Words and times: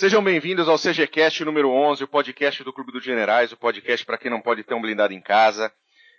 Sejam 0.00 0.24
bem-vindos 0.24 0.66
ao 0.66 0.78
CGCast 0.78 1.44
número 1.44 1.68
11, 1.68 2.04
o 2.04 2.08
podcast 2.08 2.64
do 2.64 2.72
Clube 2.72 2.90
dos 2.90 3.04
Generais, 3.04 3.52
o 3.52 3.56
podcast 3.58 4.06
para 4.06 4.16
quem 4.16 4.30
não 4.30 4.40
pode 4.40 4.64
ter 4.64 4.72
um 4.72 4.80
blindado 4.80 5.12
em 5.12 5.20
casa. 5.20 5.70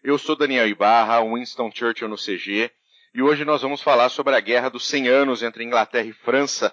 Eu 0.03 0.19
sou 0.19 0.35
Daniel 0.35 0.67
Ibarra, 0.67 1.23
Winston 1.23 1.71
Churchill 1.73 2.07
no 2.07 2.15
CG, 2.15 2.69
e 3.11 3.23
hoje 3.23 3.43
nós 3.43 3.63
vamos 3.63 3.81
falar 3.81 4.09
sobre 4.09 4.35
a 4.35 4.39
Guerra 4.39 4.69
dos 4.69 4.85
100 4.85 5.07
Anos 5.07 5.41
entre 5.41 5.63
Inglaterra 5.63 6.05
e 6.05 6.13
França, 6.13 6.71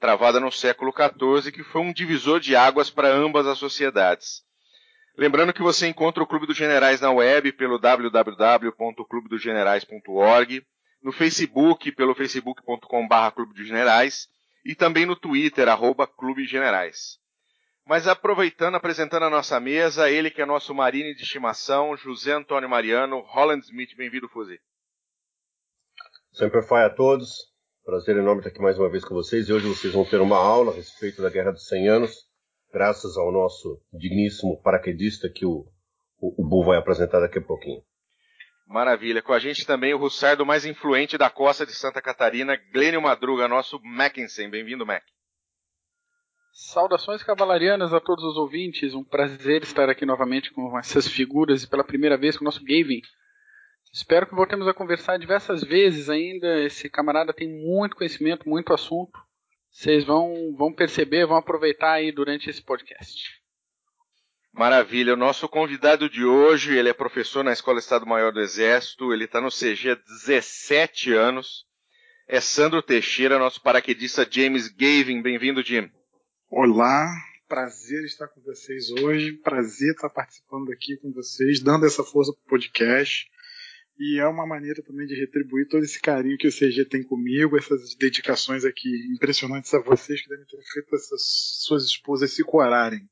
travada 0.00 0.40
no 0.40 0.50
século 0.50 0.92
XIV, 0.92 1.52
que 1.52 1.62
foi 1.62 1.80
um 1.80 1.92
divisor 1.92 2.40
de 2.40 2.56
águas 2.56 2.90
para 2.90 3.06
ambas 3.06 3.46
as 3.46 3.56
sociedades. 3.56 4.42
Lembrando 5.16 5.52
que 5.52 5.62
você 5.62 5.86
encontra 5.86 6.24
o 6.24 6.26
Clube 6.26 6.48
dos 6.48 6.56
Generais 6.56 7.00
na 7.00 7.12
web 7.12 7.52
pelo 7.52 7.78
www.clubedosgenerais.org, 7.78 10.66
no 11.00 11.12
Facebook 11.12 11.92
pelo 11.92 12.16
facebook.com.br 12.16 13.30
Clube 13.32 13.54
dos 13.54 13.64
Generais 13.64 14.28
e 14.64 14.74
também 14.74 15.06
no 15.06 15.16
Twitter, 15.16 15.68
arroba 15.68 16.06
Clube 16.06 16.44
Generais. 16.44 17.18
Mas 17.86 18.06
aproveitando, 18.06 18.74
apresentando 18.74 19.24
a 19.24 19.30
nossa 19.30 19.58
mesa, 19.58 20.10
ele 20.10 20.30
que 20.30 20.42
é 20.42 20.46
nosso 20.46 20.74
marine 20.74 21.14
de 21.14 21.22
estimação, 21.22 21.96
José 21.96 22.32
Antônio 22.32 22.68
Mariano, 22.68 23.20
Holland 23.20 23.64
Smith, 23.64 23.96
bem-vindo, 23.96 24.28
Fuzi. 24.28 24.60
Sempre 26.32 26.62
foi 26.62 26.84
a 26.84 26.90
todos. 26.90 27.30
Prazer 27.84 28.18
enorme 28.18 28.40
estar 28.40 28.50
aqui 28.50 28.60
mais 28.60 28.78
uma 28.78 28.90
vez 28.90 29.02
com 29.02 29.14
vocês. 29.14 29.48
E 29.48 29.52
hoje 29.54 29.66
vocês 29.66 29.94
vão 29.94 30.04
ter 30.04 30.20
uma 30.20 30.36
aula 30.36 30.70
a 30.70 30.74
respeito 30.74 31.22
da 31.22 31.30
Guerra 31.30 31.52
dos 31.52 31.66
100 31.66 31.88
Anos, 31.88 32.14
graças 32.70 33.16
ao 33.16 33.32
nosso 33.32 33.80
digníssimo 33.90 34.60
paraquedista 34.60 35.30
que 35.34 35.46
o, 35.46 35.66
o, 36.20 36.44
o 36.44 36.46
Bu 36.46 36.62
vai 36.64 36.76
apresentar 36.76 37.20
daqui 37.20 37.38
a 37.38 37.42
pouquinho. 37.42 37.82
Maravilha. 38.68 39.22
Com 39.22 39.32
a 39.32 39.38
gente 39.38 39.66
também 39.66 39.94
o 39.94 39.98
russardo 39.98 40.44
mais 40.44 40.66
influente 40.66 41.16
da 41.16 41.30
costa 41.30 41.64
de 41.64 41.72
Santa 41.72 42.02
Catarina, 42.02 42.54
Glênio 42.70 43.00
Madruga, 43.00 43.48
nosso 43.48 43.80
Mackensen. 43.82 44.50
Bem-vindo, 44.50 44.84
Mac. 44.84 45.02
Saudações 46.52 47.22
cavalarianas 47.22 47.94
a 47.94 48.00
todos 48.00 48.22
os 48.24 48.36
ouvintes. 48.36 48.92
Um 48.92 49.02
prazer 49.02 49.62
estar 49.62 49.88
aqui 49.88 50.04
novamente 50.04 50.52
com 50.52 50.78
essas 50.78 51.08
figuras 51.08 51.62
e 51.62 51.66
pela 51.66 51.82
primeira 51.82 52.18
vez 52.18 52.36
com 52.36 52.44
o 52.44 52.46
nosso 52.46 52.62
Gavin. 52.62 53.00
Espero 53.90 54.26
que 54.26 54.34
voltemos 54.34 54.68
a 54.68 54.74
conversar 54.74 55.18
diversas 55.18 55.62
vezes 55.62 56.10
ainda. 56.10 56.60
Esse 56.62 56.90
camarada 56.90 57.32
tem 57.32 57.48
muito 57.48 57.96
conhecimento, 57.96 58.46
muito 58.46 58.74
assunto. 58.74 59.18
Vocês 59.70 60.04
vão, 60.04 60.54
vão 60.58 60.74
perceber, 60.74 61.26
vão 61.26 61.38
aproveitar 61.38 61.92
aí 61.92 62.12
durante 62.12 62.50
esse 62.50 62.62
podcast. 62.62 63.37
Maravilha. 64.58 65.14
O 65.14 65.16
nosso 65.16 65.48
convidado 65.48 66.10
de 66.10 66.24
hoje, 66.24 66.76
ele 66.76 66.88
é 66.88 66.92
professor 66.92 67.44
na 67.44 67.52
Escola 67.52 67.78
Estado-Maior 67.78 68.32
do 68.32 68.40
Exército, 68.40 69.12
ele 69.12 69.24
está 69.24 69.40
no 69.40 69.50
CG 69.50 69.90
há 69.90 69.94
17 69.94 71.12
anos. 71.12 71.64
É 72.26 72.40
Sandro 72.40 72.82
Teixeira, 72.82 73.38
nosso 73.38 73.62
paraquedista 73.62 74.26
James 74.28 74.66
Gavin. 74.66 75.22
Bem-vindo, 75.22 75.62
Jim. 75.62 75.88
Olá, 76.50 77.08
prazer 77.46 78.02
estar 78.02 78.26
com 78.26 78.40
vocês 78.40 78.90
hoje. 78.90 79.34
Prazer 79.44 79.92
estar 79.92 80.10
participando 80.10 80.72
aqui 80.72 80.96
com 80.96 81.12
vocês, 81.12 81.60
dando 81.60 81.86
essa 81.86 82.02
força 82.02 82.32
para 82.32 82.42
o 82.42 82.50
podcast. 82.50 83.30
E 83.96 84.18
é 84.18 84.26
uma 84.26 84.44
maneira 84.44 84.82
também 84.82 85.06
de 85.06 85.14
retribuir 85.14 85.68
todo 85.68 85.84
esse 85.84 86.00
carinho 86.00 86.36
que 86.36 86.48
o 86.48 86.52
CG 86.52 86.84
tem 86.84 87.04
comigo, 87.04 87.56
essas 87.56 87.94
dedicações 87.94 88.64
aqui 88.64 88.88
impressionantes 89.14 89.72
a 89.72 89.80
vocês 89.80 90.20
que 90.20 90.28
devem 90.28 90.46
ter 90.46 90.60
feito 90.72 90.96
essas 90.96 91.22
suas 91.60 91.84
esposas 91.84 92.32
se 92.32 92.42
corarem. 92.42 93.08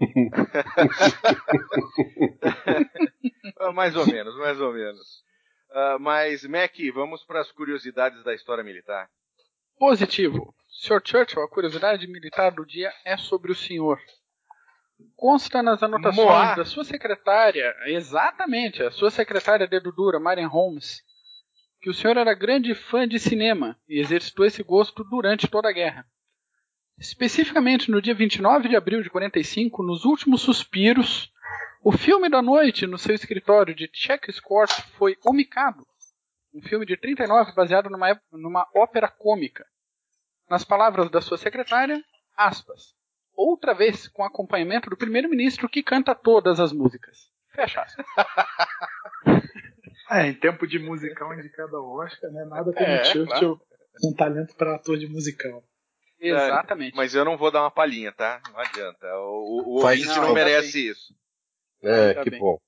mais 3.74 3.96
ou 3.96 4.06
menos, 4.06 4.36
mais 4.36 4.60
ou 4.60 4.72
menos. 4.72 5.24
Uh, 5.70 5.98
mas, 6.00 6.44
Mac, 6.44 6.74
vamos 6.94 7.24
para 7.24 7.40
as 7.40 7.50
curiosidades 7.52 8.22
da 8.24 8.34
história 8.34 8.64
militar. 8.64 9.08
Positivo. 9.78 10.54
Sr. 10.68 11.00
Churchill, 11.04 11.42
a 11.42 11.48
curiosidade 11.48 12.06
militar 12.06 12.52
do 12.52 12.64
dia 12.64 12.92
é 13.04 13.16
sobre 13.16 13.52
o 13.52 13.54
senhor. 13.54 13.98
Consta 15.14 15.62
nas 15.62 15.82
anotações 15.82 16.26
Moá. 16.26 16.54
da 16.54 16.64
sua 16.64 16.84
secretária, 16.84 17.74
exatamente, 17.86 18.82
a 18.82 18.90
sua 18.90 19.10
secretária 19.10 19.66
de 19.66 19.80
dura, 19.80 20.18
Marian 20.18 20.48
Holmes, 20.48 21.02
que 21.80 21.90
o 21.90 21.94
senhor 21.94 22.16
era 22.16 22.34
grande 22.34 22.74
fã 22.74 23.06
de 23.06 23.18
cinema 23.18 23.78
e 23.88 24.00
exercitou 24.00 24.46
esse 24.46 24.62
gosto 24.62 25.04
durante 25.04 25.48
toda 25.48 25.68
a 25.68 25.72
guerra. 25.72 26.06
Especificamente 26.98 27.90
no 27.90 28.00
dia 28.00 28.14
29 28.14 28.68
de 28.68 28.76
abril 28.76 29.02
de 29.02 29.10
45, 29.10 29.82
nos 29.82 30.04
últimos 30.04 30.40
suspiros, 30.40 31.30
o 31.82 31.92
filme 31.92 32.28
da 32.28 32.40
noite 32.40 32.86
no 32.86 32.96
seu 32.96 33.14
escritório 33.14 33.74
de 33.74 33.86
Czech 33.88 34.40
Court 34.40 34.70
foi 34.96 35.16
O 35.24 35.32
Mikado, 35.32 35.86
um 36.54 36.62
filme 36.62 36.86
de 36.86 36.96
39 36.96 37.52
baseado 37.52 37.90
numa, 37.90 38.18
numa 38.32 38.66
ópera 38.74 39.08
cômica. 39.08 39.66
Nas 40.48 40.64
palavras 40.64 41.10
da 41.10 41.20
sua 41.20 41.36
secretária, 41.36 42.02
aspas, 42.36 42.94
outra 43.34 43.74
vez 43.74 44.08
com 44.08 44.24
acompanhamento 44.24 44.88
do 44.88 44.96
primeiro-ministro 44.96 45.68
que 45.68 45.82
canta 45.82 46.14
todas 46.14 46.58
as 46.58 46.72
músicas. 46.72 47.30
Fecha 47.52 47.82
aspas. 47.82 48.06
É, 50.08 50.28
em 50.28 50.34
tempo 50.34 50.68
de 50.68 50.78
musical 50.78 51.34
indicado 51.34 51.76
ao 51.76 51.96
Oscar, 51.96 52.30
né? 52.30 52.44
Nada 52.44 52.72
como 52.72 52.86
é, 52.86 53.02
Churchill 53.06 53.26
claro. 53.26 53.60
um 54.04 54.14
talento 54.14 54.54
para 54.54 54.76
ator 54.76 54.96
de 54.96 55.08
musical. 55.08 55.64
Exatamente. 56.28 56.96
Mas 56.96 57.14
eu 57.14 57.24
não 57.24 57.36
vou 57.36 57.50
dar 57.50 57.62
uma 57.62 57.70
palhinha, 57.70 58.12
tá? 58.12 58.40
Não 58.50 58.58
adianta. 58.58 59.06
O, 59.18 59.62
o 59.66 59.82
ouvinte 59.82 60.06
não, 60.06 60.28
não 60.28 60.34
merece 60.34 60.88
isso. 60.88 61.14
É, 61.82 62.14
tá 62.14 62.22
que 62.22 62.30
bem. 62.30 62.40
bom. 62.40 62.58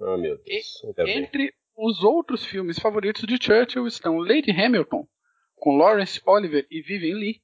Oh, 0.00 0.16
meu 0.16 0.36
Deus. 0.38 0.46
E, 0.46 1.10
entre 1.10 1.54
os 1.76 2.02
outros 2.02 2.44
filmes 2.44 2.78
favoritos 2.78 3.22
de 3.26 3.38
Churchill 3.42 3.86
estão 3.86 4.18
Lady 4.18 4.50
Hamilton, 4.50 5.06
com 5.56 5.76
Lawrence 5.76 6.20
Oliver 6.24 6.66
e 6.70 6.80
Vivian 6.80 7.16
Lee, 7.16 7.42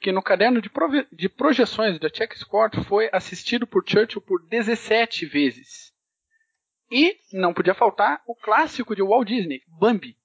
que 0.00 0.12
no 0.12 0.22
caderno 0.22 0.60
de, 0.60 0.70
de 1.12 1.28
projeções 1.28 1.98
da 1.98 2.10
Czech 2.10 2.44
Court 2.46 2.74
foi 2.84 3.08
assistido 3.12 3.66
por 3.66 3.82
Churchill 3.86 4.22
por 4.22 4.42
17 4.46 5.26
vezes. 5.26 5.92
E 6.90 7.18
não 7.32 7.52
podia 7.52 7.74
faltar 7.74 8.22
o 8.26 8.34
clássico 8.34 8.94
de 8.94 9.02
Walt 9.02 9.28
Disney, 9.28 9.62
Bambi, 9.66 10.16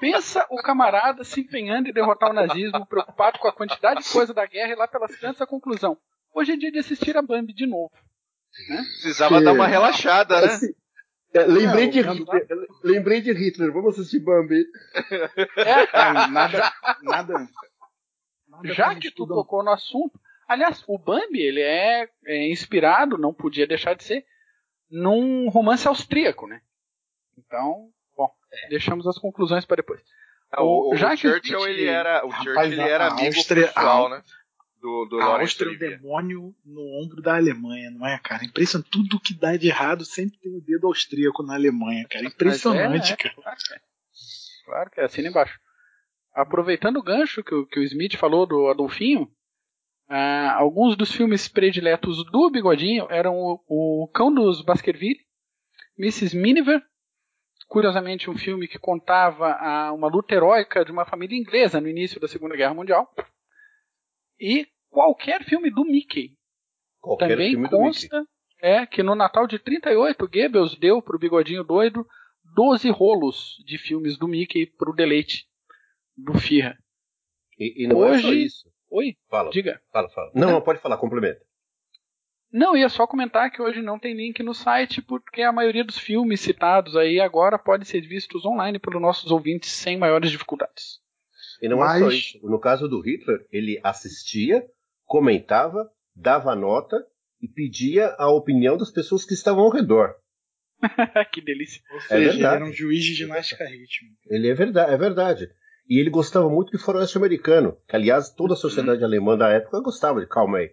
Pensa 0.00 0.46
o 0.50 0.56
camarada 0.62 1.24
se 1.24 1.40
empenhando 1.40 1.88
em 1.88 1.92
derrotar 1.92 2.30
o 2.30 2.34
nazismo, 2.34 2.86
preocupado 2.86 3.38
com 3.38 3.48
a 3.48 3.52
quantidade 3.52 4.02
de 4.02 4.10
coisa 4.10 4.32
da 4.32 4.46
guerra 4.46 4.72
e 4.72 4.76
lá 4.76 4.88
pelas 4.88 5.18
tantas 5.18 5.40
a 5.42 5.46
conclusão. 5.46 5.98
Hoje 6.34 6.52
é 6.52 6.56
dia 6.56 6.70
de 6.70 6.78
assistir 6.78 7.16
a 7.16 7.22
Bambi 7.22 7.52
de 7.52 7.66
novo. 7.66 7.92
Né? 8.68 8.76
Precisava 8.76 9.40
dar 9.40 9.52
uma 9.52 9.66
relaxada, 9.66 10.40
né? 10.40 10.46
Assim, 10.46 10.74
é, 11.34 11.44
lembrei, 11.44 11.84
não, 11.84 11.90
de 11.90 12.00
Hitler, 12.00 12.46
lembrei 12.82 13.20
de 13.20 13.32
Hitler, 13.32 13.72
vamos 13.72 13.98
assistir 13.98 14.20
Bambi. 14.20 14.64
É, 15.56 15.92
nada, 16.28 16.72
nada, 17.02 17.48
nada. 18.48 18.74
Já 18.74 18.94
que 18.94 19.10
tu 19.10 19.26
tocou 19.26 19.62
no 19.62 19.70
assunto, 19.70 20.18
aliás, 20.48 20.82
o 20.86 20.98
Bambi 20.98 21.40
ele 21.40 21.60
é, 21.60 22.08
é 22.26 22.50
inspirado, 22.50 23.18
não 23.18 23.34
podia 23.34 23.66
deixar 23.66 23.94
de 23.94 24.04
ser, 24.04 24.24
num 24.90 25.48
romance 25.48 25.86
austríaco, 25.86 26.46
né? 26.46 26.62
Então, 27.36 27.90
é. 28.52 28.68
deixamos 28.68 29.06
as 29.06 29.18
conclusões 29.18 29.64
para 29.64 29.76
depois. 29.76 30.00
Ah, 30.50 30.62
o, 30.62 30.92
o, 30.92 30.96
já 30.96 31.12
o 31.12 31.16
Churchill, 31.16 31.58
que... 31.58 31.66
ele 31.66 31.84
era, 31.84 32.24
o 32.24 32.28
Rapaz, 32.28 32.44
Churchill 32.44 32.72
ele 32.72 32.80
era 32.80 33.06
amigo 33.08 33.26
Áustria, 33.26 33.66
pessoal, 33.66 34.08
né? 34.08 34.22
Do, 34.80 35.06
do 35.06 35.20
a 35.20 35.40
Áustria 35.40 35.72
é 35.72 35.74
o 35.74 35.78
demônio 35.78 36.54
no 36.64 37.02
ombro 37.02 37.20
da 37.20 37.36
Alemanha, 37.36 37.90
não 37.90 38.06
é, 38.06 38.18
cara? 38.18 38.44
Impressionante. 38.44 38.90
Tudo 38.90 39.20
que 39.20 39.34
dá 39.34 39.56
de 39.56 39.66
errado 39.66 40.04
sempre 40.04 40.38
tem 40.38 40.56
o 40.56 40.60
dedo 40.60 40.86
austríaco 40.86 41.42
na 41.42 41.54
Alemanha, 41.54 42.06
cara. 42.08 42.24
Impressionante, 42.24 43.12
é, 43.12 43.16
cara. 43.16 43.34
Claro 43.34 43.56
que, 43.58 43.74
é. 43.74 43.78
claro 44.64 44.90
que 44.90 45.00
é, 45.00 45.04
assina 45.04 45.28
embaixo. 45.28 45.58
Aproveitando 46.32 46.98
o 46.98 47.02
gancho 47.02 47.42
que 47.42 47.54
o, 47.54 47.66
que 47.66 47.80
o 47.80 47.82
Smith 47.82 48.16
falou 48.16 48.46
do 48.46 48.68
Adolfinho, 48.68 49.28
ah, 50.08 50.54
alguns 50.54 50.96
dos 50.96 51.12
filmes 51.12 51.48
prediletos 51.48 52.24
do 52.30 52.48
Bigodinho 52.48 53.08
eram 53.10 53.34
o, 53.36 53.60
o 53.68 54.08
Cão 54.14 54.32
dos 54.32 54.62
Baskerville, 54.62 55.20
Mrs. 55.98 56.36
Miniver 56.36 56.80
curiosamente 57.68 58.30
um 58.30 58.36
filme 58.36 58.66
que 58.66 58.78
contava 58.78 59.52
a, 59.52 59.92
uma 59.92 60.08
luta 60.08 60.34
heróica 60.34 60.84
de 60.84 60.90
uma 60.90 61.04
família 61.04 61.38
inglesa 61.38 61.80
no 61.80 61.88
início 61.88 62.18
da 62.18 62.26
Segunda 62.26 62.56
Guerra 62.56 62.74
Mundial. 62.74 63.08
E 64.40 64.66
qualquer 64.88 65.44
filme 65.44 65.70
do 65.70 65.84
Mickey. 65.84 66.36
Qualquer 67.00 67.28
Também 67.28 67.62
consta 67.68 68.26
é 68.60 68.86
que 68.86 69.02
no 69.02 69.14
Natal 69.14 69.46
de 69.46 69.58
38 69.58 70.26
Goebbels 70.26 70.76
deu 70.76 71.00
para 71.00 71.14
o 71.14 71.18
bigodinho 71.18 71.62
doido 71.62 72.06
12 72.54 72.90
rolos 72.90 73.56
de 73.64 73.78
filmes 73.78 74.18
do 74.18 74.26
Mickey 74.26 74.66
para 74.66 74.90
o 74.90 74.94
deleite 74.94 75.46
do 76.16 76.34
Firra. 76.34 76.76
E, 77.58 77.84
e 77.84 77.86
não 77.86 77.98
Hoje... 77.98 78.18
é 78.18 78.22
só 78.22 78.32
isso. 78.32 78.72
Oi? 78.90 79.16
Fala. 79.28 79.50
Diga. 79.50 79.80
Fala, 79.92 80.08
fala. 80.08 80.32
Não, 80.34 80.50
não, 80.50 80.62
pode 80.62 80.80
falar, 80.80 80.96
complementa. 80.96 81.40
Não, 82.50 82.76
ia 82.76 82.88
só 82.88 83.06
comentar 83.06 83.50
que 83.50 83.60
hoje 83.60 83.82
não 83.82 83.98
tem 83.98 84.14
link 84.14 84.42
no 84.42 84.54
site, 84.54 85.02
porque 85.02 85.42
a 85.42 85.52
maioria 85.52 85.84
dos 85.84 85.98
filmes 85.98 86.40
citados 86.40 86.96
aí 86.96 87.20
agora 87.20 87.58
podem 87.58 87.84
ser 87.84 88.00
vistos 88.00 88.44
online 88.44 88.78
pelos 88.78 89.02
nossos 89.02 89.30
ouvintes 89.30 89.70
sem 89.70 89.98
maiores 89.98 90.30
dificuldades. 90.30 90.98
E 91.60 91.68
não 91.68 91.78
Mas... 91.78 92.00
é 92.00 92.04
só 92.04 92.10
isso. 92.10 92.48
No 92.48 92.58
caso 92.58 92.88
do 92.88 93.00
Hitler, 93.00 93.46
ele 93.52 93.78
assistia, 93.82 94.64
comentava, 95.04 95.90
dava 96.14 96.54
nota 96.54 96.96
e 97.40 97.46
pedia 97.46 98.14
a 98.18 98.30
opinião 98.30 98.76
das 98.76 98.90
pessoas 98.90 99.24
que 99.24 99.34
estavam 99.34 99.64
ao 99.64 99.70
redor. 99.70 100.14
que 101.32 101.40
delícia. 101.40 101.82
Ou 101.90 101.98
é 101.98 102.00
seja, 102.00 102.30
é 102.30 102.34
ele 102.34 102.44
era 102.44 102.64
um 102.64 102.72
juiz 102.72 103.04
de 103.04 103.14
ginástica 103.14 103.64
rítmica. 103.64 104.16
Ele 104.26 104.48
é 104.48 104.54
verdade, 104.54 104.92
é 104.92 104.96
verdade. 104.96 105.50
E 105.88 105.98
ele 105.98 106.10
gostava 106.10 106.48
muito 106.48 106.70
de 106.70 106.82
faroeste 106.82 107.16
americano, 107.16 107.76
que 107.88 107.96
aliás 107.96 108.30
toda 108.30 108.54
a 108.54 108.56
sociedade 108.56 109.02
alemã 109.02 109.36
da 109.36 109.48
época 109.48 109.80
gostava 109.80 110.20
de 110.20 110.26
Karl 110.26 110.48
May. 110.48 110.70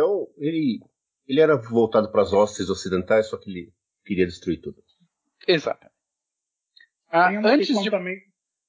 Então 0.00 0.26
ele, 0.38 0.80
ele 1.28 1.40
era 1.40 1.56
voltado 1.56 2.10
para 2.10 2.22
as 2.22 2.32
hostes 2.32 2.70
ocidentais, 2.70 3.26
só 3.26 3.36
que 3.36 3.50
ele 3.50 3.72
queria 4.02 4.26
destruir 4.26 4.58
tudo. 4.62 4.82
Exato. 5.46 5.86
Ah, 7.08 7.28
tem 7.28 7.38
uma 7.38 7.50
antes 7.50 7.66
questão 7.66 7.82
de... 7.82 7.90
também, 7.90 8.16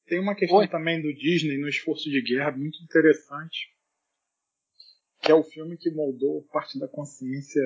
tem 0.08 0.20
uma 0.20 0.36
questão 0.36 0.58
Oi? 0.58 0.68
também 0.68 1.02
do 1.02 1.14
Disney 1.14 1.58
no 1.58 1.70
esforço 1.70 2.10
de 2.10 2.22
guerra 2.22 2.52
muito 2.52 2.84
interessante, 2.84 3.70
que 5.22 5.32
é 5.32 5.36
o 5.36 5.44
filme 5.44 5.78
que 5.78 5.90
moldou 5.92 6.44
parte 6.52 6.78
da 6.78 6.88
consciência 6.88 7.62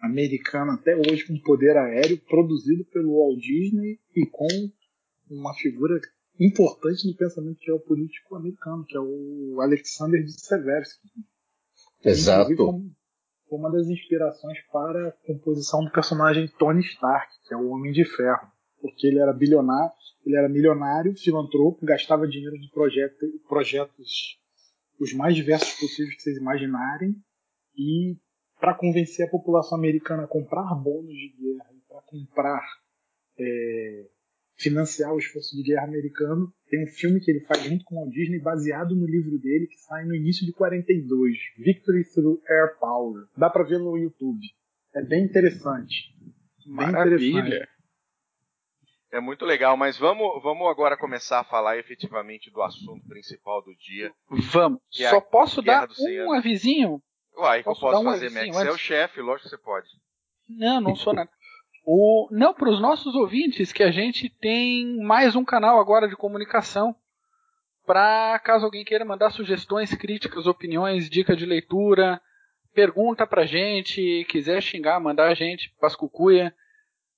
americana 0.00 0.74
até 0.74 0.96
hoje 0.96 1.26
com 1.26 1.38
poder 1.40 1.76
aéreo, 1.76 2.18
produzido 2.20 2.86
pelo 2.86 3.18
Walt 3.18 3.38
Disney 3.38 4.00
e 4.16 4.24
com 4.26 4.72
uma 5.28 5.52
figura 5.54 6.00
importante 6.40 7.06
no 7.06 7.14
pensamento 7.14 7.60
geopolítico 7.62 8.34
americano, 8.34 8.84
que 8.86 8.96
é 8.96 9.00
o 9.00 9.60
Alexander 9.60 10.22
de 10.24 10.40
Seversky. 10.40 11.08
Exato. 12.04 12.54
Foi 13.48 13.58
uma 13.58 13.70
das 13.70 13.88
inspirações 13.88 14.58
para 14.72 15.08
a 15.08 15.12
composição 15.26 15.84
do 15.84 15.90
personagem 15.90 16.48
Tony 16.58 16.80
Stark, 16.80 17.32
que 17.46 17.54
é 17.54 17.56
o 17.56 17.68
Homem 17.68 17.92
de 17.92 18.04
Ferro, 18.04 18.48
porque 18.80 19.06
ele 19.06 19.18
era 19.18 19.32
bilionário, 19.32 19.92
ele 20.24 20.36
era 20.36 20.48
milionário, 20.48 21.16
filantropo, 21.16 21.84
gastava 21.84 22.26
dinheiro 22.26 22.58
de 22.58 22.70
projeto, 22.70 23.16
projetos 23.48 24.38
os 25.00 25.12
mais 25.12 25.34
diversos 25.34 25.72
possíveis 25.74 26.16
que 26.16 26.22
vocês 26.22 26.36
imaginarem 26.36 27.14
e 27.76 28.16
para 28.58 28.74
convencer 28.74 29.26
a 29.26 29.30
população 29.30 29.76
americana 29.76 30.24
a 30.24 30.28
comprar 30.28 30.74
bônus 30.74 31.12
de 31.12 31.34
guerra 31.38 31.74
para 31.88 32.02
comprar 32.02 32.62
é, 33.38 34.06
financiar 34.56 35.12
o 35.12 35.18
esforço 35.18 35.56
de 35.56 35.62
guerra 35.62 35.86
americano. 35.86 36.52
Tem 36.68 36.84
um 36.84 36.86
filme 36.86 37.20
que 37.20 37.30
ele 37.30 37.40
faz 37.40 37.62
junto 37.62 37.84
com 37.84 38.06
o 38.06 38.10
Disney, 38.10 38.38
baseado 38.38 38.94
no 38.94 39.06
livro 39.06 39.38
dele, 39.38 39.66
que 39.66 39.78
sai 39.78 40.04
no 40.04 40.14
início 40.14 40.46
de 40.46 40.52
42, 40.52 41.36
Victory 41.58 42.04
Through 42.04 42.42
Air 42.48 42.78
Power. 42.78 43.26
Dá 43.36 43.50
para 43.50 43.64
ver 43.64 43.78
no 43.78 43.96
YouTube. 43.96 44.46
É 44.94 45.02
bem 45.02 45.24
interessante. 45.24 46.14
Bem 46.66 46.90
Maravilha. 46.92 47.38
Interessante. 47.38 47.74
É 49.14 49.20
muito 49.20 49.44
legal, 49.44 49.76
mas 49.76 49.96
vamos, 49.96 50.42
vamos 50.42 50.68
agora 50.68 50.96
começar 50.96 51.38
a 51.38 51.44
falar 51.44 51.78
efetivamente 51.78 52.50
do 52.50 52.60
assunto 52.60 53.06
principal 53.06 53.62
do 53.62 53.72
dia. 53.76 54.12
Vamos. 54.28 54.80
É 54.98 55.08
Só 55.08 55.20
posso 55.20 55.62
dar 55.62 55.88
um 56.26 56.32
avisinho? 56.32 57.00
Uai, 57.36 57.62
que 57.62 57.68
eu 57.68 57.76
posso 57.76 58.02
fazer, 58.02 58.30
Max? 58.30 58.48
Você 58.48 58.68
é 58.68 58.72
o 58.72 58.76
chefe, 58.76 59.20
lógico 59.20 59.48
que 59.48 59.56
você 59.56 59.62
pode. 59.62 59.86
Não, 60.48 60.80
não 60.80 60.96
sou 60.96 61.12
nada. 61.12 61.30
O, 61.84 62.26
não, 62.30 62.54
para 62.54 62.70
os 62.70 62.80
nossos 62.80 63.14
ouvintes, 63.14 63.70
que 63.70 63.82
a 63.82 63.90
gente 63.90 64.30
tem 64.30 64.96
mais 65.02 65.36
um 65.36 65.44
canal 65.44 65.78
agora 65.78 66.08
de 66.08 66.16
comunicação. 66.16 66.96
Para 67.84 68.38
caso 68.38 68.64
alguém 68.64 68.82
queira 68.84 69.04
mandar 69.04 69.28
sugestões, 69.30 69.94
críticas, 69.94 70.46
opiniões, 70.46 71.10
dica 71.10 71.36
de 71.36 71.44
leitura, 71.44 72.18
pergunta 72.72 73.26
pra 73.26 73.44
gente, 73.44 74.24
quiser 74.30 74.62
xingar, 74.62 74.98
mandar 74.98 75.28
a 75.28 75.34
gente, 75.34 75.74
Pascucuia, 75.78 76.54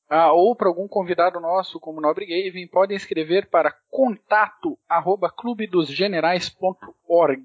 ah, 0.09 0.33
ou 0.33 0.57
para 0.57 0.69
algum 0.69 0.89
convidado 0.89 1.39
nosso, 1.41 1.79
como 1.79 2.01
Nobre 2.01 2.27
Gavin, 2.27 2.67
podem 2.67 2.97
escrever 2.97 3.49
para 3.49 3.71
contato 3.89 4.77
arroba 4.89 5.31
clubedosgenerais.org. 5.31 7.45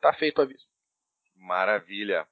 Tá 0.00 0.12
feito 0.12 0.38
o 0.38 0.42
aviso. 0.42 0.66
Maravilha. 1.34 2.28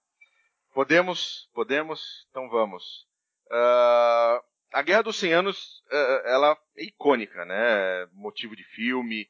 Podemos, 0.74 1.48
podemos, 1.54 2.26
então 2.30 2.50
vamos. 2.50 3.08
Uh, 3.50 4.44
a 4.72 4.82
Guerra 4.82 5.02
dos 5.02 5.16
100 5.16 5.32
Anos, 5.32 5.82
uh, 5.90 6.26
ela 6.26 6.58
é 6.76 6.84
icônica, 6.84 7.44
né? 7.44 8.06
Motivo 8.12 8.54
de 8.54 8.64
filme, 8.64 9.28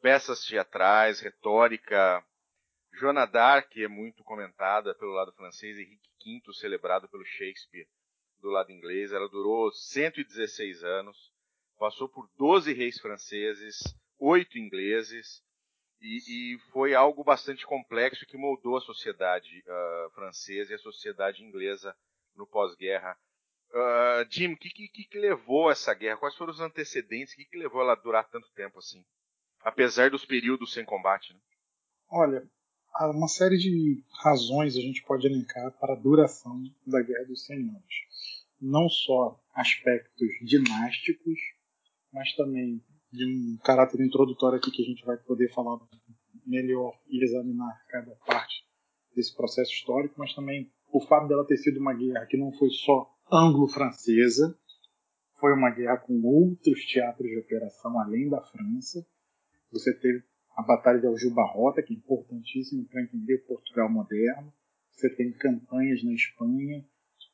peças 0.00 0.44
teatrais, 0.44 1.20
retórica. 1.20 2.24
Joana 2.92 3.24
d'Arc 3.24 3.76
é 3.76 3.88
muito 3.88 4.24
comentada 4.24 4.94
pelo 4.96 5.12
lado 5.12 5.32
francês, 5.32 5.78
Henrique 5.78 6.10
V 6.44 6.52
celebrado 6.52 7.08
pelo 7.08 7.24
Shakespeare 7.24 7.86
do 8.40 8.50
lado 8.50 8.72
inglês. 8.72 9.12
Ela 9.12 9.28
durou 9.28 9.70
116 9.70 10.82
anos, 10.82 11.32
passou 11.78 12.08
por 12.08 12.28
12 12.36 12.72
reis 12.72 12.98
franceses, 12.98 13.78
8 14.18 14.58
ingleses, 14.58 15.42
e, 16.00 16.54
e 16.54 16.58
foi 16.72 16.94
algo 16.94 17.22
bastante 17.22 17.64
complexo 17.64 18.26
que 18.26 18.36
moldou 18.36 18.76
a 18.76 18.80
sociedade 18.80 19.62
uh, 19.66 20.10
francesa 20.10 20.72
e 20.72 20.74
a 20.74 20.78
sociedade 20.78 21.44
inglesa 21.44 21.96
no 22.34 22.46
pós-guerra 22.46 23.16
Uh, 23.72 24.26
Jim, 24.28 24.52
o 24.52 24.56
que, 24.56 24.68
que, 24.68 25.04
que, 25.04 25.18
levou 25.18 25.70
essa 25.70 25.94
guerra? 25.94 26.16
Quais 26.16 26.34
foram 26.34 26.52
os 26.52 26.60
antecedentes? 26.60 27.34
O 27.34 27.36
que, 27.36 27.44
que 27.44 27.56
levou 27.56 27.80
ela 27.82 27.92
a 27.92 27.96
durar 27.96 28.28
tanto 28.28 28.50
tempo 28.52 28.78
assim? 28.78 29.04
Apesar 29.62 30.10
dos 30.10 30.24
períodos 30.24 30.72
sem 30.72 30.84
combate, 30.84 31.32
né? 31.32 31.40
Olha, 32.10 32.42
há 32.94 33.10
uma 33.10 33.28
série 33.28 33.56
de 33.56 34.02
razões 34.24 34.76
a 34.76 34.80
gente 34.80 35.02
pode 35.04 35.26
elencar 35.26 35.70
para 35.78 35.92
a 35.92 35.96
duração 35.96 36.60
da 36.84 37.00
Guerra 37.00 37.26
dos 37.26 37.46
100 37.46 37.58
Anos. 37.58 37.94
Não 38.60 38.88
só 38.88 39.40
aspectos 39.54 40.28
dinásticos, 40.42 41.38
mas 42.12 42.34
também 42.34 42.82
de 43.12 43.24
um 43.24 43.56
caráter 43.62 44.00
introdutório 44.00 44.58
aqui 44.58 44.70
que 44.70 44.82
a 44.82 44.86
gente 44.86 45.04
vai 45.04 45.16
poder 45.16 45.52
falar 45.52 45.78
melhor 46.44 46.98
e 47.08 47.22
examinar 47.22 47.80
cada 47.88 48.14
parte 48.26 48.64
desse 49.14 49.34
processo 49.36 49.72
histórico, 49.72 50.16
mas 50.18 50.34
também 50.34 50.72
o 50.92 51.00
fato 51.00 51.28
dela 51.28 51.46
ter 51.46 51.56
sido 51.56 51.78
uma 51.78 51.94
guerra 51.94 52.26
que 52.26 52.36
não 52.36 52.52
foi 52.52 52.70
só 52.70 53.08
anglo-francesa. 53.32 54.56
Foi 55.38 55.52
uma 55.54 55.70
guerra 55.70 55.96
com 55.98 56.20
outros 56.22 56.84
teatros 56.84 57.28
de 57.30 57.38
operação 57.38 57.98
além 57.98 58.28
da 58.28 58.40
França. 58.40 59.06
Você 59.72 59.94
teve 59.94 60.22
a 60.56 60.62
Batalha 60.62 61.00
de 61.00 61.06
Aljubarrota, 61.06 61.82
que 61.82 61.94
é 61.94 61.96
importantíssima 61.96 62.84
para 62.90 63.02
entender 63.02 63.38
Portugal 63.46 63.90
moderno. 63.90 64.52
Você 64.90 65.08
tem 65.08 65.32
campanhas 65.32 66.02
na 66.02 66.12
Espanha 66.12 66.84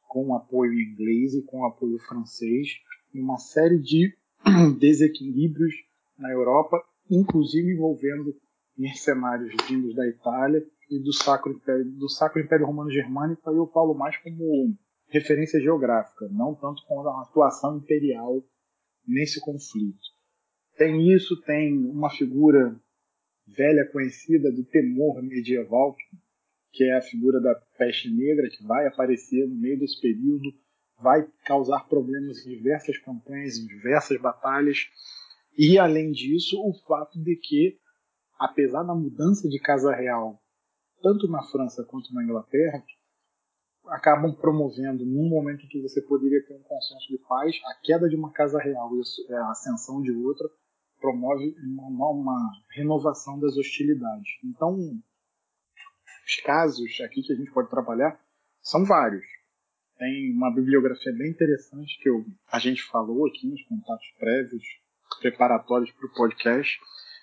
com 0.08 0.34
apoio 0.34 0.80
inglês 0.80 1.34
e 1.34 1.42
com 1.42 1.66
apoio 1.66 1.98
francês, 1.98 2.68
e 3.12 3.20
uma 3.20 3.38
série 3.38 3.78
de 3.78 4.16
desequilíbrios 4.78 5.74
na 6.18 6.30
Europa, 6.30 6.82
inclusive 7.10 7.72
envolvendo 7.72 8.34
mercenários 8.76 9.52
vindos 9.68 9.94
da 9.94 10.06
Itália 10.06 10.64
e 10.90 10.98
do 10.98 11.12
Sacro 11.12 11.52
Império, 11.52 11.84
do 11.84 12.08
Sacro 12.08 12.40
Império 12.40 12.66
Romano 12.66 12.90
Germânico, 12.90 13.48
aí 13.50 13.56
eu 13.56 13.66
falo 13.66 13.94
mais 13.94 14.16
como 14.18 14.76
referência 15.08 15.60
geográfica, 15.60 16.28
não 16.30 16.54
tanto 16.54 16.84
com 16.86 17.06
a 17.08 17.22
atuação 17.22 17.78
imperial 17.78 18.42
nesse 19.06 19.40
conflito. 19.40 19.98
Tem 20.76 21.12
isso, 21.12 21.40
tem 21.42 21.78
uma 21.88 22.10
figura 22.10 22.78
velha 23.46 23.88
conhecida 23.90 24.50
do 24.50 24.64
temor 24.64 25.22
medieval, 25.22 25.94
que 26.72 26.84
é 26.84 26.96
a 26.96 27.02
figura 27.02 27.40
da 27.40 27.54
peste 27.78 28.10
negra, 28.10 28.48
que 28.50 28.62
vai 28.66 28.86
aparecer 28.86 29.46
no 29.46 29.54
meio 29.54 29.78
desse 29.78 30.00
período, 30.00 30.52
vai 31.00 31.26
causar 31.44 31.88
problemas 31.88 32.44
em 32.44 32.50
diversas 32.50 32.98
campanhas, 32.98 33.56
em 33.56 33.66
diversas 33.66 34.20
batalhas. 34.20 34.78
E, 35.56 35.78
além 35.78 36.10
disso, 36.10 36.60
o 36.60 36.74
fato 36.86 37.18
de 37.22 37.36
que, 37.36 37.78
apesar 38.38 38.82
da 38.82 38.94
mudança 38.94 39.48
de 39.48 39.58
casa 39.58 39.94
real, 39.94 40.42
tanto 41.02 41.28
na 41.28 41.42
França 41.44 41.84
quanto 41.84 42.12
na 42.12 42.24
Inglaterra, 42.24 42.82
acabam 43.88 44.34
promovendo, 44.34 45.04
num 45.04 45.28
momento 45.28 45.64
em 45.64 45.68
que 45.68 45.80
você 45.80 46.00
poderia 46.02 46.44
ter 46.46 46.54
um 46.54 46.62
consenso 46.62 47.08
de 47.08 47.18
paz, 47.28 47.54
a 47.66 47.74
queda 47.82 48.08
de 48.08 48.16
uma 48.16 48.32
casa 48.32 48.58
real 48.58 48.90
e 48.94 49.32
a 49.32 49.50
ascensão 49.50 50.00
de 50.02 50.12
outra 50.12 50.48
promove 51.00 51.54
uma, 51.62 52.10
uma 52.10 52.52
renovação 52.70 53.38
das 53.38 53.56
hostilidades. 53.56 54.28
Então, 54.44 54.76
os 56.26 56.36
casos 56.44 57.00
aqui 57.00 57.22
que 57.22 57.32
a 57.32 57.36
gente 57.36 57.52
pode 57.52 57.70
trabalhar 57.70 58.18
são 58.60 58.84
vários. 58.84 59.24
Tem 59.98 60.32
uma 60.32 60.52
bibliografia 60.52 61.12
bem 61.12 61.30
interessante 61.30 61.98
que 62.02 62.08
eu, 62.08 62.24
a 62.50 62.58
gente 62.58 62.82
falou 62.82 63.26
aqui 63.26 63.46
nos 63.46 63.62
contatos 63.64 64.06
prévios, 64.18 64.64
preparatórios 65.20 65.90
para 65.92 66.06
o 66.06 66.14
podcast, 66.14 66.78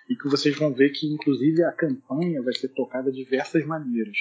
e 0.10 0.15
que 0.15 0.27
vocês 0.27 0.58
vão 0.58 0.74
ver 0.74 0.89
que, 0.89 1.08
inclusive, 1.08 1.63
a 1.63 1.72
campanha 1.72 2.41
vai 2.41 2.53
ser 2.53 2.70
tocada 2.70 3.12
de 3.12 3.24
diversas 3.24 3.65
maneiras. 3.65 4.17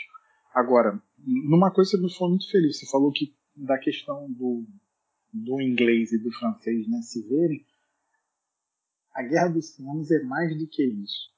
Agora, 0.54 1.00
numa 1.24 1.72
coisa 1.72 1.92
você 1.92 1.96
nos 1.98 2.16
foi 2.16 2.28
muito 2.28 2.50
feliz. 2.50 2.78
Você 2.78 2.86
falou 2.86 3.12
que 3.12 3.34
da 3.54 3.78
questão 3.78 4.30
do, 4.32 4.66
do 5.32 5.60
inglês 5.60 6.12
e 6.12 6.18
do 6.18 6.32
francês 6.32 6.88
né, 6.88 7.00
se 7.02 7.22
verem, 7.28 7.64
a 9.14 9.22
Guerra 9.22 9.48
dos 9.48 9.78
Anos 9.80 10.10
é 10.10 10.22
mais 10.22 10.56
do 10.58 10.66
que 10.66 10.84
isso. 10.84 11.30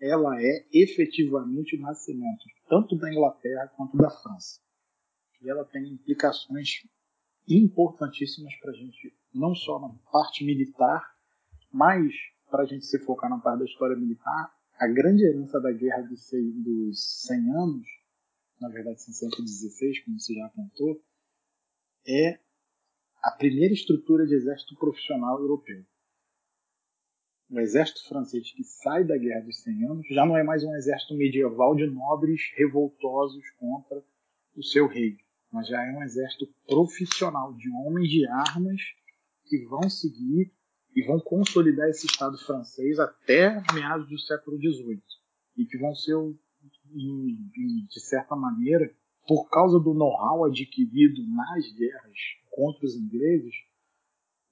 Ela 0.00 0.40
é 0.40 0.66
efetivamente 0.72 1.76
o 1.76 1.80
nascimento 1.80 2.44
tanto 2.68 2.96
da 2.96 3.10
Inglaterra 3.10 3.68
quanto 3.76 3.96
da 3.96 4.10
França. 4.10 4.60
E 5.42 5.50
ela 5.50 5.64
tem 5.64 5.92
implicações 5.92 6.86
importantíssimas 7.48 8.54
para 8.60 8.70
a 8.70 8.74
gente, 8.74 9.12
não 9.34 9.54
só 9.54 9.80
na 9.80 9.88
parte 10.12 10.44
militar, 10.44 11.02
mas 11.72 12.12
para 12.50 12.62
a 12.62 12.66
gente 12.66 12.86
se 12.86 12.98
focar 13.00 13.28
na 13.28 13.38
parte 13.38 13.60
da 13.60 13.64
história 13.64 13.96
militar, 13.96 14.52
a 14.78 14.86
grande 14.86 15.24
herança 15.24 15.60
da 15.60 15.72
Guerra 15.72 16.02
dos 16.02 17.24
100 17.26 17.50
Anos 17.50 17.97
na 18.60 18.68
verdade 18.68 19.02
são 19.02 19.12
116, 19.12 20.04
como 20.04 20.18
você 20.18 20.34
já 20.34 20.46
apontou, 20.46 21.02
é 22.06 22.40
a 23.22 23.30
primeira 23.32 23.74
estrutura 23.74 24.26
de 24.26 24.34
exército 24.34 24.76
profissional 24.76 25.40
europeu. 25.40 25.84
o 27.50 27.58
exército 27.58 28.06
francês 28.06 28.52
que 28.52 28.62
sai 28.62 29.04
da 29.04 29.16
Guerra 29.16 29.40
dos 29.40 29.62
100 29.62 29.84
Anos 29.86 30.06
já 30.08 30.26
não 30.26 30.36
é 30.36 30.42
mais 30.42 30.62
um 30.62 30.74
exército 30.74 31.14
medieval 31.14 31.74
de 31.74 31.86
nobres 31.86 32.40
revoltosos 32.56 33.42
contra 33.58 34.04
o 34.54 34.62
seu 34.62 34.86
rei, 34.86 35.16
mas 35.50 35.66
já 35.68 35.82
é 35.84 35.90
um 35.92 36.02
exército 36.02 36.46
profissional 36.66 37.54
de 37.54 37.70
homens 37.70 38.08
de 38.08 38.26
armas 38.26 38.80
que 39.46 39.64
vão 39.64 39.88
seguir 39.88 40.52
e 40.94 41.02
vão 41.06 41.20
consolidar 41.20 41.88
esse 41.88 42.06
Estado 42.06 42.36
francês 42.38 42.98
até 42.98 43.62
meados 43.72 44.08
do 44.08 44.18
século 44.18 44.58
XVIII 44.58 45.02
e 45.56 45.64
que 45.64 45.78
vão 45.78 45.94
ser, 45.94 46.14
de 46.94 48.00
certa 48.00 48.34
maneira, 48.36 48.92
por 49.26 49.48
causa 49.50 49.78
do 49.78 49.94
know-how 49.94 50.44
adquirido 50.44 51.22
nas 51.28 51.72
guerras 51.74 52.18
contra 52.50 52.86
os 52.86 52.96
ingleses, 52.96 53.54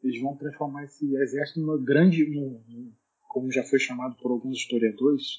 eles 0.02 0.20
vão 0.20 0.36
transformar 0.36 0.84
esse 0.84 1.14
exército 1.16 1.60
no 1.60 1.82
grande, 1.82 2.28
no, 2.28 2.60
no, 2.68 2.92
como 3.28 3.50
já 3.50 3.62
foi 3.64 3.78
chamado 3.78 4.16
por 4.16 4.30
alguns 4.30 4.58
historiadores, 4.58 5.38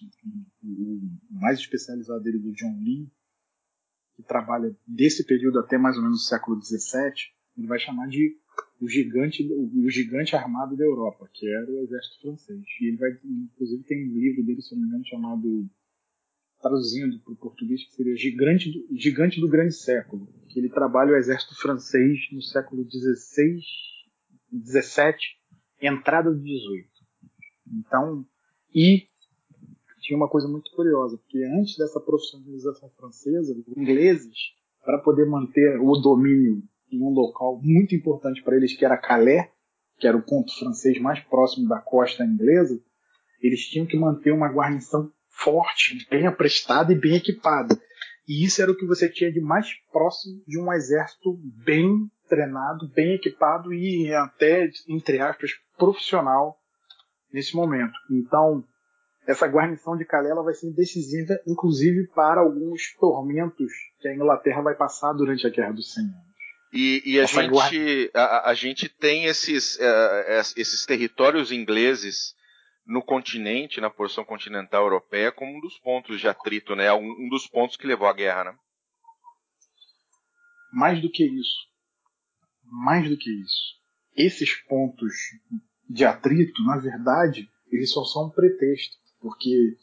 o 0.63 0.99
mais 1.29 1.59
especializado 1.59 2.21
dele 2.23 2.39
do 2.39 2.51
John 2.53 2.79
Lee, 2.83 3.09
que 4.15 4.23
trabalha 4.23 4.75
desse 4.85 5.25
período 5.25 5.59
até 5.59 5.77
mais 5.77 5.95
ou 5.97 6.03
menos 6.03 6.23
o 6.23 6.27
século 6.27 6.61
XVII, 6.61 7.11
ele 7.57 7.67
vai 7.67 7.79
chamar 7.79 8.07
de 8.07 8.35
o 8.79 8.87
gigante, 8.87 9.43
o 9.51 9.89
gigante 9.89 10.35
armado 10.35 10.75
da 10.75 10.83
Europa, 10.83 11.27
que 11.33 11.47
era 11.47 11.71
o 11.71 11.79
exército 11.79 12.21
francês. 12.21 12.61
E 12.79 12.87
ele 12.87 12.97
vai, 12.97 13.09
inclusive, 13.23 13.83
tem 13.83 14.09
um 14.09 14.13
livro 14.13 14.43
dele, 14.43 14.61
se 14.61 14.75
não 14.75 14.81
me 14.81 14.87
engano, 14.87 15.05
chamado 15.05 15.69
traduzindo 16.61 17.19
para 17.23 17.33
o 17.33 17.37
português, 17.37 17.83
que 17.85 17.95
seria 17.95 18.15
Gigante 18.15 18.71
do, 18.71 18.97
Gigante 18.97 19.39
do 19.39 19.47
Grande 19.47 19.75
Século, 19.75 20.27
que 20.49 20.59
ele 20.59 20.69
trabalha 20.69 21.13
o 21.13 21.17
exército 21.17 21.55
francês 21.55 22.19
no 22.31 22.41
século 22.41 22.83
XVI, 22.89 23.59
XVII, 24.51 25.15
entrada 25.81 26.31
do 26.31 26.39
XVIII. 26.39 26.87
Então, 27.79 28.25
e 28.73 29.07
tinha 30.01 30.17
uma 30.17 30.29
coisa 30.29 30.47
muito 30.47 30.71
curiosa, 30.71 31.17
porque 31.17 31.43
antes 31.43 31.77
dessa 31.77 31.99
profissionalização 31.99 32.89
francesa, 32.97 33.53
os 33.53 33.77
ingleses, 33.77 34.37
para 34.83 34.99
poder 34.99 35.25
manter 35.25 35.79
o 35.81 35.97
domínio 35.97 36.63
em 36.91 37.01
um 37.01 37.09
local 37.09 37.59
muito 37.61 37.93
importante 37.93 38.41
para 38.41 38.55
eles, 38.55 38.73
que 38.73 38.85
era 38.85 38.97
Calais, 38.97 39.49
que 39.99 40.07
era 40.07 40.15
o 40.15 40.21
ponto 40.21 40.57
francês 40.57 40.99
mais 40.99 41.19
próximo 41.25 41.67
da 41.67 41.79
costa 41.79 42.23
inglesa, 42.23 42.81
eles 43.41 43.67
tinham 43.67 43.85
que 43.85 43.97
manter 43.97 44.31
uma 44.31 44.47
guarnição 44.47 45.11
forte, 45.37 46.07
bem 46.09 46.27
aprestada 46.27 46.91
e 46.91 46.99
bem 46.99 47.15
equipada. 47.15 47.79
E 48.27 48.45
isso 48.45 48.61
era 48.61 48.71
o 48.71 48.75
que 48.75 48.85
você 48.85 49.09
tinha 49.09 49.31
de 49.31 49.39
mais 49.39 49.67
próximo 49.91 50.43
de 50.45 50.59
um 50.59 50.71
exército 50.73 51.37
bem 51.63 52.09
treinado, 52.27 52.89
bem 52.93 53.13
equipado 53.13 53.73
e 53.73 54.13
até, 54.13 54.69
entre 54.89 55.19
aspas, 55.19 55.51
profissional 55.77 56.57
nesse 57.31 57.55
momento. 57.55 57.93
Então, 58.11 58.63
essa 59.25 59.47
guarnição 59.47 59.95
de 59.97 60.05
Calela 60.05 60.43
vai 60.43 60.53
ser 60.53 60.73
decisiva, 60.73 61.39
inclusive 61.45 62.07
para 62.07 62.41
alguns 62.41 62.93
tormentos 62.99 63.71
que 63.99 64.07
a 64.07 64.13
Inglaterra 64.13 64.61
vai 64.61 64.75
passar 64.75 65.13
durante 65.13 65.47
a 65.47 65.49
Guerra 65.49 65.73
dos 65.73 65.93
100 65.93 66.03
Anos. 66.03 66.27
E, 66.73 67.01
e 67.05 67.19
a, 67.19 67.25
gente, 67.25 68.11
a, 68.13 68.49
a, 68.49 68.53
gente 68.53 68.89
tem 68.89 69.25
esses, 69.25 69.77
uh, 69.77 70.53
esses 70.57 70.85
territórios 70.85 71.49
ingleses 71.49 72.35
no 72.87 73.03
continente, 73.03 73.81
na 73.81 73.89
porção 73.89 74.23
continental 74.23 74.83
europeia, 74.83 75.31
como 75.31 75.57
um 75.57 75.59
dos 75.59 75.77
pontos 75.77 76.21
de 76.21 76.27
atrito, 76.27 76.73
né? 76.73 76.91
Um, 76.93 77.27
dos 77.27 77.45
pontos 77.45 77.75
que 77.75 77.85
levou 77.85 78.07
à 78.07 78.13
guerra, 78.13 78.45
né? 78.45 78.57
Mais 80.71 81.01
do 81.01 81.11
que 81.11 81.25
isso. 81.25 81.67
Mais 82.63 83.09
do 83.09 83.17
que 83.17 83.29
isso. 83.29 83.75
Esses 84.15 84.55
pontos 84.67 85.13
de 85.89 86.05
atrito, 86.05 86.63
na 86.63 86.77
verdade, 86.77 87.49
eles 87.69 87.91
só 87.91 88.03
são 88.05 88.27
um 88.27 88.29
pretexto, 88.29 88.95
porque 89.19 89.77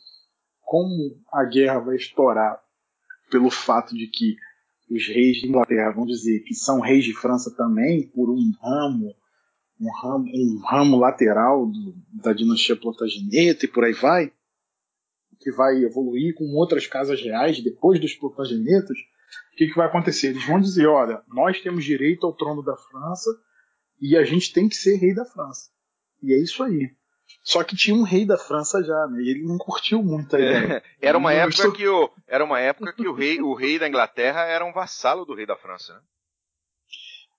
como 0.63 1.23
a 1.31 1.45
guerra 1.45 1.81
vai 1.81 1.97
estourar 1.97 2.59
pelo 3.31 3.51
fato 3.51 3.95
de 3.95 4.07
que 4.07 4.37
os 4.91 5.07
reis 5.09 5.39
de 5.39 5.49
Inglaterra 5.49 5.93
vão 5.93 6.07
dizer 6.07 6.41
que 6.41 6.55
são 6.55 6.81
reis 6.81 7.05
de 7.05 7.15
França 7.15 7.55
também, 7.55 8.09
por 8.09 8.31
um 8.31 8.53
ramo 8.63 9.15
um 9.85 9.93
ramo, 9.93 10.25
um 10.27 10.63
ramo 10.65 10.97
lateral 10.99 11.67
do, 11.67 11.95
da 12.13 12.33
dinastia 12.33 12.77
Plantageneta 12.77 13.65
e 13.65 13.69
por 13.69 13.85
aí 13.85 13.93
vai, 13.93 14.33
que 15.41 15.53
vai 15.53 15.83
evoluir 15.83 16.35
com 16.35 16.45
outras 16.55 16.87
casas 16.87 17.21
reais 17.21 17.63
depois 17.63 18.01
dos 18.01 18.15
Plantagenetas, 18.15 18.97
o 19.53 19.57
que, 19.57 19.69
que 19.69 19.77
vai 19.77 19.87
acontecer? 19.87 20.29
Eles 20.29 20.47
vão 20.47 20.61
dizer, 20.61 20.87
olha, 20.87 21.23
nós 21.29 21.61
temos 21.61 21.85
direito 21.85 22.27
ao 22.27 22.33
trono 22.33 22.63
da 22.63 22.77
França 22.77 23.31
e 24.01 24.17
a 24.17 24.25
gente 24.25 24.53
tem 24.53 24.69
que 24.69 24.77
ser 24.77 24.97
rei 24.97 25.15
da 25.15 25.25
França. 25.25 25.71
E 26.23 26.33
é 26.33 26.39
isso 26.39 26.63
aí. 26.63 26.91
Só 27.43 27.63
que 27.63 27.77
tinha 27.77 27.95
um 27.95 28.03
rei 28.03 28.27
da 28.27 28.39
França 28.39 28.83
já, 28.83 29.07
né? 29.07 29.23
E 29.23 29.31
ele 29.31 29.45
não 29.45 29.59
curtiu 29.59 30.03
muito 30.03 30.35
a 30.35 30.41
ideia. 30.41 30.73
É, 30.75 30.83
era 31.09 31.19
uma 31.19 31.33
época 31.33 31.73
que 31.73 31.87
o 31.87 32.11
era 32.27 32.45
uma 32.45 32.59
época 32.59 32.93
que 32.93 33.07
o 33.07 33.15
rei, 33.15 33.41
o 33.41 33.55
rei 33.55 33.79
da 33.79 33.89
Inglaterra 33.89 34.43
era 34.43 34.65
um 34.65 34.73
vassalo 34.73 35.25
do 35.25 35.35
rei 35.35 35.47
da 35.47 35.57
França, 35.57 35.95
né? 35.95 36.01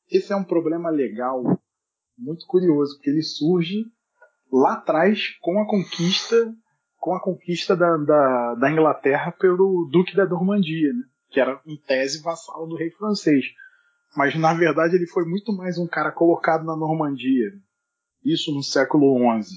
Esse 0.10 0.32
é 0.32 0.36
um 0.36 0.44
problema 0.44 0.90
legal 0.90 1.60
muito 2.18 2.46
curioso, 2.48 2.96
porque 2.96 3.10
ele 3.10 3.24
surge 3.24 3.86
lá 4.52 4.74
atrás 4.74 5.38
com 5.42 5.60
a 5.60 5.68
conquista 5.68 6.54
com 7.06 7.14
a 7.14 7.22
conquista 7.22 7.76
da, 7.76 7.98
da, 7.98 8.56
da 8.56 8.72
Inglaterra 8.72 9.32
pelo 9.32 9.88
Duque 9.92 10.16
da 10.16 10.26
Normandia, 10.26 10.92
né? 10.92 11.04
que 11.30 11.40
era 11.40 11.62
em 11.64 11.78
tese 11.78 12.24
vassalo 12.24 12.66
do 12.66 12.76
rei 12.76 12.90
francês. 12.90 13.46
Mas 14.18 14.36
na 14.36 14.56
verdade 14.56 14.96
ele 14.96 15.06
foi 15.06 15.24
muito 15.24 15.56
mais 15.56 15.78
um 15.78 15.86
cara 15.86 16.12
colocado 16.12 16.66
na 16.66 16.76
Normandia. 16.76 17.52
Isso 18.24 18.52
no 18.52 18.64
século 18.64 19.20
XI, 19.40 19.56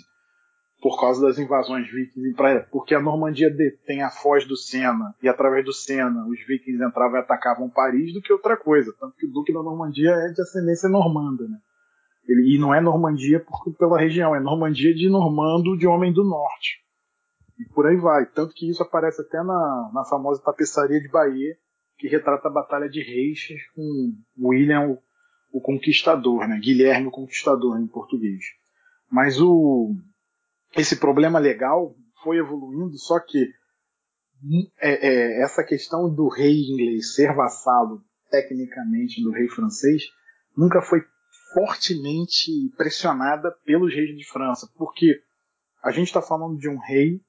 por 0.83 1.01
causa 1.01 1.27
das 1.27 1.39
invasões 1.39 1.91
vikings, 1.91 2.37
porque 2.71 2.95
a 2.95 3.01
Normandia 3.01 3.51
tem 3.87 4.03
a 4.03 4.11
foz 4.11 4.45
do 4.47 4.55
Sena 4.55 5.15
e 5.23 5.29
através 5.29 5.65
do 5.65 5.73
Sena 5.73 6.27
os 6.27 6.47
vikings 6.47 6.85
entravam 6.85 7.17
e 7.17 7.21
atacavam 7.21 7.71
Paris 7.71 8.13
do 8.13 8.21
que 8.21 8.31
outra 8.31 8.59
coisa. 8.59 8.93
Tanto 9.01 9.17
que 9.17 9.25
o 9.25 9.31
Duque 9.31 9.55
da 9.55 9.63
Normandia 9.63 10.11
é 10.11 10.29
de 10.33 10.43
ascendência 10.43 10.87
normanda, 10.91 11.49
né? 11.49 11.59
Ele, 12.29 12.55
e 12.55 12.59
não 12.59 12.75
é 12.75 12.81
Normandia 12.81 13.41
por, 13.41 13.75
pela 13.77 13.99
região, 13.99 14.37
é 14.37 14.41
Normandia 14.41 14.95
de 14.95 15.09
Normando 15.09 15.77
de 15.79 15.87
Homem 15.87 16.13
do 16.13 16.23
Norte. 16.23 16.85
E 17.59 17.65
por 17.73 17.87
aí 17.87 17.97
vai. 17.97 18.27
Tanto 18.27 18.55
que 18.55 18.71
isso 18.71 18.83
aparece 18.83 19.23
até 19.23 19.39
na, 19.39 19.91
na 19.95 20.05
famosa 20.05 20.43
tapeçaria 20.43 21.01
de 21.01 21.09
Bahia, 21.09 21.57
que 21.97 22.07
retrata 22.07 22.49
a 22.49 22.53
Batalha 22.53 22.89
de 22.89 23.03
Reis 23.03 23.49
com 23.75 24.13
William 24.39 24.91
o, 24.91 25.59
o 25.59 25.61
Conquistador, 25.61 26.47
né? 26.47 26.61
Guilherme 26.63 27.09
o 27.09 27.11
Conquistador 27.11 27.81
em 27.81 27.87
português. 27.87 28.45
Mas 29.11 29.41
o, 29.41 29.97
esse 30.77 31.01
problema 31.01 31.39
legal 31.39 31.97
foi 32.23 32.37
evoluindo, 32.37 32.97
só 32.99 33.19
que 33.19 33.51
é, 34.81 35.09
é, 35.09 35.43
essa 35.43 35.65
questão 35.65 36.13
do 36.13 36.29
rei 36.29 36.63
inglês 36.71 37.15
ser 37.15 37.35
vassalo 37.35 38.03
tecnicamente 38.31 39.23
do 39.23 39.33
rei 39.33 39.49
francês 39.49 40.05
nunca 40.57 40.81
foi 40.83 41.01
fortemente 41.53 42.51
pressionada 42.77 43.51
pelos 43.65 43.95
reis 43.95 44.17
de 44.17 44.25
França, 44.25 44.71
porque 44.77 45.23
a 45.83 45.91
gente 45.91 46.09
está 46.09 46.21
falando 46.21 46.59
de 46.59 46.69
um 46.69 46.79
rei 46.79 47.21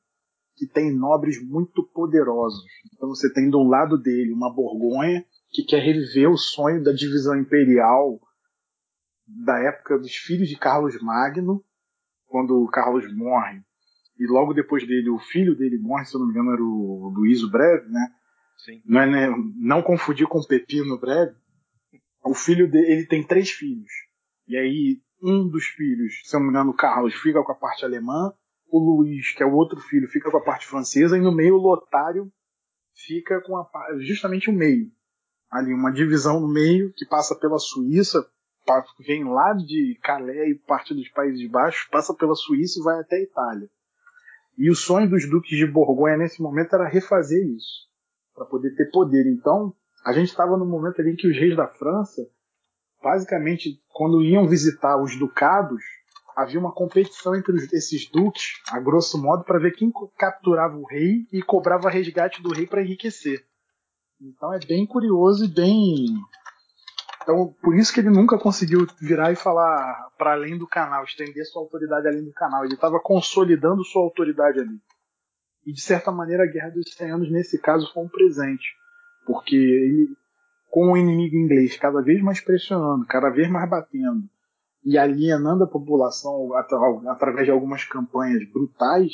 que 0.55 0.67
tem 0.67 0.93
nobres 0.93 1.41
muito 1.41 1.83
poderosos. 1.83 2.65
Então 2.93 3.09
você 3.09 3.31
tem 3.31 3.49
do 3.49 3.63
lado 3.63 3.97
dele 3.97 4.33
uma 4.33 4.53
Borgonha 4.53 5.25
que 5.51 5.63
quer 5.63 5.81
reviver 5.81 6.29
o 6.29 6.37
sonho 6.37 6.83
da 6.83 6.91
divisão 6.91 7.39
imperial 7.39 8.19
da 9.25 9.59
época 9.59 9.97
dos 9.97 10.15
filhos 10.15 10.49
de 10.49 10.57
Carlos 10.57 10.99
Magno, 11.01 11.63
quando 12.27 12.67
Carlos 12.67 13.11
morre, 13.15 13.61
e 14.19 14.27
logo 14.27 14.53
depois 14.53 14.85
dele 14.85 15.09
o 15.09 15.19
filho 15.19 15.55
dele 15.55 15.77
morre, 15.77 16.05
se 16.05 16.15
eu 16.15 16.19
não 16.19 16.27
me 16.27 16.33
engano 16.33 16.51
era 16.51 16.61
o 16.61 17.13
Luíso 17.15 17.49
Breve, 17.49 17.87
né? 17.89 18.13
Sim. 18.57 18.81
Não, 18.85 19.01
é, 19.01 19.07
né? 19.07 19.35
não 19.55 19.81
confundir 19.81 20.27
com 20.27 20.43
Pepino 20.43 20.99
Breve. 20.99 21.35
O 22.23 22.33
filho 22.33 22.69
dele, 22.69 22.91
ele 22.91 23.05
tem 23.05 23.25
três 23.25 23.49
filhos. 23.49 23.91
E 24.49 24.57
aí, 24.57 24.99
um 25.21 25.47
dos 25.47 25.65
filhos, 25.65 26.21
se 26.25 26.35
eu 26.35 26.39
não 26.39 26.47
me 26.47 26.51
engano, 26.51 26.71
o 26.71 26.75
Carlos, 26.75 27.13
fica 27.13 27.43
com 27.43 27.51
a 27.51 27.55
parte 27.55 27.85
alemã, 27.85 28.33
o 28.67 28.79
Luiz, 28.79 29.31
que 29.31 29.43
é 29.43 29.45
o 29.45 29.53
outro 29.53 29.79
filho, 29.79 30.09
fica 30.09 30.31
com 30.31 30.37
a 30.37 30.43
parte 30.43 30.65
francesa, 30.65 31.15
e 31.15 31.21
no 31.21 31.31
meio 31.31 31.53
o 31.53 31.61
Lotário 31.61 32.31
fica 32.95 33.39
com 33.41 33.55
a, 33.55 33.69
justamente 33.99 34.49
o 34.49 34.53
meio. 34.53 34.91
Ali, 35.51 35.71
uma 35.71 35.91
divisão 35.91 36.39
no 36.39 36.47
meio 36.47 36.91
que 36.93 37.05
passa 37.05 37.35
pela 37.35 37.59
Suíça, 37.59 38.27
vem 39.05 39.23
lá 39.23 39.53
de 39.53 39.99
Calais 40.01 40.49
e 40.49 40.55
parte 40.55 40.95
dos 40.95 41.07
Países 41.09 41.47
Baixos, 41.47 41.87
passa 41.91 42.15
pela 42.15 42.33
Suíça 42.33 42.79
e 42.79 42.83
vai 42.83 42.99
até 42.99 43.17
a 43.17 43.21
Itália. 43.21 43.69
E 44.57 44.67
o 44.71 44.75
sonho 44.75 45.07
dos 45.07 45.29
duques 45.29 45.55
de 45.55 45.67
Borgonha 45.67 46.17
nesse 46.17 46.41
momento 46.41 46.73
era 46.73 46.89
refazer 46.89 47.45
isso, 47.47 47.87
para 48.33 48.45
poder 48.45 48.75
ter 48.75 48.89
poder. 48.89 49.27
Então, 49.27 49.75
a 50.03 50.11
gente 50.11 50.29
estava 50.29 50.57
no 50.57 50.65
momento 50.65 50.99
ali 50.99 51.11
em 51.11 51.15
que 51.15 51.27
os 51.27 51.37
reis 51.37 51.55
da 51.55 51.67
França 51.67 52.27
basicamente, 53.01 53.81
quando 53.89 54.23
iam 54.23 54.47
visitar 54.47 55.01
os 55.01 55.17
ducados, 55.17 55.81
havia 56.35 56.59
uma 56.59 56.71
competição 56.71 57.35
entre 57.35 57.55
esses 57.73 58.09
duques, 58.09 58.53
a 58.69 58.79
grosso 58.79 59.21
modo, 59.21 59.43
para 59.43 59.59
ver 59.59 59.71
quem 59.71 59.91
capturava 60.17 60.77
o 60.77 60.85
rei 60.85 61.27
e 61.31 61.41
cobrava 61.41 61.89
resgate 61.89 62.41
do 62.41 62.53
rei 62.53 62.65
para 62.65 62.81
enriquecer. 62.81 63.45
Então 64.21 64.53
é 64.53 64.59
bem 64.59 64.85
curioso 64.85 65.45
e 65.45 65.47
bem 65.47 66.05
Então, 67.23 67.53
por 67.61 67.75
isso 67.75 67.93
que 67.93 67.99
ele 67.99 68.09
nunca 68.09 68.37
conseguiu 68.37 68.85
virar 68.99 69.31
e 69.31 69.35
falar 69.35 70.09
para 70.17 70.33
além 70.33 70.57
do 70.57 70.67
canal, 70.67 71.03
estender 71.03 71.45
sua 71.45 71.61
autoridade 71.61 72.07
além 72.07 72.23
do 72.23 72.33
canal. 72.33 72.65
Ele 72.65 72.73
estava 72.73 72.99
consolidando 72.99 73.83
sua 73.83 74.01
autoridade 74.01 74.59
ali. 74.59 74.79
E 75.65 75.71
de 75.71 75.81
certa 75.81 76.11
maneira 76.11 76.43
a 76.43 76.47
Guerra 76.47 76.71
dos 76.71 76.93
100 76.95 77.11
Anos 77.11 77.31
nesse 77.31 77.59
caso 77.59 77.91
foi 77.93 78.03
um 78.03 78.09
presente, 78.09 78.75
porque 79.25 79.55
ele, 79.55 80.15
com 80.69 80.91
o 80.91 80.97
inimigo 80.97 81.35
inglês 81.35 81.77
cada 81.77 82.01
vez 82.01 82.21
mais 82.21 82.41
pressionando, 82.41 83.05
cada 83.05 83.29
vez 83.29 83.49
mais 83.49 83.69
batendo 83.69 84.29
e 84.83 84.97
alienando 84.97 85.63
a 85.63 85.67
população 85.67 86.53
através 86.53 87.45
de 87.45 87.51
algumas 87.51 87.83
campanhas 87.83 88.47
brutais, 88.51 89.11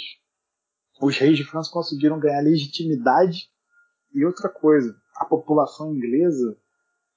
os 1.01 1.17
reis 1.17 1.37
de 1.37 1.43
França 1.43 1.71
conseguiram 1.71 2.19
ganhar 2.19 2.41
legitimidade 2.41 3.49
e 4.13 4.23
outra 4.23 4.49
coisa, 4.49 4.95
a 5.17 5.25
população 5.25 5.93
inglesa 5.93 6.57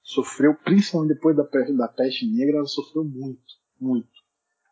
sofreu, 0.01 0.55
principalmente 0.55 1.13
depois 1.13 1.35
da 1.35 1.43
peste, 1.43 1.77
da 1.77 1.87
peste 1.87 2.25
negra, 2.25 2.57
ela 2.57 2.65
sofreu 2.65 3.03
muito, 3.03 3.41
muito. 3.79 4.09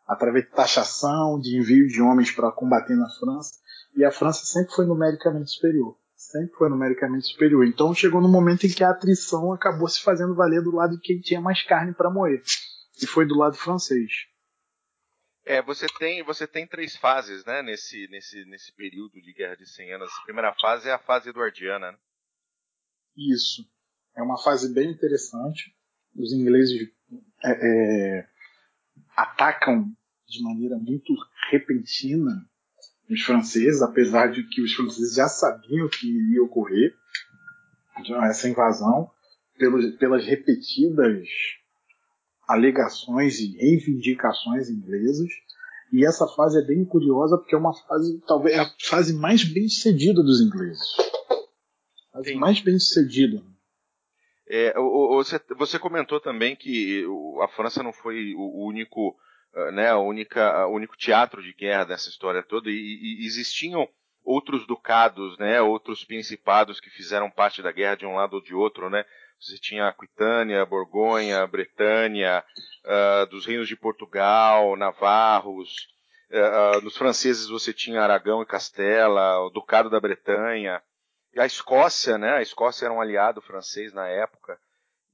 Através 0.06 0.44
de 0.44 0.50
taxação, 0.50 1.38
de 1.38 1.56
envio 1.56 1.86
de 1.86 2.02
homens 2.02 2.30
para 2.32 2.50
combater 2.50 2.96
na 2.96 3.08
França, 3.10 3.52
e 3.96 4.04
a 4.04 4.10
França 4.10 4.44
sempre 4.44 4.74
foi 4.74 4.86
numericamente 4.86 5.50
superior. 5.50 5.96
Sempre 6.28 6.54
foi 6.56 6.68
numericamente 6.68 7.26
superior. 7.28 7.66
Então 7.66 7.94
chegou 7.94 8.20
no 8.20 8.28
momento 8.28 8.66
em 8.66 8.70
que 8.70 8.84
a 8.84 8.90
atrição 8.90 9.50
acabou 9.50 9.88
se 9.88 10.02
fazendo 10.02 10.34
valer 10.34 10.62
do 10.62 10.70
lado 10.70 10.94
de 10.94 11.00
quem 11.00 11.18
tinha 11.20 11.40
mais 11.40 11.62
carne 11.62 11.94
para 11.94 12.10
moer. 12.10 12.42
E 13.02 13.06
foi 13.06 13.26
do 13.26 13.34
lado 13.34 13.56
francês. 13.56 14.12
É, 15.46 15.62
você 15.62 15.86
tem, 15.98 16.22
você 16.22 16.46
tem 16.46 16.66
três 16.66 16.94
fases, 16.96 17.46
né, 17.46 17.62
nesse, 17.62 18.06
nesse, 18.08 18.44
nesse 18.44 18.74
período 18.74 19.18
de 19.22 19.32
Guerra 19.32 19.56
de 19.56 19.66
100 19.66 19.94
Anos. 19.94 20.10
A 20.18 20.24
primeira 20.24 20.52
fase 20.60 20.90
é 20.90 20.92
a 20.92 20.98
fase 20.98 21.30
eduardiana, 21.30 21.92
né? 21.92 21.98
Isso. 23.16 23.66
É 24.14 24.20
uma 24.20 24.36
fase 24.36 24.70
bem 24.74 24.90
interessante. 24.90 25.74
Os 26.14 26.30
ingleses 26.34 26.92
é, 27.42 28.18
é, 28.18 28.28
atacam 29.16 29.90
de 30.26 30.42
maneira 30.42 30.76
muito 30.76 31.14
repentina 31.50 32.46
os 33.10 33.22
franceses, 33.22 33.82
apesar 33.82 34.28
de 34.28 34.42
que 34.44 34.62
os 34.62 34.72
franceses 34.74 35.14
já 35.14 35.28
sabiam 35.28 35.88
que 35.88 36.06
iria 36.06 36.42
ocorrer 36.42 36.94
essa 38.24 38.48
invasão, 38.48 39.10
pelos, 39.58 39.96
pelas 39.96 40.24
repetidas 40.24 41.28
alegações 42.46 43.40
e 43.40 43.56
reivindicações 43.56 44.70
inglesas. 44.70 45.28
E 45.92 46.04
essa 46.06 46.26
fase 46.28 46.58
é 46.58 46.66
bem 46.66 46.84
curiosa 46.84 47.36
porque 47.36 47.54
é 47.54 47.58
uma 47.58 47.74
fase, 47.74 48.20
talvez, 48.26 48.56
é 48.56 48.60
a 48.60 48.70
fase 48.88 49.14
mais 49.14 49.44
bem 49.44 49.68
sucedida 49.68 50.22
dos 50.22 50.40
ingleses. 50.40 50.80
A 52.12 52.18
fase 52.18 52.30
Sim. 52.30 52.36
mais 52.36 52.60
bem 52.60 52.78
sucedida. 52.78 53.42
É, 54.46 54.72
você, 54.74 55.40
você 55.56 55.78
comentou 55.78 56.20
também 56.20 56.56
que 56.56 57.04
a 57.42 57.48
França 57.48 57.82
não 57.82 57.92
foi 57.92 58.34
o 58.34 58.64
único, 58.66 59.14
né, 59.72 59.88
a 59.88 59.98
única, 59.98 60.66
o 60.66 60.74
único 60.74 60.96
teatro 60.96 61.42
de 61.42 61.52
guerra 61.52 61.84
dessa 61.84 62.08
história 62.08 62.42
toda, 62.42 62.70
e, 62.70 62.74
e 63.22 63.26
existiam 63.26 63.88
outros 64.24 64.66
ducados, 64.66 65.38
né, 65.38 65.60
outros 65.60 66.04
principados 66.04 66.80
que 66.80 66.90
fizeram 66.90 67.30
parte 67.30 67.62
da 67.62 67.72
guerra 67.72 67.96
de 67.96 68.06
um 68.06 68.14
lado 68.14 68.34
ou 68.34 68.42
de 68.42 68.54
outro, 68.54 68.90
né? 68.90 69.04
Você 69.40 69.56
tinha 69.56 69.86
Aquitânia, 69.86 70.66
Borgonha, 70.66 71.46
Bretanha, 71.46 72.44
uh, 72.84 73.26
dos 73.26 73.46
reinos 73.46 73.68
de 73.68 73.76
Portugal, 73.76 74.76
Navarros. 74.76 75.88
Uh, 76.30 76.78
uh, 76.78 76.80
nos 76.82 76.96
franceses 76.96 77.48
você 77.48 77.72
tinha 77.72 78.02
Aragão 78.02 78.42
e 78.42 78.46
Castela, 78.46 79.38
o 79.40 79.50
Ducado 79.50 79.88
da 79.88 80.00
Bretanha. 80.00 80.82
A 81.36 81.46
Escócia, 81.46 82.18
né? 82.18 82.32
A 82.32 82.42
Escócia 82.42 82.86
era 82.86 82.92
um 82.92 83.00
aliado 83.00 83.40
francês 83.40 83.92
na 83.92 84.08
época. 84.08 84.58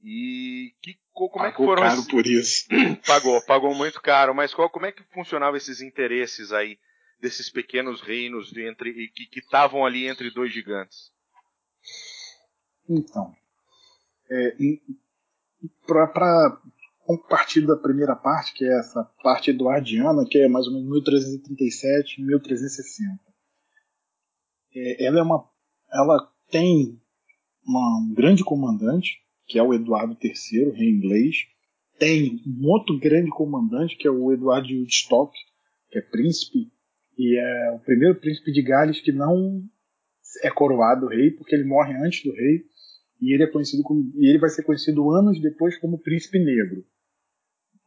E 0.07 0.71
que, 0.83 0.99
como 1.11 1.31
pagou 1.31 1.47
é 1.47 1.51
que 1.51 1.57
foram 1.57 1.81
caro 1.81 2.07
por 2.07 2.27
isso. 2.27 2.67
pagou, 3.07 3.41
pagou 3.41 3.73
muito 3.73 3.99
caro. 3.99 4.35
Mas 4.35 4.53
qual, 4.53 4.69
como 4.69 4.85
é 4.85 4.91
que 4.91 5.01
funcionavam 5.11 5.57
esses 5.57 5.81
interesses 5.81 6.51
aí 6.51 6.77
desses 7.19 7.49
pequenos 7.49 8.01
reinos 8.01 8.51
de 8.51 8.67
entre, 8.69 8.93
que 9.09 9.39
estavam 9.39 9.83
ali 9.83 10.07
entre 10.07 10.29
dois 10.29 10.53
gigantes? 10.53 11.11
Então, 12.87 13.35
é, 14.29 14.55
para 15.87 16.61
partir 17.27 17.65
da 17.65 17.75
primeira 17.75 18.15
parte, 18.15 18.53
que 18.53 18.63
é 18.63 18.79
essa 18.79 19.03
parte 19.23 19.49
eduardiana, 19.49 20.23
que 20.29 20.37
é 20.37 20.47
mais 20.47 20.67
ou 20.67 20.73
menos 20.73 20.87
1337 20.87 22.21
1360. 22.21 23.19
É, 24.75 25.05
ela 25.05 25.17
é 25.17 25.23
uma 25.23 25.49
ela 25.91 26.31
tem 26.51 27.01
uma, 27.65 27.99
um 28.01 28.13
grande 28.13 28.43
comandante, 28.43 29.24
que 29.47 29.59
é 29.59 29.63
o 29.63 29.73
Eduardo 29.73 30.17
III, 30.21 30.71
rei 30.71 30.89
inglês. 30.89 31.35
Tem 31.97 32.41
um 32.45 32.67
outro 32.67 32.99
grande 32.99 33.29
comandante, 33.29 33.97
que 33.97 34.07
é 34.07 34.11
o 34.11 34.31
Eduardo 34.31 34.67
de 34.67 34.77
Woodstock, 34.77 35.33
que 35.89 35.99
é 35.99 36.01
príncipe, 36.01 36.71
e 37.17 37.39
é 37.39 37.71
o 37.71 37.79
primeiro 37.79 38.19
príncipe 38.19 38.51
de 38.51 38.61
Gales 38.61 38.99
que 38.99 39.11
não 39.11 39.63
é 40.43 40.49
coroado 40.49 41.07
rei, 41.07 41.31
porque 41.31 41.55
ele 41.55 41.63
morre 41.63 41.93
antes 41.93 42.23
do 42.23 42.31
rei 42.31 42.65
e 43.21 43.33
ele 43.33 43.43
é 43.43 43.47
conhecido 43.47 43.83
como, 43.83 44.11
e 44.15 44.27
ele 44.27 44.39
vai 44.39 44.49
ser 44.49 44.63
conhecido 44.63 45.09
anos 45.11 45.41
depois 45.41 45.77
como 45.77 46.01
Príncipe 46.01 46.37
Negro. 46.39 46.83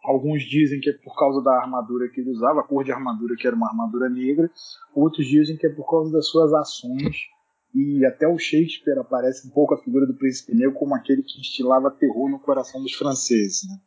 Alguns 0.02 0.42
dizem 0.44 0.80
que 0.80 0.88
é 0.88 0.92
por 0.92 1.14
causa 1.18 1.42
da 1.42 1.60
armadura 1.60 2.08
que 2.08 2.20
ele 2.20 2.30
usava, 2.30 2.60
a 2.60 2.62
cor 2.62 2.84
de 2.84 2.92
armadura 2.92 3.36
que 3.36 3.46
era 3.46 3.54
uma 3.54 3.68
armadura 3.68 4.08
negra. 4.08 4.50
Outros 4.94 5.26
dizem 5.26 5.56
que 5.56 5.66
é 5.66 5.70
por 5.70 5.88
causa 5.88 6.10
das 6.12 6.28
suas 6.28 6.52
ações. 6.54 7.16
E 7.74 8.04
até 8.06 8.26
o 8.26 8.38
Shakespeare 8.38 8.98
aparece 8.98 9.46
um 9.46 9.50
pouco 9.50 9.74
a 9.74 9.82
figura 9.82 10.06
do 10.06 10.16
Príncipe 10.16 10.54
Negro 10.54 10.74
como 10.74 10.94
aquele 10.94 11.22
que 11.22 11.40
instilava 11.40 11.90
terror 11.90 12.30
no 12.30 12.40
coração 12.40 12.82
dos 12.82 12.94
franceses. 12.94 13.62
Né? 13.68 13.78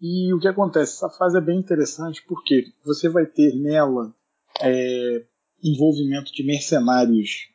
E 0.00 0.34
o 0.34 0.40
que 0.40 0.48
acontece? 0.48 0.94
Essa 0.94 1.08
fase 1.08 1.38
é 1.38 1.40
bem 1.40 1.58
interessante 1.58 2.22
porque 2.26 2.64
você 2.84 3.08
vai 3.08 3.24
ter 3.24 3.54
nela 3.54 4.14
é, 4.60 5.24
envolvimento 5.62 6.32
de 6.32 6.44
mercenários 6.44 7.48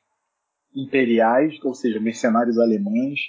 imperiais, 0.74 1.60
ou 1.64 1.74
seja, 1.74 2.00
mercenários 2.00 2.58
alemães, 2.58 3.20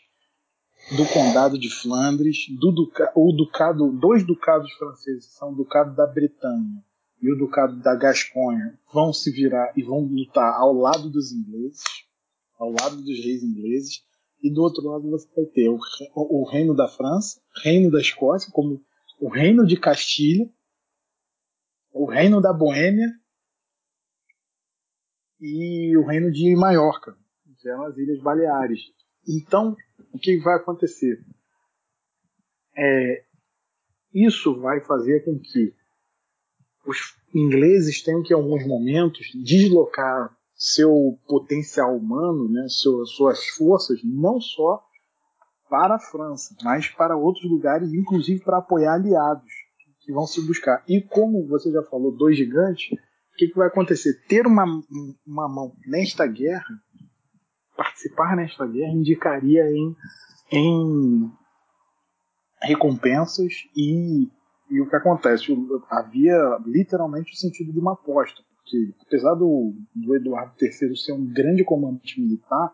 do 0.97 1.07
condado 1.13 1.59
de 1.59 1.69
Flandres, 1.69 2.47
do 2.59 2.73
duca, 2.73 3.13
o 3.15 3.33
ducado, 3.33 3.93
dois 3.93 4.25
ducados 4.25 4.73
franceses, 4.75 5.27
são 5.35 5.53
o 5.53 5.57
ducado 5.57 5.95
da 5.95 6.07
Bretanha 6.07 6.83
e 7.21 7.31
o 7.31 7.37
ducado 7.37 7.79
da 7.81 7.95
Gasconha, 7.95 8.79
vão 8.93 9.13
se 9.13 9.31
virar 9.31 9.73
e 9.77 9.83
vão 9.83 10.01
lutar 10.01 10.55
ao 10.55 10.73
lado 10.73 11.11
dos 11.11 11.33
ingleses, 11.33 11.83
ao 12.59 12.71
lado 12.71 12.97
dos 12.97 13.25
reis 13.25 13.43
ingleses, 13.43 14.05
e 14.43 14.53
do 14.53 14.63
outro 14.63 14.83
lado 14.89 15.11
você 15.11 15.29
vai 15.35 15.45
ter 15.47 15.69
o, 15.69 15.79
o 16.15 16.49
reino 16.51 16.75
da 16.75 16.89
França, 16.89 17.41
reino 17.63 17.91
da 17.91 18.01
Escócia, 18.01 18.51
como 18.53 18.83
o 19.21 19.29
reino 19.29 19.67
de 19.67 19.79
Castilha, 19.79 20.51
o 21.93 22.07
reino 22.07 22.41
da 22.41 22.53
Boêmia 22.53 23.09
e 25.39 25.97
o 25.97 26.07
reino 26.07 26.31
de 26.33 26.55
Maiorca, 26.57 27.17
que 27.59 27.69
eram 27.69 27.85
as 27.85 27.97
Ilhas 27.99 28.21
Baleares. 28.23 28.81
Então, 29.29 29.77
o 30.13 30.19
que 30.19 30.39
vai 30.39 30.57
acontecer? 30.57 31.23
É, 32.75 33.25
isso 34.15 34.59
vai 34.59 34.81
fazer 34.81 35.25
com 35.25 35.39
que 35.39 35.75
os 36.87 37.14
ingleses 37.35 38.03
tenham 38.03 38.23
que, 38.23 38.33
em 38.33 38.37
alguns 38.37 38.66
momentos, 38.66 39.31
deslocar 39.45 40.37
seu 40.55 41.19
potencial 41.27 41.97
humano, 41.97 42.49
né, 42.49 42.66
seu, 42.69 43.05
suas 43.07 43.47
forças, 43.49 44.01
não 44.05 44.40
só 44.40 44.83
para 45.69 45.95
a 45.95 46.01
França, 46.01 46.55
mas 46.62 46.88
para 46.88 47.16
outros 47.16 47.49
lugares, 47.49 47.93
inclusive 47.93 48.43
para 48.43 48.59
apoiar 48.59 48.95
aliados 48.95 49.51
que 50.01 50.12
vão 50.12 50.27
se 50.27 50.40
buscar. 50.47 50.83
E 50.88 51.01
como 51.01 51.47
você 51.47 51.71
já 51.71 51.83
falou, 51.85 52.11
dois 52.11 52.37
gigantes, 52.37 52.93
o 52.93 53.37
que, 53.37 53.49
que 53.49 53.57
vai 53.57 53.69
acontecer? 53.69 54.21
Ter 54.27 54.47
uma, 54.47 54.64
uma 55.27 55.49
mão 55.49 55.73
nesta 55.87 56.27
guerra 56.27 56.66
participar 57.81 58.37
nesta 58.37 58.66
guerra 58.66 58.93
indicaria 58.93 59.64
em, 59.71 59.97
em 60.53 61.33
recompensas 62.62 63.53
e, 63.75 64.29
e 64.71 64.81
o 64.81 64.89
que 64.89 64.97
acontece? 64.97 65.47
Havia 65.89 66.59
literalmente 66.65 67.33
o 67.33 67.37
sentido 67.37 67.73
de 67.73 67.79
uma 67.79 67.95
aposta, 67.95 68.43
porque 68.57 68.95
apesar 69.01 69.35
do, 69.35 69.75
do 69.95 70.15
Eduardo 70.15 70.55
III 70.61 70.97
ser 70.97 71.13
um 71.13 71.27
grande 71.27 71.65
comandante 71.65 72.21
militar, 72.21 72.73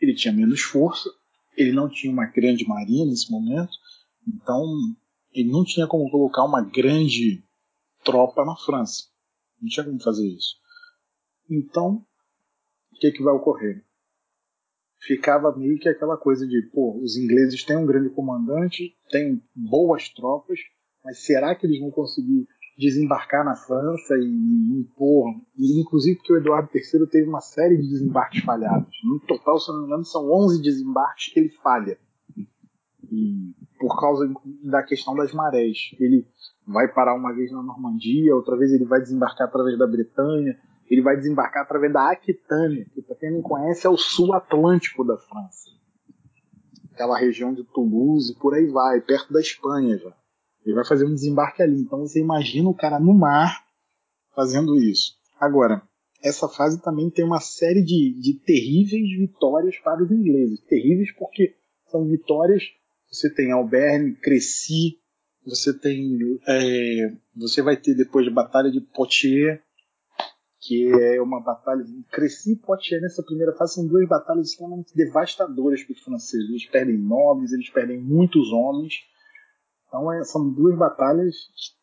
ele 0.00 0.14
tinha 0.14 0.32
menos 0.32 0.62
força, 0.62 1.10
ele 1.56 1.72
não 1.72 1.88
tinha 1.88 2.12
uma 2.12 2.26
grande 2.26 2.66
marinha 2.66 3.06
nesse 3.06 3.30
momento, 3.30 3.72
então 4.26 4.64
ele 5.32 5.50
não 5.50 5.64
tinha 5.64 5.86
como 5.86 6.10
colocar 6.10 6.44
uma 6.44 6.62
grande 6.62 7.44
tropa 8.04 8.44
na 8.44 8.56
França. 8.56 9.04
Não 9.60 9.68
tinha 9.68 9.84
como 9.84 10.00
fazer 10.02 10.26
isso. 10.26 10.56
Então, 11.50 12.04
o 12.92 12.98
que, 12.98 13.10
que 13.10 13.22
vai 13.22 13.34
ocorrer? 13.34 13.84
ficava 15.00 15.56
meio 15.56 15.78
que 15.78 15.88
aquela 15.88 16.16
coisa 16.16 16.46
de, 16.46 16.62
pô, 16.72 16.98
os 17.02 17.16
ingleses 17.16 17.64
têm 17.64 17.76
um 17.76 17.86
grande 17.86 18.10
comandante, 18.10 18.94
têm 19.08 19.42
boas 19.54 20.08
tropas, 20.10 20.60
mas 21.04 21.24
será 21.24 21.54
que 21.54 21.66
eles 21.66 21.80
vão 21.80 21.90
conseguir 21.90 22.46
desembarcar 22.78 23.44
na 23.44 23.54
França 23.54 24.16
e 24.16 24.80
impor? 24.80 25.34
E, 25.56 25.80
inclusive 25.80 26.16
porque 26.16 26.32
o 26.32 26.36
Eduardo 26.36 26.70
III 26.74 27.06
teve 27.08 27.28
uma 27.28 27.40
série 27.40 27.76
de 27.76 27.88
desembarques 27.88 28.42
falhados. 28.42 28.96
No 29.04 29.20
total, 29.20 29.58
se 29.58 29.70
não 29.70 29.80
me 29.80 29.86
engano, 29.86 30.04
são 30.04 30.30
11 30.30 30.62
desembarques 30.62 31.32
que 31.32 31.40
ele 31.40 31.50
falha. 31.62 31.98
E 33.12 33.54
por 33.80 33.98
causa 33.98 34.30
da 34.62 34.82
questão 34.82 35.14
das 35.14 35.32
marés. 35.32 35.76
Ele 35.98 36.26
vai 36.66 36.86
parar 36.86 37.14
uma 37.14 37.32
vez 37.32 37.50
na 37.50 37.62
Normandia, 37.62 38.36
outra 38.36 38.56
vez 38.56 38.70
ele 38.72 38.84
vai 38.84 39.00
desembarcar 39.00 39.48
através 39.48 39.78
da 39.78 39.86
Bretanha, 39.86 40.56
ele 40.88 41.00
vai 41.00 41.16
desembarcar 41.16 41.62
através 41.62 41.92
da 41.92 42.10
Aquitânia, 42.10 42.84
que 42.92 43.00
para 43.00 43.16
quem 43.16 43.32
não 43.32 43.40
conhece 43.40 43.86
é 43.86 43.90
o 43.90 43.96
sul 43.96 44.34
atlântico 44.34 45.02
da 45.02 45.16
França. 45.16 45.70
Aquela 46.92 47.18
região 47.18 47.54
de 47.54 47.64
Toulouse, 47.64 48.36
por 48.38 48.54
aí 48.54 48.66
vai, 48.66 49.00
perto 49.00 49.32
da 49.32 49.40
Espanha 49.40 49.96
já. 49.96 50.14
Ele 50.64 50.74
vai 50.74 50.84
fazer 50.86 51.06
um 51.06 51.14
desembarque 51.14 51.62
ali. 51.62 51.80
Então 51.80 52.00
você 52.00 52.20
imagina 52.20 52.68
o 52.68 52.74
cara 52.74 52.98
no 52.98 53.14
mar 53.14 53.64
fazendo 54.34 54.76
isso. 54.76 55.14
Agora, 55.38 55.82
essa 56.22 56.48
fase 56.48 56.82
também 56.82 57.10
tem 57.10 57.24
uma 57.24 57.40
série 57.40 57.82
de, 57.82 58.14
de 58.20 58.34
terríveis 58.44 59.08
vitórias 59.18 59.76
para 59.78 60.02
os 60.02 60.10
ingleses. 60.10 60.60
Terríveis 60.60 61.12
porque 61.12 61.54
são 61.90 62.06
vitórias. 62.06 62.62
Você 63.10 63.32
tem 63.32 63.50
Alberni, 63.50 64.14
Cresci, 64.16 64.98
você 65.44 65.72
tem. 65.72 66.18
É, 66.46 67.12
você 67.34 67.62
vai 67.62 67.76
ter 67.76 67.94
depois 67.94 68.26
a 68.28 68.30
Batalha 68.30 68.70
de 68.70 68.80
Poitiers, 68.80 69.58
que 70.60 70.90
é 70.90 71.20
uma 71.20 71.40
batalha. 71.40 71.84
Cresci 72.12 72.52
e 72.52 72.56
Poitiers 72.56 73.02
nessa 73.02 73.22
primeira 73.22 73.52
fase 73.54 73.74
são 73.74 73.86
duas 73.86 74.06
batalhas 74.06 74.48
extremamente 74.48 74.94
devastadoras 74.94 75.82
para 75.82 75.92
os 75.92 76.00
franceses. 76.00 76.48
Eles 76.48 76.66
perdem 76.66 76.98
nobres, 76.98 77.52
eles 77.52 77.70
perdem 77.70 77.98
muitos 77.98 78.52
homens. 78.52 78.94
Então 79.90 80.12
é, 80.12 80.22
são 80.22 80.48
duas 80.48 80.78
batalhas 80.78 81.34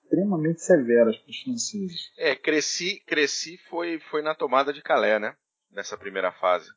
extremamente 0.01 0.61
severas 0.61 1.17
para 1.17 1.29
os 1.29 1.41
franceses. 1.41 2.11
É, 2.17 2.33
Cresci, 2.35 3.03
Cresci 3.05 3.57
foi, 3.69 3.99
foi 3.99 4.21
na 4.21 4.33
tomada 4.33 4.71
de 4.71 4.81
Calais, 4.81 5.19
né? 5.19 5.35
Nessa 5.69 5.97
primeira 5.97 6.31
fase. 6.31 6.69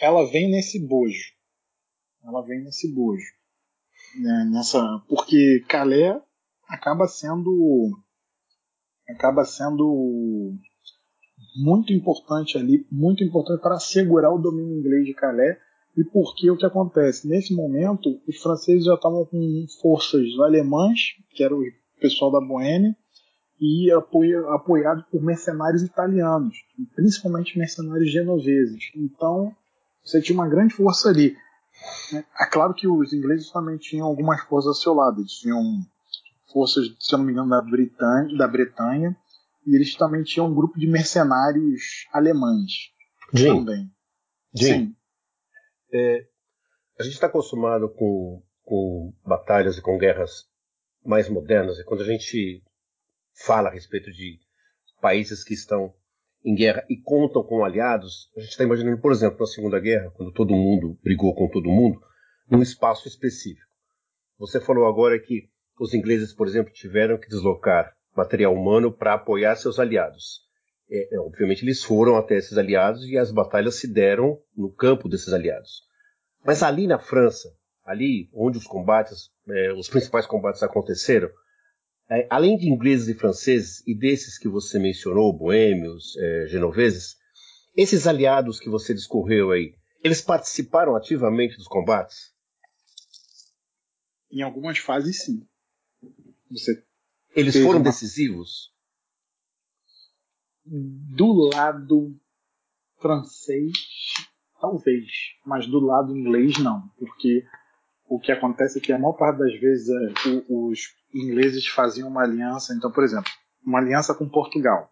Ela 0.00 0.28
vem 0.28 0.50
nesse 0.50 0.84
bojo. 0.84 1.32
Ela 2.24 2.44
vem 2.44 2.64
nesse 2.64 2.92
bojo. 2.92 3.24
Né, 4.16 4.50
nessa, 4.50 4.82
porque 5.08 5.64
Calais 5.68 6.20
acaba 6.68 7.06
sendo 7.06 7.96
acaba 9.08 9.44
sendo 9.44 10.54
muito 11.56 11.92
importante 11.92 12.58
ali, 12.58 12.84
muito 12.90 13.22
importante 13.22 13.60
para 13.62 13.76
assegurar 13.76 14.32
o 14.32 14.38
domínio 14.38 14.78
inglês 14.78 15.06
de 15.06 15.14
Calais. 15.14 15.56
E 15.96 16.04
porque 16.04 16.50
o 16.50 16.56
que 16.56 16.66
acontece? 16.66 17.26
Nesse 17.26 17.54
momento, 17.54 18.20
os 18.28 18.36
franceses 18.42 18.84
já 18.84 18.94
estavam 18.94 19.24
com 19.24 19.66
forças 19.80 20.26
alemãs, 20.40 20.98
que 21.30 21.42
era 21.42 21.54
o 21.54 21.62
pessoal 22.00 22.30
da 22.30 22.40
Boêmia, 22.40 22.94
e 23.58 23.90
apoiado 23.90 25.06
por 25.10 25.22
mercenários 25.22 25.82
italianos, 25.82 26.54
principalmente 26.94 27.58
mercenários 27.58 28.10
genoveses. 28.10 28.90
Então, 28.94 29.50
você 30.04 30.20
tinha 30.20 30.38
uma 30.38 30.48
grande 30.48 30.74
força 30.74 31.08
ali. 31.08 31.34
É 32.12 32.46
claro 32.50 32.74
que 32.74 32.86
os 32.86 33.12
ingleses 33.14 33.50
também 33.50 33.78
tinham 33.78 34.06
algumas 34.06 34.42
forças 34.42 34.68
ao 34.68 34.74
seu 34.74 34.92
lado. 34.92 35.20
Eles 35.20 35.32
tinham 35.32 35.80
forças, 36.52 36.94
se 37.00 37.14
eu 37.14 37.18
não 37.18 37.24
me 37.24 37.32
engano, 37.32 37.48
da 37.48 37.62
Bretanha, 37.62 38.36
da 38.36 38.46
Bretanha 38.46 39.16
e 39.66 39.74
eles 39.74 39.94
também 39.96 40.22
tinham 40.22 40.46
um 40.46 40.54
grupo 40.54 40.78
de 40.78 40.86
mercenários 40.86 42.06
alemães 42.12 42.92
Jim, 43.32 43.48
também. 43.48 43.90
Jim, 44.54 44.66
Sim. 44.66 44.96
É, 45.92 46.26
a 46.98 47.02
gente 47.02 47.14
está 47.14 47.26
acostumado 47.26 47.88
com, 47.88 48.42
com 48.62 49.12
batalhas 49.24 49.76
e 49.76 49.82
com 49.82 49.98
guerras 49.98 50.44
mais 51.04 51.28
modernas, 51.28 51.78
e 51.78 51.84
quando 51.84 52.02
a 52.02 52.06
gente 52.06 52.62
fala 53.44 53.68
a 53.68 53.72
respeito 53.72 54.10
de 54.10 54.38
países 55.00 55.44
que 55.44 55.54
estão 55.54 55.94
em 56.44 56.54
guerra 56.54 56.84
e 56.88 56.96
contam 56.96 57.42
com 57.42 57.64
aliados, 57.64 58.30
a 58.36 58.40
gente 58.40 58.50
está 58.50 58.64
imaginando, 58.64 59.00
por 59.00 59.12
exemplo, 59.12 59.40
na 59.40 59.46
Segunda 59.46 59.80
Guerra, 59.80 60.10
quando 60.12 60.32
todo 60.32 60.54
mundo 60.54 60.98
brigou 61.02 61.34
com 61.34 61.48
todo 61.48 61.68
mundo, 61.68 62.00
num 62.48 62.62
espaço 62.62 63.08
específico. 63.08 63.66
Você 64.38 64.60
falou 64.60 64.86
agora 64.86 65.18
que 65.18 65.48
os 65.78 65.92
ingleses, 65.92 66.32
por 66.32 66.46
exemplo, 66.46 66.72
tiveram 66.72 67.18
que 67.18 67.28
deslocar 67.28 67.92
material 68.16 68.54
humano 68.54 68.92
para 68.92 69.14
apoiar 69.14 69.56
seus 69.56 69.78
aliados. 69.78 70.45
É, 70.90 71.18
obviamente, 71.18 71.64
eles 71.64 71.82
foram 71.82 72.16
até 72.16 72.36
esses 72.36 72.56
aliados 72.56 73.04
e 73.04 73.18
as 73.18 73.32
batalhas 73.32 73.76
se 73.76 73.92
deram 73.92 74.38
no 74.56 74.72
campo 74.72 75.08
desses 75.08 75.32
aliados. 75.32 75.82
Mas 76.44 76.62
ali 76.62 76.86
na 76.86 76.98
França, 76.98 77.48
ali 77.84 78.30
onde 78.32 78.58
os 78.58 78.66
combates, 78.66 79.30
é, 79.48 79.72
os 79.72 79.88
principais 79.88 80.26
combates 80.26 80.62
aconteceram, 80.62 81.28
é, 82.08 82.26
além 82.30 82.56
de 82.56 82.68
ingleses 82.68 83.08
e 83.08 83.14
franceses 83.14 83.82
e 83.86 83.94
desses 83.96 84.38
que 84.38 84.48
você 84.48 84.78
mencionou, 84.78 85.36
boêmios, 85.36 86.16
é, 86.18 86.46
genoveses, 86.46 87.16
esses 87.76 88.06
aliados 88.06 88.60
que 88.60 88.70
você 88.70 88.94
discorreu 88.94 89.50
aí, 89.50 89.74
eles 90.04 90.20
participaram 90.20 90.94
ativamente 90.94 91.56
dos 91.56 91.66
combates? 91.66 92.32
Em 94.30 94.42
algumas 94.42 94.78
fases, 94.78 95.24
sim. 95.24 95.44
Você 96.50 96.84
eles 97.34 97.54
foram 97.56 97.80
uma... 97.80 97.84
decisivos? 97.84 98.72
Do 100.66 101.50
lado 101.54 102.16
francês, 103.00 103.72
talvez, 104.60 105.06
mas 105.44 105.66
do 105.66 105.80
lado 105.80 106.16
inglês, 106.16 106.58
não, 106.58 106.82
porque 106.98 107.44
o 108.08 108.18
que 108.18 108.32
acontece 108.32 108.78
é 108.78 108.82
que 108.82 108.92
a 108.92 108.98
maior 108.98 109.12
parte 109.12 109.38
das 109.38 109.60
vezes 109.60 109.88
é, 109.88 110.28
o, 110.48 110.68
os 110.68 110.80
ingleses 111.14 111.66
faziam 111.66 112.08
uma 112.08 112.22
aliança, 112.22 112.74
então, 112.74 112.90
por 112.90 113.04
exemplo, 113.04 113.30
uma 113.64 113.78
aliança 113.78 114.14
com 114.14 114.28
Portugal. 114.28 114.90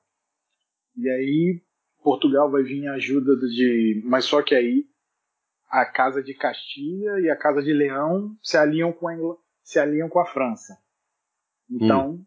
E 0.97 1.09
aí 1.09 1.63
Portugal 2.03 2.51
vai 2.51 2.63
vir 2.63 2.85
em 2.85 2.89
ajuda 2.89 3.37
de. 3.37 4.03
Mas 4.05 4.27
só 4.27 4.43
que 4.43 4.55
aí 4.55 4.85
a 5.69 5.85
Casa 5.87 6.23
de 6.23 6.35
Castilha 6.35 7.21
e 7.21 7.31
a 7.31 7.37
Casa 7.37 7.63
de 7.63 7.73
Leão 7.73 8.37
se 8.43 8.57
alinham 8.57 8.93
com 8.93 9.09
a, 9.09 9.15
se 9.63 9.79
alinham 9.79 10.09
com 10.09 10.21
a 10.21 10.27
França. 10.27 10.77
Então, 11.69 12.11
hum. 12.11 12.25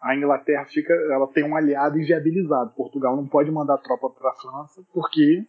A 0.00 0.16
Inglaterra 0.16 0.64
fica, 0.66 0.92
ela 0.92 1.26
tem 1.26 1.44
um 1.44 1.56
aliado 1.56 1.98
inviabilizado. 1.98 2.74
Portugal 2.74 3.16
não 3.16 3.26
pode 3.26 3.50
mandar 3.50 3.78
tropa 3.78 4.10
para 4.10 4.30
a 4.30 4.34
França 4.34 4.82
porque 4.92 5.44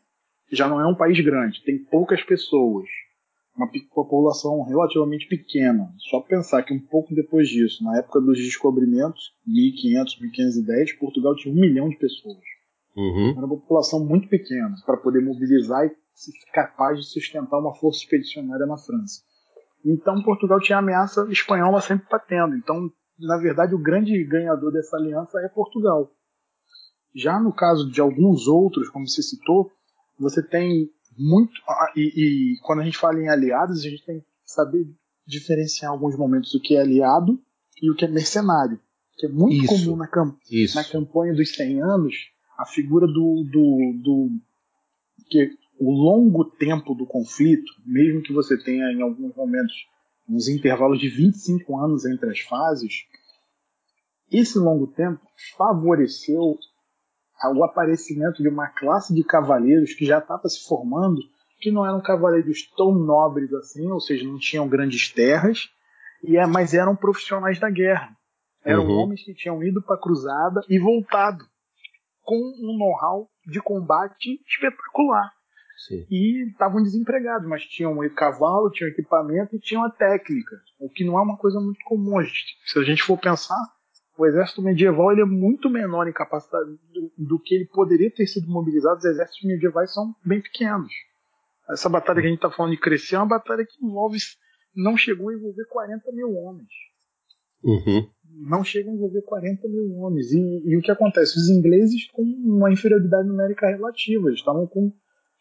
já 0.52 0.68
não 0.68 0.82
é 0.82 0.86
um 0.86 0.96
país 0.96 1.20
grande, 1.24 1.64
tem 1.64 1.78
poucas 1.78 2.22
pessoas 2.24 2.88
uma 3.56 3.70
população 3.94 4.64
relativamente 4.64 5.28
pequena. 5.28 5.94
Só 6.10 6.22
pensar 6.22 6.64
que 6.64 6.74
um 6.74 6.80
pouco 6.80 7.14
depois 7.14 7.50
disso, 7.50 7.84
na 7.84 7.98
época 7.98 8.22
dos 8.22 8.38
descobrimentos, 8.38 9.34
1500, 9.46 10.20
1510, 10.20 10.94
Portugal 10.94 11.36
tinha 11.36 11.54
um 11.54 11.60
milhão 11.60 11.90
de 11.90 11.98
pessoas. 11.98 12.40
Uhum. 12.96 13.32
Era 13.32 13.46
uma 13.46 13.58
população 13.60 14.06
muito 14.06 14.28
pequena 14.28 14.76
para 14.86 14.98
poder 14.98 15.22
mobilizar 15.22 15.86
e 15.86 15.96
ser 16.14 16.32
capaz 16.54 17.00
de 17.00 17.06
sustentar 17.06 17.60
uma 17.60 17.74
força 17.76 18.00
expedicionária 18.00 18.66
na 18.66 18.78
França. 18.78 19.22
Então 19.84 20.22
Portugal 20.24 20.60
tinha 20.60 20.78
ameaça 20.78 21.28
espanhola 21.30 21.82
sempre 21.82 22.08
batendo. 22.10 22.56
Então, 22.56 22.92
na 23.22 23.38
verdade, 23.38 23.76
o 23.76 23.82
grande 23.82 24.24
ganhador 24.24 24.72
dessa 24.72 24.98
aliança 24.98 25.40
é 25.42 25.48
Portugal. 25.48 26.12
Já 27.16 27.40
no 27.40 27.54
caso 27.54 27.90
de 27.90 28.00
alguns 28.00 28.48
outros, 28.48 28.90
como 28.90 29.08
você 29.08 29.22
citou, 29.22 29.72
você 30.20 30.42
tem 30.42 30.90
muito. 31.18 31.52
E, 31.96 32.02
e, 32.56 32.60
quando 32.64 32.82
a 32.82 32.84
gente 32.84 32.98
fala 32.98 33.20
em 33.20 33.30
aliados, 33.30 33.80
a 33.80 33.90
gente 33.90 34.06
tem 34.06 34.20
que 34.20 34.26
saber 34.46 34.88
diferenciar 35.26 35.92
alguns 35.92 36.18
momentos 36.18 36.54
o 36.54 36.62
que 36.62 36.76
é 36.76 36.82
aliado 36.82 37.40
e 37.82 37.92
o 37.92 37.96
que 37.96 38.06
é 38.06 38.08
mercenário. 38.08 38.80
Que 39.18 39.28
é 39.28 39.30
muito 39.30 39.66
isso, 39.66 39.86
comum 39.86 39.98
na, 39.98 40.08
camp 40.08 40.38
isso. 40.50 40.76
na 40.76 40.84
campanha 40.84 41.34
dos 41.34 41.54
100 41.54 41.82
anos 41.82 42.16
a 42.58 42.66
figura 42.66 43.06
do, 43.08 43.44
do, 43.44 44.02
do. 44.02 44.30
que 45.30 45.52
o 45.80 45.92
longo 45.92 46.46
tempo 46.46 46.94
do 46.94 47.06
conflito, 47.06 47.72
mesmo 47.86 48.22
que 48.22 48.32
você 48.32 48.58
tenha 48.58 48.92
em 48.92 49.02
alguns 49.02 49.36
momentos 49.36 49.74
uns 50.32 50.48
intervalos 50.48 51.00
de 51.00 51.10
25 51.10 51.78
anos 51.78 52.06
entre 52.06 52.30
as 52.30 52.40
fases, 52.40 53.06
esse 54.32 54.58
longo 54.58 54.88
tempo 54.88 55.20
favoreceu 55.58 56.58
o 57.54 57.64
aparecimento 57.64 58.42
de 58.42 58.48
uma 58.48 58.68
classe 58.68 59.14
de 59.14 59.24
cavaleiros 59.24 59.94
que 59.94 60.06
já 60.06 60.20
estava 60.20 60.48
se 60.48 60.66
formando, 60.68 61.20
que 61.60 61.72
não 61.72 61.86
eram 61.86 62.02
cavaleiros 62.02 62.70
tão 62.78 62.94
nobres 62.94 63.52
assim, 63.54 63.90
ou 63.92 64.00
seja, 64.00 64.24
não 64.26 64.38
tinham 64.38 64.70
grandes 64.70 65.12
terras, 65.12 65.70
e 66.24 66.38
é, 66.38 66.46
mas 66.46 66.74
eram 66.74 66.96
profissionais 66.96 67.60
da 67.60 67.70
guerra. 67.70 68.16
Eram 68.64 68.86
uhum. 68.86 69.00
homens 69.00 69.24
que 69.24 69.34
tinham 69.34 69.62
ido 69.64 69.82
para 69.82 69.96
a 69.96 70.00
cruzada 70.00 70.62
e 70.70 70.80
voltado 70.80 71.44
com 72.22 72.36
um 72.36 72.78
know-how 72.78 73.28
de 73.46 73.60
combate 73.60 74.40
espetacular. 74.48 75.32
Sim. 75.88 76.06
E 76.10 76.50
estavam 76.50 76.84
desempregados, 76.84 77.48
mas 77.48 77.64
tinham 77.64 77.98
o 77.98 78.10
cavalo, 78.14 78.70
tinham 78.70 78.90
equipamento 78.90 79.56
e 79.56 79.60
tinham 79.60 79.84
a 79.84 79.90
técnica, 79.90 80.62
o 80.80 80.90
que 80.90 81.04
não 81.04 81.18
é 81.18 81.22
uma 81.22 81.38
coisa 81.38 81.60
muito 81.60 81.80
comum. 81.86 82.24
Se 82.66 82.80
a 82.80 82.84
gente 82.84 83.02
for 83.02 83.18
pensar, 83.18 83.58
o 84.18 84.26
exército 84.26 84.62
medieval 84.62 85.12
ele 85.12 85.22
é 85.22 85.26
muito 85.26 85.70
menor 85.70 86.08
em 86.08 86.14
capacidade 86.14 86.70
do, 86.94 87.12
do, 87.18 87.40
que 87.40 87.56
ele 87.56 87.66
poderia 87.66 88.12
ter 88.12 88.28
sido 88.28 88.48
mobilizado. 88.48 89.00
Os 89.00 89.06
exércitos 89.06 89.44
medievais 89.44 89.92
são 89.92 90.14
bem 90.24 90.42
pequenos. 90.42 90.94
Essa 91.70 91.90
batalha 91.90 92.22
que 92.22 92.28
a 92.28 92.30
gente 92.30 92.38
está 92.38 92.52
falando 92.52 92.74
de 92.74 92.80
crescer 92.80 93.16
é 93.16 93.20
uma 93.20 93.28
batalha 93.28 93.66
que 93.66 93.84
envolve, 93.84 94.18
não 94.76 94.96
chegou 94.96 95.30
a 95.30 95.34
envolver 95.34 95.66
40 95.66 96.12
mil 96.12 96.36
homens. 96.36 96.70
Uhum. 97.64 98.08
Não 98.48 98.64
chega 98.64 98.90
a 98.90 98.94
envolver 98.94 99.22
40 99.22 99.68
mil 99.68 99.98
homens. 99.98 100.32
E, 100.32 100.40
e, 100.40 100.78
o 100.78 100.82
que 100.82 100.92
acontece? 100.92 101.38
Os 101.38 101.50
ingleses 101.50 102.08
com 102.12 102.22
uma 102.22 102.72
inferioridade 102.72 103.28
numérica 103.28 103.68
relativa. 103.68 104.28
Eles 104.28 104.40
estavam 104.40 104.68
com, 104.68 104.92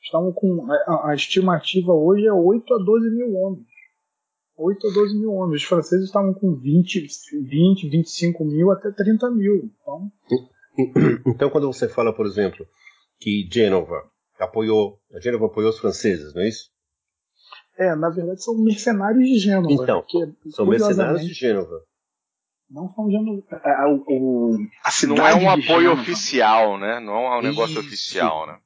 estavam 0.02 0.32
com 0.32 0.66
a, 0.70 1.10
a 1.10 1.14
estimativa 1.14 1.92
hoje 1.92 2.26
é 2.26 2.32
8 2.32 2.74
a 2.74 2.78
12 2.78 3.10
mil 3.10 3.34
homens. 3.36 3.66
8 4.56 4.86
a 4.86 4.90
12 4.92 5.18
mil 5.18 5.32
homens. 5.32 5.62
Os 5.62 5.68
franceses 5.68 6.06
estavam 6.06 6.34
com 6.34 6.54
20, 6.54 7.06
20, 7.42 7.88
25 7.88 8.44
mil 8.44 8.70
até 8.70 8.90
30 8.90 9.30
mil. 9.30 9.70
Então, 9.80 10.12
então 11.26 11.50
quando 11.50 11.66
você 11.66 11.88
fala, 11.88 12.14
por 12.14 12.26
exemplo, 12.26 12.66
que 13.18 13.48
Gênova 13.50 14.10
apoiou, 14.38 14.98
a 15.14 15.20
Gênova 15.20 15.46
apoiou 15.46 15.70
os 15.70 15.78
franceses, 15.78 16.34
não 16.34 16.42
é 16.42 16.48
isso? 16.48 16.70
É, 17.78 17.94
na 17.94 18.10
verdade 18.10 18.42
são 18.42 18.56
mercenários 18.58 19.26
de 19.26 19.38
Gênova. 19.38 19.72
Então, 19.72 20.04
são 20.50 20.66
mercenários 20.66 21.24
de 21.24 21.32
Gênova. 21.32 21.82
Não 22.68 22.92
são 22.94 23.10
Gênova. 23.10 23.42
A, 23.50 23.70
a, 23.70 23.98
a 24.84 24.90
cidade 24.90 25.18
não 25.20 25.26
é 25.26 25.34
um 25.34 25.50
apoio 25.50 25.80
Gênova. 25.80 26.02
oficial, 26.02 26.78
né? 26.78 27.00
Não 27.00 27.14
é 27.14 27.38
um 27.38 27.42
negócio 27.42 27.78
Isso. 27.78 27.80
oficial, 27.80 28.46
né? 28.46 28.58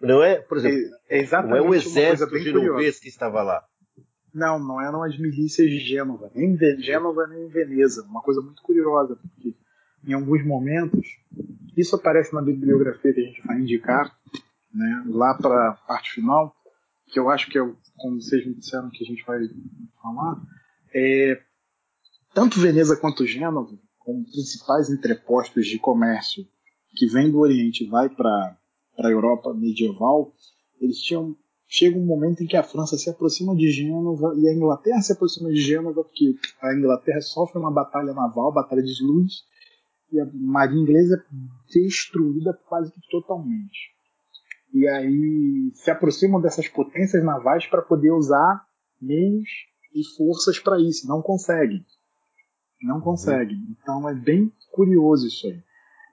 Não 0.00 0.22
é, 0.22 0.36
por 0.40 0.58
exemplo, 0.58 0.78
É, 1.08 1.22
não 1.48 1.56
é 1.56 1.60
o 1.60 1.74
exército 1.74 2.38
genovês 2.38 3.00
que 3.00 3.08
estava 3.08 3.42
lá. 3.42 3.64
Não, 4.32 4.58
não 4.58 4.80
eram 4.80 5.02
as 5.02 5.18
milícias 5.18 5.68
de 5.68 5.78
Gênova, 5.78 6.30
nem 6.34 6.54
Ve- 6.54 6.78
Gênova 6.80 7.26
nem 7.26 7.48
Veneza. 7.48 8.02
Uma 8.04 8.22
coisa 8.22 8.40
muito 8.40 8.62
curiosa, 8.62 9.16
porque 9.16 9.54
em 10.06 10.12
alguns 10.12 10.44
momentos, 10.46 11.06
isso 11.76 11.96
aparece 11.96 12.32
na 12.34 12.42
bibliografia 12.42 13.12
que 13.12 13.20
a 13.20 13.24
gente 13.24 13.46
vai 13.46 13.58
indicar, 13.58 14.14
né, 14.72 15.02
lá 15.08 15.34
para 15.34 15.70
a 15.70 15.72
parte 15.74 16.12
final, 16.12 16.54
que 17.06 17.18
eu 17.18 17.28
acho 17.30 17.50
que 17.50 17.58
é, 17.58 17.62
como 17.96 18.20
vocês 18.20 18.46
me 18.46 18.54
disseram 18.54 18.90
que 18.90 19.02
a 19.02 19.06
gente 19.06 19.24
vai 19.24 19.40
falar, 20.00 20.40
é, 20.94 21.40
tanto 22.34 22.60
Veneza 22.60 22.96
quanto 22.96 23.26
Gênova, 23.26 23.76
como 23.98 24.24
principais 24.24 24.88
entrepostos 24.90 25.66
de 25.66 25.78
comércio 25.78 26.46
que 26.96 27.06
vem 27.06 27.30
do 27.30 27.38
Oriente 27.38 27.84
e 27.84 27.88
vai 27.88 28.08
para 28.08 28.56
a 28.98 29.08
Europa 29.08 29.54
medieval, 29.54 30.32
eles 30.80 30.98
tinham 31.00 31.36
chega 31.68 31.98
um 31.98 32.06
momento 32.06 32.42
em 32.42 32.46
que 32.46 32.56
a 32.56 32.62
França 32.62 32.96
se 32.96 33.10
aproxima 33.10 33.54
de 33.54 33.70
Gênova 33.70 34.34
e 34.38 34.48
a 34.48 34.54
Inglaterra 34.54 35.02
se 35.02 35.12
aproxima 35.12 35.50
de 35.50 35.60
Gênova, 35.60 36.02
porque 36.02 36.34
a 36.62 36.74
Inglaterra 36.74 37.20
sofre 37.20 37.58
uma 37.58 37.70
batalha 37.70 38.14
naval, 38.14 38.48
a 38.48 38.54
Batalha 38.54 38.82
de 38.82 38.90
Sluys, 38.90 39.44
e 40.10 40.18
a 40.18 40.26
marinha 40.32 40.80
inglesa 40.80 41.16
é 41.16 41.78
destruída 41.78 42.58
quase 42.66 42.90
que 42.90 43.00
totalmente. 43.10 43.92
E 44.72 44.88
aí 44.88 45.70
se 45.74 45.90
aproximam 45.90 46.40
dessas 46.40 46.68
potências 46.68 47.22
navais 47.22 47.66
para 47.66 47.82
poder 47.82 48.12
usar 48.12 48.66
meios 49.00 49.48
e 49.94 50.02
forças 50.16 50.58
para 50.58 50.80
isso. 50.80 51.06
Não 51.06 51.20
conseguem. 51.20 51.84
Não 52.82 53.00
conseguem. 53.00 53.58
Então 53.70 54.08
é 54.08 54.14
bem 54.14 54.50
curioso 54.72 55.26
isso 55.26 55.46
aí. 55.46 55.62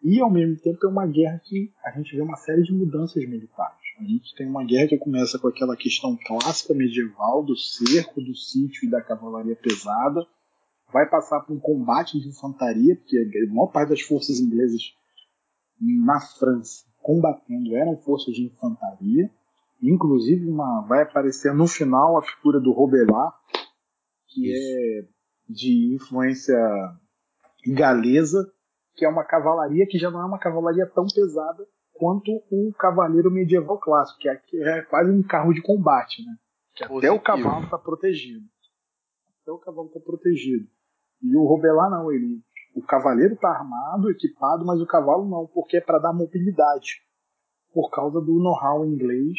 E 0.07 0.21
ao 0.21 0.29
mesmo 0.29 0.55
tempo 0.57 0.85
é 0.85 0.87
uma 0.87 1.07
guerra 1.07 1.41
que 1.43 1.73
a 1.83 1.89
gente 1.89 2.15
vê 2.15 2.21
uma 2.21 2.37
série 2.37 2.61
de 2.61 2.71
mudanças 2.71 3.27
militares. 3.27 3.79
A 3.99 4.03
gente 4.03 4.35
tem 4.35 4.45
uma 4.47 4.63
guerra 4.63 4.89
que 4.89 4.99
começa 4.99 5.39
com 5.39 5.47
aquela 5.47 5.75
questão 5.75 6.15
clássica 6.27 6.75
medieval 6.75 7.43
do 7.43 7.57
cerco, 7.57 8.21
do 8.21 8.35
sítio 8.35 8.85
e 8.85 8.91
da 8.91 9.01
cavalaria 9.01 9.55
pesada. 9.55 10.23
Vai 10.93 11.09
passar 11.09 11.39
por 11.39 11.55
um 11.55 11.59
combate 11.59 12.19
de 12.19 12.29
infantaria, 12.29 12.95
porque 12.95 13.17
a 13.17 13.51
maior 13.51 13.71
parte 13.71 13.89
das 13.89 14.01
forças 14.01 14.39
inglesas 14.39 14.93
na 15.81 16.21
França 16.21 16.85
combatendo 17.01 17.75
eram 17.75 17.97
forças 17.97 18.35
de 18.35 18.43
infantaria. 18.43 19.31
Inclusive 19.81 20.47
uma, 20.47 20.81
vai 20.81 21.01
aparecer 21.01 21.51
no 21.51 21.65
final 21.65 22.15
a 22.15 22.21
figura 22.21 22.59
do 22.59 22.71
Robelard, 22.71 23.35
que 24.27 24.51
é 24.51 25.07
de 25.49 25.95
influência 25.95 26.55
galesa, 27.73 28.51
que 28.95 29.05
é 29.05 29.09
uma 29.09 29.25
cavalaria 29.25 29.85
que 29.87 29.97
já 29.97 30.09
não 30.09 30.21
é 30.21 30.25
uma 30.25 30.39
cavalaria 30.39 30.85
tão 30.87 31.05
pesada 31.05 31.67
quanto 31.93 32.31
o 32.49 32.73
cavaleiro 32.77 33.31
medieval 33.31 33.79
clássico, 33.79 34.19
que 34.19 34.29
é, 34.29 34.35
que 34.35 34.61
é 34.61 34.81
quase 34.83 35.11
um 35.11 35.23
carro 35.23 35.53
de 35.53 35.61
combate, 35.61 36.23
né? 36.25 36.35
Que 36.75 36.83
até 36.83 36.93
Positivo. 36.93 37.15
o 37.15 37.19
cavalo 37.21 37.63
está 37.65 37.77
protegido. 37.77 38.45
Até 39.41 39.51
o 39.51 39.57
cavalo 39.57 39.87
está 39.87 39.99
protegido. 39.99 40.67
E 41.21 41.35
o 41.35 41.45
Robelar 41.45 41.89
não, 41.89 42.11
ele, 42.11 42.41
o 42.75 42.81
cavaleiro 42.81 43.35
está 43.35 43.49
armado, 43.49 44.11
equipado, 44.11 44.65
mas 44.65 44.81
o 44.81 44.85
cavalo 44.85 45.27
não, 45.29 45.47
porque 45.47 45.77
é 45.77 45.81
para 45.81 45.99
dar 45.99 46.13
mobilidade, 46.13 47.01
por 47.73 47.89
causa 47.89 48.19
do 48.19 48.39
know-how 48.39 48.85
inglês 48.85 49.37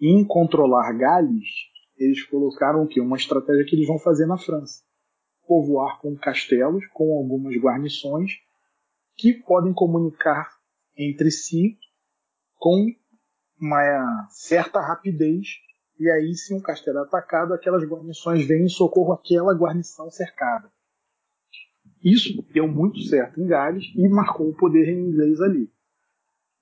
em 0.00 0.24
controlar 0.24 0.92
Gales. 0.92 1.48
Eles 1.96 2.24
colocaram 2.26 2.84
o 2.84 2.86
quê? 2.86 3.00
Uma 3.00 3.16
estratégia 3.16 3.64
que 3.64 3.74
eles 3.74 3.86
vão 3.86 3.98
fazer 3.98 4.26
na 4.26 4.38
França 4.38 4.82
povoar 5.50 5.98
com 5.98 6.14
castelos, 6.14 6.86
com 6.94 7.18
algumas 7.18 7.56
guarnições, 7.56 8.34
que 9.16 9.34
podem 9.34 9.72
comunicar 9.72 10.48
entre 10.96 11.28
si 11.32 11.76
com 12.54 12.86
uma 13.60 14.28
certa 14.30 14.80
rapidez. 14.80 15.48
E 15.98 16.08
aí, 16.08 16.36
se 16.36 16.54
um 16.54 16.60
castelo 16.60 16.98
é 16.98 17.02
atacado, 17.02 17.52
aquelas 17.52 17.82
guarnições 17.82 18.46
vêm 18.46 18.62
em 18.62 18.68
socorro 18.68 19.12
àquela 19.12 19.52
guarnição 19.52 20.08
cercada. 20.08 20.70
Isso 22.00 22.46
deu 22.52 22.68
muito 22.68 23.00
certo 23.02 23.40
em 23.40 23.46
Gales 23.48 23.92
e 23.96 24.08
marcou 24.08 24.50
o 24.50 24.56
poder 24.56 24.88
inglês 24.88 25.40
ali. 25.40 25.68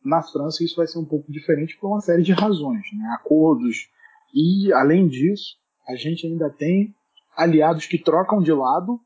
Na 0.03 0.23
França, 0.23 0.65
isso 0.65 0.77
vai 0.77 0.87
ser 0.87 0.99
um 0.99 1.05
pouco 1.05 1.31
diferente 1.31 1.77
por 1.77 1.89
uma 1.89 2.01
série 2.01 2.23
de 2.23 2.33
razões, 2.33 2.87
né? 2.95 3.07
acordos. 3.21 3.91
E, 4.35 4.73
além 4.73 5.07
disso, 5.09 5.59
a 5.87 5.95
gente 5.95 6.27
ainda 6.27 6.49
tem 6.49 6.97
aliados 7.39 7.87
que 7.87 8.03
trocam 8.03 8.43
de 8.43 8.53
lado, 8.53 9.01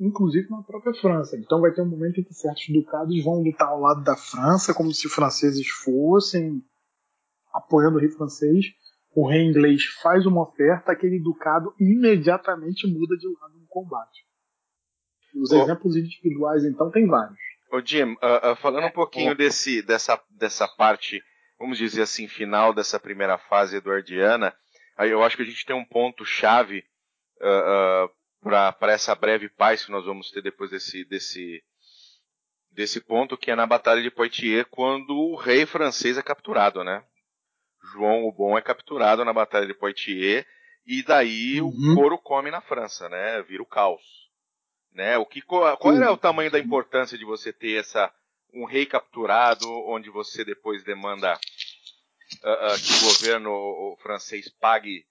inclusive 0.00 0.48
na 0.48 0.62
própria 0.62 0.94
França. 0.94 1.36
Então 1.36 1.60
vai 1.60 1.70
ter 1.72 1.82
um 1.82 1.88
momento 1.88 2.18
em 2.18 2.24
que 2.24 2.32
certos 2.32 2.64
ducados 2.72 3.22
vão 3.22 3.42
lutar 3.42 3.68
ao 3.68 3.80
lado 3.80 4.02
da 4.02 4.16
França, 4.16 4.72
como 4.72 4.92
se 4.94 5.06
franceses 5.08 5.68
fossem, 5.68 6.62
apoiando 7.52 7.98
o 7.98 8.00
rei 8.00 8.08
francês. 8.08 8.66
O 9.14 9.28
rei 9.28 9.42
inglês 9.42 9.84
faz 10.02 10.24
uma 10.24 10.42
oferta, 10.42 10.92
aquele 10.92 11.20
ducado 11.20 11.74
imediatamente 11.78 12.86
muda 12.86 13.16
de 13.16 13.26
lado 13.40 13.58
no 13.58 13.66
combate. 13.68 14.24
Os 15.34 15.50
Oh. 15.52 15.62
exemplos 15.62 15.96
individuais, 15.96 16.64
então, 16.64 16.90
tem 16.90 17.06
vários. 17.06 17.38
Ô 17.72 17.80
Jim, 17.84 18.16
ah, 18.22 18.50
ah, 18.50 18.56
falando 18.56 18.86
um 18.86 18.92
pouquinho 18.92 19.34
desse, 19.34 19.82
dessa, 19.82 20.20
dessa 20.30 20.66
parte, 20.66 21.22
vamos 21.58 21.76
dizer 21.76 22.02
assim, 22.02 22.26
final 22.26 22.72
dessa 22.72 22.98
primeira 22.98 23.36
fase 23.36 23.76
eduardiana, 23.76 24.52
aí 24.96 25.10
eu 25.10 25.22
acho 25.22 25.36
que 25.36 25.42
a 25.42 25.46
gente 25.46 25.64
tem 25.66 25.76
um 25.76 25.84
ponto 25.84 26.24
chave 26.24 26.82
para 28.40 28.92
essa 28.92 29.14
breve 29.14 29.48
paz 29.48 29.84
que 29.84 29.90
nós 29.90 30.04
vamos 30.04 30.30
ter 30.30 30.42
depois 30.42 30.70
desse, 30.70 31.04
desse, 31.04 31.62
desse 32.70 33.00
ponto, 33.00 33.36
que 33.36 33.50
é 33.50 33.56
na 33.56 33.66
Batalha 33.66 34.02
de 34.02 34.10
Poitiers, 34.10 34.66
quando 34.70 35.16
o 35.16 35.36
rei 35.36 35.66
francês 35.66 36.16
é 36.16 36.22
capturado, 36.22 36.84
né? 36.84 37.04
João 37.92 38.24
o 38.24 38.32
Bom 38.32 38.56
é 38.58 38.62
capturado 38.62 39.24
na 39.24 39.32
Batalha 39.32 39.66
de 39.66 39.74
Poitiers, 39.74 40.44
e 40.86 41.02
daí 41.02 41.60
Uhum. 41.60 41.92
o 41.92 41.94
couro 41.94 42.18
come 42.18 42.50
na 42.50 42.60
França, 42.60 43.08
né? 43.08 43.42
Vira 43.42 43.62
o 43.62 43.66
caos. 43.66 44.02
Né? 44.92 45.16
O 45.18 45.24
que, 45.24 45.40
qual, 45.40 45.76
qual 45.76 45.94
era 45.94 46.12
o 46.12 46.16
tamanho 46.16 46.50
da 46.50 46.58
importância 46.58 47.16
de 47.16 47.24
você 47.24 47.52
ter 47.52 47.78
essa, 47.78 48.12
um 48.52 48.64
rei 48.64 48.84
capturado, 48.84 49.68
onde 49.86 50.10
você 50.10 50.44
depois 50.44 50.82
demanda 50.82 51.38
ah, 52.42 52.72
ah, 52.72 52.76
que 52.76 52.92
o 52.94 53.08
governo 53.08 53.96
francês 54.02 54.48
pague, 54.48 55.04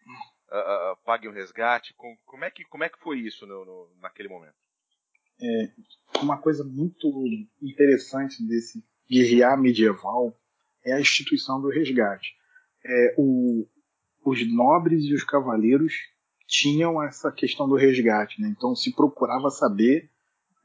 ah, 0.51 0.91
ah, 0.91 0.95
pague 1.05 1.27
um 1.27 1.31
resgate? 1.33 1.93
Com- 1.95 2.17
como, 2.25 2.43
é 2.45 2.51
que, 2.51 2.63
como 2.65 2.83
é 2.83 2.89
que 2.89 2.99
foi 2.99 3.19
isso 3.19 3.45
no, 3.45 3.65
no- 3.65 3.89
naquele 4.01 4.29
momento? 4.29 4.53
uma 6.21 6.37
coisa 6.37 6.63
muito 6.63 7.07
interessante 7.61 8.45
desse 8.45 8.83
guerrear 9.09 9.57
medieval 9.59 10.37
é 10.83 10.93
a 10.93 10.99
instituição 10.99 11.61
do 11.61 11.69
resgate. 11.69 12.33
É, 12.85 13.15
o- 13.17 13.65
os 14.25 14.45
nobres 14.53 15.05
e 15.05 15.13
os 15.13 15.23
cavaleiros 15.23 15.93
tinham 16.47 17.01
essa 17.01 17.31
questão 17.31 17.67
do 17.69 17.75
resgate, 17.75 18.41
né? 18.41 18.49
então 18.49 18.75
se 18.75 18.93
procurava 18.93 19.49
saber 19.49 20.09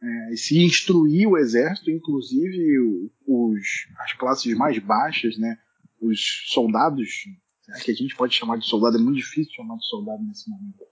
é, 0.03 0.37
se 0.37 0.59
instruir 0.63 1.27
o 1.29 1.39
exército, 1.39 1.91
inclusive 1.91 2.79
o- 2.81 3.11
os, 3.27 3.87
as 4.01 4.13
classes 4.13 4.55
mais 4.55 4.79
baixas, 4.79 5.39
né? 5.39 5.57
os 6.01 6.45
soldados, 6.53 7.25
né, 7.69 7.79
que 7.81 7.91
a 7.91 7.95
gente 7.95 8.17
pode 8.17 8.35
chamar 8.35 8.59
de 8.59 8.67
soldado, 8.67 8.97
é 8.97 9.01
muito 9.01 9.17
difícil 9.17 9.53
chamar 9.55 9.77
de 9.77 9.87
soldado 9.87 10.23
nesse 10.23 10.49
momento. 10.49 10.85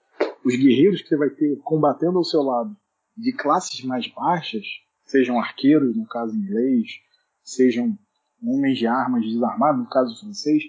Os 0.44 0.56
guerreiros 0.56 1.02
que 1.02 1.08
você 1.08 1.16
vai 1.16 1.30
ter 1.30 1.56
combatendo 1.62 2.18
ao 2.18 2.24
seu 2.24 2.42
lado 2.42 2.76
de 3.16 3.32
classes 3.32 3.84
mais 3.84 4.06
baixas, 4.08 4.64
sejam 5.04 5.38
arqueiros, 5.38 5.96
no 5.96 6.06
caso 6.06 6.34
inglês, 6.34 6.88
sejam 7.42 7.96
homens 8.42 8.78
de 8.78 8.86
armas 8.86 9.24
desarmados, 9.24 9.82
no 9.82 9.88
caso 9.88 10.18
francês, 10.18 10.62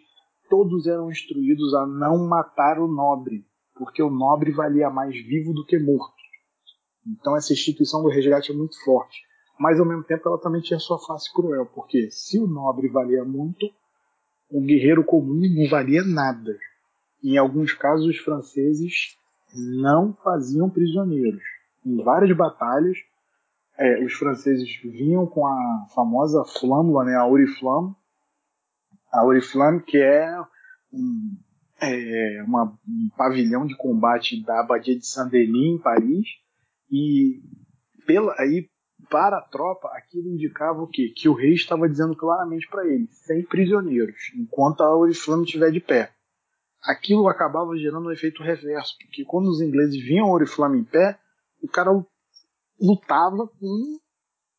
todos 0.50 0.86
eram 0.86 1.10
instruídos 1.10 1.74
a 1.74 1.88
não 1.88 2.28
matar 2.28 2.80
o 2.80 2.88
nobre, 2.88 3.46
porque 3.76 4.04
o 4.04 4.10
nobre 4.10 4.52
valia 4.52 4.90
mais 4.90 5.16
vivo 5.16 5.54
do 5.54 5.66
que 5.66 5.80
morto. 5.80 6.14
Então 7.08 7.36
essa 7.36 7.54
instituição 7.54 8.04
do 8.04 8.10
resgate 8.10 8.52
é 8.52 8.56
muito 8.56 8.82
forte. 8.84 9.22
Mas 9.60 9.80
ao 9.80 9.86
mesmo 9.86 10.04
tempo 10.04 10.28
ela 10.28 10.40
também 10.40 10.62
tinha 10.62 10.80
sua 10.80 11.00
face 11.00 11.32
cruel, 11.34 11.66
porque 11.68 12.10
se 12.12 12.40
o 12.40 12.48
nobre 12.48 12.88
valia 12.90 13.24
muito, 13.24 13.70
o 14.54 14.62
guerreiro 14.62 15.04
comum 15.04 15.42
não 15.50 15.68
valia 15.68 16.04
nada. 16.04 16.56
Em 17.24 17.38
alguns 17.38 17.74
casos 17.74 18.06
os 18.06 18.18
franceses 18.18 19.18
não 19.56 20.14
faziam 20.24 20.70
prisioneiros. 20.70 21.42
Em 21.84 22.04
várias 22.04 22.36
batalhas, 22.38 22.98
é, 23.78 24.04
os 24.04 24.14
franceses 24.14 24.70
vinham 24.84 25.26
com 25.26 25.48
a 25.48 25.88
famosa 25.96 26.44
flâmula, 26.46 27.04
né, 27.04 27.16
a 27.16 27.26
oriflamme, 27.26 27.96
a 29.12 29.26
oriflamme 29.26 29.82
que 29.82 29.98
é 29.98 30.40
um, 30.92 31.38
é, 31.82 32.44
uma, 32.46 32.78
um 32.88 33.10
pavilhão 33.18 33.66
de 33.66 33.76
combate 33.76 34.44
da 34.44 34.60
abadia 34.60 34.98
de 34.98 35.06
Saint-Denis 35.08 35.80
em 35.80 35.82
Paris. 35.82 36.28
E 36.92 37.42
pela 38.06 38.36
aí 38.38 38.70
para 39.14 39.38
a 39.38 39.42
tropa 39.42 39.90
aquilo 39.90 40.28
indicava 40.28 40.82
o 40.82 40.88
quê? 40.88 41.14
Que 41.16 41.30
o 41.30 41.36
rei 41.36 41.54
estava 41.54 41.88
dizendo 41.88 42.16
claramente 42.16 42.68
para 42.68 42.84
ele, 42.88 43.08
sem 43.12 43.44
prisioneiros, 43.44 44.34
enquanto 44.36 44.82
a 44.82 44.98
Oriflame 44.98 45.44
estiver 45.44 45.72
de 45.72 45.80
pé. 45.80 46.12
Aquilo 46.82 47.28
acabava 47.28 47.78
gerando 47.78 48.08
um 48.08 48.12
efeito 48.12 48.42
reverso, 48.42 48.98
porque 48.98 49.24
quando 49.24 49.50
os 49.50 49.62
ingleses 49.62 50.04
viam 50.04 50.26
a 50.26 50.34
Oriflame 50.34 50.80
em 50.80 50.84
pé, 50.84 51.20
o 51.62 51.68
cara 51.68 51.92
lutava 52.82 53.48
com 53.48 54.00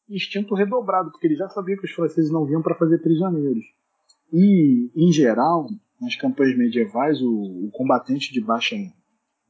instinto 0.08 0.54
redobrado, 0.54 1.10
porque 1.10 1.26
ele 1.26 1.34
já 1.34 1.48
sabia 1.48 1.76
que 1.76 1.86
os 1.86 1.90
franceses 1.90 2.30
não 2.30 2.46
vinham 2.46 2.62
para 2.62 2.76
fazer 2.76 2.98
prisioneiros. 2.98 3.64
E, 4.32 4.88
em 4.94 5.10
geral, 5.10 5.66
nas 6.00 6.14
campanhas 6.14 6.56
medievais, 6.56 7.20
o, 7.20 7.66
o 7.66 7.70
combatente 7.72 8.32
de 8.32 8.40
baixa, 8.40 8.76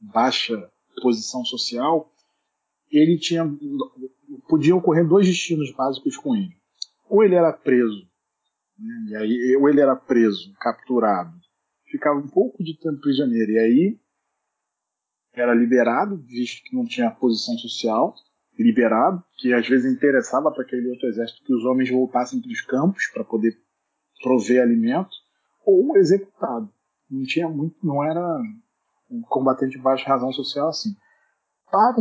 baixa 0.01 0.67
posição 0.99 1.45
social, 1.45 2.11
ele 2.91 3.19
tinha 3.19 3.45
podiam 4.47 4.77
ocorrer 4.77 5.07
dois 5.07 5.27
destinos 5.27 5.71
básicos 5.73 6.17
com 6.17 6.35
ele. 6.35 6.55
Ou 7.09 7.23
ele 7.23 7.35
era 7.35 7.53
preso, 7.53 8.07
né, 8.77 9.05
e 9.09 9.15
aí, 9.15 9.57
ou 9.57 9.69
ele 9.69 9.81
era 9.81 9.95
preso, 9.95 10.53
capturado, 10.59 11.33
ficava 11.85 12.19
um 12.19 12.27
pouco 12.27 12.63
de 12.63 12.77
tempo 12.77 12.99
prisioneiro, 12.99 13.51
e 13.51 13.59
aí 13.59 13.99
era 15.33 15.53
liberado, 15.53 16.17
visto 16.17 16.63
que 16.63 16.75
não 16.75 16.85
tinha 16.85 17.11
posição 17.11 17.57
social, 17.57 18.15
liberado, 18.57 19.23
que 19.37 19.53
às 19.53 19.67
vezes 19.67 19.91
interessava 19.91 20.51
para 20.51 20.63
aquele 20.63 20.89
outro 20.89 21.07
exército 21.07 21.43
que 21.43 21.53
os 21.53 21.65
homens 21.65 21.89
voltassem 21.89 22.41
para 22.41 22.51
os 22.51 22.61
campos 22.61 23.07
para 23.13 23.23
poder 23.23 23.57
prover 24.23 24.61
alimento, 24.61 25.11
ou 25.65 25.97
executado. 25.97 26.69
Não 27.09 27.23
tinha 27.23 27.49
muito, 27.49 27.75
não 27.85 28.03
era 28.03 28.41
um 29.09 29.21
combatente 29.21 29.77
de 29.77 29.83
baixa 29.83 30.07
razão 30.07 30.31
social 30.31 30.69
assim. 30.69 30.95
Para 31.75 31.93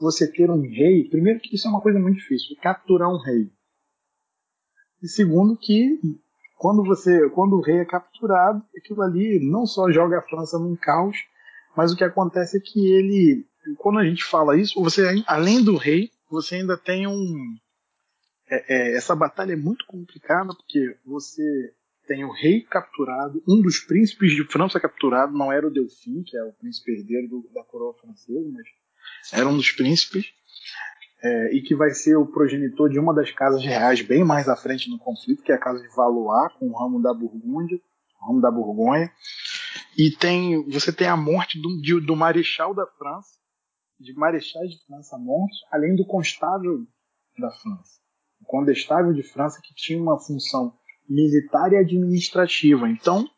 você 0.00 0.26
ter 0.26 0.50
um 0.50 0.62
rei, 0.62 1.06
primeiro 1.06 1.38
que 1.38 1.54
isso 1.54 1.68
é 1.68 1.70
uma 1.70 1.82
coisa 1.82 1.98
muito 1.98 2.16
difícil, 2.16 2.56
capturar 2.62 3.10
um 3.10 3.18
rei. 3.18 3.52
E 5.02 5.06
segundo 5.06 5.54
que 5.54 6.00
quando 6.56 6.82
você, 6.82 7.28
quando 7.30 7.56
o 7.56 7.60
rei 7.60 7.80
é 7.80 7.84
capturado, 7.84 8.64
aquilo 8.74 9.02
ali 9.02 9.38
não 9.46 9.66
só 9.66 9.90
joga 9.90 10.18
a 10.18 10.22
França 10.22 10.58
num 10.58 10.74
caos, 10.74 11.18
mas 11.76 11.92
o 11.92 11.96
que 11.96 12.04
acontece 12.04 12.56
é 12.56 12.60
que 12.60 12.90
ele, 12.90 13.46
quando 13.76 13.98
a 13.98 14.04
gente 14.04 14.24
fala 14.24 14.56
isso, 14.56 14.82
você 14.82 15.22
além 15.26 15.62
do 15.62 15.76
rei, 15.76 16.10
você 16.30 16.54
ainda 16.54 16.78
tem 16.78 17.06
um 17.06 17.54
é, 18.50 18.64
é, 18.74 18.96
essa 18.96 19.14
batalha 19.14 19.52
é 19.52 19.56
muito 19.56 19.84
complicada 19.84 20.54
porque 20.54 20.96
você 21.04 21.74
tem 22.06 22.24
o 22.24 22.32
rei 22.32 22.62
capturado, 22.62 23.42
um 23.46 23.60
dos 23.60 23.78
príncipes 23.80 24.32
de 24.32 24.42
França 24.44 24.80
capturado, 24.80 25.36
não 25.36 25.52
era 25.52 25.66
o 25.66 25.70
Delfim, 25.70 26.22
que 26.22 26.34
é 26.34 26.42
o 26.42 26.54
príncipe 26.54 26.92
herdeiro 26.92 27.28
do, 27.28 27.50
da 27.52 27.62
coroa 27.62 27.92
francesa, 27.92 28.48
mas 28.50 28.66
era 29.32 29.48
um 29.48 29.56
dos 29.56 29.70
príncipes, 29.70 30.26
é, 31.22 31.54
e 31.54 31.62
que 31.62 31.74
vai 31.74 31.90
ser 31.90 32.16
o 32.16 32.26
progenitor 32.26 32.88
de 32.88 32.98
uma 32.98 33.14
das 33.14 33.30
casas 33.32 33.62
reais 33.62 34.02
bem 34.02 34.24
mais 34.24 34.48
à 34.48 34.56
frente 34.56 34.88
no 34.88 34.98
conflito, 34.98 35.42
que 35.42 35.52
é 35.52 35.54
a 35.54 35.60
casa 35.60 35.82
de 35.82 35.88
Valois, 35.94 36.52
com 36.54 36.68
o 36.68 36.78
ramo 36.78 37.02
da 37.02 37.12
Burgúndia, 37.12 37.80
ramo 38.20 38.40
da 38.40 38.50
Borgonha. 38.50 39.10
E 39.96 40.10
tem, 40.10 40.64
você 40.70 40.92
tem 40.92 41.08
a 41.08 41.16
morte 41.16 41.60
do, 41.60 41.80
de, 41.80 42.00
do 42.00 42.14
marechal 42.14 42.74
da 42.74 42.86
França, 42.86 43.36
de 43.98 44.12
marechais 44.14 44.70
de 44.70 44.84
França 44.86 45.18
mortos, 45.18 45.58
além 45.72 45.96
do 45.96 46.06
constável 46.06 46.86
da 47.38 47.50
França. 47.50 47.98
O 48.40 48.44
condestável 48.44 49.12
de 49.12 49.22
França 49.22 49.60
que 49.62 49.74
tinha 49.74 50.00
uma 50.00 50.20
função 50.20 50.72
militar 51.08 51.72
e 51.72 51.76
administrativa. 51.76 52.88
Então, 52.88 53.28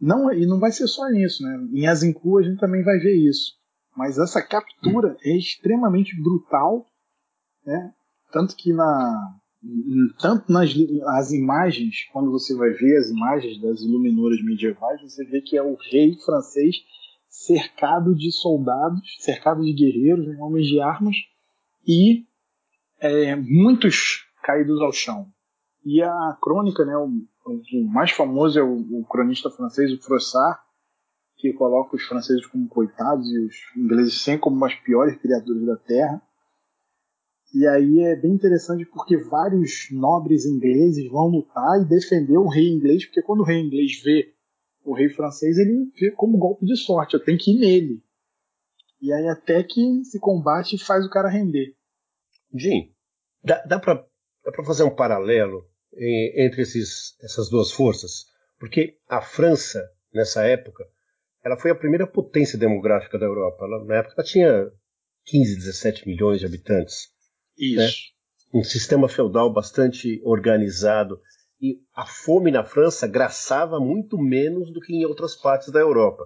não, 0.00 0.32
e 0.32 0.46
não 0.46 0.60
vai 0.60 0.70
ser 0.70 0.86
só 0.86 1.08
nisso, 1.08 1.42
né? 1.42 1.68
Em 1.72 1.86
Azincourt 1.88 2.44
a 2.44 2.48
gente 2.48 2.60
também 2.60 2.84
vai 2.84 2.98
ver 2.98 3.16
isso. 3.16 3.58
Mas 3.98 4.16
essa 4.16 4.40
captura 4.40 5.16
é 5.24 5.36
extremamente 5.36 6.14
brutal, 6.22 6.86
né? 7.66 7.92
Tanto 8.30 8.54
que 8.54 8.72
na 8.72 9.40
tanto 10.20 10.52
nas 10.52 10.70
as 11.16 11.32
imagens, 11.32 12.04
quando 12.12 12.30
você 12.30 12.54
vai 12.54 12.70
ver 12.70 12.96
as 12.96 13.10
imagens 13.10 13.60
das 13.60 13.80
iluminadoras 13.80 14.40
medievais, 14.44 15.02
você 15.02 15.24
vê 15.24 15.40
que 15.40 15.56
é 15.56 15.62
o 15.64 15.76
rei 15.90 16.14
francês 16.24 16.76
cercado 17.28 18.14
de 18.14 18.30
soldados, 18.30 19.00
cercado 19.18 19.62
de 19.62 19.72
guerreiros, 19.72 20.28
né, 20.28 20.36
homens 20.40 20.68
de 20.68 20.80
armas 20.80 21.16
e 21.84 22.24
é, 23.00 23.34
muitos 23.34 24.28
caídos 24.44 24.80
ao 24.80 24.92
chão. 24.92 25.26
E 25.84 26.00
a 26.00 26.38
crônica, 26.40 26.84
né, 26.84 26.96
o, 26.96 27.08
o 27.46 27.84
mais 27.92 28.12
famoso 28.12 28.60
é 28.60 28.62
o, 28.62 28.76
o, 29.00 29.04
cronista 29.06 29.50
francês, 29.50 29.92
o 29.92 30.00
Froissart, 30.00 30.60
que 31.38 31.52
coloca 31.52 31.94
os 31.94 32.02
franceses 32.02 32.44
como 32.46 32.68
coitados 32.68 33.26
e 33.30 33.38
os 33.38 33.54
ingleses 33.76 34.20
sempre 34.20 34.40
como 34.40 34.64
as 34.64 34.74
piores 34.74 35.16
criaturas 35.20 35.64
da 35.64 35.76
Terra. 35.76 36.22
E 37.54 37.66
aí 37.66 38.00
é 38.00 38.16
bem 38.16 38.32
interessante 38.32 38.84
porque 38.84 39.16
vários 39.16 39.88
nobres 39.90 40.44
ingleses 40.44 41.08
vão 41.10 41.28
lutar 41.28 41.80
e 41.80 41.88
defender 41.88 42.36
o 42.36 42.48
rei 42.48 42.68
inglês, 42.68 43.06
porque 43.06 43.22
quando 43.22 43.40
o 43.40 43.44
rei 43.44 43.60
inglês 43.60 44.02
vê 44.02 44.34
o 44.84 44.92
rei 44.92 45.08
francês, 45.08 45.56
ele 45.56 45.90
vê 45.98 46.10
como 46.10 46.36
golpe 46.36 46.66
de 46.66 46.76
sorte, 46.76 47.14
eu 47.14 47.24
tenho 47.24 47.38
que 47.38 47.52
ir 47.52 47.60
nele. 47.60 48.02
E 49.00 49.12
aí 49.12 49.28
até 49.28 49.62
que 49.62 50.04
se 50.04 50.18
combate 50.18 50.76
faz 50.76 51.06
o 51.06 51.10
cara 51.10 51.30
render. 51.30 51.74
Jim, 52.52 52.92
dá, 53.44 53.62
dá 53.64 53.78
para 53.78 54.04
dá 54.44 54.52
pra 54.52 54.64
fazer 54.64 54.82
um 54.82 54.94
paralelo 54.94 55.64
entre 55.92 56.62
esses, 56.62 57.16
essas 57.22 57.48
duas 57.48 57.70
forças, 57.70 58.26
porque 58.58 58.98
a 59.08 59.20
França, 59.20 59.82
nessa 60.12 60.42
época, 60.44 60.84
ela 61.48 61.58
foi 61.58 61.70
a 61.70 61.74
primeira 61.74 62.06
potência 62.06 62.58
demográfica 62.58 63.18
da 63.18 63.24
Europa. 63.24 63.64
Ela, 63.64 63.84
na 63.84 63.96
época 63.96 64.14
ela 64.18 64.26
tinha 64.26 64.70
15, 65.24 65.56
17 65.56 66.06
milhões 66.06 66.40
de 66.40 66.46
habitantes. 66.46 67.08
Isso. 67.58 67.76
Né? 67.78 68.60
Um 68.60 68.62
sistema 68.62 69.08
feudal 69.08 69.52
bastante 69.52 70.20
organizado. 70.24 71.18
E 71.60 71.78
a 71.94 72.06
fome 72.06 72.50
na 72.50 72.64
França 72.64 73.06
graçava 73.06 73.80
muito 73.80 74.18
menos 74.18 74.72
do 74.72 74.80
que 74.80 74.94
em 74.94 75.04
outras 75.06 75.34
partes 75.34 75.70
da 75.72 75.80
Europa. 75.80 76.24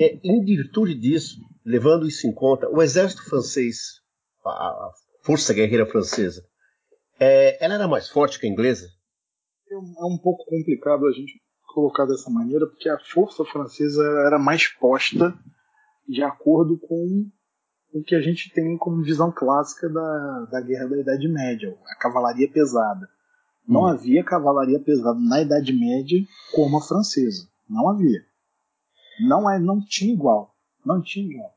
É, 0.00 0.18
em 0.24 0.42
virtude 0.42 0.94
disso, 0.94 1.36
levando 1.64 2.08
isso 2.08 2.26
em 2.26 2.32
conta, 2.32 2.68
o 2.68 2.82
exército 2.82 3.24
francês, 3.24 4.00
a, 4.44 4.90
força 5.22 5.54
guerreira 5.54 5.86
francesa, 5.86 6.42
é, 7.20 7.62
ela 7.64 7.74
era 7.74 7.86
mais 7.86 8.08
forte 8.08 8.40
que 8.40 8.46
a 8.46 8.50
inglesa? 8.50 8.88
É 9.70 10.04
um 10.04 10.18
pouco 10.18 10.44
complicado 10.46 11.06
a 11.06 11.12
gente 11.12 11.43
colocar 11.74 12.06
dessa 12.06 12.30
maneira, 12.30 12.66
porque 12.66 12.88
a 12.88 12.98
força 12.98 13.44
francesa 13.44 14.02
era 14.26 14.38
mais 14.38 14.68
posta 14.68 15.36
de 16.08 16.22
acordo 16.22 16.78
com 16.78 17.26
o 17.92 18.02
que 18.02 18.14
a 18.14 18.20
gente 18.20 18.52
tem 18.52 18.76
como 18.76 19.02
visão 19.02 19.32
clássica 19.32 19.88
da, 19.88 20.48
da 20.50 20.60
Guerra 20.60 20.88
da 20.88 21.00
Idade 21.00 21.28
Média, 21.28 21.76
a 21.86 21.96
cavalaria 21.96 22.50
pesada. 22.50 23.08
Não 23.66 23.82
hum. 23.82 23.86
havia 23.86 24.24
cavalaria 24.24 24.78
pesada 24.78 25.18
na 25.18 25.40
Idade 25.40 25.72
Média 25.72 26.18
como 26.54 26.78
a 26.78 26.82
francesa. 26.82 27.48
Não 27.68 27.88
havia. 27.88 28.20
Não, 29.20 29.50
é, 29.50 29.58
não 29.58 29.80
tinha 29.80 30.12
igual. 30.12 30.54
Não 30.84 31.00
tinha 31.00 31.30
igual. 31.30 31.54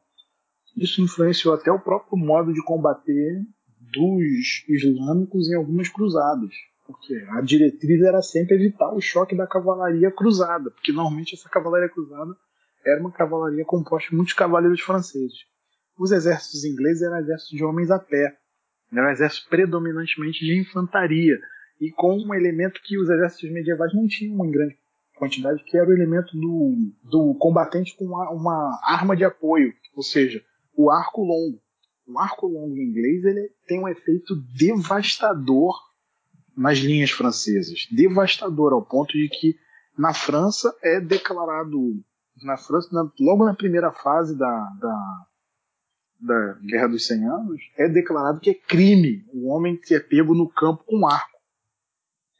Isso 0.76 1.02
influenciou 1.02 1.56
até 1.56 1.72
o 1.72 1.80
próprio 1.80 2.18
modo 2.18 2.54
de 2.54 2.64
combater 2.64 3.44
dos 3.80 4.64
islâmicos 4.70 5.50
em 5.50 5.56
algumas 5.56 5.90
cruzadas. 5.90 6.54
Porque 6.88 7.14
a 7.32 7.42
diretriz 7.42 8.02
era 8.02 8.22
sempre 8.22 8.56
evitar 8.56 8.94
o 8.94 9.02
choque 9.02 9.36
da 9.36 9.46
cavalaria 9.46 10.10
cruzada, 10.10 10.72
porque 10.72 10.94
normalmente 10.94 11.36
essa 11.36 11.50
cavalaria 11.50 11.90
cruzada 11.90 12.34
era 12.86 13.02
uma 13.02 13.12
cavalaria 13.12 13.66
composta 13.66 14.10
de 14.10 14.16
muitos 14.16 14.34
cavaleiros 14.34 14.80
franceses. 14.80 15.46
Os 16.00 16.12
exércitos 16.12 16.64
ingleses 16.64 17.02
eram 17.02 17.18
exércitos 17.18 17.58
de 17.58 17.64
homens 17.64 17.92
a 17.92 18.00
pé, 18.00 18.38
eram 18.92 19.10
exércitos 19.10 19.50
predominantemente 19.50 20.46
de 20.46 20.62
infantaria, 20.62 21.38
e 21.80 21.92
com 21.92 22.18
um 22.18 22.34
elemento 22.34 22.82
que 22.84 22.98
os 22.98 23.10
exércitos 23.10 23.52
medievais 23.52 23.94
não 23.94 24.08
tinham 24.08 24.46
em 24.46 24.52
grande 24.52 24.78
quantidade, 25.18 25.64
que 25.66 25.78
era 25.78 25.90
o 25.90 25.94
elemento 25.94 26.38
do, 26.38 26.76
do 27.04 27.36
combatente 27.36 27.96
com 27.98 28.06
uma, 28.06 28.30
uma 28.32 28.80
arma 28.84 29.16
de 29.16 29.26
apoio, 29.26 29.74
ou 29.96 30.04
seja, 30.04 30.42
o 30.76 30.90
arco 30.90 31.22
longo. 31.22 31.60
O 32.08 32.18
arco 32.18 32.48
longo 32.48 32.78
inglês 32.78 33.26
ele 33.26 33.52
tem 33.68 33.82
um 33.82 33.88
efeito 33.90 34.36
devastador 34.56 35.76
nas 36.58 36.80
linhas 36.80 37.12
francesas. 37.12 37.88
Devastador 37.92 38.74
ao 38.74 38.84
ponto 38.84 39.14
de 39.14 39.30
que 39.30 39.56
na 39.96 40.14
França 40.14 40.76
é 40.82 41.00
declarado 41.00 41.78
na 42.44 42.58
França 42.58 42.90
na, 42.92 43.10
logo 43.20 43.46
na 43.46 43.56
primeira 43.56 43.92
fase 43.92 44.38
da, 44.38 44.70
da, 44.80 45.26
da 46.20 46.54
Guerra 46.62 46.88
dos 46.88 47.06
100 47.08 47.28
Anos 47.28 47.62
é 47.78 47.88
declarado 47.88 48.40
que 48.40 48.52
é 48.52 48.54
crime 48.54 49.26
o 49.34 49.48
homem 49.48 49.76
que 49.76 49.96
é 49.96 50.00
pego 50.00 50.36
no 50.36 50.50
campo 50.50 50.84
com 50.86 51.08
arco. 51.08 51.38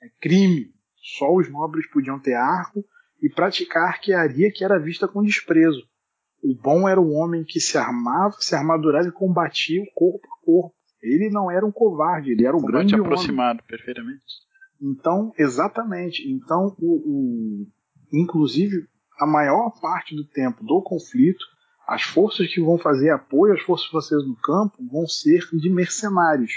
É 0.02 0.08
crime. 0.22 0.74
Só 1.18 1.34
os 1.34 1.50
nobres 1.50 1.90
podiam 1.90 2.20
ter 2.20 2.34
arco 2.34 2.84
e 3.22 3.30
praticar 3.30 3.88
arquearia 3.88 4.52
que 4.52 4.64
era 4.64 4.80
vista 4.80 5.08
com 5.08 5.24
desprezo. 5.24 5.88
O 6.44 6.54
bom 6.54 6.88
era 6.88 7.02
o 7.02 7.12
homem 7.14 7.44
que 7.44 7.60
se 7.60 7.78
armava, 7.78 8.36
se 8.40 8.54
armadurava 8.54 9.08
e 9.08 9.12
combatia 9.12 9.82
corpo 9.96 10.28
a 10.28 10.46
corpo. 10.46 10.77
Ele 11.02 11.30
não 11.30 11.52
era 11.52 11.66
um 11.66 11.72
covarde, 11.72 12.32
ele 12.32 12.46
era 12.46 12.56
um 12.56 12.62
Combate 12.62 12.88
grande 12.90 12.96
aproximado, 12.96 13.60
homem. 13.60 13.68
perfeitamente. 13.68 14.24
Então, 14.82 15.32
exatamente. 15.38 16.30
Então, 16.30 16.76
o, 16.80 16.96
o, 16.96 17.68
inclusive, 18.12 18.88
a 19.20 19.26
maior 19.26 19.72
parte 19.82 20.16
do 20.16 20.26
tempo 20.26 20.64
do 20.64 20.82
conflito, 20.82 21.44
as 21.88 22.04
forças 22.04 22.54
que 22.54 22.62
vão 22.62 22.78
fazer 22.78 23.10
apoio 23.10 23.54
às 23.54 23.62
forças 23.62 23.88
francesas 23.88 24.28
no 24.28 24.36
campo 24.36 24.76
vão 24.92 25.08
ser 25.08 25.48
de 25.54 25.70
mercenários. 25.70 26.52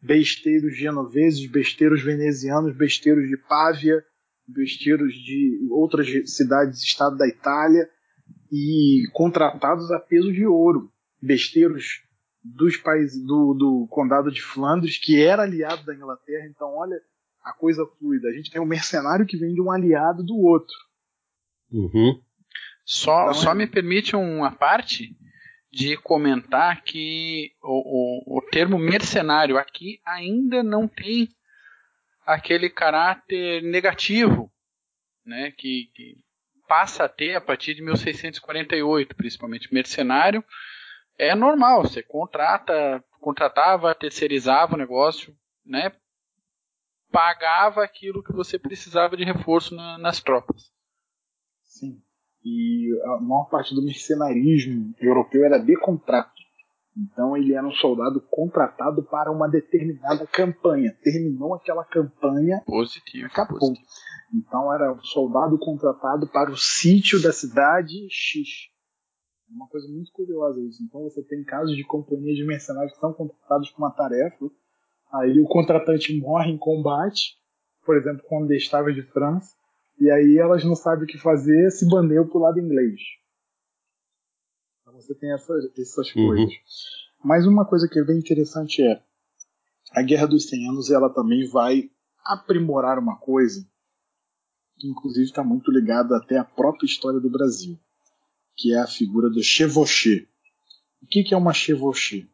Besteiros 0.00 0.76
genoveses, 0.76 1.46
besteiros 1.46 2.02
venezianos, 2.02 2.76
besteiros 2.76 3.28
de 3.28 3.36
Pávia, 3.36 4.04
besteiros 4.46 5.14
de 5.14 5.66
outras 5.70 6.06
cidades-estado 6.30 7.16
da 7.16 7.26
Itália 7.26 7.88
e 8.52 9.02
contratados 9.12 9.90
a 9.90 9.98
peso 9.98 10.32
de 10.32 10.46
ouro. 10.46 10.92
Besteiros 11.20 12.05
dos 12.54 12.76
países 12.76 13.24
do, 13.24 13.54
do 13.54 13.86
condado 13.90 14.30
de 14.30 14.42
Flandres, 14.42 14.98
que 14.98 15.20
era 15.20 15.42
aliado 15.42 15.84
da 15.84 15.94
Inglaterra. 15.94 16.46
Então, 16.46 16.74
olha 16.74 17.00
a 17.42 17.52
coisa 17.52 17.86
fluida. 17.98 18.28
A 18.28 18.32
gente 18.32 18.50
tem 18.50 18.60
um 18.60 18.66
mercenário 18.66 19.26
que 19.26 19.36
vem 19.36 19.54
de 19.54 19.60
um 19.60 19.70
aliado 19.70 20.22
do 20.22 20.36
outro. 20.36 20.74
Uhum. 21.70 22.20
Só, 22.84 23.22
então, 23.22 23.34
só 23.34 23.52
é... 23.52 23.54
me 23.54 23.66
permite 23.66 24.14
uma 24.14 24.52
parte 24.52 25.16
de 25.72 25.96
comentar 25.98 26.82
que 26.82 27.52
o, 27.62 28.34
o, 28.34 28.38
o 28.38 28.42
termo 28.42 28.78
mercenário 28.78 29.58
aqui 29.58 30.00
ainda 30.06 30.62
não 30.62 30.88
tem 30.88 31.28
aquele 32.24 32.70
caráter 32.70 33.62
negativo, 33.62 34.50
né, 35.24 35.52
que, 35.52 35.90
que, 35.94 36.16
passa 36.66 37.04
a 37.04 37.08
ter 37.08 37.36
a 37.36 37.40
partir 37.40 37.74
de 37.74 37.82
1648, 37.82 39.14
principalmente 39.14 39.72
mercenário, 39.72 40.42
é 41.18 41.34
normal, 41.34 41.82
você 41.82 42.02
contrata, 42.02 43.04
contratava, 43.20 43.94
terceirizava 43.94 44.74
o 44.74 44.78
negócio, 44.78 45.34
né, 45.64 45.92
pagava 47.10 47.82
aquilo 47.82 48.22
que 48.22 48.32
você 48.32 48.58
precisava 48.58 49.16
de 49.16 49.24
reforço 49.24 49.74
na, 49.74 49.98
nas 49.98 50.20
tropas. 50.20 50.70
Sim. 51.62 52.00
E 52.44 52.88
a 53.04 53.20
maior 53.20 53.48
parte 53.50 53.74
do 53.74 53.82
mercenarismo 53.82 54.94
europeu 55.00 55.44
era 55.44 55.58
de 55.58 55.76
contrato. 55.80 56.36
Então 56.96 57.36
ele 57.36 57.52
era 57.52 57.66
um 57.66 57.72
soldado 57.72 58.20
contratado 58.30 59.02
para 59.02 59.30
uma 59.30 59.48
determinada 59.48 60.26
campanha. 60.26 60.96
Terminou 61.02 61.54
aquela 61.54 61.84
campanha. 61.84 62.62
Positivo. 62.64 63.26
Acabou. 63.26 63.58
Positivo. 63.58 63.86
Então 64.34 64.72
era 64.72 64.92
um 64.92 65.02
soldado 65.02 65.58
contratado 65.58 66.26
para 66.28 66.50
o 66.50 66.56
sítio 66.56 67.20
da 67.20 67.32
cidade 67.32 68.06
X. 68.10 68.70
É 69.48 69.52
uma 69.52 69.68
coisa 69.68 69.88
muito 69.88 70.10
curiosa 70.12 70.60
isso. 70.60 70.82
Então 70.82 71.02
você 71.02 71.22
tem 71.22 71.44
casos 71.44 71.76
de 71.76 71.84
companhias 71.84 72.36
de 72.36 72.44
mercenários 72.44 72.92
que 72.92 73.00
são 73.00 73.12
contratados 73.12 73.70
para 73.70 73.78
uma 73.78 73.94
tarefa. 73.94 74.50
Aí 75.12 75.40
o 75.40 75.46
contratante 75.46 76.18
morre 76.18 76.50
em 76.50 76.58
combate, 76.58 77.36
por 77.84 77.96
exemplo, 77.96 78.24
quando 78.28 78.52
estava 78.52 78.92
de 78.92 79.02
França. 79.02 79.54
E 80.00 80.10
aí 80.10 80.36
elas 80.36 80.64
não 80.64 80.74
sabem 80.74 81.04
o 81.04 81.06
que 81.06 81.18
fazer, 81.18 81.70
se 81.70 81.88
bandeiam 81.88 82.26
para 82.26 82.38
o 82.38 82.42
lado 82.42 82.60
inglês 82.60 83.00
você 84.96 85.14
tem 85.14 85.32
essas, 85.32 85.64
essas 85.78 86.14
uhum. 86.14 86.28
coisas. 86.28 86.54
Mas 87.22 87.46
uma 87.46 87.66
coisa 87.66 87.88
que 87.88 87.98
é 87.98 88.04
bem 88.04 88.18
interessante 88.18 88.82
é 88.82 89.02
a 89.92 90.02
Guerra 90.02 90.26
dos 90.26 90.48
100 90.48 90.68
Anos 90.70 90.90
ela 90.90 91.12
também 91.12 91.48
vai 91.48 91.90
aprimorar 92.24 92.98
uma 92.98 93.18
coisa 93.18 93.66
que 94.78 94.88
inclusive 94.88 95.24
está 95.24 95.42
muito 95.42 95.70
ligada 95.70 96.16
até 96.16 96.36
à 96.36 96.44
própria 96.44 96.86
história 96.86 97.20
do 97.20 97.30
Brasil, 97.30 97.78
que 98.56 98.72
é 98.72 98.78
a 98.78 98.86
figura 98.86 99.28
do 99.28 99.42
chevauché. 99.42 100.26
O 101.02 101.06
que, 101.06 101.22
que 101.22 101.34
é 101.34 101.36
uma 101.36 101.52
chevauché? 101.52 102.26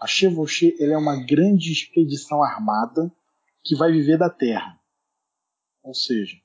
A 0.00 0.06
chevauché 0.06 0.76
é 0.78 0.96
uma 0.96 1.16
grande 1.24 1.72
expedição 1.72 2.42
armada 2.42 3.12
que 3.64 3.74
vai 3.74 3.90
viver 3.90 4.18
da 4.18 4.30
terra. 4.30 4.78
Ou 5.82 5.94
seja, 5.94 6.36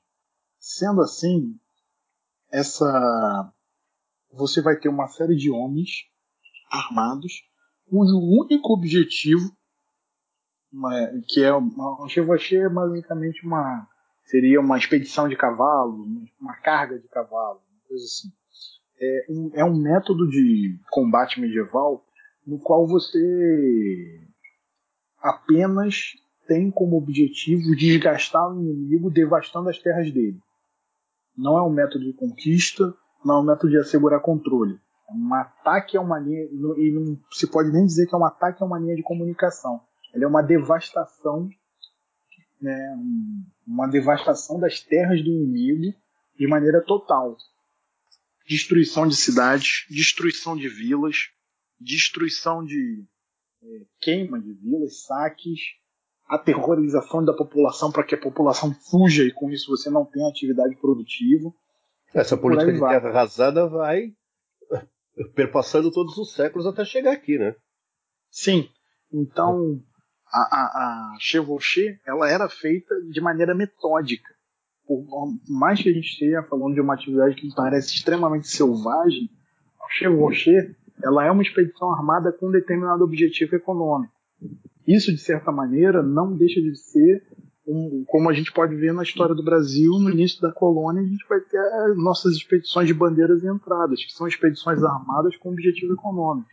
sendo 0.58 1.00
assim, 1.00 1.58
essa 2.50 3.52
você 4.32 4.60
vai 4.62 4.78
ter 4.78 4.88
uma 4.88 5.08
série 5.08 5.36
de 5.36 5.50
homens 5.50 6.06
armados 6.70 7.44
cujo 7.88 8.18
único 8.18 8.72
objetivo 8.72 9.54
que 11.28 11.42
é 11.42 11.52
uma, 11.52 12.02
um 12.02 12.08
chevauché 12.08 12.56
é 12.56 12.68
basicamente 12.68 13.44
uma 13.44 13.86
seria 14.24 14.60
uma 14.60 14.78
expedição 14.78 15.28
de 15.28 15.36
cavalo, 15.36 16.06
uma 16.40 16.54
carga 16.56 16.98
de 16.98 17.08
cavalo, 17.08 17.60
uma 17.70 17.88
coisa 17.88 18.04
assim. 18.04 18.32
É 19.04 19.26
um, 19.28 19.50
é 19.54 19.64
um 19.64 19.76
método 19.76 20.28
de 20.28 20.78
combate 20.90 21.40
medieval 21.40 22.04
no 22.46 22.56
qual 22.58 22.86
você 22.86 24.20
apenas 25.20 26.12
tem 26.46 26.70
como 26.70 26.96
objetivo 26.96 27.74
desgastar 27.74 28.48
o 28.48 28.60
inimigo 28.60 29.10
devastando 29.10 29.68
as 29.68 29.78
terras 29.78 30.12
dele. 30.12 30.38
Não 31.36 31.58
é 31.58 31.62
um 31.62 31.70
método 31.70 32.04
de 32.04 32.12
conquista, 32.12 32.94
não 33.24 33.36
é 33.36 33.40
um 33.40 33.44
método 33.44 33.70
de 33.70 33.78
assegurar 33.78 34.20
controle. 34.20 34.78
Um 35.10 35.34
ataque 35.34 35.96
é 35.96 36.00
uma 36.00 36.18
linha, 36.18 36.44
e 36.44 36.90
não 36.92 37.18
se 37.30 37.46
pode 37.46 37.70
nem 37.72 37.84
dizer 37.84 38.06
que 38.06 38.14
é 38.14 38.18
um 38.18 38.24
ataque 38.24 38.62
é 38.62 38.66
uma 38.66 38.78
linha 38.78 38.96
de 38.96 39.02
comunicação. 39.02 39.80
Ele 40.14 40.24
é 40.24 40.28
uma 40.28 40.42
devastação, 40.42 41.48
né, 42.60 42.96
uma 43.66 43.88
devastação 43.88 44.60
das 44.60 44.80
terras 44.80 45.22
do 45.22 45.30
inimigo 45.30 45.94
de 46.38 46.46
maneira 46.46 46.80
total. 46.80 47.36
Destruição 48.46 49.06
de 49.06 49.16
cidades, 49.16 49.86
destruição 49.88 50.56
de 50.56 50.68
vilas, 50.68 51.28
destruição 51.80 52.64
de 52.64 53.04
é, 53.62 53.66
queima 54.00 54.40
de 54.40 54.52
vilas, 54.54 55.04
saques, 55.04 55.60
aterrorização 56.26 57.24
da 57.24 57.32
população 57.32 57.92
para 57.92 58.04
que 58.04 58.14
a 58.14 58.20
população 58.20 58.74
fuja 58.74 59.22
e 59.24 59.32
com 59.32 59.50
isso 59.50 59.70
você 59.70 59.90
não 59.90 60.04
tenha 60.04 60.28
atividade 60.28 60.74
produtiva. 60.76 61.52
Essa 62.14 62.36
política 62.36 62.72
de 62.72 62.78
terra 62.78 63.08
arrasada 63.08 63.68
vai 63.68 64.12
perpassando 65.34 65.90
todos 65.90 66.16
os 66.18 66.32
séculos 66.34 66.66
até 66.66 66.84
chegar 66.84 67.12
aqui, 67.12 67.38
né? 67.38 67.54
Sim. 68.30 68.68
Então, 69.12 69.82
a, 70.26 70.40
a, 70.40 71.14
a 71.14 71.16
chevauché, 71.20 72.00
ela 72.06 72.28
era 72.28 72.48
feita 72.48 72.94
de 73.10 73.20
maneira 73.20 73.54
metódica. 73.54 74.34
Por 74.86 75.04
mais 75.48 75.80
que 75.80 75.88
a 75.88 75.92
gente 75.92 76.08
esteja 76.08 76.42
falando 76.42 76.74
de 76.74 76.80
uma 76.80 76.94
atividade 76.94 77.34
que 77.34 77.54
parece 77.54 77.94
extremamente 77.94 78.48
selvagem, 78.48 79.30
a 79.80 79.86
chevauché, 79.90 80.74
ela 81.02 81.24
é 81.24 81.30
uma 81.30 81.42
expedição 81.42 81.92
armada 81.92 82.32
com 82.32 82.48
um 82.48 82.52
determinado 82.52 83.02
objetivo 83.04 83.54
econômico. 83.56 84.12
Isso, 84.86 85.12
de 85.12 85.18
certa 85.18 85.52
maneira, 85.52 86.02
não 86.02 86.36
deixa 86.36 86.60
de 86.60 86.76
ser 86.76 87.22
um, 87.66 88.04
como 88.06 88.28
a 88.28 88.32
gente 88.32 88.52
pode 88.52 88.74
ver 88.74 88.92
na 88.92 89.02
história 89.02 89.34
do 89.34 89.44
Brasil, 89.44 89.92
no 89.92 90.10
início 90.10 90.40
da 90.40 90.52
colônia, 90.52 91.02
a 91.02 91.06
gente 91.06 91.24
vai 91.28 91.40
ter 91.40 91.60
nossas 91.96 92.34
expedições 92.34 92.88
de 92.88 92.94
bandeiras 92.94 93.42
e 93.42 93.48
entradas, 93.48 94.04
que 94.04 94.12
são 94.12 94.26
expedições 94.26 94.82
armadas 94.82 95.36
com 95.36 95.50
objetivo 95.50 95.94
econômico. 95.94 96.48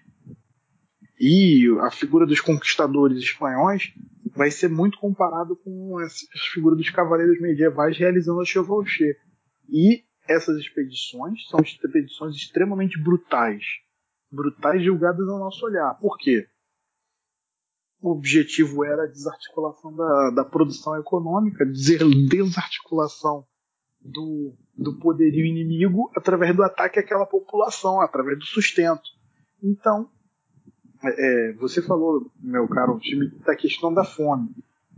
E 1.20 1.68
a 1.82 1.92
figura 1.92 2.26
dos 2.26 2.40
conquistadores 2.40 3.18
espanhóis 3.18 3.94
vai 4.40 4.50
ser 4.50 4.70
muito 4.70 4.98
comparado 4.98 5.54
com 5.58 5.98
a 6.00 6.08
figura 6.54 6.74
dos 6.74 6.90
cavaleiros 6.90 7.42
medievais 7.42 7.98
realizando 7.98 8.40
a 8.40 8.46
chevauché. 8.46 9.18
E 9.68 10.06
essas 10.30 10.58
expedições 10.58 11.46
são 11.50 11.60
expedições 11.60 12.38
extremamente 12.38 12.98
brutais. 13.04 13.62
Brutais 14.32 14.82
julgadas 14.82 15.28
ao 15.28 15.40
nosso 15.40 15.66
olhar. 15.66 15.94
Por 16.00 16.18
quê? 16.18 16.48
o 18.02 18.12
objetivo 18.12 18.86
era 18.86 19.04
a 19.04 19.08
desarticulação 19.08 19.94
da, 19.94 20.30
da 20.30 20.46
produção 20.46 20.98
econômica, 20.98 21.66
desarticulação 21.66 23.46
do, 24.00 24.56
do 24.74 24.98
poderio 25.00 25.46
inimigo 25.46 26.10
através 26.16 26.56
do 26.56 26.64
ataque 26.64 26.98
àquela 26.98 27.26
população, 27.26 28.00
através 28.00 28.40
do 28.40 28.46
sustento. 28.46 29.04
Então, 29.62 30.10
é, 31.04 31.54
você 31.54 31.82
falou, 31.82 32.30
meu 32.40 32.68
caro 32.68 33.00
time, 33.00 33.30
da 33.46 33.56
questão 33.56 33.94
da 33.94 34.04
fome. 34.04 34.50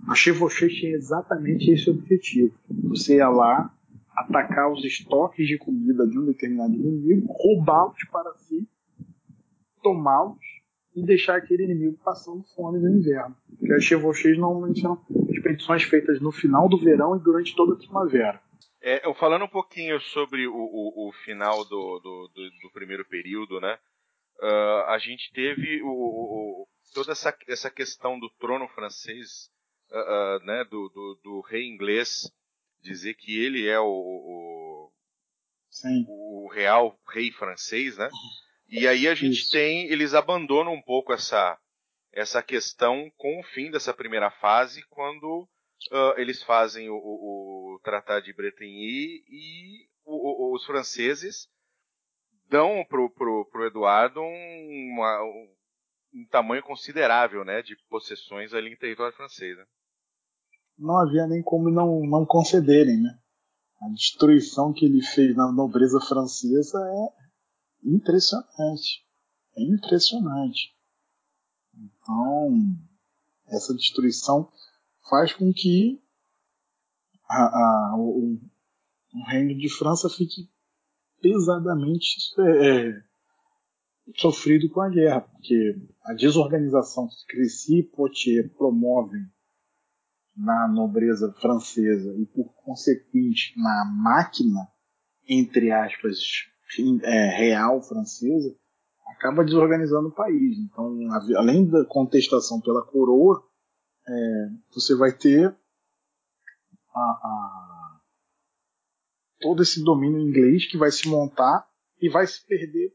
A 0.07 0.15
Chevauché 0.15 0.67
tinha 0.67 0.95
exatamente 0.95 1.69
esse 1.71 1.89
objetivo. 1.89 2.53
Você 2.89 3.17
ia 3.17 3.29
lá, 3.29 3.71
atacar 4.15 4.71
os 4.71 4.83
estoques 4.83 5.47
de 5.47 5.57
comida 5.57 6.07
de 6.07 6.17
um 6.17 6.25
determinado 6.25 6.73
inimigo, 6.73 7.31
roubá-los 7.31 8.03
para 8.11 8.33
si, 8.35 8.67
tomá-los 9.81 10.39
e 10.95 11.03
deixar 11.03 11.37
aquele 11.37 11.63
inimigo 11.63 11.97
passando 12.03 12.43
fome 12.55 12.79
no 12.79 12.89
inverno. 12.89 13.35
Porque 13.57 13.73
as 13.73 13.83
chevauchés 13.83 14.37
normalmente 14.37 14.81
são 14.81 14.99
expedições 15.29 15.83
feitas 15.83 16.19
no 16.19 16.31
final 16.31 16.67
do 16.67 16.77
verão 16.77 17.15
e 17.15 17.19
durante 17.19 17.55
toda 17.55 17.73
a 17.73 17.77
primavera. 17.77 18.41
É, 18.81 19.05
eu 19.07 19.13
falando 19.13 19.45
um 19.45 19.47
pouquinho 19.47 19.99
sobre 20.01 20.47
o, 20.47 20.53
o, 20.53 21.09
o 21.09 21.11
final 21.23 21.63
do, 21.65 21.99
do, 21.99 22.31
do, 22.33 22.49
do, 22.63 22.71
primeiro 22.73 23.05
período, 23.05 23.59
né? 23.61 23.77
Uh, 24.41 24.85
a 24.87 24.97
gente 24.97 25.31
teve 25.33 25.81
o, 25.83 26.67
toda 26.93 27.11
essa, 27.11 27.35
essa 27.47 27.69
questão 27.69 28.19
do 28.19 28.29
trono 28.39 28.67
francês, 28.69 29.51
uh, 29.91 29.97
uh, 29.97 30.45
né? 30.45 30.63
Do, 30.65 30.89
do, 31.23 31.41
rei 31.41 31.67
inglês 31.67 32.31
dizer 32.81 33.13
que 33.13 33.37
ele 33.39 33.67
é 33.67 33.79
o, 33.79 34.91
o, 36.07 36.47
real 36.47 36.99
rei 37.13 37.31
francês, 37.31 37.97
né? 37.97 38.09
E 38.67 38.87
aí 38.87 39.07
a 39.07 39.13
gente 39.13 39.41
Isso. 39.41 39.51
tem, 39.51 39.85
eles 39.91 40.13
abandonam 40.13 40.73
um 40.73 40.81
pouco 40.81 41.13
essa, 41.13 41.57
essa 42.11 42.41
questão 42.41 43.11
com 43.17 43.39
o 43.39 43.43
fim 43.43 43.69
dessa 43.69 43.93
primeira 43.93 44.31
fase, 44.31 44.83
quando 44.89 45.47
uh, 45.91 46.13
eles 46.17 46.41
fazem 46.43 46.89
o, 46.89 46.95
o, 46.95 47.75
o, 47.75 47.79
Tratado 47.83 48.25
de 48.25 48.33
Bretigny 48.33 49.23
e 49.27 49.87
o, 50.05 50.51
o, 50.51 50.55
os 50.55 50.65
franceses 50.65 51.47
dão 52.51 52.85
pro, 52.87 53.09
pro, 53.09 53.45
pro 53.49 53.65
Eduardo 53.65 54.19
um, 54.19 54.89
uma, 54.93 55.23
um, 56.13 56.27
tamanho 56.29 56.61
considerável 56.61 57.45
né, 57.45 57.61
de 57.61 57.77
possessões 57.89 58.53
ali 58.53 58.73
em 58.73 58.77
território 58.77 59.15
francês. 59.15 59.57
Né? 59.57 59.65
Não 60.77 60.99
havia 60.99 61.25
nem 61.25 61.41
como 61.41 61.71
não, 61.71 62.01
não 62.01 62.25
concederem, 62.25 63.01
né? 63.01 63.17
A 63.81 63.89
destruição 63.93 64.71
que 64.73 64.85
ele 64.85 65.01
fez 65.01 65.35
na 65.35 65.51
nobreza 65.51 65.99
francesa 66.01 66.77
é 66.77 67.89
impressionante. 67.89 69.03
É 69.57 69.63
impressionante. 69.63 70.75
Então, 71.73 72.59
essa 73.47 73.73
destruição 73.73 74.51
faz 75.09 75.33
com 75.33 75.51
que 75.51 75.99
a, 77.27 77.43
a, 77.43 77.95
o, 77.97 78.35
o, 79.13 79.23
reino 79.29 79.57
de 79.57 79.69
França 79.69 80.09
fique 80.09 80.50
pesadamente 81.21 82.17
é, 82.39 82.89
é, 82.89 83.03
sofrido 84.15 84.69
com 84.69 84.81
a 84.81 84.89
guerra, 84.89 85.21
porque 85.21 85.75
a 86.03 86.13
desorganização 86.13 87.07
que 87.07 87.25
Crécy 87.27 87.79
e 87.79 87.83
Poitiers 87.83 88.51
promovem 88.53 89.21
na 90.35 90.67
nobreza 90.67 91.33
francesa 91.39 92.13
e, 92.17 92.25
por 92.25 92.53
consequente, 92.63 93.53
na 93.57 93.85
máquina, 93.85 94.67
entre 95.27 95.71
aspas, 95.71 96.17
é, 97.03 97.37
real 97.37 97.81
francesa, 97.81 98.55
acaba 99.07 99.43
desorganizando 99.43 100.07
o 100.07 100.15
país. 100.15 100.57
Então, 100.57 100.97
além 101.37 101.69
da 101.69 101.85
contestação 101.85 102.59
pela 102.61 102.83
coroa, 102.83 103.43
é, 104.07 104.49
você 104.73 104.95
vai 104.95 105.11
ter 105.11 105.55
a, 106.93 106.99
a, 106.99 107.70
todo 109.41 109.61
esse 109.61 109.83
domínio 109.83 110.19
inglês 110.19 110.65
que 110.65 110.77
vai 110.77 110.91
se 110.91 111.07
montar 111.07 111.67
e 112.01 112.09
vai 112.09 112.25
se 112.25 112.45
perder 112.45 112.93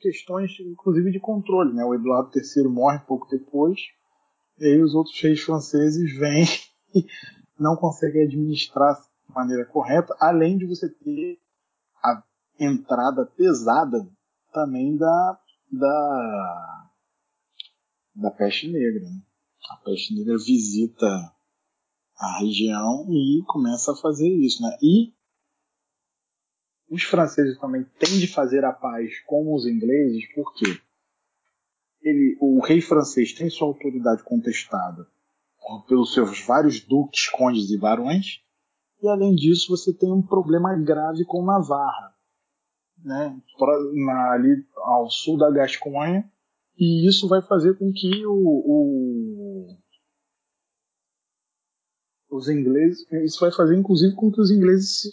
questões, 0.00 0.50
inclusive, 0.60 1.10
de 1.10 1.20
controle. 1.20 1.72
Né? 1.72 1.84
O 1.84 1.94
Eduardo 1.94 2.30
III 2.34 2.68
morre 2.68 2.98
pouco 3.00 3.26
depois, 3.30 3.80
e 4.58 4.66
aí 4.66 4.82
os 4.82 4.94
outros 4.94 5.18
reis 5.20 5.40
franceses 5.40 6.16
vêm 6.16 6.44
e 6.94 7.06
não 7.58 7.76
conseguem 7.76 8.24
administrar 8.24 9.00
de 9.26 9.34
maneira 9.34 9.64
correta, 9.64 10.14
além 10.20 10.58
de 10.58 10.66
você 10.66 10.88
ter 10.88 11.38
a 12.02 12.22
entrada 12.60 13.24
pesada 13.26 14.06
também 14.52 14.96
da, 14.96 15.40
da, 15.72 16.90
da 18.14 18.30
peste 18.30 18.70
negra. 18.70 19.00
Né? 19.00 19.22
A 19.70 19.76
peste 19.76 20.14
negra 20.14 20.36
visita 20.36 21.06
a 22.16 22.38
região 22.40 23.06
e 23.10 23.42
começa 23.46 23.92
a 23.92 23.96
fazer 23.96 24.28
isso. 24.28 24.62
Né? 24.62 24.76
E 24.82 25.12
os 26.94 27.02
franceses 27.02 27.58
também 27.58 27.84
têm 27.98 28.18
de 28.20 28.28
fazer 28.28 28.64
a 28.64 28.72
paz 28.72 29.18
com 29.26 29.52
os 29.52 29.66
ingleses, 29.66 30.24
porque 30.32 30.80
ele, 32.00 32.36
o 32.40 32.60
rei 32.60 32.80
francês 32.80 33.32
tem 33.32 33.50
sua 33.50 33.66
autoridade 33.66 34.22
contestada 34.22 35.04
pelos 35.88 36.12
seus 36.12 36.40
vários 36.46 36.80
duques, 36.80 37.28
condes 37.30 37.70
e 37.70 37.78
barões, 37.78 38.40
e 39.02 39.08
além 39.08 39.34
disso 39.34 39.76
você 39.76 39.92
tem 39.92 40.12
um 40.12 40.22
problema 40.22 40.76
grave 40.76 41.24
com 41.24 41.44
Navarra, 41.44 42.14
né, 43.02 43.36
na, 43.94 44.32
ali 44.32 44.64
ao 44.76 45.10
sul 45.10 45.36
da 45.36 45.50
Gasconha, 45.50 46.30
e 46.78 47.08
isso 47.08 47.26
vai 47.26 47.42
fazer 47.42 47.76
com 47.76 47.92
que 47.92 48.24
o, 48.24 48.36
o, 48.36 49.76
os 52.30 52.48
ingleses, 52.48 53.04
isso 53.24 53.40
vai 53.40 53.50
fazer 53.50 53.76
inclusive 53.76 54.14
com 54.14 54.30
que 54.30 54.40
os 54.40 54.50
ingleses 54.50 55.00
se, 55.00 55.10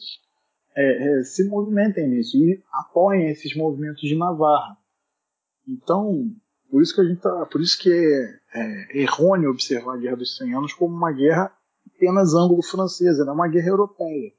é, 0.76 1.20
é, 1.20 1.24
se 1.24 1.48
movimentem 1.48 2.08
nisso 2.08 2.38
e 2.38 2.64
apoiem 2.72 3.30
esses 3.30 3.56
movimentos 3.56 4.02
de 4.02 4.16
Navarra. 4.16 4.78
Então, 5.68 6.32
por 6.70 6.82
isso 6.82 6.96
que 6.96 7.02
a 7.02 7.04
gente 7.04 7.22
tá, 7.22 7.46
por 7.46 7.62
isso 7.62 7.78
que 7.78 7.92
é, 7.92 8.60
é 8.60 9.02
errôneo 9.02 9.52
observar 9.52 9.96
a 9.96 9.98
Guerra 9.98 10.18
dos 10.18 10.38
100 10.38 10.56
Anos 10.56 10.74
como 10.74 10.96
uma 10.96 11.12
guerra 11.12 11.54
apenas 11.96 12.34
ângulo-francesa, 12.34 13.22
ela 13.22 13.32
é 13.32 13.36
uma 13.36 13.48
guerra 13.48 13.68
europeia. 13.68 14.34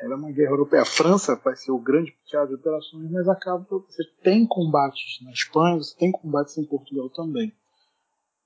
Ela 0.00 0.14
é 0.14 0.16
uma 0.16 0.30
guerra 0.30 0.50
europeia. 0.50 0.82
A 0.82 0.86
França 0.86 1.34
vai 1.42 1.56
ser 1.56 1.72
o 1.72 1.78
grande 1.78 2.14
teatro 2.26 2.50
de 2.50 2.54
operações, 2.56 3.10
mas 3.10 3.28
acaba 3.28 3.66
você 3.68 4.04
tem 4.22 4.46
combates 4.46 5.18
na 5.24 5.32
Espanha, 5.32 5.78
você 5.78 5.96
tem 5.96 6.12
combates 6.12 6.56
em 6.58 6.64
Portugal 6.64 7.08
também. 7.10 7.52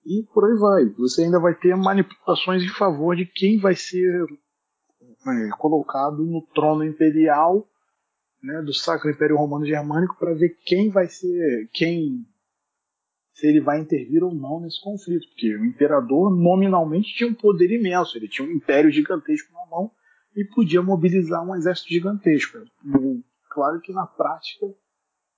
E 0.06 0.22
por 0.32 0.44
aí 0.44 0.56
vai. 0.58 0.84
Você 0.98 1.24
ainda 1.24 1.40
vai 1.40 1.54
ter 1.54 1.76
manipulações 1.76 2.62
em 2.62 2.68
favor 2.68 3.16
de 3.16 3.26
quem 3.26 3.58
vai 3.58 3.74
ser 3.74 4.24
é, 5.26 5.48
colocado 5.58 6.24
no 6.24 6.42
trono 6.54 6.84
imperial 6.84 7.66
né, 8.42 8.62
do 8.62 8.72
Sacro 8.72 9.10
Império 9.10 9.36
Romano 9.36 9.66
Germânico 9.66 10.16
para 10.18 10.34
ver 10.34 10.56
quem 10.64 10.90
vai 10.90 11.06
ser, 11.08 11.68
quem 11.72 12.26
se 13.34 13.46
ele 13.46 13.60
vai 13.60 13.80
intervir 13.80 14.22
ou 14.22 14.34
não 14.34 14.60
nesse 14.60 14.80
conflito, 14.82 15.26
porque 15.28 15.56
o 15.56 15.64
imperador 15.64 16.30
nominalmente 16.30 17.14
tinha 17.14 17.28
um 17.28 17.34
poder 17.34 17.70
imenso, 17.70 18.16
ele 18.16 18.28
tinha 18.28 18.46
um 18.46 18.50
império 18.50 18.90
gigantesco 18.90 19.52
na 19.52 19.66
mão 19.66 19.90
e 20.36 20.44
podia 20.44 20.82
mobilizar 20.82 21.42
um 21.42 21.56
exército 21.56 21.88
gigantesco. 21.88 22.58
Claro 23.50 23.80
que 23.80 23.92
na 23.92 24.06
prática 24.06 24.66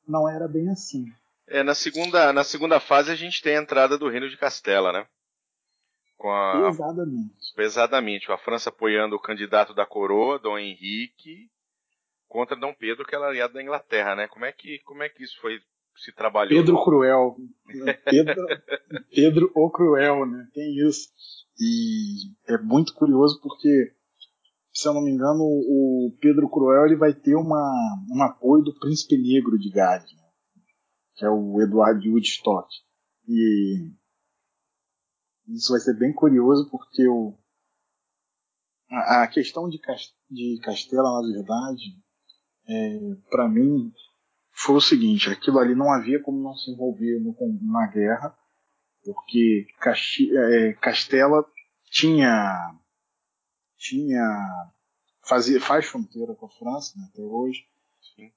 não 0.06 0.28
era 0.28 0.48
bem 0.48 0.68
assim. 0.70 1.04
É, 1.46 1.62
na 1.62 1.74
segunda, 1.74 2.32
na 2.32 2.44
segunda 2.44 2.80
fase 2.80 3.10
a 3.10 3.14
gente 3.14 3.42
tem 3.42 3.56
a 3.56 3.62
entrada 3.62 3.96
do 3.96 4.08
reino 4.08 4.28
de 4.28 4.36
Castela, 4.36 4.92
né? 4.92 5.06
Com 6.22 6.30
a, 6.30 6.70
pesadamente. 6.70 7.52
Pesadamente. 7.56 8.30
A 8.30 8.38
França 8.38 8.68
apoiando 8.68 9.16
o 9.16 9.20
candidato 9.20 9.74
da 9.74 9.84
coroa, 9.84 10.38
Dom 10.38 10.56
Henrique, 10.56 11.50
contra 12.28 12.54
Dom 12.54 12.72
Pedro, 12.72 13.04
que 13.04 13.12
era 13.12 13.26
aliado 13.26 13.54
da 13.54 13.60
Inglaterra, 13.60 14.14
né? 14.14 14.28
Como 14.28 14.44
é 14.44 14.52
que, 14.52 14.78
como 14.84 15.02
é 15.02 15.08
que 15.08 15.24
isso 15.24 15.40
foi 15.40 15.58
se 15.96 16.14
trabalhou. 16.14 16.60
Pedro 16.60 16.84
Cruel. 16.84 17.36
Pedro, 18.04 18.46
Pedro 19.10 19.52
o 19.52 19.68
Cruel, 19.68 20.24
né? 20.26 20.46
Tem 20.54 20.76
isso. 20.88 21.08
E 21.58 22.30
é 22.46 22.56
muito 22.56 22.94
curioso 22.94 23.40
porque, 23.42 23.92
se 24.72 24.86
eu 24.86 24.94
não 24.94 25.02
me 25.02 25.10
engano, 25.10 25.42
o 25.42 26.16
Pedro 26.20 26.48
Cruel 26.48 26.86
ele 26.86 26.96
vai 26.96 27.12
ter 27.12 27.34
uma, 27.34 27.98
um 28.14 28.22
apoio 28.22 28.62
do 28.62 28.78
príncipe 28.78 29.18
negro 29.18 29.58
de 29.58 29.70
Gales, 29.70 30.12
né? 30.12 30.22
que 31.16 31.24
é 31.24 31.28
o 31.28 31.60
Eduardo 31.60 31.98
de 31.98 32.10
Woodstock. 32.10 32.68
E 33.28 33.90
isso 35.52 35.72
vai 35.72 35.80
ser 35.80 35.94
bem 35.98 36.12
curioso 36.12 36.68
porque 36.70 37.06
o, 37.06 37.36
a, 38.90 39.22
a 39.22 39.28
questão 39.28 39.68
de, 39.68 39.80
de 40.30 40.60
Castela, 40.62 41.22
na 41.22 41.32
verdade, 41.32 41.96
é, 42.68 42.98
para 43.30 43.48
mim, 43.48 43.92
foi 44.52 44.76
o 44.76 44.80
seguinte: 44.80 45.30
aquilo 45.30 45.58
ali 45.58 45.74
não 45.74 45.92
havia 45.92 46.22
como 46.22 46.42
não 46.42 46.54
se 46.54 46.70
envolver 46.70 47.20
no, 47.20 47.34
na 47.62 47.86
guerra, 47.86 48.36
porque 49.04 49.66
Casti 49.80 50.36
é, 50.36 50.72
Castela 50.74 51.44
tinha 51.90 52.78
tinha 53.76 54.24
fazia 55.26 55.60
faz 55.60 55.86
fronteira 55.86 56.34
com 56.34 56.46
a 56.46 56.50
França 56.50 56.92
né, 56.96 57.08
até 57.10 57.20
hoje 57.20 57.66
Sim. 58.14 58.32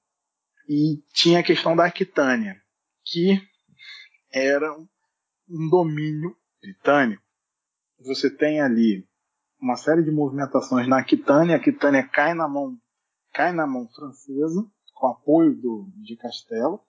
e 0.68 1.02
tinha 1.12 1.40
a 1.40 1.42
questão 1.42 1.76
da 1.76 1.86
Aquitânia 1.86 2.60
que 3.04 3.40
era 4.32 4.76
um 5.48 5.68
domínio 5.70 6.36
britânico 6.66 7.22
você 8.00 8.30
tem 8.30 8.60
ali 8.60 9.06
uma 9.60 9.76
série 9.76 10.02
de 10.02 10.10
movimentações 10.10 10.86
na 10.86 10.98
Aquitânia 10.98 11.56
a 11.56 11.58
Aquitânia 11.58 12.06
cai 12.06 12.34
na 12.34 12.48
mão 12.48 12.76
cai 13.32 13.52
na 13.52 13.66
mão 13.66 13.88
francesa 13.88 14.66
com 14.96 15.06
apoio 15.08 15.54
do, 15.54 15.88
de 16.02 16.16
Castela, 16.16 16.80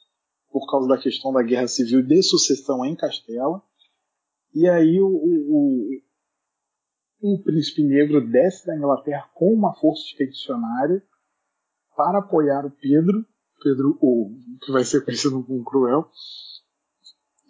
por 0.50 0.66
causa 0.70 0.88
da 0.88 0.98
questão 0.98 1.32
da 1.32 1.44
guerra 1.44 1.68
civil 1.68 2.02
de 2.02 2.24
sucessão 2.24 2.84
em 2.86 2.96
Castela. 2.96 3.62
E 4.54 4.68
aí 4.68 5.00
o, 5.00 5.08
o, 5.08 6.02
o, 7.22 7.34
o 7.34 7.44
príncipe 7.44 7.84
negro 7.84 8.26
desce 8.26 8.66
da 8.66 8.76
Inglaterra 8.76 9.30
com 9.34 9.54
uma 9.54 9.76
força 9.76 10.04
expedicionária 10.06 11.04
para 11.96 12.20
apoiar 12.20 12.66
o 12.66 12.72
Pedro, 12.72 13.26
Pedro 13.62 13.98
o 14.02 14.38
que 14.62 14.72
vai 14.72 14.86
ser 14.86 15.04
conhecido 15.04 15.44
como 15.44 15.66
Cruel, 15.66 16.10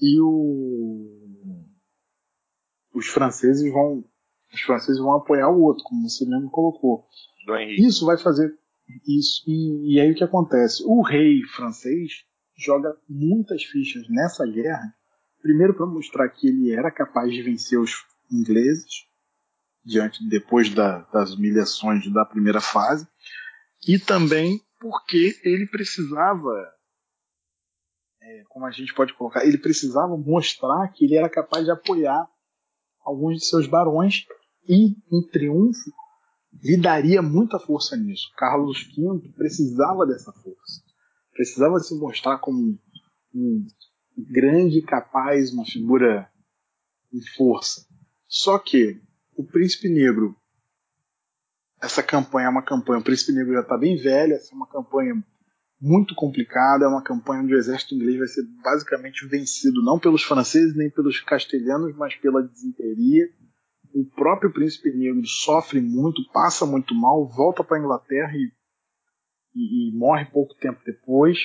e 0.01 0.19
o, 0.19 1.26
os 2.97 3.07
franceses 3.07 3.71
vão 3.71 4.03
os 4.53 4.61
franceses 4.61 4.99
vão 4.99 5.13
apoiar 5.13 5.49
o 5.49 5.61
outro, 5.61 5.83
como 5.83 6.09
você 6.09 6.25
mesmo 6.25 6.49
colocou. 6.49 7.05
Isso 7.75 8.05
vai 8.05 8.17
fazer 8.17 8.57
isso, 9.05 9.43
e, 9.45 9.95
e 9.95 9.99
aí 9.99 10.11
o 10.11 10.15
que 10.15 10.23
acontece? 10.23 10.83
O 10.85 11.01
rei 11.01 11.43
francês 11.53 12.23
joga 12.55 12.95
muitas 13.09 13.63
fichas 13.63 14.07
nessa 14.09 14.45
guerra, 14.45 14.95
primeiro 15.41 15.73
para 15.73 15.85
mostrar 15.85 16.29
que 16.29 16.47
ele 16.47 16.71
era 16.71 16.89
capaz 16.89 17.29
de 17.29 17.41
vencer 17.41 17.77
os 17.77 17.91
ingleses, 18.31 19.05
diante 19.83 20.27
depois 20.29 20.73
da, 20.73 20.99
das 21.13 21.33
humilhações 21.33 22.09
da 22.11 22.25
primeira 22.25 22.61
fase, 22.61 23.05
e 23.85 23.99
também 23.99 24.61
porque 24.79 25.37
ele 25.43 25.67
precisava, 25.67 26.53
é, 28.21 28.43
como 28.47 28.65
a 28.65 28.71
gente 28.71 28.93
pode 28.93 29.13
colocar, 29.13 29.45
ele 29.45 29.57
precisava 29.57 30.15
mostrar 30.17 30.87
que 30.93 31.03
ele 31.03 31.15
era 31.15 31.29
capaz 31.29 31.65
de 31.65 31.71
apoiar 31.71 32.25
alguns 33.08 33.38
de 33.38 33.45
seus 33.45 33.66
barões 33.66 34.26
e, 34.68 34.97
em 35.10 35.28
triunfo, 35.32 35.91
lhe 36.62 36.76
daria 36.76 37.22
muita 37.22 37.58
força 37.58 37.95
nisso. 37.95 38.30
Carlos 38.36 38.84
V 38.95 39.32
precisava 39.34 40.05
dessa 40.05 40.34
força. 40.34 40.84
Precisava 41.32 41.80
se 41.80 41.95
mostrar 41.95 42.39
como 42.39 42.78
um 43.34 43.66
grande, 44.18 44.82
capaz, 44.82 45.53
uma 45.53 45.66
figura 45.66 46.30
em 47.14 47.22
força. 47.38 47.88
Só 48.28 48.60
que 48.60 49.01
o 49.38 49.43
Príncipe 49.43 49.88
Negro, 49.88 50.36
essa 51.82 52.03
campanha 52.03 52.47
é 52.47 52.49
uma 52.49 52.64
campanha, 52.64 52.99
o 52.99 53.03
Príncipe 53.03 53.32
Negro 53.32 53.53
já 53.53 53.62
está 53.62 53.78
bem 53.78 53.95
velho, 53.95 54.34
essa 54.34 54.51
é 54.51 54.55
uma 54.55 54.68
campanha 54.68 55.24
muito 55.80 56.15
complicada, 56.15 56.86
é 56.86 56.88
uma 56.88 57.03
campanha 57.03 57.43
onde 57.43 57.53
o 57.53 57.57
exército 57.57 57.95
inglês 57.95 58.17
vai 58.17 58.28
ser 58.28 58.43
basicamente 58.63 59.28
vencido 59.28 59.84
não 59.84 59.99
pelos 59.99 60.23
franceses 60.23 60.75
nem 60.75 60.89
pelos 60.89 61.19
castelhanos, 61.21 61.95
mas 61.95 62.15
pela 62.15 62.41
desinteria 62.41 63.28
o 63.93 64.05
próprio 64.05 64.51
príncipe 64.51 64.91
negro 64.91 65.25
sofre 65.25 65.82
muito, 65.82 66.21
passa 66.32 66.65
muito 66.65 66.93
mal, 66.93 67.28
volta 67.28 67.63
para 67.63 67.78
a 67.78 67.80
Inglaterra 67.80 68.32
e, 68.34 68.51
e, 69.55 69.89
e, 69.89 69.97
morre 69.97 70.25
pouco 70.25 70.53
tempo 70.55 70.80
depois. 70.86 71.38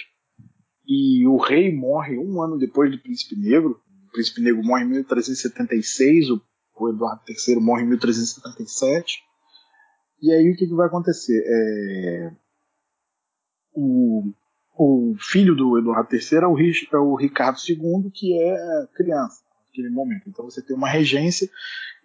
E 0.86 1.26
o 1.26 1.36
rei 1.38 1.74
morre 1.74 2.18
um 2.18 2.42
ano 2.42 2.58
depois 2.58 2.90
do 2.90 3.00
príncipe 3.00 3.36
negro. 3.36 3.80
O 4.08 4.12
príncipe 4.12 4.42
negro 4.42 4.62
morre 4.62 4.84
em 4.84 4.88
1376, 4.88 6.30
o, 6.30 6.42
Eduardo 6.90 7.22
III 7.28 7.60
morre 7.60 7.84
em 7.84 7.88
1377. 7.88 9.20
E 10.20 10.32
aí 10.32 10.50
o 10.50 10.56
que, 10.56 10.66
que 10.66 10.74
vai 10.74 10.88
acontecer? 10.88 11.42
É, 11.46 12.32
o, 13.72 14.32
o 14.76 15.14
filho 15.18 15.54
do 15.54 15.78
Eduardo 15.78 16.14
III 16.14 16.38
é 16.38 16.46
o, 16.46 16.58
é 16.58 16.98
o 16.98 17.14
Ricardo 17.14 17.58
II, 17.66 18.10
que 18.12 18.38
é 18.40 18.86
criança 18.94 19.42
naquele 19.66 19.90
momento. 19.90 20.28
Então 20.28 20.44
você 20.44 20.62
tem 20.62 20.76
uma 20.76 20.88
regência 20.88 21.48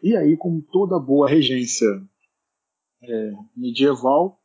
e 0.02 0.16
aí, 0.16 0.38
como 0.38 0.62
toda 0.62 1.00
boa 1.00 1.28
regência 1.28 1.88
é, 3.02 3.32
medieval, 3.56 4.40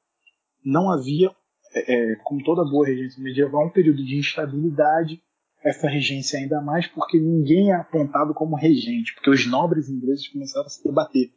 não 0.65 0.91
havia, 0.91 1.31
é, 1.75 2.13
é, 2.13 2.17
como 2.17 2.43
toda 2.43 2.65
boa 2.65 2.87
regência 2.87 3.23
medieval, 3.23 3.67
um 3.67 3.71
período 3.71 4.05
de 4.05 4.17
instabilidade. 4.17 5.23
Essa 5.65 5.89
regência 5.89 6.39
ainda 6.39 6.61
mais 6.61 6.89
porque 6.89 7.21
ninguém 7.21 7.71
é 7.71 7.77
apontado 7.77 8.35
como 8.35 8.57
regente, 8.57 9.15
porque 9.15 9.31
os 9.31 9.47
nobres 9.47 9.89
ingleses 9.89 10.27
começaram 10.27 10.67
a 10.67 10.69
se 10.69 10.83
debater. 10.83 11.33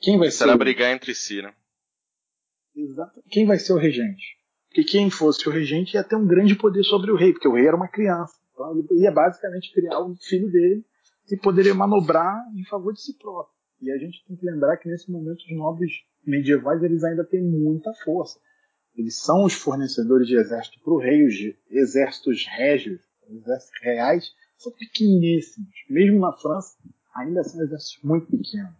Quem 0.00 0.16
vai 0.18 0.30
Será 0.30 0.52
ser? 0.52 0.58
brigar 0.58 0.94
entre 0.94 1.14
si, 1.14 1.42
né? 1.42 1.52
Exato. 2.74 3.22
Quem 3.28 3.44
vai 3.44 3.58
ser 3.58 3.74
o 3.74 3.78
regente? 3.78 4.35
Porque 4.76 4.90
quem 4.90 5.08
fosse 5.08 5.48
o 5.48 5.50
regente 5.50 5.94
ia 5.94 6.04
ter 6.04 6.16
um 6.16 6.26
grande 6.26 6.54
poder 6.54 6.84
sobre 6.84 7.10
o 7.10 7.16
rei, 7.16 7.32
porque 7.32 7.48
o 7.48 7.54
rei 7.54 7.66
era 7.66 7.74
uma 7.74 7.88
criança. 7.88 8.34
Então 8.52 8.78
ele 8.78 8.86
ia 9.00 9.10
basicamente 9.10 9.72
criar 9.72 10.00
o 10.00 10.14
filho 10.16 10.52
dele 10.52 10.84
e 11.30 11.36
poderia 11.38 11.74
manobrar 11.74 12.44
em 12.54 12.62
favor 12.66 12.92
de 12.92 13.00
si 13.00 13.16
próprio. 13.16 13.56
E 13.80 13.90
a 13.90 13.96
gente 13.96 14.22
tem 14.26 14.36
que 14.36 14.44
lembrar 14.44 14.76
que 14.76 14.86
nesse 14.86 15.10
momento 15.10 15.38
os 15.38 15.56
nobres 15.56 15.92
medievais 16.26 16.82
eles 16.82 17.02
ainda 17.04 17.24
têm 17.24 17.42
muita 17.42 17.90
força. 18.04 18.38
Eles 18.94 19.18
são 19.18 19.44
os 19.44 19.54
fornecedores 19.54 20.28
de 20.28 20.36
exército 20.36 20.78
para 20.84 20.92
o 20.92 20.98
rei, 20.98 21.24
os 21.24 21.34
exércitos 21.70 22.44
régios, 22.46 23.00
os 23.30 23.34
exércitos 23.34 23.80
reais, 23.80 24.30
são 24.58 24.70
pequeníssimos. 24.72 25.70
Mesmo 25.88 26.20
na 26.20 26.34
França, 26.34 26.76
ainda 27.14 27.42
são 27.44 27.62
exércitos 27.62 27.98
muito 28.04 28.26
pequenos. 28.26 28.74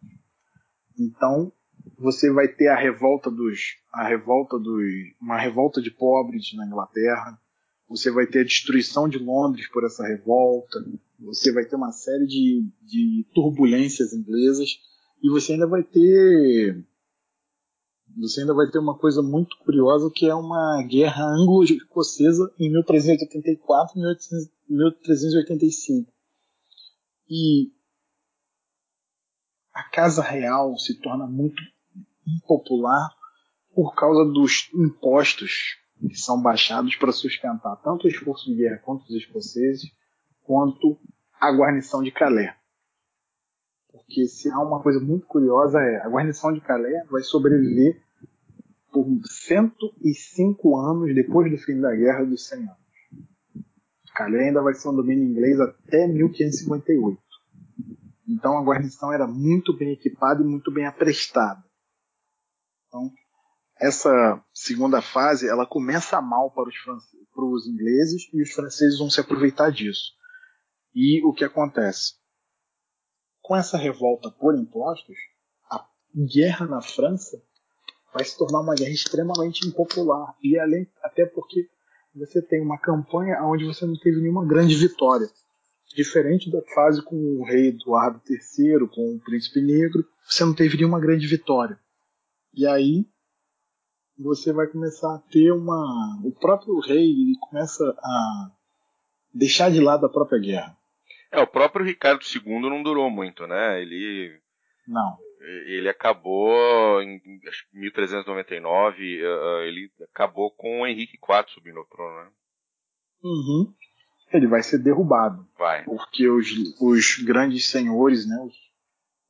Então, 1.01 1.51
você 1.99 2.31
vai 2.33 2.49
ter 2.49 2.69
a 2.69 2.77
revolta 2.77 3.31
dos, 3.31 3.77
a 3.93 4.07
revolta 4.07 4.59
dos, 4.59 4.83
uma 5.21 5.39
revolta 5.39 5.81
de 5.81 5.91
pobres 5.91 6.53
na 6.55 6.67
Inglaterra, 6.67 7.39
você 7.89 8.11
vai 8.11 8.27
ter 8.27 8.41
a 8.41 8.45
destruição 8.45 9.09
de 9.09 9.19
Londres 9.19 9.69
por 9.69 9.85
essa 9.85 10.07
revolta, 10.07 10.85
você 11.19 11.53
vai 11.53 11.65
ter 11.65 11.77
uma 11.77 11.93
série 11.93 12.27
de, 12.27 12.69
de 12.83 13.27
turbulências 13.35 14.13
inglesas. 14.13 14.79
E 15.23 15.31
você 15.31 15.53
ainda 15.53 15.67
vai 15.67 15.83
ter 15.83 16.85
você 18.19 18.41
ainda 18.41 18.55
vai 18.55 18.71
ter 18.71 18.79
uma 18.79 18.97
coisa 18.97 19.23
muito 19.23 19.59
curiosa 19.59 20.11
que 20.15 20.27
é 20.27 20.35
uma 20.35 20.83
guerra 20.89 21.25
anglo-escocesa 21.25 22.51
em 22.59 22.71
1384 22.73 23.99
e 23.99 24.01
1385. 24.71 26.11
E 27.29 27.73
a 29.75 29.83
Casa 29.91 30.23
Real 30.23 30.79
se 30.79 30.99
torna 31.01 31.27
muito 31.27 31.63
impopular 32.27 33.11
por 33.75 33.95
causa 33.95 34.25
dos 34.25 34.71
impostos 34.75 35.77
que 36.01 36.17
são 36.17 36.41
baixados 36.41 36.97
para 36.97 37.13
sustentar 37.13 37.77
tanto 37.77 38.05
o 38.05 38.09
esforço 38.09 38.47
de 38.47 38.57
guerra 38.57 38.79
contra 38.79 39.07
os 39.07 39.15
escoceses, 39.15 39.91
quanto 40.43 40.99
a 41.41 41.51
guarnição 41.51 42.03
de 42.03 42.11
Calais. 42.11 42.55
Porque 43.91 44.27
se 44.27 44.51
há 44.51 44.59
uma 44.61 44.83
coisa 44.83 45.01
muito 45.01 45.27
curiosa 45.27 45.81
é 45.81 46.03
a 46.03 46.09
guarnição 46.09 46.53
de 46.53 46.61
Calais 46.61 47.07
vai 47.11 47.23
sobreviver 47.23 48.03
por 48.93 49.07
105 49.25 50.77
anos 50.79 51.15
depois 51.15 51.51
do 51.51 51.59
fim 51.59 51.81
da 51.81 51.95
Guerra 51.95 52.25
dos 52.25 52.47
100 52.49 52.59
Anos. 52.61 52.87
Calais 54.15 54.47
ainda 54.47 54.63
vai 54.63 54.73
ser 54.73 54.89
um 54.89 54.97
domínio 54.97 55.25
inglês 55.25 55.61
até 55.61 56.07
1558. 56.07 57.21
Então 58.29 58.57
a 58.57 58.63
guarnição 58.63 59.13
era 59.13 59.27
muito 59.27 59.77
bem 59.77 59.93
equipada 59.93 60.43
e 60.43 60.47
muito 60.47 60.73
bem 60.73 60.87
aprestada. 60.87 61.66
Então, 62.87 63.11
essa 63.79 64.43
segunda 64.55 65.03
fase 65.03 65.49
ela 65.49 65.67
começa 65.67 66.21
mal 66.21 66.51
para 66.51 66.69
os, 66.69 66.75
para 67.35 67.45
os 67.45 67.67
ingleses 67.67 68.29
e 68.33 68.43
os 68.43 68.53
franceses 68.53 68.99
vão 68.99 69.11
se 69.11 69.21
aproveitar 69.21 69.71
disso. 69.71 70.13
E 70.95 71.23
o 71.25 71.33
que 71.33 71.45
acontece? 71.45 72.15
Com 73.43 73.55
essa 73.55 73.77
revolta 73.77 74.31
por 74.31 74.55
impostos, 74.57 75.17
a 75.71 75.87
guerra 76.15 76.67
na 76.67 76.81
França 76.81 77.43
vai 78.15 78.25
se 78.25 78.37
tornar 78.39 78.61
uma 78.61 78.75
guerra 78.75 78.93
extremamente 78.93 79.69
impopular 79.69 80.35
e 80.43 80.59
além 80.59 80.91
até 81.03 81.27
porque 81.27 81.69
você 82.15 82.41
tem 82.41 82.63
uma 82.63 82.79
campanha 82.79 83.43
onde 83.43 83.67
você 83.67 83.85
não 83.85 83.99
teve 83.99 84.23
nenhuma 84.23 84.47
grande 84.47 84.75
vitória. 84.75 85.29
Diferente 85.95 86.51
da 86.51 86.63
fase 86.75 87.03
com 87.03 87.15
o 87.15 87.45
rei 87.45 87.69
Eduardo 87.69 88.21
III, 88.29 88.89
com 88.89 89.15
o 89.15 89.21
príncipe 89.21 89.61
negro, 89.61 90.05
você 90.27 90.45
não 90.45 90.55
teve 90.55 90.77
nenhuma 90.79 90.99
grande 90.99 91.27
vitória. 91.27 91.79
E 92.57 92.67
aí 92.67 93.07
você 94.19 94.53
vai 94.53 94.67
começar 94.67 95.15
a 95.15 95.23
ter 95.31 95.53
uma. 95.53 96.21
O 96.25 96.33
próprio 96.33 96.81
rei 96.81 97.11
ele 97.11 97.37
começa 97.39 97.85
a 97.85 98.51
deixar 99.33 99.71
de 99.71 99.79
lado 99.79 100.07
a 100.07 100.09
própria 100.09 100.41
guerra. 100.41 100.77
É, 101.31 101.41
o 101.41 101.47
próprio 101.47 101.85
Ricardo 101.85 102.23
II 102.23 102.61
não 102.63 102.83
durou 102.83 103.11
muito, 103.11 103.47
né? 103.47 103.83
Ele. 103.83 104.41
Não. 104.89 105.19
Ele 105.67 105.89
acabou 105.89 107.03
em 107.03 107.21
1399, 107.73 109.23
uh, 109.23 109.61
ele 109.63 109.93
acabou 110.11 110.51
com 110.51 110.81
o 110.81 110.87
Henrique 110.87 111.19
IV 111.19 111.45
subindo 111.49 111.79
ao 111.79 111.85
trono, 111.85 112.25
né? 112.25 112.31
Uhum. 113.23 113.73
Ele 114.33 114.47
vai 114.49 114.63
ser 114.63 114.79
derrubado. 114.79 115.47
Vai. 115.57 115.85
Porque 115.85 116.29
os, 116.29 116.49
os 116.81 117.23
grandes 117.23 117.69
senhores, 117.69 118.27
né? 118.27 118.37
Os, 118.41 118.57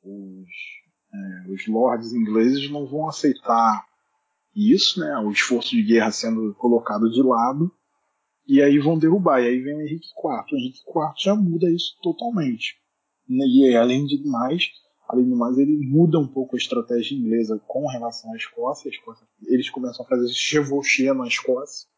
os, 0.02 0.48
é, 1.16 1.50
os 1.50 1.66
lords 1.66 2.12
ingleses 2.12 2.70
não 2.70 2.86
vão 2.86 3.08
aceitar 3.08 3.86
isso, 4.54 5.00
né? 5.00 5.16
O 5.18 5.30
esforço 5.30 5.70
de 5.70 5.82
guerra 5.82 6.10
sendo 6.10 6.54
colocado 6.54 7.10
de 7.10 7.22
lado. 7.22 7.70
E 8.46 8.62
aí 8.62 8.78
vão 8.78 8.98
derrubar. 8.98 9.40
E 9.42 9.48
aí 9.48 9.60
vem 9.60 9.76
o 9.76 9.80
Henrique 9.80 10.06
IV. 10.06 10.44
O 10.52 10.56
Henrique 10.56 10.78
IV 10.78 11.12
já 11.18 11.34
muda 11.34 11.70
isso 11.70 11.96
totalmente. 12.02 12.76
E 13.28 13.76
além 13.76 14.06
de 14.06 14.22
mais, 14.24 14.70
além 15.08 15.24
de 15.24 15.34
mais, 15.34 15.58
ele 15.58 15.76
muda 15.78 16.18
um 16.18 16.28
pouco 16.28 16.54
a 16.54 16.58
estratégia 16.58 17.16
inglesa 17.16 17.60
com 17.66 17.86
relação 17.88 18.32
à 18.32 18.36
Escócia. 18.36 18.88
Escócia 18.88 19.26
eles 19.46 19.68
começam 19.68 20.04
a 20.04 20.08
fazer 20.08 20.28
chevauchê 20.28 21.12
na 21.12 21.26
Escócia. 21.26 21.88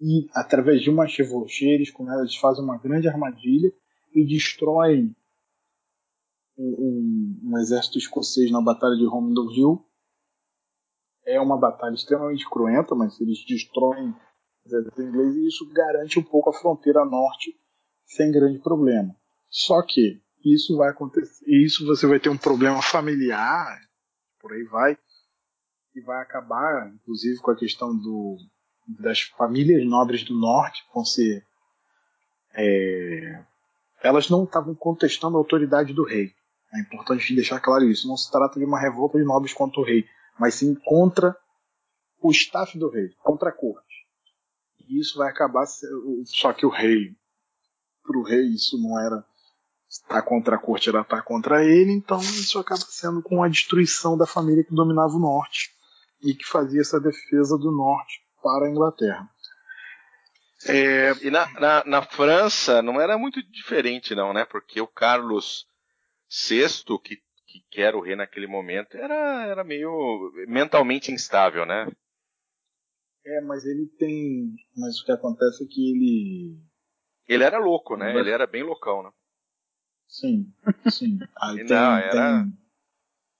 E 0.00 0.28
através 0.34 0.82
de 0.82 0.90
uma 0.90 1.06
chevauchê, 1.06 1.66
eles, 1.66 1.92
eles 2.20 2.36
fazem 2.36 2.64
uma 2.64 2.78
grande 2.78 3.08
armadilha 3.08 3.72
e 4.14 4.24
destroem 4.26 5.14
um, 6.56 7.40
um, 7.44 7.58
exército 7.58 7.98
escocês 7.98 8.50
na 8.50 8.60
Batalha 8.60 8.96
de 8.96 9.06
Homingdon 9.06 9.50
Hill 9.50 9.86
é 11.26 11.40
uma 11.40 11.58
batalha 11.58 11.94
extremamente 11.94 12.48
cruenta, 12.48 12.94
mas 12.94 13.18
eles 13.20 13.44
destroem 13.46 14.10
o 14.10 14.16
exército 14.66 15.02
inglês 15.02 15.34
e 15.34 15.46
isso 15.46 15.72
garante 15.72 16.18
um 16.18 16.22
pouco 16.22 16.50
a 16.50 16.52
fronteira 16.52 17.04
norte 17.04 17.58
sem 18.04 18.30
grande 18.30 18.58
problema. 18.58 19.16
Só 19.48 19.82
que 19.82 20.22
isso 20.44 20.76
vai 20.76 20.90
acontecer, 20.90 21.44
isso 21.48 21.86
você 21.86 22.06
vai 22.06 22.20
ter 22.20 22.28
um 22.28 22.36
problema 22.36 22.82
familiar, 22.82 23.80
por 24.38 24.52
aí 24.52 24.64
vai, 24.64 24.98
e 25.94 26.00
vai 26.02 26.20
acabar, 26.20 26.92
inclusive, 26.92 27.40
com 27.40 27.50
a 27.50 27.56
questão 27.56 27.96
do, 27.96 28.36
das 29.00 29.20
famílias 29.20 29.86
nobres 29.86 30.24
do 30.24 30.38
norte 30.38 30.84
vão 30.92 31.04
ser 31.04 31.46
é, 32.56 33.44
elas 34.02 34.28
não 34.28 34.44
estavam 34.44 34.74
contestando 34.74 35.36
a 35.36 35.40
autoridade 35.40 35.92
do 35.92 36.04
rei. 36.04 36.32
É 36.74 36.80
importante 36.80 37.34
deixar 37.34 37.60
claro 37.60 37.84
isso. 37.84 38.08
Não 38.08 38.16
se 38.16 38.30
trata 38.30 38.58
de 38.58 38.64
uma 38.64 38.80
revolta 38.80 39.18
de 39.18 39.24
nobres 39.24 39.52
contra 39.52 39.80
o 39.80 39.84
rei 39.84 40.04
mas 40.38 40.54
sim 40.56 40.74
contra 40.74 41.36
o 42.20 42.30
staff 42.30 42.78
do 42.78 42.88
rei, 42.88 43.10
contra 43.22 43.50
a 43.50 43.52
corte. 43.52 44.06
E 44.88 44.98
isso 44.98 45.18
vai 45.18 45.28
acabar. 45.28 45.66
Só 46.24 46.52
que 46.52 46.66
o 46.66 46.70
rei, 46.70 47.14
para 48.02 48.18
o 48.18 48.22
rei, 48.22 48.46
isso 48.46 48.80
não 48.80 48.98
era 48.98 49.24
está 49.88 50.20
contra 50.20 50.56
a 50.56 50.58
corte, 50.58 50.88
ela 50.88 51.02
está 51.02 51.22
contra 51.22 51.64
ele, 51.64 51.92
então 51.92 52.18
isso 52.18 52.58
acaba 52.58 52.80
sendo 52.80 53.22
com 53.22 53.44
a 53.44 53.48
destruição 53.48 54.18
da 54.18 54.26
família 54.26 54.64
que 54.64 54.74
dominava 54.74 55.14
o 55.14 55.20
norte 55.20 55.70
e 56.20 56.34
que 56.34 56.44
fazia 56.44 56.80
essa 56.80 56.98
defesa 56.98 57.56
do 57.56 57.70
norte 57.70 58.20
para 58.42 58.66
a 58.66 58.70
Inglaterra. 58.70 59.30
É... 60.66 61.12
E 61.22 61.30
na, 61.30 61.48
na, 61.60 61.84
na, 61.84 62.02
França 62.02 62.82
não 62.82 63.00
era 63.00 63.16
muito 63.16 63.40
diferente, 63.52 64.16
não, 64.16 64.32
né? 64.32 64.44
Porque 64.44 64.80
o 64.80 64.86
Carlos 64.86 65.64
VI, 66.30 66.98
que, 67.02 67.16
que, 67.46 67.60
que 67.70 67.80
era 67.80 67.96
o 67.96 68.00
rei 68.00 68.16
naquele 68.16 68.46
momento, 68.46 68.96
era, 68.96 69.46
era 69.46 69.64
meio 69.64 70.32
mentalmente 70.48 71.12
instável, 71.12 71.64
né? 71.64 71.86
É, 73.26 73.40
mas 73.40 73.64
ele 73.64 73.86
tem. 73.98 74.54
Mas 74.76 75.00
o 75.00 75.04
que 75.04 75.12
acontece 75.12 75.64
é 75.64 75.66
que 75.66 75.90
ele. 75.90 76.58
Ele 77.26 77.42
era 77.42 77.58
louco, 77.58 77.96
né? 77.96 78.14
Ele 78.18 78.30
era 78.30 78.46
bem 78.46 78.62
loucão, 78.62 79.02
né? 79.02 79.10
Sim, 80.06 80.52
sim. 80.90 81.18
Aí 81.40 81.56
tem, 81.56 81.66
não, 81.66 81.96
era... 81.96 82.42
Tem... 82.42 82.58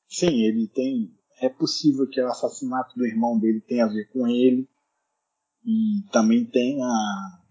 Sim, 0.08 0.42
ele 0.42 0.68
tem. 0.68 1.14
É 1.40 1.48
possível 1.48 2.08
que 2.08 2.20
o 2.20 2.26
assassinato 2.26 2.94
do 2.96 3.06
irmão 3.06 3.38
dele 3.38 3.60
tenha 3.60 3.84
a 3.84 3.88
ver 3.88 4.08
com 4.10 4.26
ele. 4.26 4.68
E 5.64 6.02
também 6.12 6.44
tem 6.46 6.82
a, 6.82 7.42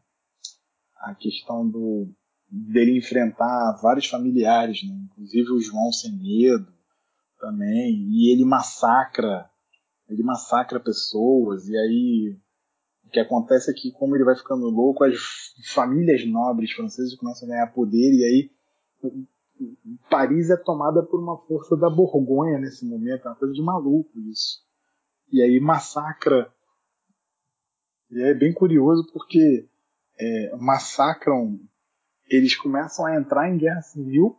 a 1.09 1.15
questão 1.15 1.69
do 1.69 2.13
dele 2.54 2.97
enfrentar 2.97 3.80
vários 3.82 4.08
familiares, 4.08 4.84
né? 4.88 4.93
inclusive 5.06 5.51
o 5.51 5.60
João 5.60 5.91
sem 5.91 6.12
medo 6.12 6.72
também, 7.39 8.08
e 8.12 8.32
ele 8.32 8.45
massacra, 8.45 9.49
ele 10.08 10.22
massacra 10.22 10.80
pessoas, 10.80 11.68
e 11.68 11.76
aí 11.76 12.38
o 13.06 13.10
que 13.10 13.20
acontece 13.20 13.72
é 13.72 13.74
que 13.74 13.91
como 13.91 14.16
ele 14.16 14.24
vai 14.24 14.36
ficando 14.36 14.70
louco, 14.70 15.04
as 15.04 15.18
famílias 15.74 16.26
nobres 16.28 16.72
francesas 16.72 17.16
começam 17.16 17.47
a 17.47 17.51
ganhar 17.51 17.74
poder, 17.74 18.14
e 18.14 18.24
aí 18.24 18.51
Paris 20.10 20.51
é 20.51 20.58
tomada 20.58 21.04
por 21.04 21.20
uma 21.20 21.38
força 21.47 21.76
da 21.76 21.89
Borgonha 21.89 22.60
nesse 22.60 22.86
momento, 22.86 23.26
é 23.26 23.30
uma 23.30 23.36
coisa 23.36 23.54
de 23.54 23.62
maluco 23.62 24.20
isso. 24.20 24.62
E 25.32 25.41
aí 25.41 25.60
massacra. 25.60 26.54
E 28.12 28.22
é 28.22 28.34
bem 28.34 28.54
curioso 28.54 29.08
porque 29.12 29.68
é, 30.20 30.56
massacram, 30.58 31.60
eles 32.30 32.55
começam 32.55 33.05
a 33.05 33.15
entrar 33.15 33.49
em 33.49 33.57
guerra 33.57 33.82
civil 33.82 34.38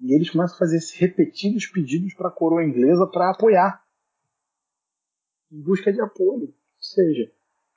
e 0.00 0.14
eles 0.14 0.30
começam 0.30 0.56
a 0.56 0.58
fazer 0.58 0.80
repetidos 0.98 1.66
pedidos 1.66 2.14
para 2.14 2.28
a 2.28 2.32
coroa 2.32 2.64
inglesa 2.64 3.06
para 3.06 3.30
apoiar, 3.30 3.82
em 5.50 5.62
busca 5.62 5.92
de 5.92 6.00
apoio. 6.00 6.48
Ou 6.48 6.82
seja, 6.82 7.30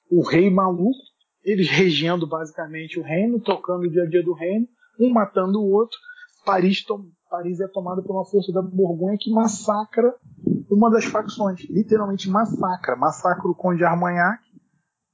o 0.10 0.22
rei 0.22 0.50
maluco, 0.50 0.98
eles 1.44 1.70
regendo 1.70 2.28
basicamente 2.28 3.00
o 3.00 3.04
reino, 3.04 3.40
tocando 3.40 3.84
o 3.84 3.90
dia 3.90 4.04
a 4.04 4.10
dia 4.10 4.24
do 4.24 4.34
reino, 4.34 4.68
um 5.00 5.10
matando 5.10 5.62
o 5.62 5.72
outro. 5.72 5.98
Paris, 6.46 6.84
Paris 7.30 7.60
é 7.60 7.68
tomada 7.68 8.02
por 8.02 8.14
uma 8.14 8.26
força 8.26 8.52
da 8.52 8.62
Borgonha 8.62 9.18
que 9.20 9.32
massacra 9.32 10.14
uma 10.70 10.90
das 10.92 11.06
facções, 11.06 11.62
literalmente 11.70 12.30
massacra, 12.30 12.96
massacra 12.96 13.50
o 13.50 13.56
conde 13.56 13.84
Armagnac 13.84 14.47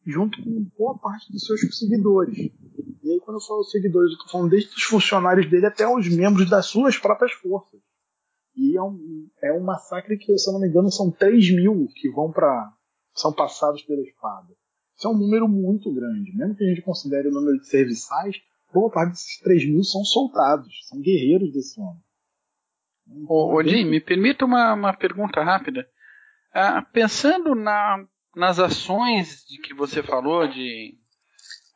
junto 0.05 0.41
com 0.43 0.65
boa 0.77 0.97
parte 0.97 1.31
dos 1.31 1.45
seus 1.45 1.61
seguidores. 1.77 2.37
E 2.37 3.11
aí, 3.11 3.19
quando 3.19 3.37
eu 3.37 3.45
falo 3.45 3.63
seguidores, 3.63 4.11
eu 4.11 4.17
estou 4.17 4.31
falando 4.31 4.51
desde 4.51 4.75
os 4.75 4.83
funcionários 4.83 5.49
dele 5.49 5.65
até 5.65 5.87
os 5.87 6.07
membros 6.09 6.49
das 6.49 6.65
suas 6.65 6.97
próprias 6.97 7.31
forças. 7.33 7.79
E 8.55 8.77
é 8.77 8.81
um, 8.81 9.27
é 9.41 9.53
um 9.53 9.63
massacre 9.63 10.17
que, 10.17 10.37
se 10.37 10.49
eu 10.49 10.53
não 10.53 10.59
me 10.59 10.67
engano, 10.67 10.91
são 10.91 11.09
3 11.09 11.55
mil 11.55 11.87
que 11.95 12.09
vão 12.09 12.31
para. 12.31 12.71
são 13.15 13.33
passados 13.33 13.81
pela 13.83 14.01
espada. 14.01 14.53
Isso 14.95 15.07
é 15.07 15.09
um 15.09 15.17
número 15.17 15.47
muito 15.47 15.91
grande. 15.91 16.35
Mesmo 16.35 16.55
que 16.55 16.63
a 16.63 16.67
gente 16.67 16.81
considere 16.81 17.29
o 17.29 17.31
número 17.31 17.57
de 17.59 17.67
serviçais, 17.67 18.35
boa 18.71 18.91
parte 18.91 19.11
desses 19.11 19.39
3 19.39 19.69
mil 19.69 19.83
são 19.83 20.03
soldados, 20.03 20.71
são 20.87 21.01
guerreiros 21.01 21.51
desse 21.51 21.79
homem. 21.79 22.03
Ô, 23.27 23.55
ô 23.55 23.63
Jim, 23.63 23.85
me 23.85 23.99
permita 23.99 24.45
uma, 24.45 24.73
uma 24.73 24.95
pergunta 24.95 25.43
rápida. 25.43 25.87
Ah, 26.53 26.81
pensando 26.81 27.55
na 27.55 28.05
nas 28.35 28.59
ações 28.59 29.45
de 29.45 29.59
que 29.59 29.73
você 29.73 30.01
falou 30.01 30.47
de 30.47 30.97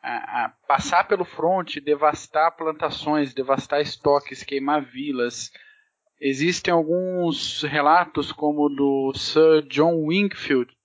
a, 0.02 0.46
a 0.46 0.50
passar 0.68 1.08
pelo 1.08 1.26
fronte, 1.26 1.82
devastar 1.82 2.56
plantações, 2.56 3.34
devastar 3.34 3.82
estoques, 3.82 4.44
queimar 4.44 4.84
vilas. 4.84 5.52
Existem 6.20 6.74
alguns 6.74 7.62
relatos, 7.64 8.32
como 8.32 8.66
o 8.66 8.70
do 8.70 9.14
Sir 9.14 9.62
John 9.68 10.06
Wingfield, 10.06 10.76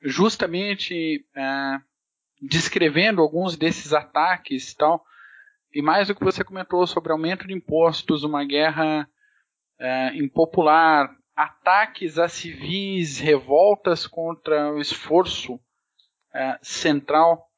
justamente 0.00 1.26
é, 1.36 1.78
descrevendo 2.40 3.20
alguns 3.20 3.56
desses 3.56 3.92
ataques 3.92 4.74
tal. 4.74 5.04
E 5.74 5.82
mais 5.82 6.08
do 6.08 6.14
que 6.14 6.24
você 6.24 6.44
comentou 6.44 6.86
sobre 6.86 7.12
aumento 7.12 7.46
de 7.46 7.54
impostos, 7.54 8.24
uma 8.24 8.44
guerra 8.44 9.08
é, 9.78 10.16
impopular, 10.16 11.10
ataques 11.34 12.18
a 12.18 12.28
civis, 12.28 13.18
revoltas 13.18 14.06
contra 14.06 14.72
o 14.72 14.80
esforço 14.80 15.58
é, 16.34 16.58
central 16.62 17.48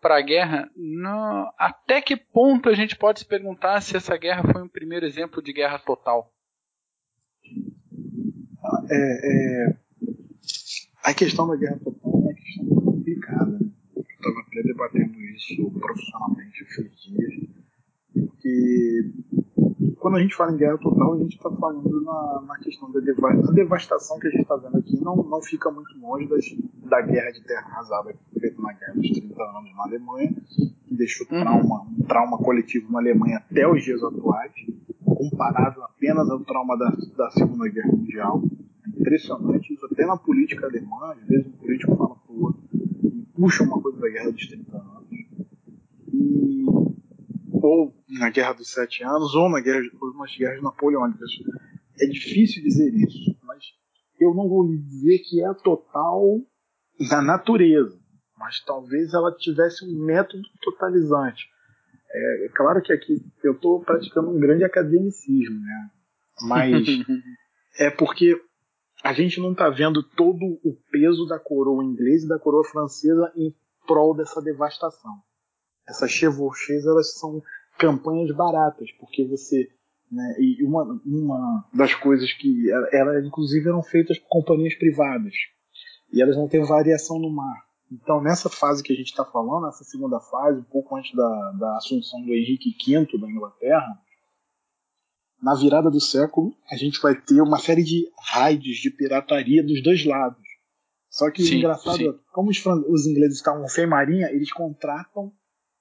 para 0.00 0.18
a 0.18 0.22
guerra, 0.22 0.70
no, 0.76 1.50
até 1.58 2.02
que 2.02 2.14
ponto 2.14 2.68
a 2.68 2.74
gente 2.74 2.94
pode 2.94 3.20
se 3.20 3.24
perguntar 3.24 3.80
se 3.80 3.96
essa 3.96 4.14
guerra 4.18 4.52
foi 4.52 4.62
um 4.62 4.68
primeiro 4.68 5.06
exemplo 5.06 5.42
de 5.42 5.50
guerra 5.50 5.78
total? 5.78 6.30
É, 8.90 9.68
é, 9.70 9.76
a 11.02 11.14
questão 11.14 11.48
da 11.48 11.56
guerra 11.56 11.78
total 11.78 12.12
é 12.12 12.16
uma 12.16 12.34
questão 12.34 12.66
complicada. 12.66 13.50
Né? 13.50 13.70
Eu 13.96 14.02
estava 14.02 14.40
até 14.40 14.62
debatendo 14.62 15.20
isso 15.20 15.70
profissionalmente 15.70 16.62
esses 16.62 17.02
dias, 17.02 17.63
porque 18.14 19.10
quando 19.98 20.16
a 20.16 20.20
gente 20.20 20.36
fala 20.36 20.52
em 20.52 20.56
guerra 20.56 20.78
total, 20.78 21.14
a 21.14 21.18
gente 21.18 21.36
está 21.36 21.50
falando 21.50 22.02
na, 22.02 22.44
na, 22.46 22.58
questão 22.58 22.90
da 22.92 23.00
deva 23.00 23.32
devastação 23.52 24.18
que 24.18 24.28
a 24.28 24.30
gente 24.30 24.42
está 24.42 24.56
vendo 24.56 24.76
aqui. 24.76 25.02
Não, 25.02 25.16
não 25.16 25.42
fica 25.42 25.70
muito 25.70 25.98
longe 25.98 26.28
das, 26.28 26.44
da 26.88 27.00
guerra 27.00 27.30
de 27.32 27.42
terra 27.42 27.66
arrasada 27.66 28.12
que 28.12 28.18
foi 28.30 28.40
feita 28.40 28.62
na 28.62 28.72
guerra 28.72 28.94
dos 28.94 29.10
30 29.10 29.42
anos 29.42 29.74
na 29.74 29.82
Alemanha, 29.84 30.34
que 30.86 30.94
deixou 30.94 31.26
uhum. 31.30 31.40
trauma, 31.40 31.86
um 31.98 32.02
trauma 32.02 32.38
coletivo 32.38 32.92
na 32.92 32.98
Alemanha 32.98 33.38
até 33.38 33.66
os 33.66 33.82
dias 33.82 34.02
atuais, 34.02 34.52
comparável 35.04 35.82
apenas 35.84 36.28
ao 36.30 36.40
trauma 36.40 36.76
da, 36.76 36.90
da 37.16 37.30
Segunda 37.30 37.68
Guerra 37.68 37.92
Mundial. 37.92 38.42
É 38.86 39.00
impressionante 39.00 39.72
isso, 39.72 39.86
até 39.86 40.06
na 40.06 40.16
política 40.16 40.66
alemã, 40.66 41.14
às 41.18 41.26
vezes 41.26 41.46
um 41.46 41.52
político 41.52 41.96
fala 41.96 42.14
para 42.14 42.34
o 42.34 42.42
outro 42.42 42.62
e 42.72 43.26
puxa 43.34 43.64
uma 43.64 43.80
coisa 43.80 43.98
da 43.98 44.08
guerra 44.08 44.30
dos 44.30 44.46
30 44.46 44.76
anos. 44.76 45.04
E 46.12 46.83
ou 47.64 47.94
na 48.08 48.28
Guerra 48.30 48.52
dos 48.52 48.70
Sete 48.70 49.02
Anos, 49.02 49.34
ou 49.34 49.48
na 49.48 49.60
guerra, 49.60 49.80
nas 50.18 50.36
guerras 50.36 50.62
napoleônicas. 50.62 51.30
É 51.98 52.06
difícil 52.06 52.62
dizer 52.62 52.92
isso, 52.94 53.36
mas 53.42 53.64
eu 54.20 54.34
não 54.34 54.48
vou 54.48 54.66
lhe 54.66 54.78
dizer 54.78 55.18
que 55.20 55.40
é 55.40 55.46
a 55.46 55.54
total 55.54 56.40
da 57.08 57.22
natureza, 57.22 57.98
mas 58.36 58.62
talvez 58.64 59.14
ela 59.14 59.34
tivesse 59.34 59.84
um 59.84 60.04
método 60.04 60.42
totalizante. 60.60 61.44
É, 62.10 62.46
é 62.46 62.48
claro 62.50 62.82
que 62.82 62.92
aqui 62.92 63.16
eu 63.42 63.52
estou 63.52 63.80
praticando 63.80 64.30
um 64.30 64.38
grande 64.38 64.64
academicismo, 64.64 65.58
né? 65.58 65.90
mas 66.42 66.86
é 67.78 67.90
porque 67.90 68.38
a 69.02 69.12
gente 69.12 69.40
não 69.40 69.52
está 69.52 69.70
vendo 69.70 70.02
todo 70.02 70.44
o 70.62 70.76
peso 70.90 71.26
da 71.26 71.38
coroa 71.38 71.84
inglesa 71.84 72.26
e 72.26 72.28
da 72.28 72.38
coroa 72.38 72.64
francesa 72.64 73.32
em 73.36 73.54
prol 73.86 74.14
dessa 74.14 74.40
devastação 74.42 75.14
essas 75.88 76.10
chevauchés 76.10 76.84
elas 76.86 77.14
são 77.18 77.42
campanhas 77.78 78.34
baratas, 78.34 78.90
porque 78.98 79.26
você 79.26 79.68
né, 80.10 80.36
e 80.38 80.64
uma, 80.64 81.00
uma 81.04 81.68
das 81.72 81.94
coisas 81.94 82.32
que 82.34 82.70
elas 82.92 83.24
inclusive 83.24 83.68
eram 83.68 83.82
feitas 83.82 84.18
por 84.18 84.28
companhias 84.28 84.74
privadas 84.76 85.34
e 86.12 86.22
elas 86.22 86.36
não 86.36 86.48
têm 86.48 86.64
variação 86.64 87.18
no 87.18 87.30
mar. 87.30 87.64
Então 87.90 88.22
nessa 88.22 88.48
fase 88.48 88.82
que 88.82 88.92
a 88.92 88.96
gente 88.96 89.08
está 89.08 89.24
falando, 89.24 89.68
essa 89.68 89.84
segunda 89.84 90.20
fase, 90.20 90.60
um 90.60 90.64
pouco 90.64 90.96
antes 90.96 91.14
da, 91.14 91.52
da 91.58 91.76
assunção 91.76 92.22
do 92.22 92.32
Henrique 92.32 92.76
V 92.86 93.18
da 93.18 93.30
Inglaterra, 93.30 93.98
na 95.42 95.54
virada 95.54 95.90
do 95.90 96.00
século 96.00 96.54
a 96.70 96.76
gente 96.76 97.00
vai 97.00 97.14
ter 97.20 97.40
uma 97.40 97.58
série 97.58 97.82
de 97.82 98.08
raids 98.18 98.76
de 98.78 98.90
pirataria 98.90 99.62
dos 99.62 99.82
dois 99.82 100.04
lados. 100.04 100.42
Só 101.10 101.30
que 101.30 101.44
sim, 101.44 101.54
o 101.54 101.58
engraçado, 101.58 101.96
sim. 101.96 102.18
como 102.32 102.50
os, 102.50 102.64
os 102.88 103.06
ingleses 103.06 103.36
estavam 103.36 103.68
sem 103.68 103.86
marinha, 103.86 104.30
eles 104.32 104.52
contratam 104.52 105.32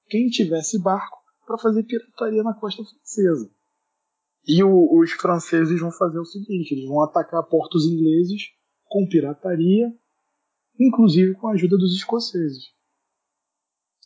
quem 0.07 0.27
tivesse 0.27 0.81
barco 0.81 1.17
para 1.45 1.57
fazer 1.57 1.83
pirataria 1.83 2.43
na 2.43 2.53
costa 2.53 2.83
francesa. 2.83 3.49
E 4.45 4.63
o, 4.63 4.99
os 4.99 5.11
franceses 5.11 5.79
vão 5.79 5.91
fazer 5.91 6.19
o 6.19 6.25
seguinte: 6.25 6.73
eles 6.73 6.87
vão 6.87 7.03
atacar 7.03 7.43
portos 7.43 7.85
ingleses 7.85 8.51
com 8.85 9.07
pirataria, 9.07 9.93
inclusive 10.79 11.33
com 11.35 11.47
a 11.47 11.53
ajuda 11.53 11.77
dos 11.77 11.95
escoceses. 11.95 12.65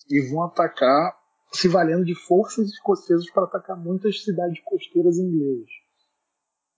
E 0.09 0.21
vão 0.29 0.43
atacar 0.43 1.17
se 1.51 1.67
valendo 1.67 2.05
de 2.05 2.15
forças 2.15 2.69
escocesas 2.69 3.29
para 3.31 3.45
atacar 3.45 3.77
muitas 3.77 4.23
cidades 4.23 4.61
costeiras 4.63 5.17
inglesas. 5.17 5.69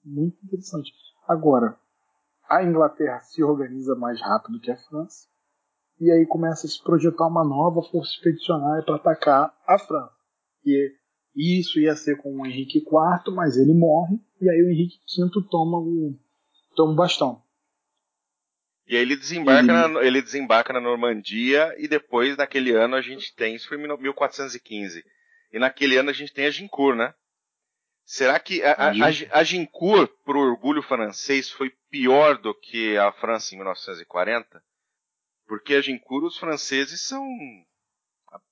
Muito 0.04 0.38
interessante. 0.44 0.92
Agora, 1.28 1.78
a 2.50 2.64
Inglaterra 2.64 3.22
se 3.22 3.44
organiza 3.44 3.96
mais 3.96 4.20
rápido 4.22 4.60
que 4.60 4.72
a 4.72 4.78
França 4.78 5.28
e 6.00 6.12
aí 6.12 6.26
começa 6.26 6.66
a 6.66 6.70
se 6.70 6.82
projetar 6.82 7.28
uma 7.28 7.44
nova 7.44 7.82
força 7.82 8.12
expedicionária 8.14 8.84
para 8.84 8.96
atacar 8.96 9.54
a 9.68 9.78
França. 9.78 10.14
E 10.66 10.92
E 11.36 11.60
isso 11.60 11.80
ia 11.80 11.96
ser 11.96 12.18
com 12.18 12.42
o 12.42 12.46
Henrique 12.46 12.80
IV, 12.80 13.34
mas 13.36 13.58
ele 13.58 13.74
morre, 13.74 14.18
e 14.42 14.50
aí 14.50 14.64
o 14.64 14.70
Henrique 14.70 14.98
V 15.18 15.30
toma 15.50 15.78
o, 15.78 16.18
toma 16.76 16.94
o 16.94 16.96
bastão. 16.96 17.42
E 18.88 18.96
aí 18.96 19.02
ele 19.02 19.16
desembarca, 19.16 19.72
ele... 19.72 19.94
Na, 19.94 20.02
ele 20.04 20.22
desembarca 20.22 20.74
na 20.74 20.82
Normandia 20.82 21.76
e 21.78 21.88
depois, 21.88 22.36
naquele 22.38 22.72
ano, 22.72 22.96
a 22.96 23.02
gente 23.02 23.36
tem, 23.36 23.56
isso 23.56 23.68
foi 23.68 23.78
em 23.78 23.82
1415, 23.82 25.04
e 25.52 25.60
naquele 25.60 25.98
ano 25.98 26.10
a 26.10 26.14
gente 26.14 26.34
tem 26.34 26.46
a 26.46 26.52
Gincourt, 26.52 26.98
né? 26.98 27.14
Será 28.04 28.40
que 28.40 28.64
a, 28.64 28.72
a, 28.72 28.90
a, 28.90 29.40
a 29.40 29.44
Gincourt, 29.44 30.10
pro 30.26 30.40
orgulho 30.40 30.82
francês, 30.82 31.52
foi 31.52 31.72
pior 31.92 32.40
do 32.40 32.56
que 32.56 32.98
a 32.98 33.12
França 33.12 33.54
em 33.54 33.58
1940? 33.60 34.64
Porque 35.50 35.74
a 35.74 35.82
Gincourt, 35.82 36.26
os 36.26 36.38
franceses 36.38 37.02
são 37.02 37.26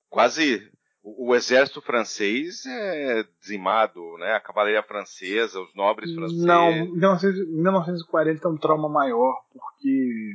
quase 0.10 0.68
o, 1.04 1.30
o, 1.30 1.36
exército 1.36 1.80
francês 1.80 2.66
é 2.66 3.24
dizimado, 3.40 4.02
né? 4.18 4.34
A 4.34 4.40
cavalaria 4.40 4.82
francesa, 4.82 5.62
os 5.62 5.74
nobres 5.76 6.12
franceses. 6.16 6.44
Não, 6.44 6.72
1940 6.96 8.48
é 8.48 8.52
um 8.52 8.58
trauma 8.58 8.90
maior, 8.90 9.46
porque. 9.54 10.34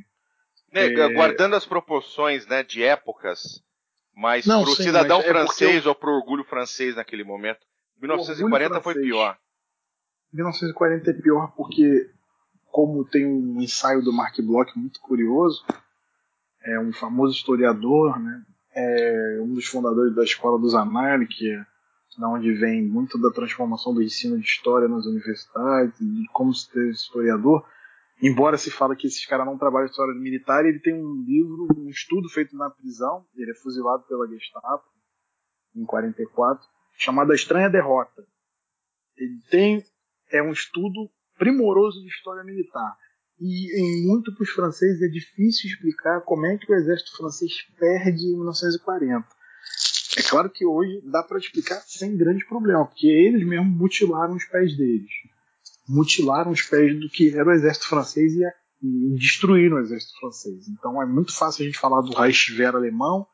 Né, 0.73 0.87
é... 0.87 1.13
Guardando 1.13 1.57
as 1.57 1.67
proporções 1.67 2.47
né, 2.47 2.63
de 2.63 2.81
épocas, 2.85 3.61
mas 4.15 4.47
para 4.47 4.61
o 4.61 4.67
cidadão 4.77 5.21
é 5.21 5.25
francês 5.25 5.85
ou 5.85 5.97
para 5.97 6.11
o 6.11 6.15
orgulho 6.15 6.45
francês 6.45 6.95
naquele 6.95 7.25
momento, 7.25 7.67
1940 8.01 8.81
foi 8.81 8.95
pior. 8.95 9.37
1940 10.33 11.11
é 11.11 11.15
pior 11.15 11.53
porque, 11.57 12.09
como 12.71 13.05
tem 13.05 13.27
um 13.27 13.61
ensaio 13.61 14.01
do 14.01 14.13
Mark 14.13 14.41
Bloch 14.41 14.71
muito 14.79 15.01
curioso, 15.01 15.63
é 16.65 16.79
um 16.79 16.93
famoso 16.93 17.35
historiador, 17.35 18.19
né? 18.19 18.45
é 18.75 19.39
um 19.41 19.55
dos 19.55 19.67
fundadores 19.67 20.15
da 20.15 20.25
Escola 20.25 20.59
dos 20.59 20.75
Anali, 20.75 21.27
que 21.27 21.51
é 21.51 21.67
da 22.19 22.29
onde 22.29 22.53
vem 22.53 22.83
muito 22.83 23.19
da 23.19 23.31
transformação 23.31 23.95
do 23.95 24.03
ensino 24.03 24.39
de 24.39 24.45
história 24.45 24.87
nas 24.87 25.07
universidades, 25.07 25.99
de 25.99 26.27
como 26.33 26.53
se 26.53 26.71
ter 26.71 26.91
historiador. 26.91 27.67
Embora 28.23 28.59
se 28.59 28.71
fala 28.71 28.95
que 28.95 29.07
esses 29.07 29.25
caras 29.27 29.47
não 29.47 29.59
trabalham 29.59 29.87
história 29.87 30.15
militar, 30.15 30.65
ele 30.65 30.79
tem 30.79 30.95
um 30.95 31.23
livro, 31.23 31.69
um 31.77 31.89
estudo 31.89 32.29
feito 32.29 32.57
na 32.57 32.71
prisão, 32.71 33.27
ele 33.35 33.51
é 33.51 33.55
fuzilado 33.55 34.05
pela 34.05 34.29
Gestapo 34.29 34.85
em 35.75 35.85
44, 35.85 36.63
chamado 36.99 37.33
A 37.33 37.35
Estranha 37.35 37.71
Derrota. 37.71 38.27
Ele 39.17 39.41
tem 39.51 39.83
é 40.31 40.43
um 40.43 40.53
estudo 40.53 41.11
primoroso 41.39 42.01
de 42.01 42.09
história 42.09 42.45
militar. 42.45 42.97
E 43.45 43.77
em 43.77 44.07
muito 44.07 44.33
para 44.33 44.45
os 44.45 44.51
franceses 44.51 45.03
é 45.03 45.09
difícil 45.09 45.69
explicar 45.69 46.21
como 46.21 46.47
é 46.47 46.57
que 46.57 46.71
o 46.71 46.77
exército 46.77 47.17
francês 47.17 47.53
perde 47.77 48.25
em 48.25 48.37
1940. 48.37 49.27
É 50.17 50.23
claro 50.23 50.49
que 50.49 50.65
hoje 50.65 51.03
dá 51.11 51.25
para 51.25 51.39
explicar 51.39 51.83
sem 51.85 52.17
grande 52.17 52.47
problema, 52.47 52.87
porque 52.87 53.09
eles 53.09 53.45
mesmos 53.45 53.77
mutilaram 53.77 54.37
os 54.37 54.45
pés 54.45 54.77
deles. 54.77 55.11
Mutilaram 55.89 56.53
os 56.53 56.63
pés 56.63 57.01
do 57.01 57.09
que 57.09 57.37
era 57.37 57.49
o 57.49 57.53
exército 57.53 57.89
francês 57.89 58.33
e, 58.33 58.45
e 58.81 59.15
destruíram 59.17 59.79
o 59.79 59.81
exército 59.81 60.21
francês. 60.21 60.69
Então 60.69 61.03
é 61.03 61.07
muito 61.07 61.37
fácil 61.37 61.65
a 61.65 61.67
gente 61.67 61.81
falar 61.81 62.01
do 62.03 62.17
Reichswehr 62.17 62.77
alemão, 62.77 63.27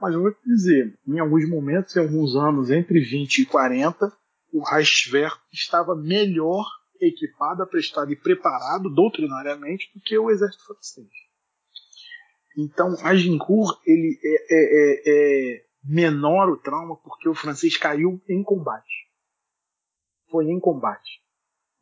mas 0.00 0.12
eu 0.12 0.22
vou 0.22 0.32
te 0.32 0.44
dizer, 0.44 0.98
em 1.06 1.20
alguns 1.20 1.48
momentos, 1.48 1.94
em 1.94 2.00
alguns 2.00 2.34
anos, 2.34 2.68
entre 2.68 2.98
20 2.98 3.42
e 3.42 3.46
40, 3.46 4.12
o 4.52 4.60
Reichswehr 4.64 5.32
estava 5.52 5.94
melhor 5.94 6.66
equipado, 7.06 7.62
aprestado 7.62 8.12
e 8.12 8.16
preparado 8.16 8.88
doutrinariamente 8.88 9.90
do 9.94 10.00
que 10.00 10.16
o 10.16 10.30
exército 10.30 10.64
francês. 10.64 11.08
Então, 12.56 12.94
Agincourt 13.02 13.80
ele 13.86 14.18
é, 14.22 14.34
é, 14.50 14.58
é, 14.58 15.02
é 15.06 15.64
menor 15.84 16.50
o 16.50 16.56
trauma 16.56 16.96
porque 16.96 17.28
o 17.28 17.34
francês 17.34 17.76
caiu 17.76 18.22
em 18.28 18.42
combate. 18.42 19.08
Foi 20.30 20.46
em 20.46 20.60
combate. 20.60 21.22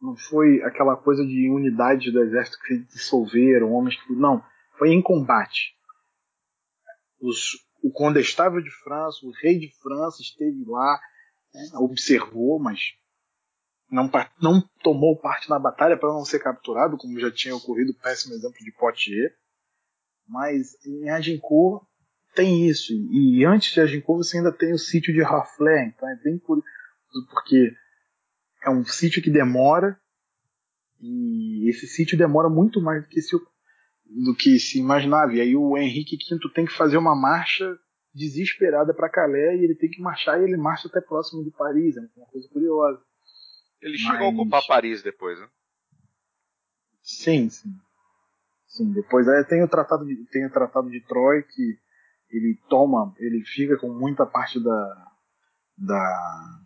Não 0.00 0.16
foi 0.16 0.62
aquela 0.62 0.96
coisa 0.96 1.24
de 1.24 1.50
unidades 1.50 2.12
do 2.12 2.20
exército 2.20 2.58
que 2.60 2.74
se 2.74 2.84
dissolveram, 2.86 3.72
homens 3.72 4.00
que. 4.00 4.12
Não. 4.14 4.42
Foi 4.78 4.92
em 4.92 5.02
combate. 5.02 5.76
Os, 7.20 7.58
o 7.82 7.90
condestável 7.92 8.62
de 8.62 8.70
França, 8.82 9.18
o 9.26 9.30
rei 9.30 9.58
de 9.58 9.70
França 9.82 10.22
esteve 10.22 10.64
lá, 10.66 10.98
né, 11.52 11.62
observou, 11.74 12.58
mas 12.58 12.94
não, 13.91 14.11
não 14.41 14.62
tomou 14.82 15.18
parte 15.18 15.51
na 15.51 15.59
batalha 15.59 15.97
para 15.97 16.12
não 16.12 16.24
ser 16.24 16.38
capturado, 16.38 16.97
como 16.97 17.18
já 17.18 17.30
tinha 17.30 17.57
ocorrido 17.57 17.91
o 17.91 18.01
péssimo 18.01 18.34
exemplo 18.34 18.59
de 18.61 18.72
Poitiers. 18.72 19.32
Mas 20.28 20.76
em 20.86 21.11
Agincourt 21.11 21.82
tem 22.34 22.68
isso. 22.68 22.93
E 22.93 23.45
antes 23.45 23.72
de 23.72 23.80
Agincourt 23.80 24.24
você 24.24 24.38
ainda 24.38 24.53
tem 24.53 24.72
o 24.72 24.78
sítio 24.78 25.12
de 25.12 25.22
Harfleur. 25.22 25.88
Então 25.88 26.09
é 26.09 26.16
bem 26.22 26.38
curioso, 26.38 26.64
porque 27.30 27.74
é 28.64 28.70
um 28.70 28.84
sítio 28.84 29.20
que 29.20 29.30
demora. 29.30 29.99
E 31.01 31.68
esse 31.68 31.86
sítio 31.86 32.16
demora 32.16 32.49
muito 32.49 32.80
mais 32.80 33.03
do 33.03 33.09
que 33.09 33.20
se, 33.20 33.36
do 34.05 34.34
que 34.36 34.59
se 34.61 34.78
imaginava. 34.78 35.32
E 35.32 35.41
aí 35.41 35.57
o 35.57 35.76
Henrique 35.76 36.16
V 36.16 36.38
tem 36.55 36.64
que 36.64 36.76
fazer 36.76 36.97
uma 36.97 37.16
marcha 37.16 37.76
desesperada 38.14 38.95
para 38.95 39.11
Calais 39.11 39.61
e 39.61 39.64
ele 39.64 39.74
tem 39.74 39.91
que 39.91 40.01
marchar 40.01 40.41
e 40.41 40.45
ele 40.45 40.57
marcha 40.57 40.88
até 40.88 41.01
próximo 41.01 41.43
de 41.43 41.51
Paris. 41.51 41.97
É 41.97 42.01
uma 42.16 42.26
coisa 42.26 42.49
curiosa. 42.53 43.03
Ele 43.81 43.93
Mas... 43.93 44.01
chegou 44.01 44.26
a 44.26 44.31
ocupar 44.31 44.66
Paris 44.66 45.03
depois, 45.03 45.39
né? 45.39 45.49
Sim, 47.03 47.49
sim. 47.49 47.74
Sim, 48.66 48.93
depois 48.93 49.26
é, 49.26 49.43
tem 49.45 49.62
o 49.64 49.68
tratado 49.68 50.07
de 50.07 50.16
tem 50.26 50.47
o 50.47 50.53
tratado 50.53 50.89
de 50.89 51.01
Troy 51.01 51.43
que 51.43 51.78
ele 52.31 52.57
toma, 52.68 53.12
ele 53.18 53.45
fica 53.45 53.76
com 53.76 53.93
muita 53.93 54.24
parte 54.24 54.62
da 54.62 55.11
da, 55.76 56.61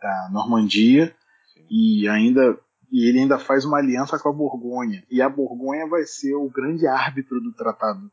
da 0.00 0.30
Normandia 0.32 1.14
sim. 1.52 1.66
e 1.70 2.08
ainda 2.08 2.58
e 2.90 3.08
ele 3.08 3.20
ainda 3.20 3.38
faz 3.38 3.64
uma 3.64 3.78
aliança 3.78 4.18
com 4.18 4.28
a 4.28 4.32
Borgonha 4.32 5.06
e 5.08 5.22
a 5.22 5.28
Borgonha 5.28 5.86
vai 5.86 6.04
ser 6.04 6.34
o 6.34 6.50
grande 6.50 6.86
árbitro 6.86 7.40
do 7.40 7.52
tratado 7.52 8.10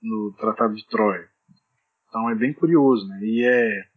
no 0.00 0.32
tratado 0.38 0.74
de 0.74 0.86
Troy. 0.88 1.20
Então 2.08 2.30
é 2.30 2.34
bem 2.34 2.52
curioso, 2.52 3.06
né? 3.08 3.20
E 3.22 3.44
é 3.44 3.91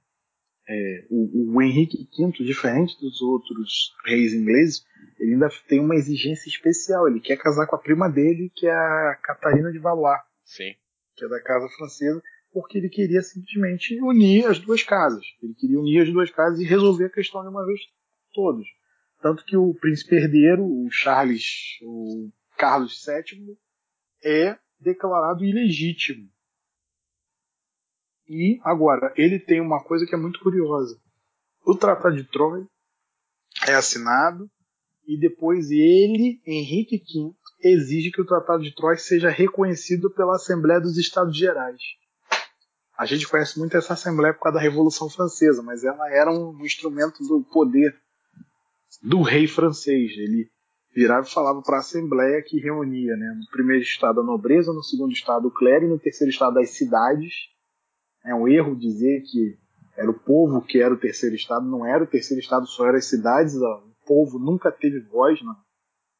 é, 0.67 1.05
o, 1.09 1.55
o, 1.55 1.61
Henrique 1.61 2.07
V, 2.17 2.43
diferente 2.43 2.99
dos 2.99 3.21
outros 3.21 3.93
reis 4.05 4.33
ingleses, 4.33 4.85
ele 5.19 5.33
ainda 5.33 5.49
tem 5.67 5.79
uma 5.79 5.95
exigência 5.95 6.49
especial. 6.49 7.07
Ele 7.07 7.19
quer 7.19 7.37
casar 7.37 7.67
com 7.67 7.75
a 7.75 7.79
prima 7.79 8.09
dele, 8.09 8.51
que 8.55 8.67
é 8.67 8.71
a 8.71 9.19
Catarina 9.21 9.71
de 9.71 9.79
Valois, 9.79 10.19
Sim. 10.43 10.73
que 11.15 11.25
é 11.25 11.27
da 11.27 11.41
casa 11.41 11.67
francesa, 11.77 12.21
porque 12.51 12.77
ele 12.77 12.89
queria 12.89 13.21
simplesmente 13.21 13.99
unir 14.01 14.47
as 14.47 14.59
duas 14.59 14.81
casas. 14.81 15.23
Ele 15.41 15.53
queria 15.53 15.79
unir 15.79 16.01
as 16.01 16.11
duas 16.11 16.31
casas 16.31 16.59
e 16.59 16.65
resolver 16.65 17.05
a 17.05 17.11
questão 17.11 17.41
de 17.43 17.49
uma 17.49 17.65
vez 17.65 17.79
todos. 18.33 18.67
Tanto 19.21 19.45
que 19.45 19.55
o 19.55 19.73
príncipe 19.73 20.15
herdeiro, 20.15 20.63
o 20.63 20.89
Charles, 20.89 21.77
o 21.81 22.29
Carlos 22.57 23.03
VII, 23.05 23.57
é 24.23 24.57
declarado 24.79 25.43
ilegítimo 25.43 26.29
e 28.27 28.59
agora, 28.63 29.13
ele 29.15 29.39
tem 29.39 29.61
uma 29.61 29.83
coisa 29.83 30.05
que 30.05 30.15
é 30.15 30.17
muito 30.17 30.39
curiosa. 30.39 30.99
O 31.65 31.75
Tratado 31.75 32.15
de 32.15 32.23
Troia 32.23 32.67
é 33.67 33.73
assinado 33.73 34.49
e 35.07 35.19
depois 35.19 35.69
ele, 35.69 36.41
Henrique 36.45 36.97
V, 36.97 37.31
exige 37.63 38.11
que 38.11 38.21
o 38.21 38.25
Tratado 38.25 38.63
de 38.63 38.73
Troia 38.73 38.97
seja 38.97 39.29
reconhecido 39.29 40.11
pela 40.11 40.35
Assembleia 40.35 40.81
dos 40.81 40.97
Estados 40.97 41.37
Gerais. 41.37 41.81
A 42.97 43.05
gente 43.05 43.27
conhece 43.27 43.59
muito 43.59 43.77
essa 43.77 43.93
Assembleia 43.93 44.33
por 44.33 44.41
causa 44.41 44.57
da 44.57 44.63
Revolução 44.63 45.09
Francesa, 45.09 45.61
mas 45.61 45.83
ela 45.83 46.09
era 46.11 46.31
um 46.31 46.57
instrumento 46.65 47.19
do 47.23 47.43
poder 47.51 47.95
do 49.03 49.21
rei 49.21 49.47
francês. 49.47 50.11
Ele 50.17 50.49
virava 50.95 51.27
e 51.27 51.31
falava 51.31 51.61
para 51.61 51.77
a 51.77 51.79
Assembleia 51.79 52.41
que 52.41 52.59
reunia 52.59 53.15
né, 53.17 53.37
no 53.37 53.51
primeiro 53.51 53.83
estado 53.83 54.21
a 54.21 54.23
nobreza, 54.23 54.71
no 54.71 54.81
segundo 54.81 55.11
estado 55.11 55.47
o 55.47 55.51
clero 55.51 55.85
e 55.85 55.89
no 55.89 55.99
terceiro 55.99 56.31
estado 56.31 56.57
as 56.57 56.69
cidades 56.71 57.54
é 58.25 58.33
um 58.33 58.47
erro 58.47 58.75
dizer 58.75 59.21
que 59.21 59.57
era 59.95 60.09
o 60.09 60.19
povo 60.19 60.61
que 60.61 60.81
era 60.81 60.93
o 60.93 60.99
terceiro 60.99 61.35
estado, 61.35 61.65
não 61.65 61.85
era 61.85 62.03
o 62.03 62.07
terceiro 62.07 62.41
estado, 62.41 62.67
só 62.67 62.85
eram 62.85 62.97
as 62.97 63.05
cidades. 63.05 63.55
O 63.55 63.93
povo 64.05 64.37
nunca 64.39 64.71
teve 64.71 64.99
voz 65.01 65.41
na, 65.41 65.55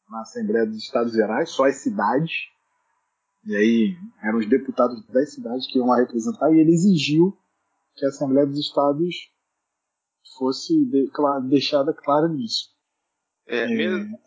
na 0.10 0.22
Assembleia 0.22 0.66
dos 0.66 0.78
Estados 0.78 1.14
Gerais, 1.14 1.50
só 1.50 1.66
as 1.66 1.78
cidades. 1.78 2.32
E 3.46 3.56
aí 3.56 3.98
eram 4.24 4.40
os 4.40 4.48
deputados 4.48 5.06
das 5.08 5.34
cidades 5.34 5.68
que 5.68 5.78
iam 5.78 5.88
lá 5.88 5.98
representar, 5.98 6.52
e 6.52 6.60
ele 6.60 6.72
exigiu 6.72 7.38
que 7.96 8.06
a 8.06 8.10
Assembleia 8.10 8.48
dos 8.48 8.60
Estados 8.60 9.16
fosse 10.38 10.86
de, 10.86 11.10
deixada 11.50 11.94
clara 11.94 12.28
nisso. 12.28 12.70
É, 13.48 13.60
é, 13.60 13.68
mesmo, 13.68 14.20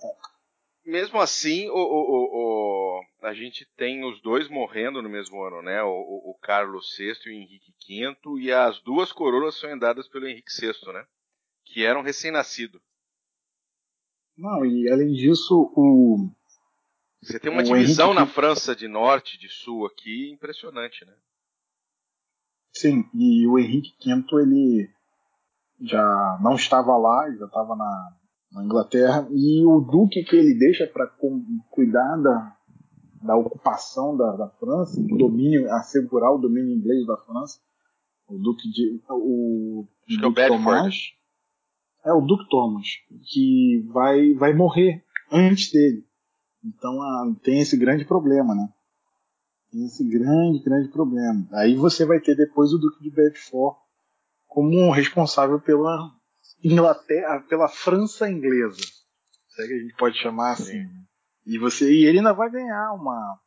mesmo 0.85 1.21
assim, 1.21 1.69
o, 1.69 1.75
o, 1.75 1.77
o, 1.77 2.88
a 3.21 3.35
gente 3.35 3.67
tem 3.77 4.05
os 4.05 4.21
dois 4.21 4.49
morrendo 4.49 5.03
no 5.03 5.09
mesmo 5.09 5.43
ano, 5.43 5.63
né? 5.63 5.83
O, 5.83 6.37
Carlos 6.41 6.97
VI 6.97 7.15
e 7.27 7.31
o 7.31 7.33
Henrique 7.33 7.73
V, 7.87 8.41
e 8.41 8.53
as 8.53 8.81
duas 8.81 9.13
coroas 9.13 9.59
são 9.59 9.77
dadas 9.79 10.09
pelo 10.09 10.27
Henrique 10.27 10.53
VI, 10.61 10.93
né? 10.93 11.05
Que 11.65 11.85
era 11.85 11.99
um 11.99 12.03
recém-nascido. 12.03 12.81
Não, 14.37 14.65
e 14.65 14.89
além 14.91 15.13
disso, 15.13 15.73
o. 15.75 16.31
Você 17.21 17.41
tem 17.41 17.51
uma 17.51 17.65
divisão 17.65 18.13
Henrique... 18.13 18.21
na 18.21 18.27
França 18.27 18.77
de 18.77 18.87
norte, 18.87 19.37
de 19.37 19.49
sul 19.49 19.85
aqui, 19.87 20.31
impressionante, 20.31 21.05
né? 21.05 21.15
Sim, 22.73 23.05
e 23.13 23.47
o 23.49 23.59
Henrique 23.59 23.93
V, 24.05 24.25
ele 24.41 24.89
já 25.81 26.39
não 26.41 26.55
estava 26.55 26.97
lá, 26.97 27.29
já 27.37 27.47
estava 27.47 27.75
na, 27.75 28.17
na, 28.53 28.65
Inglaterra, 28.65 29.29
e 29.33 29.67
o 29.67 29.81
duque 29.81 30.23
que 30.23 30.37
ele 30.37 30.55
deixa 30.55 30.87
para 30.87 31.09
cuidar 31.71 32.17
da, 32.19 32.58
da 33.23 33.37
ocupação 33.37 34.17
da, 34.17 34.37
da, 34.37 34.49
França, 34.49 35.01
do 35.01 35.17
domínio, 35.17 35.73
assegurar 35.75 36.33
o 36.33 36.39
domínio 36.39 36.75
inglês 36.75 37.07
da 37.07 37.17
França, 37.17 37.61
o 38.29 38.39
duque 38.39 38.69
de 38.71 39.01
o, 39.09 39.87
Acho 40.07 40.19
que 40.19 40.25
é 40.25 40.29
o 40.29 40.49
Thomas, 40.49 40.95
é 42.05 42.13
o 42.13 42.21
duque 42.21 42.49
Thomas, 42.49 42.87
que 43.31 43.85
vai 43.93 44.35
vai 44.35 44.55
morrer 44.55 45.05
antes 45.33 45.71
dele. 45.73 46.07
Então 46.65 47.01
ah, 47.03 47.35
tem 47.43 47.61
esse 47.61 47.77
grande 47.77 48.05
problema, 48.05 48.55
né? 48.55 48.69
Tem 49.71 49.85
esse 49.85 50.03
grande, 50.05 50.63
grande 50.63 50.89
problema. 50.89 51.47
Aí 51.53 51.77
você 51.77 52.05
vai 52.05 52.21
ter 52.21 52.35
depois 52.35 52.73
o 52.73 52.79
Duque 52.79 53.03
de 53.03 53.11
Bedford 53.11 53.77
como 54.47 54.91
responsável 54.91 55.61
pela 55.61 56.11
Inglaterra, 56.65 57.41
pela 57.49 57.69
França 57.69 58.31
inglesa. 58.31 58.81
Se 59.49 59.63
é 59.63 59.67
que 59.67 59.73
a 59.75 59.79
gente 59.79 59.95
pode 59.97 60.19
chamar 60.19 60.53
assim. 60.53 60.79
Né? 60.79 61.05
E 61.49 61.59
você 61.59 61.91
e 61.91 62.05
ele 62.05 62.19
ainda 62.19 62.35
vai 62.35 62.51
ganhar 62.51 62.93
uma 62.93 63.41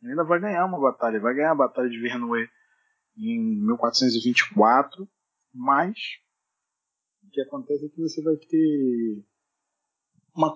ele 0.00 0.12
ainda 0.12 0.24
vai 0.24 0.40
ganhar 0.40 0.64
uma 0.64 0.80
batalha, 0.80 1.20
vai 1.20 1.34
ganhar 1.34 1.50
a 1.50 1.56
batalha 1.56 1.90
de 1.90 2.00
Vernouillet 2.00 2.50
em 3.18 3.60
1424, 3.66 5.06
mas 5.52 5.98
o 7.22 7.30
que 7.30 7.42
acontece 7.42 7.84
é 7.84 7.88
que 7.88 8.00
você 8.00 8.22
vai 8.22 8.36
ter 8.36 9.24
uma 10.34 10.54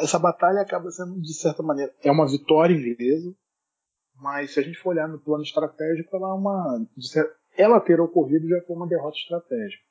essa 0.00 0.18
batalha 0.18 0.60
acaba 0.60 0.90
sendo 0.90 1.20
de 1.20 1.34
certa 1.34 1.62
maneira 1.62 1.94
é 2.00 2.10
uma 2.10 2.28
vitória 2.28 2.72
inglesa, 2.72 3.36
mas 4.14 4.52
se 4.52 4.60
a 4.60 4.62
gente 4.62 4.78
for 4.78 4.90
olhar 4.90 5.08
no 5.08 5.18
plano 5.18 5.42
estratégico, 5.42 6.16
ela 6.16 6.28
é 6.28 6.32
uma. 6.32 6.86
Ela 7.56 7.80
ter 7.80 8.00
ocorrido 8.00 8.48
já 8.48 8.60
foi 8.66 8.76
uma 8.76 8.86
derrota 8.86 9.16
estratégica. 9.16 9.84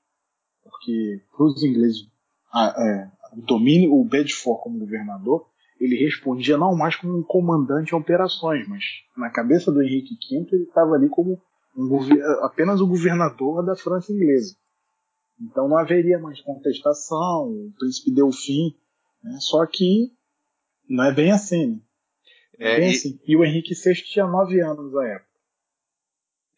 Porque 0.63 1.21
para 1.31 1.45
os 1.45 1.63
ingleses, 1.63 2.09
a, 2.51 2.67
é, 2.67 3.11
o 3.37 3.41
domínio, 3.41 3.93
o 3.93 4.03
Bedford 4.03 4.63
como 4.63 4.79
governador, 4.79 5.47
ele 5.79 5.95
respondia 5.95 6.57
não 6.57 6.75
mais 6.75 6.95
como 6.95 7.17
um 7.17 7.23
comandante 7.23 7.93
em 7.93 7.97
operações, 7.97 8.67
mas 8.67 8.83
na 9.17 9.29
cabeça 9.29 9.71
do 9.71 9.81
Henrique 9.81 10.15
V 10.29 10.47
ele 10.51 10.63
estava 10.63 10.95
ali 10.95 11.09
como 11.09 11.41
um, 11.75 11.99
apenas 12.43 12.79
o 12.79 12.87
governador 12.87 13.65
da 13.65 13.75
França 13.75 14.11
inglesa. 14.11 14.55
Então 15.39 15.67
não 15.67 15.77
haveria 15.77 16.17
mais 16.17 16.39
contestação, 16.41 17.49
o 17.49 17.73
príncipe 17.77 18.13
deu 18.13 18.31
fim. 18.31 18.73
Né? 19.21 19.37
Só 19.39 19.65
que 19.65 20.11
não 20.89 21.03
é 21.03 21.13
bem 21.13 21.31
assim. 21.31 21.73
Né? 21.73 21.79
É, 22.57 22.79
Bem 22.79 22.91
e... 22.91 22.95
assim. 22.95 23.19
E 23.25 23.35
o 23.35 23.43
Henrique 23.43 23.73
VI 23.73 23.95
tinha 23.95 24.25
nove 24.25 24.61
anos 24.61 24.93
na 24.93 25.07
época. 25.07 25.29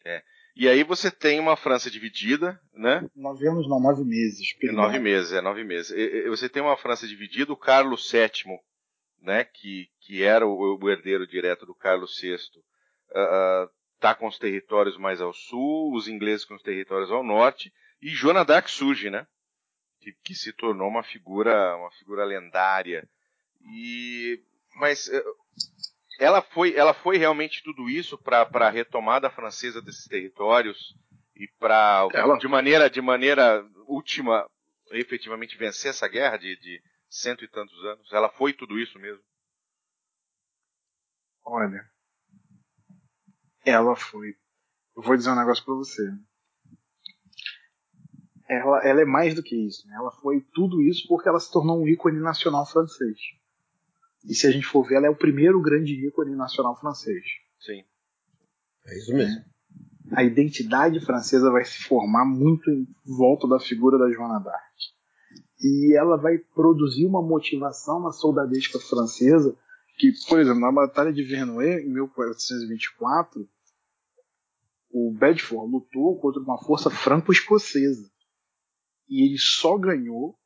É. 0.04 0.22
E 0.56 0.68
aí 0.68 0.82
você 0.82 1.10
tem 1.10 1.38
uma 1.38 1.56
França 1.56 1.90
dividida, 1.90 2.60
né? 2.74 3.08
Nove 3.14 3.46
anos 3.48 3.68
não, 3.68 3.80
nove 3.80 4.04
meses. 4.04 4.56
É 4.62 4.72
nove 4.72 4.98
meses, 4.98 5.32
é 5.32 5.40
nove 5.40 5.64
meses. 5.64 5.90
E, 5.90 6.26
e, 6.26 6.28
você 6.28 6.48
tem 6.48 6.62
uma 6.62 6.76
França 6.76 7.06
dividida, 7.06 7.52
o 7.52 7.56
Carlos 7.56 8.10
VII, 8.10 8.58
né, 9.20 9.44
que, 9.44 9.88
que 10.00 10.22
era 10.22 10.46
o, 10.46 10.78
o 10.80 10.90
herdeiro 10.90 11.26
direto 11.26 11.66
do 11.66 11.74
Carlos 11.74 12.18
VI, 12.20 12.36
está 13.94 14.12
uh, 14.12 14.16
com 14.16 14.26
os 14.26 14.38
territórios 14.38 14.96
mais 14.96 15.20
ao 15.20 15.32
sul, 15.32 15.94
os 15.94 16.08
ingleses 16.08 16.44
com 16.44 16.54
os 16.54 16.62
territórios 16.62 17.10
ao 17.10 17.22
norte, 17.22 17.72
e 18.00 18.08
Joana 18.08 18.44
d'Arc 18.44 18.68
surge, 18.68 19.10
né? 19.10 19.26
Que, 20.00 20.12
que 20.24 20.34
se 20.34 20.52
tornou 20.52 20.88
uma 20.88 21.02
figura, 21.02 21.76
uma 21.76 21.90
figura 21.92 22.24
lendária. 22.24 23.08
E 23.60 24.40
mas 24.76 25.08
uh, 25.08 25.36
ela 26.18 26.42
foi, 26.42 26.74
ela 26.74 26.94
foi 26.94 27.16
realmente 27.16 27.62
tudo 27.62 27.88
isso 27.88 28.16
para 28.18 28.48
a 28.52 28.70
retomada 28.70 29.30
francesa 29.30 29.82
desses 29.82 30.06
territórios 30.06 30.94
e 31.34 31.48
para 31.58 32.06
de 32.38 32.48
maneira 32.48 32.90
de 32.90 33.00
maneira 33.00 33.64
última 33.86 34.48
efetivamente 34.90 35.56
vencer 35.56 35.90
essa 35.90 36.08
guerra 36.08 36.36
de, 36.36 36.56
de 36.56 36.82
cento 37.08 37.44
e 37.44 37.48
tantos 37.48 37.78
anos. 37.84 38.12
Ela 38.12 38.28
foi 38.28 38.52
tudo 38.52 38.78
isso 38.78 38.98
mesmo. 38.98 39.22
Olha, 41.44 41.88
ela 43.64 43.96
foi. 43.96 44.36
Eu 44.96 45.02
vou 45.02 45.16
dizer 45.16 45.30
um 45.30 45.36
negócio 45.36 45.64
para 45.64 45.74
você. 45.74 46.02
Ela, 48.48 48.86
ela 48.86 49.00
é 49.02 49.04
mais 49.04 49.34
do 49.34 49.42
que 49.42 49.54
isso. 49.54 49.86
Né? 49.86 49.94
Ela 49.94 50.10
foi 50.10 50.40
tudo 50.54 50.80
isso 50.82 51.06
porque 51.06 51.28
ela 51.28 51.38
se 51.38 51.52
tornou 51.52 51.80
um 51.80 51.86
ícone 51.86 52.18
nacional 52.18 52.66
francês. 52.66 53.18
E 54.24 54.34
se 54.34 54.46
a 54.46 54.50
gente 54.50 54.66
for 54.66 54.86
ver, 54.86 54.96
ela 54.96 55.06
é 55.06 55.10
o 55.10 55.16
primeiro 55.16 55.60
grande 55.60 55.94
ícone 56.06 56.34
nacional 56.34 56.78
francês. 56.78 57.24
Sim. 57.60 57.84
É 58.86 58.98
isso 58.98 59.12
mesmo. 59.14 59.44
A 60.12 60.24
identidade 60.24 60.98
francesa 61.00 61.50
vai 61.50 61.64
se 61.64 61.82
formar 61.82 62.24
muito 62.24 62.70
em 62.70 62.86
volta 63.04 63.46
da 63.46 63.60
figura 63.60 63.98
da 63.98 64.10
Joana 64.10 64.40
d'Arc. 64.40 64.74
E 65.60 65.96
ela 65.96 66.16
vai 66.16 66.38
produzir 66.38 67.06
uma 67.06 67.22
motivação 67.22 68.00
na 68.00 68.12
soldadesca 68.12 68.78
francesa 68.78 69.56
que, 69.98 70.12
por 70.28 70.38
exemplo, 70.38 70.60
na 70.60 70.70
Batalha 70.70 71.12
de 71.12 71.24
Vernouillet, 71.24 71.84
em 71.84 71.92
1424, 71.92 73.48
o 74.90 75.12
Bedford 75.12 75.72
lutou 75.72 76.18
contra 76.20 76.40
uma 76.40 76.58
força 76.62 76.88
franco-escocesa. 76.88 78.08
E 79.08 79.26
ele 79.26 79.38
só 79.38 79.76
ganhou 79.76 80.38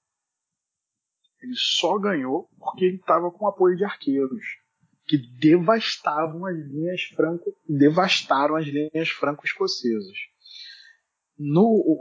ele 1.42 1.56
só 1.56 1.98
ganhou 1.98 2.48
porque 2.58 2.84
ele 2.84 2.96
estava 2.96 3.30
com 3.30 3.48
apoio 3.48 3.76
de 3.76 3.84
arqueiros 3.84 4.60
que 5.06 5.18
devastavam 5.18 6.46
as 6.46 6.56
linhas 6.56 7.02
franco, 7.16 7.52
devastaram 7.68 8.54
as 8.54 8.66
linhas 8.66 9.08
franco-escocesas. 9.10 10.16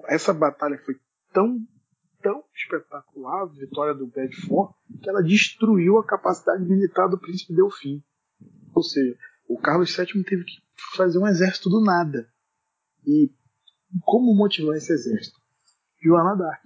Essa 0.08 0.34
batalha 0.34 0.78
foi 0.86 0.96
tão 1.34 1.60
tão 2.22 2.44
espetacular, 2.56 3.44
a 3.44 3.46
vitória 3.46 3.94
do 3.94 4.08
Bedford, 4.08 4.74
que 5.02 5.10
ela 5.10 5.22
destruiu 5.22 5.98
a 5.98 6.06
capacidade 6.06 6.64
militar 6.64 7.08
do 7.08 7.20
príncipe 7.20 7.54
Delfim. 7.54 8.04
Ou 8.74 8.84
seja, 8.84 9.18
o 9.48 9.60
Carlos 9.60 9.96
VII 9.96 10.24
teve 10.24 10.44
que 10.44 10.54
fazer 10.96 11.18
um 11.18 11.28
exército 11.28 11.70
do 11.70 11.84
nada. 11.84 12.28
E 13.06 13.32
como 14.06 14.36
motivar 14.36 14.76
esse 14.78 14.94
exército? 14.94 15.40
Joana 16.04 16.36
d'Arc. 16.36 16.64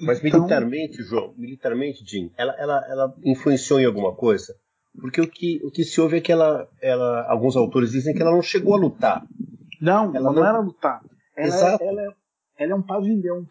Mas 0.00 0.18
então... 0.24 0.40
militarmente, 0.40 1.02
João, 1.02 1.34
militarmente, 1.36 2.04
Jim, 2.04 2.32
ela, 2.36 2.54
ela, 2.58 2.86
ela 2.88 3.16
influenciou 3.24 3.80
em 3.80 3.84
alguma 3.84 4.14
coisa? 4.14 4.54
Porque 5.00 5.20
o 5.20 5.28
que, 5.28 5.60
o 5.64 5.70
que 5.70 5.84
se 5.84 6.00
ouve 6.00 6.18
é 6.18 6.20
que 6.20 6.32
ela, 6.32 6.68
ela, 6.80 7.28
alguns 7.28 7.56
autores 7.56 7.90
dizem 7.90 8.14
que 8.14 8.22
ela 8.22 8.30
não 8.30 8.42
chegou 8.42 8.74
a 8.74 8.78
lutar. 8.78 9.26
Não, 9.80 10.14
ela 10.14 10.32
não, 10.32 10.34
não 10.34 10.46
era 10.46 10.58
lutar. 10.58 11.02
Ela, 11.36 11.48
Exato. 11.48 11.82
É, 11.82 11.86
ela, 11.86 12.02
é, 12.02 12.14
ela 12.58 12.72
é 12.72 12.74
um 12.74 12.82
pavilhão. 12.82 13.46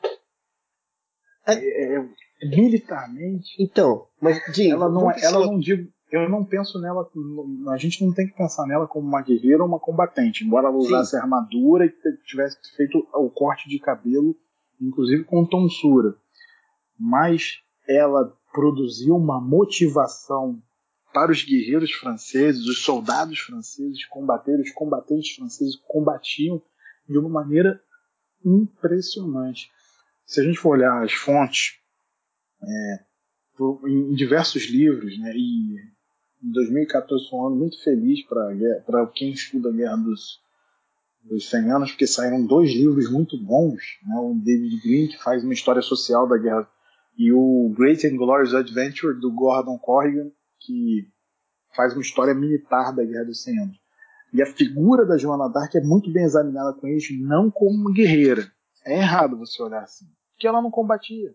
É. 1.47 1.53
É, 1.53 1.97
é, 1.97 2.09
militarmente. 2.55 3.55
Então, 3.59 4.07
mas 4.21 4.41
Jim, 4.53 4.71
ela 4.71 4.89
não, 4.89 5.11
é, 5.11 5.15
ela 5.21 5.45
não 5.45 5.59
digo, 5.59 5.91
eu 6.11 6.29
não 6.29 6.45
penso 6.45 6.79
nela, 6.79 7.09
a 7.69 7.77
gente 7.77 8.03
não 8.05 8.13
tem 8.13 8.27
que 8.27 8.35
pensar 8.35 8.65
nela 8.65 8.87
como 8.87 9.07
uma 9.07 9.21
guerreira 9.21 9.61
ou 9.61 9.67
uma 9.67 9.79
combatente, 9.79 10.45
embora 10.45 10.67
ela 10.67 10.77
usasse 10.77 11.11
Sim. 11.11 11.17
armadura 11.17 11.85
e 11.85 11.93
tivesse 12.25 12.57
feito 12.75 13.05
o 13.13 13.29
corte 13.29 13.67
de 13.67 13.79
cabelo, 13.79 14.35
inclusive 14.79 15.23
com 15.23 15.45
tonsura 15.45 16.15
mas 17.03 17.59
ela 17.87 18.33
produziu 18.53 19.15
uma 19.15 19.41
motivação 19.41 20.61
para 21.13 21.31
os 21.31 21.43
guerreiros 21.43 21.91
franceses, 21.91 22.65
os 22.65 22.83
soldados 22.83 23.39
franceses 23.39 24.05
combater, 24.05 24.59
os 24.59 24.71
combatentes 24.71 25.35
franceses 25.35 25.75
combatiam 25.87 26.61
de 27.07 27.17
uma 27.17 27.29
maneira 27.29 27.79
impressionante. 28.45 29.69
Se 30.25 30.41
a 30.41 30.43
gente 30.43 30.57
for 30.57 30.77
olhar 30.77 31.03
as 31.03 31.13
fontes 31.13 31.79
é, 32.61 32.99
em 33.87 34.13
diversos 34.13 34.69
livros, 34.69 35.17
né, 35.19 35.33
e 35.35 35.75
em 36.43 36.51
2014 36.51 37.29
foi 37.29 37.39
um 37.39 37.47
ano 37.47 37.55
muito 37.55 37.81
feliz 37.83 38.25
para 38.25 39.07
quem 39.13 39.31
estuda 39.31 39.69
a 39.69 39.71
Guerra 39.71 39.97
dos, 39.97 40.41
dos 41.23 41.49
100 41.49 41.71
anos, 41.71 41.91
porque 41.91 42.07
saíram 42.07 42.45
dois 42.45 42.71
livros 42.71 43.11
muito 43.11 43.37
bons. 43.37 43.81
Né, 44.05 44.15
o 44.17 44.33
David 44.43 44.81
Green, 44.81 45.07
que 45.07 45.21
faz 45.21 45.43
uma 45.43 45.53
história 45.53 45.81
social 45.81 46.27
da 46.27 46.37
Guerra 46.37 46.69
e 47.17 47.31
o 47.31 47.73
Great 47.77 48.05
and 48.07 48.17
Glorious 48.17 48.53
Adventure 48.53 49.19
do 49.19 49.31
Gordon 49.31 49.77
Corrigan, 49.77 50.31
que 50.59 51.07
faz 51.75 51.93
uma 51.93 52.01
história 52.01 52.33
militar 52.33 52.93
da 52.93 53.03
Guerra 53.03 53.25
dos 53.25 53.43
100 53.43 53.59
Anos. 53.59 53.82
E 54.33 54.41
a 54.41 54.45
figura 54.47 55.05
da 55.05 55.17
Joana 55.17 55.47
d'Arc 55.47 55.75
é 55.75 55.81
muito 55.81 56.11
bem 56.11 56.23
examinada 56.23 56.73
com 56.73 56.87
eles, 56.87 57.07
não 57.21 57.51
como 57.51 57.69
uma 57.69 57.93
guerreira. 57.93 58.51
É 58.85 58.97
errado 58.97 59.37
você 59.37 59.61
olhar 59.61 59.83
assim, 59.83 60.05
porque 60.33 60.47
ela 60.47 60.61
não 60.61 60.71
combatia. 60.71 61.33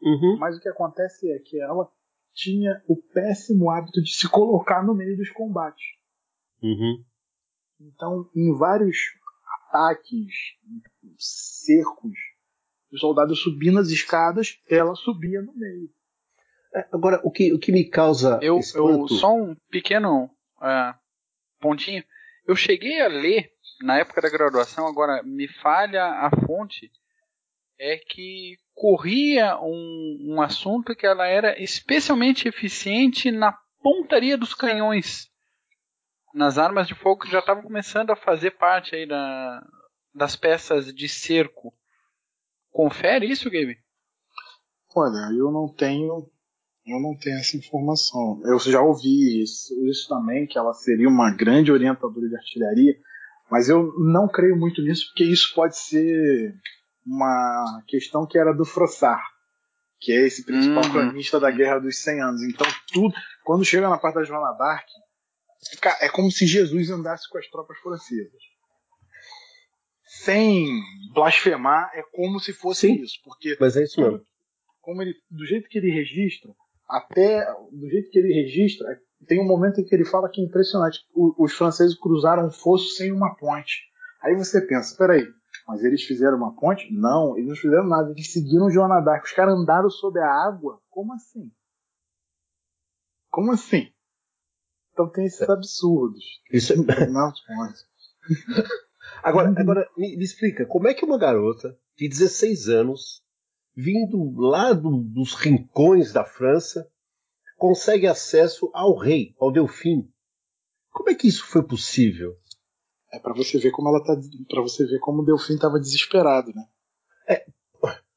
Uhum. 0.00 0.36
Mas 0.38 0.56
o 0.56 0.60
que 0.60 0.68
acontece 0.68 1.30
é 1.30 1.38
que 1.40 1.60
ela 1.60 1.90
tinha 2.32 2.80
o 2.86 2.96
péssimo 2.96 3.68
hábito 3.68 4.00
de 4.00 4.14
se 4.14 4.28
colocar 4.30 4.84
no 4.84 4.94
meio 4.94 5.16
dos 5.16 5.30
combates. 5.30 5.84
Uhum. 6.62 7.04
Então, 7.80 8.30
em 8.34 8.56
vários 8.56 8.96
ataques, 9.68 10.32
cercos, 11.18 12.14
os 12.92 13.00
soldados 13.00 13.42
subindo 13.42 13.80
as 13.80 13.88
escadas, 13.88 14.60
ela 14.70 14.94
subia 14.94 15.42
no 15.42 15.52
meio. 15.54 15.90
É, 16.74 16.88
agora, 16.92 17.20
o 17.24 17.30
que, 17.30 17.52
o 17.52 17.58
que 17.58 17.72
me 17.72 17.84
causa. 17.84 18.38
Eu, 18.42 18.60
eu 18.74 19.08
só 19.08 19.34
um 19.34 19.56
pequeno 19.70 20.24
uh, 20.58 20.94
pontinho. 21.60 22.04
Eu 22.48 22.56
cheguei 22.56 23.02
a 23.02 23.08
ler 23.08 23.52
na 23.82 23.98
época 23.98 24.22
da 24.22 24.30
graduação, 24.30 24.86
agora 24.86 25.22
me 25.22 25.46
falha 25.46 26.02
a 26.02 26.30
fonte, 26.46 26.90
é 27.78 27.98
que 27.98 28.56
corria 28.74 29.58
um, 29.60 30.18
um 30.30 30.40
assunto 30.40 30.96
que 30.96 31.06
ela 31.06 31.26
era 31.26 31.62
especialmente 31.62 32.48
eficiente 32.48 33.30
na 33.30 33.52
pontaria 33.82 34.38
dos 34.38 34.54
canhões. 34.54 35.30
Nas 36.32 36.56
armas 36.56 36.88
de 36.88 36.94
fogo 36.94 37.20
que 37.20 37.30
já 37.30 37.40
estavam 37.40 37.62
começando 37.62 38.12
a 38.12 38.16
fazer 38.16 38.52
parte 38.52 38.96
aí 38.96 39.06
da, 39.06 39.62
das 40.14 40.34
peças 40.34 40.86
de 40.86 41.06
cerco. 41.06 41.74
Confere 42.70 43.30
isso, 43.30 43.50
Gabe? 43.50 43.78
Olha, 44.96 45.36
eu 45.36 45.50
não 45.50 45.68
tenho 45.68 46.30
eu 46.88 47.00
não 47.00 47.16
tenho 47.16 47.38
essa 47.38 47.56
informação. 47.56 48.40
Eu 48.44 48.58
já 48.58 48.80
ouvi 48.80 49.42
isso, 49.42 49.74
isso 49.86 50.08
também, 50.08 50.46
que 50.46 50.58
ela 50.58 50.72
seria 50.72 51.08
uma 51.08 51.30
grande 51.30 51.70
orientadora 51.70 52.28
de 52.28 52.36
artilharia, 52.36 52.96
mas 53.50 53.68
eu 53.68 53.92
não 53.98 54.26
creio 54.26 54.56
muito 54.56 54.82
nisso, 54.82 55.06
porque 55.08 55.24
isso 55.24 55.52
pode 55.54 55.78
ser 55.78 56.54
uma 57.06 57.82
questão 57.86 58.26
que 58.26 58.38
era 58.38 58.52
do 58.52 58.64
Frossard, 58.64 59.22
que 60.00 60.12
é 60.12 60.26
esse 60.26 60.44
principal 60.44 60.84
uhum. 60.84 60.90
cronista 60.90 61.40
da 61.40 61.50
Guerra 61.50 61.78
dos 61.78 61.98
100 61.98 62.20
Anos. 62.22 62.42
Então, 62.42 62.66
tudo, 62.92 63.14
quando 63.44 63.64
chega 63.64 63.88
na 63.88 63.98
parte 63.98 64.16
da 64.16 64.24
Joana 64.24 64.56
d'Arc, 64.56 64.86
é 66.00 66.08
como 66.08 66.30
se 66.30 66.46
Jesus 66.46 66.90
andasse 66.90 67.28
com 67.28 67.38
as 67.38 67.48
tropas 67.48 67.78
francesas. 67.78 68.42
Sem 70.04 70.80
blasfemar, 71.12 71.90
é 71.94 72.02
como 72.12 72.40
se 72.40 72.52
fosse 72.52 72.88
Sim, 72.88 73.02
isso. 73.02 73.18
Porque 73.24 73.56
mas 73.60 73.76
é 73.76 73.84
isso 73.84 74.00
mesmo. 74.00 74.20
Como 74.80 75.02
ele, 75.02 75.14
do 75.30 75.44
jeito 75.44 75.68
que 75.68 75.78
ele 75.78 75.90
registra, 75.90 76.50
até 76.88 77.44
do 77.70 77.88
jeito 77.88 78.10
que 78.10 78.18
ele 78.18 78.32
registra, 78.32 79.00
tem 79.26 79.40
um 79.40 79.46
momento 79.46 79.80
em 79.80 79.84
que 79.84 79.94
ele 79.94 80.04
fala 80.04 80.30
que 80.30 80.40
é 80.40 80.44
impressionante. 80.44 81.00
os 81.14 81.52
franceses 81.52 81.98
cruzaram 81.98 82.46
um 82.46 82.50
fosso 82.50 82.88
sem 82.90 83.12
uma 83.12 83.34
ponte. 83.34 83.88
Aí 84.22 84.34
você 84.34 84.60
pensa, 84.60 84.96
peraí, 84.96 85.26
mas 85.66 85.84
eles 85.84 86.02
fizeram 86.02 86.38
uma 86.38 86.54
ponte? 86.54 86.92
Não, 86.92 87.36
eles 87.36 87.48
não 87.48 87.56
fizeram 87.56 87.86
nada. 87.86 88.10
Eles 88.10 88.32
seguiram 88.32 88.70
Joana 88.70 89.00
d'Arc. 89.00 89.24
Os 89.24 89.32
caras 89.32 89.54
andaram 89.54 89.90
sob 89.90 90.18
a 90.18 90.46
água? 90.46 90.80
Como 90.88 91.12
assim? 91.12 91.50
Como 93.30 93.52
assim? 93.52 93.92
Então 94.92 95.10
tem 95.10 95.26
esses 95.26 95.48
absurdos. 95.48 96.24
Isso 96.50 96.72
é... 96.72 96.76
Agora, 99.22 99.52
agora 99.56 99.88
me, 99.96 100.16
me, 100.16 100.24
explica, 100.24 100.66
como 100.66 100.86
é 100.86 100.94
que 100.94 101.04
uma 101.04 101.18
garota 101.18 101.76
de 101.96 102.08
16 102.08 102.68
anos, 102.68 103.22
vindo 103.78 104.32
lá 104.36 104.72
do, 104.72 105.04
dos 105.04 105.34
rincões 105.34 106.12
da 106.12 106.24
França, 106.24 106.90
consegue 107.56 108.08
acesso 108.08 108.68
ao 108.74 108.98
rei, 108.98 109.36
ao 109.38 109.52
Delfim? 109.52 110.10
Como 110.90 111.10
é 111.10 111.14
que 111.14 111.28
isso 111.28 111.44
foi 111.46 111.62
possível? 111.62 112.34
É 113.12 113.20
para 113.20 113.32
você 113.32 113.56
ver 113.56 113.70
como 113.70 113.88
ela 113.88 114.02
tá, 114.02 114.20
para 114.48 114.62
você 114.62 114.84
ver 114.84 114.98
como 114.98 115.22
o 115.22 115.24
Delfim 115.24 115.54
estava 115.54 115.78
desesperado, 115.78 116.52
né? 116.52 116.64
É 117.28 117.46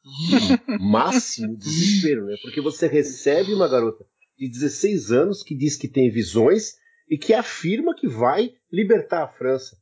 máximo 0.79 1.55
desespero, 1.55 2.25
né? 2.25 2.37
Porque 2.41 2.59
você 2.59 2.87
recebe 2.87 3.53
uma 3.53 3.69
garota 3.69 4.03
de 4.35 4.49
16 4.49 5.11
anos 5.11 5.43
que 5.43 5.55
diz 5.55 5.77
que 5.77 5.87
tem 5.87 6.09
visões 6.09 6.73
e 7.07 7.19
que 7.19 7.35
afirma 7.35 7.95
que 7.95 8.07
vai 8.07 8.51
libertar 8.71 9.25
a 9.25 9.31
França. 9.31 9.77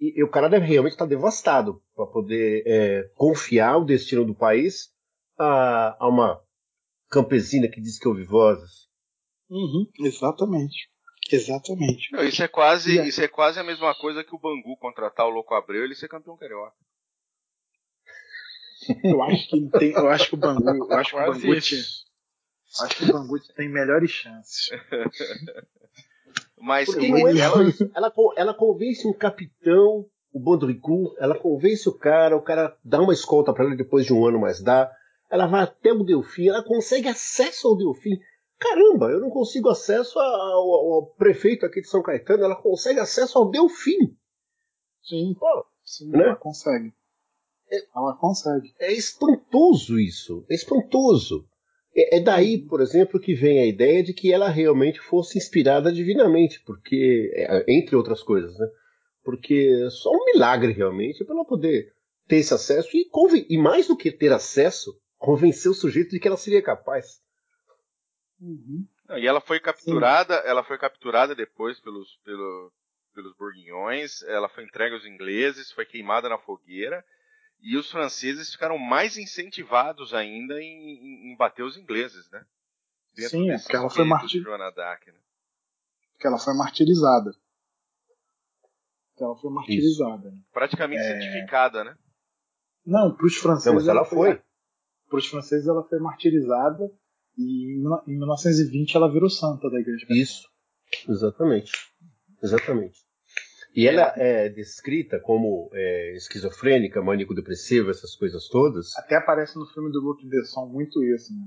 E, 0.00 0.20
e 0.20 0.22
o 0.22 0.30
cara 0.30 0.48
deve 0.48 0.66
realmente 0.66 0.92
estar 0.92 1.06
devastado 1.06 1.82
para 1.94 2.06
poder 2.06 2.62
é, 2.66 3.10
confiar 3.14 3.78
o 3.78 3.84
destino 3.84 4.24
do 4.24 4.34
país 4.34 4.90
a, 5.38 5.96
a, 5.98 6.08
uma 6.08 6.40
campesina 7.10 7.68
que 7.68 7.80
diz 7.80 7.98
que 7.98 8.08
ouve 8.08 8.24
vozes. 8.24 8.88
Uhum, 9.50 9.86
exatamente. 10.00 10.88
Exatamente. 11.30 12.12
Não, 12.12 12.24
isso, 12.24 12.42
é 12.42 12.48
quase, 12.48 13.06
isso 13.06 13.20
é 13.22 13.28
quase 13.28 13.58
a 13.58 13.64
mesma 13.64 13.94
coisa 13.94 14.24
que 14.24 14.34
o 14.34 14.38
Bangu 14.38 14.76
contratar 14.78 15.26
o 15.26 15.30
Louco 15.30 15.54
Abreu 15.54 15.82
e 15.82 15.84
ele 15.84 15.94
ser 15.94 16.08
campeão 16.08 16.36
carioca. 16.36 16.74
Eu 19.04 19.22
acho 19.22 19.48
que 19.48 19.68
tem, 19.78 19.90
eu 19.92 20.08
acho 20.08 20.28
que 20.28 20.34
o 20.34 20.38
Bangu, 20.38 20.90
eu 20.90 20.96
acho 20.96 21.10
que 21.10 21.16
o 21.16 21.26
Bangu, 21.26 21.52
acho 21.54 22.96
que 22.96 23.04
o 23.04 23.12
Bangu 23.12 23.38
tem 23.54 23.68
melhores 23.68 24.10
chances. 24.10 24.70
Mas 26.60 26.86
Porque 26.86 27.06
ele, 27.06 27.40
ela, 27.40 27.56
ela, 27.94 28.12
ela 28.36 28.54
convence 28.54 29.06
um 29.06 29.12
capitão, 29.12 30.06
o 30.32 30.40
Bondricu, 30.40 31.14
ela 31.18 31.38
convence 31.38 31.88
o 31.88 31.92
cara, 31.96 32.36
o 32.36 32.42
cara 32.42 32.76
dá 32.84 33.00
uma 33.00 33.12
escolta 33.12 33.52
para 33.52 33.64
ele 33.64 33.76
depois 33.76 34.04
de 34.04 34.12
um 34.12 34.26
ano, 34.26 34.40
mas 34.40 34.60
dá. 34.60 34.90
Ela 35.30 35.46
vai 35.46 35.62
até 35.62 35.92
o 35.92 36.02
Delfim, 36.02 36.48
ela 36.48 36.64
consegue 36.64 37.08
acesso 37.08 37.68
ao 37.68 37.76
Delfim 37.76 38.18
caramba, 38.58 39.10
eu 39.10 39.20
não 39.20 39.30
consigo 39.30 39.68
acesso 39.68 40.18
ao, 40.18 40.94
ao, 40.94 41.06
prefeito 41.16 41.64
aqui 41.64 41.80
de 41.80 41.88
São 41.88 42.02
Caetano, 42.02 42.44
ela 42.44 42.56
consegue 42.60 42.98
acesso 42.98 43.38
ao 43.38 43.50
Delfim. 43.50 44.16
Sim, 45.02 45.34
Pô, 45.38 45.66
sim 45.84 46.10
né? 46.10 46.24
ela 46.24 46.36
consegue. 46.36 46.92
É, 47.70 47.86
ela 47.94 48.16
consegue. 48.16 48.74
É 48.78 48.92
espantoso 48.92 49.98
isso, 49.98 50.44
é 50.50 50.54
espantoso. 50.54 51.48
É, 51.98 52.18
é, 52.18 52.20
daí, 52.20 52.58
por 52.58 52.80
exemplo, 52.80 53.18
que 53.18 53.34
vem 53.34 53.58
a 53.60 53.66
ideia 53.66 54.04
de 54.04 54.14
que 54.14 54.32
ela 54.32 54.48
realmente 54.48 55.00
fosse 55.00 55.36
inspirada 55.36 55.90
divinamente, 55.90 56.60
porque, 56.60 57.32
é, 57.34 57.64
entre 57.66 57.96
outras 57.96 58.22
coisas, 58.22 58.56
né? 58.56 58.68
Porque 59.24 59.90
só 59.90 60.12
um 60.12 60.24
milagre 60.26 60.72
realmente 60.72 61.24
para 61.24 61.34
ela 61.34 61.44
poder 61.44 61.92
ter 62.28 62.36
esse 62.36 62.54
acesso 62.54 62.96
e, 62.96 63.10
e 63.50 63.58
mais 63.58 63.88
do 63.88 63.96
que 63.96 64.12
ter 64.12 64.32
acesso, 64.32 64.96
convencer 65.18 65.68
o 65.68 65.74
sujeito 65.74 66.10
de 66.10 66.20
que 66.20 66.28
ela 66.28 66.36
seria 66.36 66.62
capaz. 66.62 67.20
Uhum. 68.40 68.86
E 69.16 69.26
ela 69.26 69.40
foi 69.40 69.58
capturada, 69.58 70.40
Sim. 70.40 70.48
ela 70.48 70.62
foi 70.62 70.78
capturada 70.78 71.34
depois 71.34 71.80
pelos, 71.80 72.16
pelo, 72.24 72.72
pelos 73.12 73.34
burguinhões, 73.36 74.22
ela 74.22 74.48
foi 74.48 74.62
entregue 74.62 74.94
aos 74.94 75.04
ingleses, 75.04 75.72
foi 75.72 75.84
queimada 75.84 76.28
na 76.28 76.38
fogueira, 76.38 77.04
e 77.60 77.76
os 77.76 77.90
franceses 77.90 78.50
ficaram 78.50 78.78
mais 78.78 79.16
incentivados 79.16 80.14
ainda 80.14 80.60
em, 80.60 80.66
em, 80.66 81.32
em 81.32 81.36
bater 81.36 81.62
os 81.62 81.76
ingleses, 81.76 82.30
né? 82.30 82.44
Dentro 83.14 83.30
Sim, 83.30 83.50
é 83.50 83.58
porque 83.58 83.76
ela 83.76 83.90
foi 83.90 84.04
martirizada. 84.04 85.12
Né? 85.12 85.18
Porque 86.12 86.26
ela 86.26 86.38
foi 86.38 86.54
martirizada. 86.54 87.30
Porque 89.10 89.24
ela 89.24 89.36
foi 89.36 89.50
martirizada. 89.50 90.30
Né? 90.30 90.38
Praticamente 90.52 91.02
é... 91.02 91.20
certificada, 91.20 91.84
né? 91.84 91.96
Não, 92.86 93.14
para 93.14 93.26
os 93.26 93.36
franceses. 93.36 93.66
Não, 93.66 93.74
mas 93.74 93.88
ela, 93.88 94.00
ela 94.00 94.08
foi. 94.08 94.34
foi. 94.34 94.42
Para 95.08 95.18
os 95.18 95.26
franceses 95.26 95.66
ela 95.66 95.82
foi 95.82 95.98
martirizada 95.98 96.90
e 97.36 97.76
em 98.06 98.18
1920 98.18 98.96
ela 98.96 99.10
virou 99.10 99.30
santa 99.30 99.70
da 99.70 99.80
Igreja 99.80 100.02
Católica. 100.02 100.22
Isso, 100.22 100.48
exatamente. 101.08 101.72
Exatamente. 102.42 103.07
E 103.78 103.86
ela 103.86 104.12
é 104.16 104.48
descrita 104.48 105.20
como 105.20 105.70
é, 105.72 106.12
esquizofrênica, 106.16 107.00
maníaco-depressiva, 107.00 107.92
essas 107.92 108.16
coisas 108.16 108.48
todas. 108.48 108.88
Até 108.96 109.14
aparece 109.14 109.56
no 109.56 109.66
filme 109.66 109.92
do 109.92 110.00
Luc 110.00 110.20
Besson 110.26 110.66
muito 110.66 111.00
isso, 111.04 111.32
né? 111.32 111.46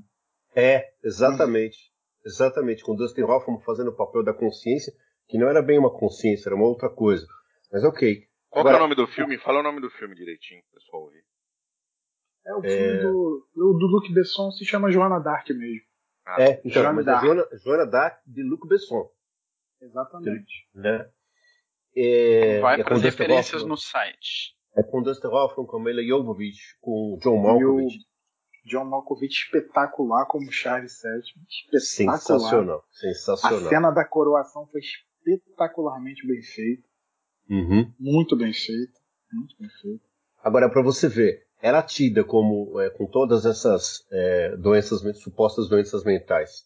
É, 0.55 0.93
exatamente. 1.03 1.75
Uhum. 1.75 2.31
Exatamente, 2.31 2.85
com 2.85 2.95
Dustin 2.95 3.23
Hoffman 3.23 3.59
fazendo 3.65 3.89
o 3.89 3.95
papel 3.97 4.23
da 4.23 4.33
consciência, 4.33 4.93
que 5.27 5.37
não 5.37 5.49
era 5.49 5.61
bem 5.61 5.77
uma 5.77 5.91
consciência, 5.91 6.47
era 6.47 6.55
uma 6.55 6.67
outra 6.67 6.87
coisa. 6.89 7.27
Mas 7.69 7.83
ok. 7.83 8.25
Qual 8.49 8.61
Agora, 8.61 8.77
é 8.77 8.79
o 8.79 8.83
nome 8.83 8.95
do 8.95 9.07
filme? 9.07 9.37
Fala 9.37 9.59
o 9.59 9.63
nome 9.63 9.81
do 9.81 9.89
filme 9.89 10.15
direitinho, 10.15 10.61
pessoal 10.73 11.03
ouvir. 11.03 11.25
É 12.47 12.55
o 12.55 12.61
filme 12.61 12.97
é... 12.97 13.01
do, 13.01 13.47
do, 13.53 13.73
do 13.73 13.87
Luc 13.87 14.09
Besson 14.13 14.51
se 14.51 14.63
chama 14.63 14.89
Joana 14.89 15.19
Dark 15.19 15.49
mesmo. 15.49 15.85
Ah, 16.25 16.41
é, 16.41 16.61
então, 16.63 16.81
Joana 16.81 16.93
mas 16.93 17.07
é 17.07 17.19
Joana, 17.19 17.47
Joana 17.61 17.85
Dark 17.85 18.21
de 18.25 18.41
Luc 18.41 18.65
Besson. 18.69 19.11
Exatamente. 19.81 20.69
Né? 20.73 21.11
É, 21.95 22.59
Vai 22.61 22.79
é 22.79 22.83
para 22.83 22.95
as 22.95 23.01
referências 23.01 23.63
no 23.63 23.77
site. 23.77 24.55
É 24.75 24.83
com 24.83 25.01
Dustin 25.01 25.27
Hoffman, 25.27 25.67
com 25.67 25.79
Mila 25.79 26.01
Jovovich, 26.03 26.77
com 26.79 27.17
John 27.21 27.41
Malkovich. 27.41 27.99
John 28.65 28.85
Malkovich 28.85 29.33
espetacular 29.33 30.25
como 30.27 30.51
Charles 30.51 31.01
VII. 31.01 31.77
Espetacular. 31.77 32.19
Sensacional, 32.19 32.83
sensacional. 32.91 33.65
A 33.65 33.69
cena 33.69 33.91
da 33.91 34.05
coroação 34.05 34.67
foi 34.67 34.81
espetacularmente 34.81 36.25
bem 36.25 36.41
feita. 36.41 36.83
Uhum. 37.49 37.93
Muito 37.99 38.37
bem 38.37 38.53
feita. 38.53 38.99
Muito 39.33 39.55
bem 39.59 39.69
feita. 39.81 40.03
Agora, 40.43 40.69
para 40.69 40.81
você 40.81 41.07
ver, 41.09 41.45
era 41.61 41.81
tida 41.83 42.23
como, 42.23 42.79
é, 42.79 42.89
com 42.89 43.05
todas 43.05 43.45
essas 43.45 44.05
é, 44.11 44.55
doenças, 44.57 45.01
supostas 45.19 45.67
doenças 45.67 46.03
mentais. 46.03 46.65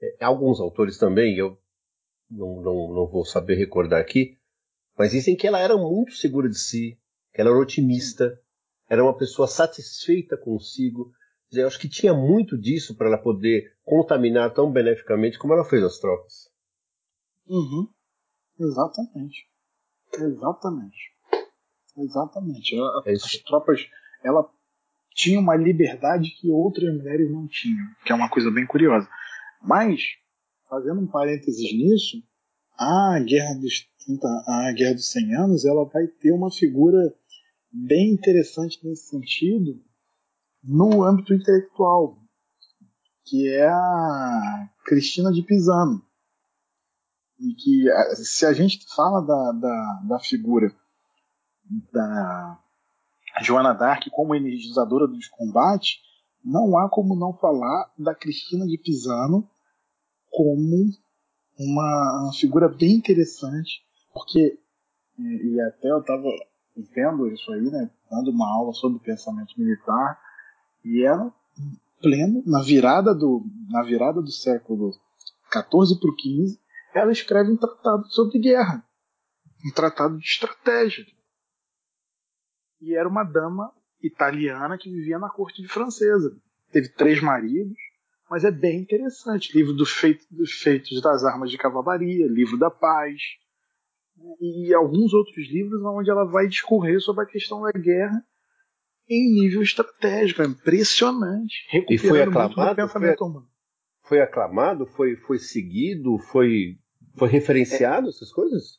É, 0.00 0.24
alguns 0.24 0.60
autores 0.60 0.98
também, 0.98 1.36
eu 1.36 1.58
não, 2.30 2.62
não, 2.62 2.94
não 2.94 3.06
vou 3.06 3.24
saber 3.24 3.56
recordar 3.56 4.00
aqui, 4.00 4.38
mas 5.00 5.12
dizem 5.12 5.34
que 5.34 5.46
ela 5.46 5.58
era 5.58 5.78
muito 5.78 6.12
segura 6.12 6.46
de 6.46 6.58
si, 6.58 7.00
que 7.32 7.40
ela 7.40 7.48
era 7.48 7.58
otimista, 7.58 8.38
era 8.86 9.02
uma 9.02 9.16
pessoa 9.16 9.48
satisfeita 9.48 10.36
consigo. 10.36 11.10
Eu 11.50 11.66
acho 11.66 11.80
que 11.80 11.88
tinha 11.88 12.12
muito 12.12 12.58
disso 12.58 12.94
para 12.94 13.06
ela 13.06 13.16
poder 13.16 13.74
contaminar 13.82 14.52
tão 14.52 14.70
beneficamente 14.70 15.38
como 15.38 15.54
ela 15.54 15.64
fez 15.64 15.82
as 15.82 15.98
tropas. 15.98 16.50
Uhum. 17.48 17.88
Exatamente. 18.58 19.48
Exatamente. 20.18 20.98
Exatamente. 21.96 22.76
É 23.06 23.12
as 23.12 23.38
tropas 23.38 23.80
ela 24.22 24.52
tinha 25.14 25.40
uma 25.40 25.56
liberdade 25.56 26.36
que 26.38 26.50
outras 26.50 26.94
mulheres 26.94 27.32
não 27.32 27.48
tinham, 27.48 27.86
que 28.04 28.12
é 28.12 28.14
uma 28.14 28.28
coisa 28.28 28.50
bem 28.50 28.66
curiosa. 28.66 29.08
Mas, 29.62 30.02
fazendo 30.68 31.00
um 31.00 31.06
parênteses 31.06 31.72
nisso, 31.72 32.22
a 32.80 33.20
Guerra 33.20 33.54
dos 33.56 33.86
30, 34.06 34.26
a 34.46 34.72
Guerra 34.72 34.94
dos 34.94 35.10
100 35.10 35.34
Anos, 35.36 35.64
ela 35.66 35.84
vai 35.84 36.06
ter 36.06 36.32
uma 36.32 36.50
figura 36.50 37.14
bem 37.70 38.14
interessante 38.14 38.80
nesse 38.82 39.10
sentido 39.10 39.78
no 40.64 41.02
âmbito 41.02 41.34
intelectual, 41.34 42.18
que 43.26 43.48
é 43.48 43.68
a 43.68 44.70
Cristina 44.86 45.30
de 45.30 45.42
Pisano. 45.42 46.02
E 47.38 47.54
que, 47.54 48.14
se 48.16 48.46
a 48.46 48.52
gente 48.54 48.82
fala 48.94 49.20
da, 49.20 49.52
da, 49.52 50.02
da 50.08 50.18
figura 50.18 50.74
da 51.92 52.58
Joana 53.42 53.74
Dark 53.74 54.04
como 54.10 54.34
energizadora 54.34 55.06
dos 55.06 55.28
combates, 55.28 55.98
não 56.42 56.78
há 56.78 56.88
como 56.88 57.14
não 57.14 57.34
falar 57.34 57.92
da 57.98 58.14
Cristina 58.14 58.66
de 58.66 58.78
Pisano 58.78 59.48
como 60.30 60.90
uma, 61.60 62.22
uma 62.22 62.32
figura 62.32 62.68
bem 62.68 62.92
interessante, 62.92 63.82
porque, 64.12 64.58
e, 65.18 65.54
e 65.54 65.60
até 65.60 65.90
eu 65.90 66.00
estava 66.00 66.28
vendo 66.94 67.28
isso 67.28 67.52
aí, 67.52 67.70
né, 67.70 67.90
dando 68.10 68.30
uma 68.30 68.50
aula 68.50 68.72
sobre 68.72 68.98
pensamento 69.00 69.54
militar, 69.58 70.18
e 70.84 71.04
ela, 71.04 71.32
pleno, 72.00 72.42
na 72.46 72.62
virada 72.62 73.14
do, 73.14 73.44
na 73.68 73.82
virada 73.82 74.22
do 74.22 74.32
século 74.32 74.92
XIV 75.52 76.00
para 76.00 76.10
o 76.10 76.18
XV, 76.18 76.58
ela 76.94 77.12
escreve 77.12 77.52
um 77.52 77.56
tratado 77.56 78.06
sobre 78.10 78.38
guerra, 78.38 78.82
um 79.66 79.72
tratado 79.74 80.16
de 80.16 80.24
estratégia. 80.24 81.04
E 82.80 82.96
era 82.96 83.06
uma 83.06 83.22
dama 83.22 83.70
italiana 84.02 84.78
que 84.78 84.90
vivia 84.90 85.18
na 85.18 85.28
corte 85.28 85.60
de 85.60 85.68
francesa. 85.68 86.34
Teve 86.72 86.88
três 86.88 87.22
maridos, 87.22 87.76
mas 88.30 88.44
é 88.44 88.50
bem 88.52 88.82
interessante. 88.82 89.52
Livro 89.52 89.72
do 89.72 89.84
feito, 89.84 90.24
dos 90.30 90.52
feitos 90.52 91.02
das 91.02 91.24
armas 91.24 91.50
de 91.50 91.58
cavalaria, 91.58 92.28
livro 92.28 92.56
da 92.56 92.70
paz, 92.70 93.20
e 94.40 94.72
alguns 94.72 95.12
outros 95.12 95.50
livros 95.50 95.82
onde 95.84 96.08
ela 96.08 96.24
vai 96.24 96.46
discorrer 96.46 97.00
sobre 97.00 97.24
a 97.24 97.26
questão 97.26 97.60
da 97.60 97.72
guerra 97.72 98.24
em 99.08 99.34
nível 99.34 99.62
estratégico. 99.62 100.42
É 100.42 100.46
impressionante. 100.46 101.56
E 101.90 101.98
foi 101.98 102.22
aclamado? 102.22 102.88
Foi, 102.88 103.16
foi 104.02 104.20
aclamado? 104.20 104.86
Foi, 104.86 105.16
foi 105.16 105.38
seguido? 105.40 106.16
Foi, 106.18 106.78
foi 107.16 107.28
referenciado? 107.28 108.06
É, 108.06 108.10
essas 108.10 108.30
coisas? 108.30 108.78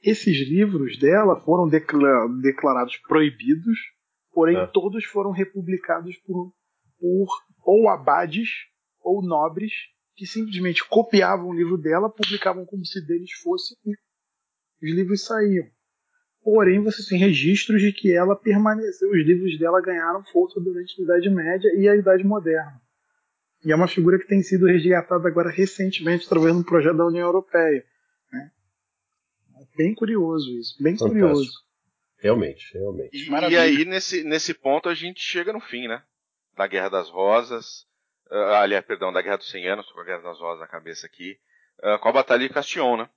Esses 0.00 0.48
livros 0.48 0.96
dela 0.96 1.40
foram 1.40 1.68
declarados 1.68 2.96
proibidos, 3.08 3.78
porém 4.32 4.56
ah. 4.56 4.66
todos 4.68 5.04
foram 5.04 5.32
republicados 5.32 6.16
por, 6.18 6.52
por 7.00 7.28
ou 7.64 7.88
abades 7.88 8.48
ou 9.02 9.22
nobres 9.22 9.72
que 10.14 10.26
simplesmente 10.26 10.86
copiavam 10.86 11.48
o 11.48 11.54
livro 11.54 11.78
dela, 11.78 12.10
publicavam 12.10 12.66
como 12.66 12.84
se 12.84 13.04
deles 13.06 13.32
fosse 13.42 13.74
e 13.84 13.94
os 14.82 14.94
livros 14.94 15.24
saíam. 15.24 15.66
Porém, 16.42 16.82
você 16.82 17.06
tem 17.06 17.18
registros 17.18 17.82
de 17.82 17.92
que 17.92 18.12
ela 18.12 18.34
permaneceu, 18.34 19.10
os 19.10 19.26
livros 19.26 19.58
dela 19.58 19.80
ganharam 19.80 20.24
força 20.24 20.60
durante 20.60 21.00
a 21.00 21.04
Idade 21.04 21.30
Média 21.30 21.68
e 21.76 21.88
a 21.88 21.96
Idade 21.96 22.24
Moderna. 22.24 22.80
E 23.64 23.72
é 23.72 23.76
uma 23.76 23.88
figura 23.88 24.18
que 24.18 24.26
tem 24.26 24.42
sido 24.42 24.66
resgatada 24.66 25.28
agora 25.28 25.50
recentemente 25.50 26.24
através 26.26 26.54
de 26.54 26.60
um 26.60 26.64
projeto 26.64 26.96
da 26.96 27.06
União 27.06 27.26
Europeia. 27.26 27.84
Né? 28.32 28.50
É 29.60 29.76
bem 29.76 29.94
curioso 29.94 30.50
isso, 30.58 30.82
bem 30.82 30.94
Fantástico. 30.96 31.20
curioso. 31.20 31.52
Realmente, 32.18 32.72
realmente. 32.74 33.16
E, 33.16 33.50
e, 33.50 33.56
aí, 33.56 33.84
nesse, 33.84 34.24
nesse 34.24 34.54
ponto, 34.54 34.88
a 34.88 34.94
gente 34.94 35.20
chega 35.20 35.52
no 35.52 35.60
fim, 35.60 35.88
né? 35.88 36.02
Da 36.54 36.66
Guerra 36.66 36.88
das 36.88 37.08
Rosas, 37.08 37.86
uh, 38.30 38.54
aliás, 38.60 38.84
perdão, 38.84 39.12
da 39.12 39.22
Guerra 39.22 39.38
dos 39.38 39.50
100 39.50 39.68
Anos, 39.68 39.90
com 39.92 40.00
a 40.00 40.04
Guerra 40.04 40.22
das 40.22 40.38
Rosas 40.38 40.60
na 40.60 40.66
cabeça 40.66 41.06
aqui, 41.06 41.38
uh, 41.82 41.98
com 42.00 42.08
a 42.08 42.12
Batalha 42.12 42.46
de 42.46 42.52
Castillon, 42.52 42.96
né? 42.96 43.10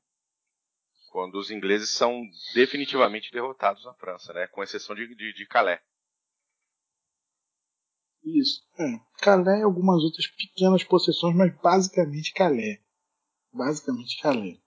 quando 1.14 1.36
os 1.36 1.52
ingleses 1.52 1.92
são 1.92 2.24
definitivamente 2.56 3.32
derrotados 3.32 3.86
na 3.86 3.94
França, 3.94 4.34
né? 4.34 4.48
com 4.48 4.64
exceção 4.64 4.96
de, 4.96 5.16
de, 5.16 5.32
de 5.32 5.46
Calais. 5.46 5.80
Isso. 8.24 8.64
É. 8.80 9.00
Calais 9.22 9.60
e 9.60 9.64
algumas 9.64 10.02
outras 10.02 10.26
pequenas 10.26 10.84
possessões, 10.84 11.36
mas 11.36 11.56
basicamente 11.62 12.34
Calais. 12.34 12.80
Basicamente 13.54 14.20
Calais. 14.22 14.60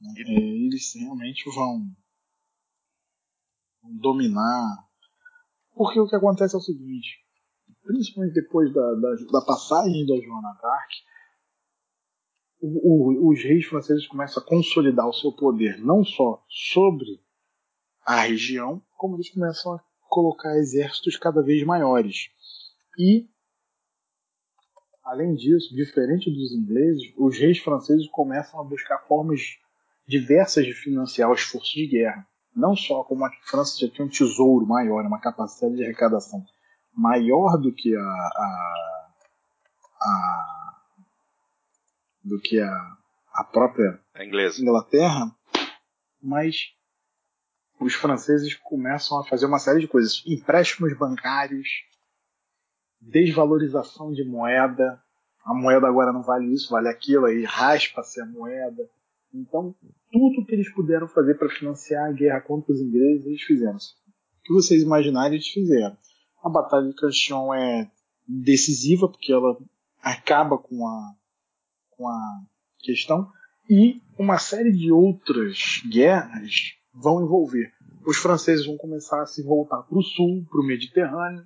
E... 0.00 0.22
É, 0.22 0.66
eles 0.66 0.92
realmente 0.96 1.44
vão, 1.54 1.94
vão 3.82 3.96
dominar. 3.98 4.84
Porque 5.74 6.00
o 6.00 6.08
que 6.08 6.16
acontece 6.16 6.56
é 6.56 6.58
o 6.58 6.62
seguinte: 6.62 7.24
principalmente 7.86 8.34
depois 8.34 8.72
da, 8.72 8.94
da, 8.94 9.14
da 9.32 9.40
passagem 9.46 10.04
da 10.04 10.16
Joana 10.16 10.58
d'Arc, 10.60 10.90
os 12.60 13.42
reis 13.42 13.66
franceses 13.66 14.06
começam 14.06 14.42
a 14.42 14.46
consolidar 14.46 15.06
o 15.06 15.12
seu 15.12 15.30
poder 15.32 15.78
não 15.78 16.02
só 16.04 16.42
sobre 16.48 17.20
a 18.04 18.22
região, 18.22 18.82
como 18.96 19.16
eles 19.16 19.30
começam 19.30 19.74
a 19.74 19.80
colocar 20.08 20.56
exércitos 20.56 21.16
cada 21.16 21.42
vez 21.42 21.64
maiores. 21.64 22.30
E, 22.98 23.28
além 25.04 25.34
disso, 25.34 25.74
diferente 25.74 26.30
dos 26.30 26.52
ingleses, 26.52 27.12
os 27.16 27.38
reis 27.38 27.58
franceses 27.58 28.08
começam 28.08 28.58
a 28.58 28.64
buscar 28.64 28.98
formas 29.06 29.40
diversas 30.08 30.64
de 30.64 30.72
financiar 30.72 31.30
o 31.30 31.34
esforço 31.34 31.74
de 31.74 31.86
guerra. 31.86 32.26
Não 32.54 32.74
só 32.74 33.04
como 33.04 33.24
a 33.24 33.30
França 33.42 33.78
já 33.78 33.88
tinha 33.92 34.06
um 34.06 34.10
tesouro 34.10 34.66
maior, 34.66 35.04
uma 35.04 35.20
capacidade 35.20 35.76
de 35.76 35.84
arrecadação 35.84 36.42
maior 36.96 37.58
do 37.58 37.72
que 37.72 37.94
a, 37.94 38.00
a, 38.00 39.08
a 40.00 40.76
do 42.24 42.40
que 42.40 42.58
a, 42.58 42.96
a 43.34 43.44
própria 43.44 44.00
a 44.14 44.24
Inglaterra, 44.24 45.36
mas 46.22 46.74
os 47.78 47.94
franceses 47.94 48.54
começam 48.54 49.20
a 49.20 49.24
fazer 49.24 49.46
uma 49.46 49.58
série 49.58 49.80
de 49.80 49.88
coisas: 49.88 50.22
empréstimos 50.26 50.96
bancários, 50.96 51.68
desvalorização 53.00 54.12
de 54.12 54.24
moeda. 54.24 55.00
A 55.44 55.54
moeda 55.54 55.86
agora 55.86 56.12
não 56.12 56.22
vale 56.22 56.52
isso, 56.52 56.70
vale 56.70 56.88
aquilo, 56.88 57.26
aí 57.26 57.44
raspa-se 57.44 58.20
a 58.20 58.26
moeda. 58.26 58.88
Então, 59.32 59.74
tudo 60.10 60.44
que 60.44 60.54
eles 60.54 60.72
puderam 60.72 61.06
fazer 61.06 61.34
para 61.34 61.48
financiar 61.48 62.08
a 62.08 62.12
guerra 62.12 62.40
contra 62.40 62.72
os 62.72 62.80
ingleses, 62.80 63.26
eles 63.26 63.42
fizeram. 63.42 63.76
O 63.76 64.42
que 64.42 64.52
vocês 64.52 64.82
imaginarem, 64.82 65.34
eles 65.34 65.46
fizeram. 65.46 65.96
A 66.42 66.48
Batalha 66.48 66.88
de 66.88 66.94
Castillon 66.94 67.52
é 67.54 67.90
decisiva, 68.26 69.08
porque 69.08 69.32
ela 69.32 69.56
acaba 70.02 70.58
com 70.58 70.86
a 70.86 71.14
com 71.96 72.08
a 72.08 72.40
questão, 72.80 73.30
e 73.68 74.00
uma 74.18 74.38
série 74.38 74.70
de 74.70 74.92
outras 74.92 75.82
guerras 75.90 76.76
vão 76.92 77.22
envolver. 77.22 77.72
Os 78.06 78.18
franceses 78.18 78.66
vão 78.66 78.76
começar 78.76 79.22
a 79.22 79.26
se 79.26 79.42
voltar 79.42 79.82
para 79.82 79.98
o 79.98 80.02
sul, 80.02 80.46
para 80.48 80.60
o 80.60 80.64
Mediterrâneo. 80.64 81.44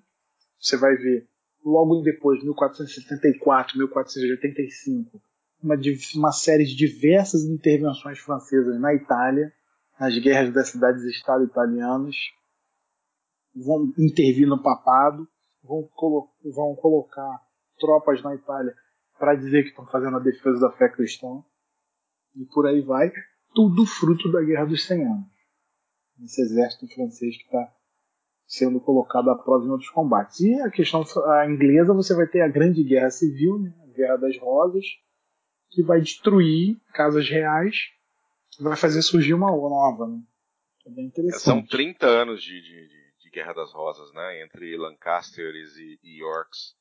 Você 0.60 0.76
vai 0.76 0.94
ver 0.96 1.26
logo 1.64 2.02
depois, 2.02 2.42
1474, 2.42 3.78
1485, 3.78 5.22
uma, 5.62 5.76
uma 6.16 6.32
série 6.32 6.64
de 6.64 6.74
diversas 6.74 7.44
intervenções 7.44 8.18
francesas 8.18 8.78
na 8.80 8.94
Itália, 8.94 9.52
nas 9.98 10.16
guerras 10.18 10.52
das 10.52 10.68
cidades-estado 10.68 11.44
italianas, 11.44 12.16
vão 13.54 13.92
intervir 13.98 14.46
no 14.46 14.62
papado, 14.62 15.28
vão, 15.62 15.82
colo 15.94 16.30
vão 16.44 16.74
colocar 16.76 17.40
tropas 17.78 18.22
na 18.22 18.34
Itália 18.34 18.74
para 19.18 19.34
dizer 19.34 19.62
que 19.62 19.70
estão 19.70 19.86
fazendo 19.86 20.16
a 20.16 20.20
defesa 20.20 20.60
da 20.60 20.72
fé 20.72 20.88
cristã. 20.88 21.42
E 22.34 22.44
por 22.46 22.66
aí 22.66 22.80
vai. 22.80 23.12
Tudo 23.54 23.84
fruto 23.84 24.30
da 24.30 24.42
Guerra 24.42 24.66
dos 24.66 24.86
100 24.86 25.04
Anos. 25.04 25.26
Esse 26.22 26.42
exército 26.42 26.86
francês 26.94 27.36
que 27.36 27.44
está 27.44 27.72
sendo 28.46 28.80
colocado 28.80 29.30
à 29.30 29.36
prova 29.36 29.64
em 29.64 29.70
outros 29.70 29.90
combates. 29.90 30.40
E 30.40 30.60
a 30.60 30.70
questão 30.70 31.04
a 31.32 31.46
inglesa, 31.48 31.94
você 31.94 32.14
vai 32.14 32.26
ter 32.26 32.40
a 32.40 32.48
Grande 32.48 32.82
Guerra 32.82 33.10
Civil, 33.10 33.58
né? 33.58 33.74
a 33.82 33.86
Guerra 33.92 34.16
das 34.16 34.38
Rosas, 34.38 34.84
que 35.70 35.82
vai 35.82 36.00
destruir 36.00 36.80
casas 36.92 37.28
reais, 37.28 37.76
vai 38.60 38.76
fazer 38.76 39.02
surgir 39.02 39.34
uma 39.34 39.50
nova. 39.50 40.06
Né? 40.06 40.20
É 40.86 40.90
bem 40.90 41.06
interessante. 41.06 41.42
São 41.42 41.64
30 41.64 42.06
anos 42.06 42.42
de, 42.42 42.60
de, 42.60 42.88
de 42.88 42.99
Guerra 43.30 43.54
das 43.54 43.72
Rosas, 43.72 44.12
né? 44.12 44.42
entre 44.42 44.76
Lancasters 44.76 45.76
e, 45.76 45.98
e 46.02 46.22
Yorks 46.22 46.74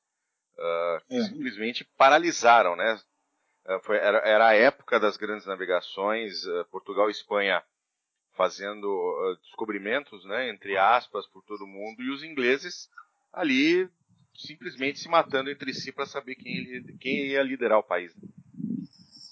uh, 0.59 1.05
que 1.07 1.15
é. 1.15 1.23
simplesmente 1.23 1.85
paralisaram, 1.97 2.75
né? 2.75 2.99
Uh, 3.65 3.79
foi, 3.81 3.97
era, 3.97 4.17
era, 4.19 4.47
a 4.47 4.53
época 4.53 4.99
das 4.99 5.17
grandes 5.17 5.45
navegações, 5.45 6.43
uh, 6.45 6.65
Portugal 6.71 7.07
e 7.07 7.11
Espanha 7.11 7.63
fazendo 8.33 9.37
descobrimentos, 9.41 10.23
né, 10.23 10.49
entre 10.49 10.77
aspas, 10.77 11.27
por 11.27 11.43
todo 11.43 11.67
mundo, 11.67 12.01
e 12.01 12.09
os 12.09 12.23
ingleses 12.23 12.89
ali 13.33 13.89
simplesmente 14.33 14.97
se 14.97 15.09
matando 15.09 15.49
entre 15.49 15.73
si 15.73 15.91
para 15.91 16.05
saber 16.05 16.35
quem, 16.35 16.81
quem 17.01 17.25
ia 17.25 17.43
liderar 17.43 17.79
o 17.79 17.83
país. 17.83 18.15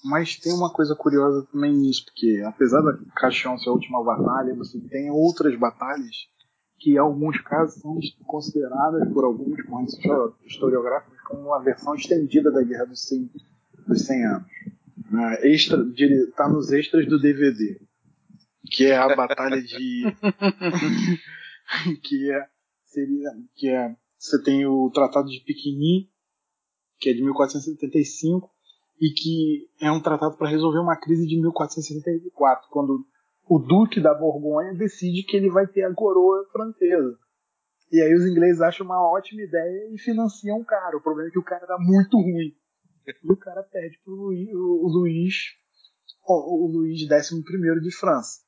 Mas 0.04 0.36
tem 0.36 0.52
uma 0.52 0.74
coisa 0.74 0.94
curiosa 0.94 1.48
também 1.50 1.72
nisso, 1.72 2.04
porque 2.04 2.44
apesar 2.46 2.82
da 2.82 3.00
Caixão 3.16 3.58
ser 3.58 3.70
a 3.70 3.72
última 3.72 4.04
batalha, 4.04 4.54
você 4.54 4.78
tem 4.90 5.10
outras 5.10 5.58
batalhas 5.58 6.28
que 6.78 6.94
em 6.94 6.98
alguns 6.98 7.42
casos 7.42 7.82
são 7.82 8.00
consideradas 8.26 9.12
por 9.12 9.26
alguns 9.26 9.58
historiográficos 10.46 11.20
como 11.22 11.48
uma 11.48 11.62
versão 11.62 11.96
estendida 11.96 12.52
da 12.52 12.64
Guerra 12.64 12.86
dos 12.86 13.08
100, 13.08 13.32
dos 13.88 14.06
100 14.06 14.26
Anos. 14.26 14.48
Uh, 15.12 15.46
extra, 15.46 15.78
tá 16.36 16.50
nos 16.50 16.72
extras 16.72 17.08
do 17.08 17.20
DVD. 17.20 17.80
Que 18.70 18.88
é 18.88 18.98
a 18.98 19.16
batalha 19.16 19.62
de. 19.62 20.04
que 22.04 22.32
é. 22.32 22.46
Seria. 22.86 23.30
Que 23.56 23.70
é. 23.70 23.96
Você 24.18 24.44
tem 24.44 24.66
o 24.66 24.90
Tratado 24.90 25.30
de 25.30 25.40
Pequeni, 25.42 26.10
que 27.00 27.10
é 27.10 27.14
de 27.14 27.24
1475, 27.24 28.50
e 29.00 29.12
que 29.12 29.70
é 29.80 29.92
um 29.92 30.02
tratado 30.02 30.36
para 30.38 30.50
resolver 30.50 30.80
uma 30.80 30.98
crise 30.98 31.28
de 31.28 31.40
1474, 31.40 32.68
quando 32.70 33.06
o 33.50 33.60
Duque 33.60 34.02
da 34.02 34.14
Borgonha 34.14 34.74
decide 34.74 35.24
que 35.24 35.38
ele 35.38 35.50
vai 35.50 35.68
ter 35.68 35.84
a 35.84 35.94
coroa 35.94 36.46
francesa. 36.52 37.18
E 37.92 38.02
aí 38.02 38.14
os 38.14 38.26
ingleses 38.26 38.62
acham 38.62 38.86
uma 38.86 39.02
ótima 39.02 39.42
ideia 39.42 39.94
e 39.94 39.98
financiam 39.98 40.60
o 40.60 40.66
cara. 40.66 40.98
O 40.98 41.02
problema 41.02 41.30
é 41.30 41.32
que 41.32 41.40
o 41.40 41.44
cara 41.44 41.64
era 41.64 41.78
muito 41.80 42.18
ruim. 42.18 42.54
E 43.24 43.32
o 43.32 43.38
cara 43.38 43.64
perde 43.64 43.98
pro 44.04 44.14
o 44.14 44.90
Luís, 44.90 45.40
o 46.28 46.68
Luís 46.68 47.00
XI 47.00 47.80
de 47.82 47.96
França, 47.96 48.42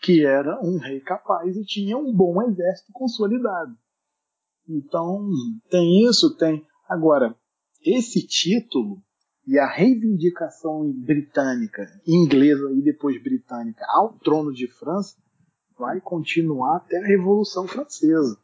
que 0.00 0.24
era 0.24 0.60
um 0.62 0.78
rei 0.78 1.00
capaz 1.00 1.56
e 1.56 1.64
tinha 1.64 1.96
um 1.96 2.14
bom 2.14 2.40
exército 2.42 2.92
consolidado. 2.92 3.76
Então, 4.68 5.28
tem 5.68 6.06
isso, 6.06 6.36
tem. 6.36 6.64
Agora, 6.88 7.36
esse 7.84 8.24
título 8.24 9.02
e 9.48 9.58
a 9.58 9.66
reivindicação 9.66 10.92
britânica, 10.92 11.86
inglesa 12.06 12.70
e 12.70 12.82
depois 12.82 13.20
britânica 13.22 13.82
ao 13.88 14.12
trono 14.18 14.52
de 14.52 14.68
França 14.68 15.16
vai 15.78 16.02
continuar 16.02 16.76
até 16.76 16.98
a 16.98 17.06
Revolução 17.06 17.66
Francesa. 17.66 18.38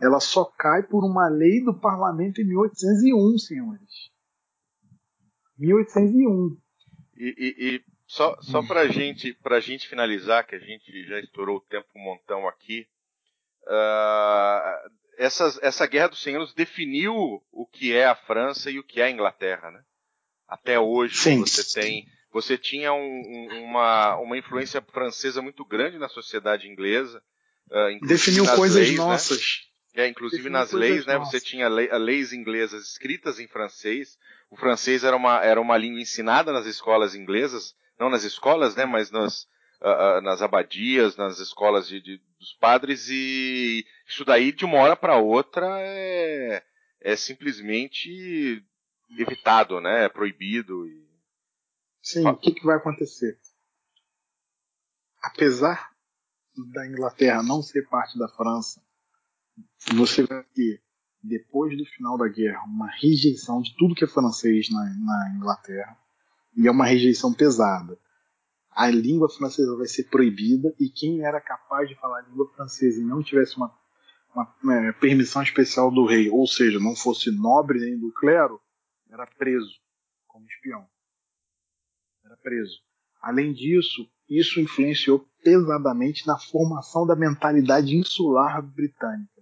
Ela 0.00 0.20
só 0.20 0.44
cai 0.44 0.84
por 0.84 1.04
uma 1.04 1.28
lei 1.28 1.60
do 1.64 1.74
parlamento 1.76 2.40
em 2.40 2.46
1801, 2.46 3.38
senhores. 3.38 4.12
1801. 5.58 6.56
E, 7.16 7.34
e, 7.36 7.74
e 7.74 7.84
só, 8.06 8.40
só 8.40 8.64
para 8.64 8.86
gente, 8.86 9.36
a 9.44 9.60
gente 9.60 9.88
finalizar, 9.88 10.46
que 10.46 10.54
a 10.54 10.60
gente 10.60 11.04
já 11.08 11.18
estourou 11.18 11.56
o 11.56 11.62
tempo 11.62 11.88
um 11.96 12.04
montão 12.04 12.46
aqui, 12.46 12.86
uh, 13.66 14.90
essas, 15.18 15.60
essa 15.64 15.84
Guerra 15.88 16.08
dos 16.08 16.24
Anos 16.28 16.54
definiu 16.54 17.42
o 17.50 17.66
que 17.66 17.92
é 17.92 18.06
a 18.06 18.14
França 18.14 18.70
e 18.70 18.78
o 18.78 18.84
que 18.84 19.00
é 19.00 19.06
a 19.06 19.10
Inglaterra, 19.10 19.72
né? 19.72 19.82
Até 20.48 20.78
hoje 20.78 21.16
Sim. 21.16 21.40
você 21.40 21.80
tem, 21.80 22.06
você 22.32 22.58
tinha 22.58 22.92
um, 22.92 23.48
uma, 23.64 24.16
uma 24.16 24.36
influência 24.36 24.82
francesa 24.92 25.40
muito 25.40 25.64
grande 25.64 25.98
na 25.98 26.08
sociedade 26.08 26.68
inglesa. 26.68 27.22
Uh, 27.70 28.06
definiu 28.06 28.44
coisas 28.54 28.86
leis, 28.86 28.98
né? 28.98 29.04
nossas. 29.04 29.38
Né? 29.38 30.04
É, 30.04 30.08
inclusive 30.08 30.50
nas 30.50 30.72
leis, 30.72 31.06
né? 31.06 31.16
Você 31.18 31.40
tinha 31.40 31.68
leis 31.68 32.32
inglesas 32.32 32.88
escritas 32.88 33.38
em 33.38 33.46
francês. 33.46 34.18
O 34.50 34.56
francês 34.56 35.04
era 35.04 35.16
uma, 35.16 35.40
era 35.44 35.60
uma 35.60 35.76
língua 35.76 36.00
ensinada 36.00 36.52
nas 36.52 36.66
escolas 36.66 37.14
inglesas, 37.14 37.74
não 37.98 38.10
nas 38.10 38.24
escolas, 38.24 38.74
né? 38.74 38.84
Mas 38.84 39.12
nas, 39.12 39.44
uh, 39.80 40.18
uh, 40.18 40.20
nas 40.20 40.42
abadias, 40.42 41.16
nas 41.16 41.38
escolas 41.38 41.86
de, 41.86 42.00
de, 42.00 42.20
dos 42.40 42.52
padres 42.54 43.08
e 43.08 43.86
isso 44.06 44.24
daí 44.24 44.50
de 44.50 44.64
uma 44.64 44.78
hora 44.78 44.96
para 44.96 45.16
outra 45.16 45.64
é, 45.78 46.62
é 47.00 47.14
simplesmente 47.14 48.64
evitado, 49.18 49.80
né? 49.80 50.04
É 50.04 50.08
proibido. 50.08 50.86
E... 50.86 51.04
Sim, 52.02 52.26
o 52.26 52.36
que, 52.36 52.52
que 52.52 52.64
vai 52.64 52.76
acontecer? 52.76 53.38
Apesar 55.22 55.92
da 56.72 56.86
Inglaterra 56.86 57.42
não 57.42 57.62
ser 57.62 57.88
parte 57.88 58.18
da 58.18 58.28
França 58.28 58.84
você 59.94 60.22
vai 60.22 60.42
ter, 60.54 60.82
depois 61.22 61.76
do 61.76 61.84
final 61.84 62.18
da 62.18 62.28
guerra, 62.28 62.64
uma 62.64 62.88
rejeição 62.90 63.60
de 63.60 63.74
tudo 63.76 63.94
que 63.94 64.04
é 64.04 64.08
francês 64.08 64.70
na, 64.70 64.84
na 64.84 65.34
Inglaterra. 65.36 65.96
E 66.56 66.66
é 66.66 66.70
uma 66.70 66.86
rejeição 66.86 67.32
pesada. 67.32 67.98
A 68.70 68.88
língua 68.88 69.28
francesa 69.28 69.76
vai 69.76 69.86
ser 69.86 70.04
proibida 70.04 70.74
e 70.80 70.88
quem 70.88 71.24
era 71.24 71.40
capaz 71.40 71.88
de 71.88 71.94
falar 71.94 72.22
língua 72.22 72.50
francesa 72.54 73.00
e 73.00 73.04
não 73.04 73.22
tivesse 73.22 73.56
uma, 73.56 73.72
uma 74.34 74.74
é, 74.74 74.92
permissão 74.92 75.42
especial 75.42 75.90
do 75.90 76.04
rei, 76.04 76.28
ou 76.28 76.46
seja, 76.46 76.78
não 76.80 76.96
fosse 76.96 77.30
nobre 77.30 77.78
nem 77.78 77.98
do 77.98 78.12
clero, 78.12 78.60
era 79.14 79.26
preso 79.26 79.80
como 80.26 80.46
espião. 80.46 80.86
Era 82.24 82.36
preso. 82.36 82.80
Além 83.22 83.52
disso, 83.52 84.10
isso 84.28 84.60
influenciou 84.60 85.26
pesadamente 85.42 86.26
na 86.26 86.38
formação 86.38 87.06
da 87.06 87.16
mentalidade 87.16 87.96
insular 87.96 88.60
britânica 88.60 89.34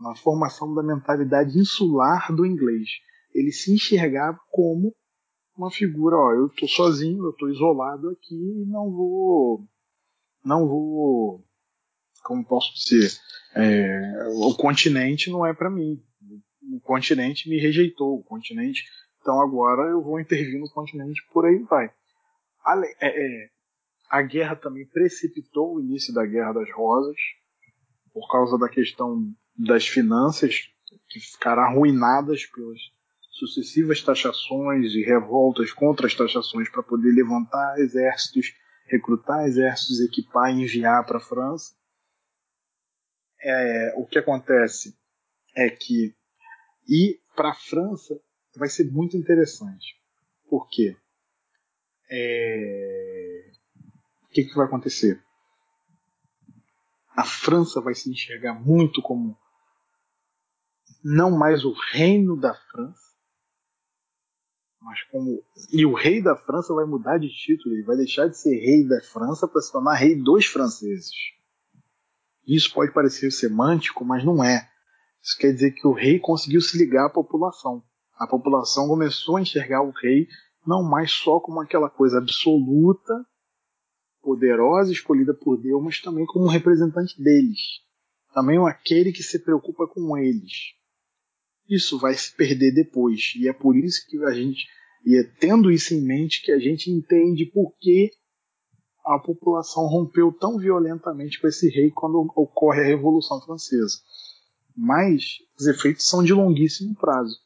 uma 0.00 0.16
formação 0.16 0.74
da 0.74 0.82
mentalidade 0.82 1.58
insular 1.58 2.34
do 2.34 2.46
inglês. 2.46 2.88
Ele 3.34 3.52
se 3.52 3.72
enxergava 3.72 4.40
como 4.50 4.96
uma 5.54 5.70
figura, 5.70 6.16
ó, 6.16 6.32
eu 6.32 6.46
estou 6.46 6.66
sozinho, 6.66 7.22
eu 7.22 7.30
estou 7.30 7.50
isolado 7.50 8.08
aqui 8.08 8.34
e 8.34 8.64
não 8.66 8.90
vou, 8.90 9.68
não 10.42 10.66
vou, 10.66 11.44
como 12.24 12.44
posso 12.44 12.72
dizer, 12.74 13.12
é, 13.54 14.28
o 14.36 14.54
continente 14.54 15.30
não 15.30 15.44
é 15.44 15.52
para 15.52 15.68
mim. 15.68 16.02
O 16.72 16.80
continente 16.80 17.48
me 17.48 17.58
rejeitou, 17.58 18.18
o 18.18 18.24
continente, 18.24 18.84
então 19.20 19.40
agora 19.40 19.90
eu 19.90 20.02
vou 20.02 20.20
intervir 20.20 20.60
no 20.60 20.70
continente, 20.70 21.20
por 21.32 21.44
aí 21.44 21.58
vai. 21.64 21.92
A, 22.64 22.80
é, 23.00 23.44
é, 23.44 23.50
a 24.08 24.22
guerra 24.22 24.56
também 24.56 24.86
precipitou 24.86 25.74
o 25.74 25.80
início 25.80 26.12
da 26.14 26.24
Guerra 26.24 26.52
das 26.52 26.70
Rosas, 26.72 27.16
por 28.12 28.30
causa 28.30 28.58
da 28.58 28.68
questão 28.68 29.32
das 29.56 29.86
finanças 29.86 30.70
que 31.08 31.20
ficaram 31.20 31.62
arruinadas 31.62 32.46
pelas 32.46 32.78
sucessivas 33.30 34.02
taxações 34.02 34.92
e 34.94 35.02
revoltas 35.02 35.72
contra 35.72 36.06
as 36.06 36.14
taxações 36.14 36.68
para 36.68 36.82
poder 36.82 37.12
levantar 37.12 37.78
exércitos, 37.78 38.52
recrutar 38.86 39.46
exércitos, 39.46 40.00
equipar 40.00 40.50
e 40.50 40.62
enviar 40.62 41.06
para 41.06 41.18
a 41.18 41.22
França. 41.22 41.74
É, 43.42 43.94
o 43.96 44.06
que 44.06 44.18
acontece 44.18 44.94
é 45.56 45.70
que 45.70 46.14
ir 46.90 47.20
para 47.36 47.52
a 47.52 47.54
França 47.54 48.20
vai 48.56 48.68
ser 48.68 48.90
muito 48.90 49.16
interessante. 49.16 49.96
Por 50.48 50.68
quê? 50.68 50.96
É... 52.10 53.52
O 54.24 54.28
que, 54.32 54.44
que 54.44 54.54
vai 54.54 54.66
acontecer? 54.66 55.22
A 57.16 57.24
França 57.24 57.80
vai 57.80 57.94
se 57.94 58.10
enxergar 58.10 58.54
muito 58.54 59.00
como 59.00 59.38
não 61.02 61.30
mais 61.30 61.64
o 61.64 61.72
reino 61.92 62.36
da 62.36 62.54
França, 62.54 63.10
mas 64.80 65.02
como 65.04 65.42
e 65.72 65.84
o 65.84 65.94
rei 65.94 66.22
da 66.22 66.36
França 66.36 66.72
vai 66.74 66.84
mudar 66.84 67.18
de 67.18 67.28
título, 67.28 67.74
ele 67.74 67.84
vai 67.84 67.96
deixar 67.96 68.28
de 68.28 68.38
ser 68.38 68.58
rei 68.58 68.86
da 68.86 69.00
França 69.02 69.46
para 69.46 69.60
se 69.60 69.70
tornar 69.70 69.94
rei 69.94 70.14
dos 70.14 70.46
franceses. 70.46 71.12
Isso 72.46 72.72
pode 72.72 72.92
parecer 72.92 73.30
semântico, 73.30 74.04
mas 74.04 74.24
não 74.24 74.42
é. 74.42 74.69
Isso 75.22 75.36
quer 75.38 75.52
dizer 75.52 75.72
que 75.72 75.86
o 75.86 75.92
rei 75.92 76.18
conseguiu 76.18 76.60
se 76.60 76.78
ligar 76.78 77.06
à 77.06 77.10
população. 77.10 77.82
A 78.18 78.26
população 78.26 78.88
começou 78.88 79.36
a 79.36 79.42
enxergar 79.42 79.82
o 79.82 79.90
rei 79.90 80.26
não 80.66 80.82
mais 80.82 81.10
só 81.10 81.40
como 81.40 81.60
aquela 81.60 81.88
coisa 81.88 82.18
absoluta, 82.18 83.14
poderosa, 84.22 84.92
escolhida 84.92 85.32
por 85.34 85.56
Deus, 85.56 85.82
mas 85.82 86.00
também 86.00 86.26
como 86.26 86.44
um 86.44 86.48
representante 86.48 87.20
deles. 87.22 87.58
Também 88.34 88.58
aquele 88.66 89.12
que 89.12 89.22
se 89.22 89.38
preocupa 89.38 89.86
com 89.88 90.16
eles 90.18 90.80
isso 91.70 91.96
vai 91.98 92.14
se 92.14 92.34
perder 92.34 92.72
depois. 92.72 93.32
E 93.36 93.48
é 93.48 93.52
por 93.52 93.76
isso 93.76 94.04
que 94.08 94.18
a 94.24 94.32
gente, 94.32 94.66
e 95.06 95.16
é 95.16 95.22
tendo 95.38 95.70
isso 95.70 95.94
em 95.94 96.02
mente, 96.02 96.42
que 96.42 96.50
a 96.50 96.58
gente 96.58 96.90
entende 96.90 97.46
por 97.46 97.72
que 97.78 98.10
a 99.06 99.18
população 99.18 99.86
rompeu 99.86 100.32
tão 100.32 100.58
violentamente 100.58 101.40
com 101.40 101.46
esse 101.46 101.70
rei 101.70 101.90
quando 101.90 102.30
ocorre 102.36 102.80
a 102.80 102.86
Revolução 102.86 103.40
Francesa. 103.40 103.98
Mas 104.82 105.36
os 105.58 105.66
efeitos 105.66 106.08
são 106.08 106.24
de 106.24 106.32
longuíssimo 106.32 106.94
prazo. 106.94 107.36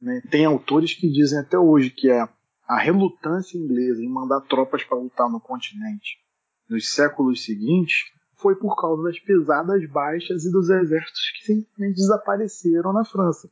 Né? 0.00 0.20
Tem 0.28 0.44
autores 0.44 0.92
que 0.92 1.08
dizem 1.08 1.38
até 1.38 1.56
hoje 1.56 1.90
que 1.90 2.10
a, 2.10 2.28
a 2.66 2.80
relutância 2.80 3.56
inglesa 3.56 4.02
em 4.02 4.08
mandar 4.08 4.40
tropas 4.40 4.82
para 4.82 4.98
lutar 4.98 5.30
no 5.30 5.40
continente 5.40 6.20
nos 6.68 6.92
séculos 6.92 7.44
seguintes 7.44 8.10
foi 8.34 8.56
por 8.56 8.74
causa 8.74 9.04
das 9.04 9.20
pesadas 9.20 9.88
baixas 9.88 10.44
e 10.44 10.50
dos 10.50 10.68
exércitos 10.68 11.30
que 11.36 11.44
simplesmente 11.44 11.94
desapareceram 11.94 12.92
na 12.92 13.04
França. 13.04 13.48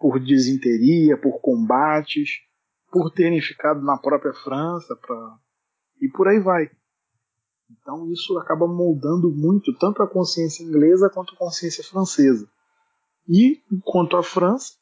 Por 0.00 0.18
desinteria, 0.18 1.16
por 1.16 1.40
combates, 1.40 2.40
por 2.90 3.12
terem 3.12 3.40
ficado 3.40 3.82
na 3.82 3.96
própria 3.96 4.32
França, 4.32 4.96
pra... 4.96 5.38
e 6.00 6.08
por 6.08 6.26
aí 6.26 6.40
vai. 6.40 6.68
Então 7.70 8.10
isso 8.10 8.36
acaba 8.38 8.66
moldando 8.66 9.30
muito 9.30 9.76
tanto 9.78 10.02
a 10.02 10.08
consciência 10.08 10.62
inglesa 10.64 11.10
quanto 11.10 11.34
a 11.34 11.38
consciência 11.38 11.84
francesa. 11.84 12.48
E 13.28 13.62
quanto 13.84 14.16
à 14.16 14.22
França, 14.22 14.74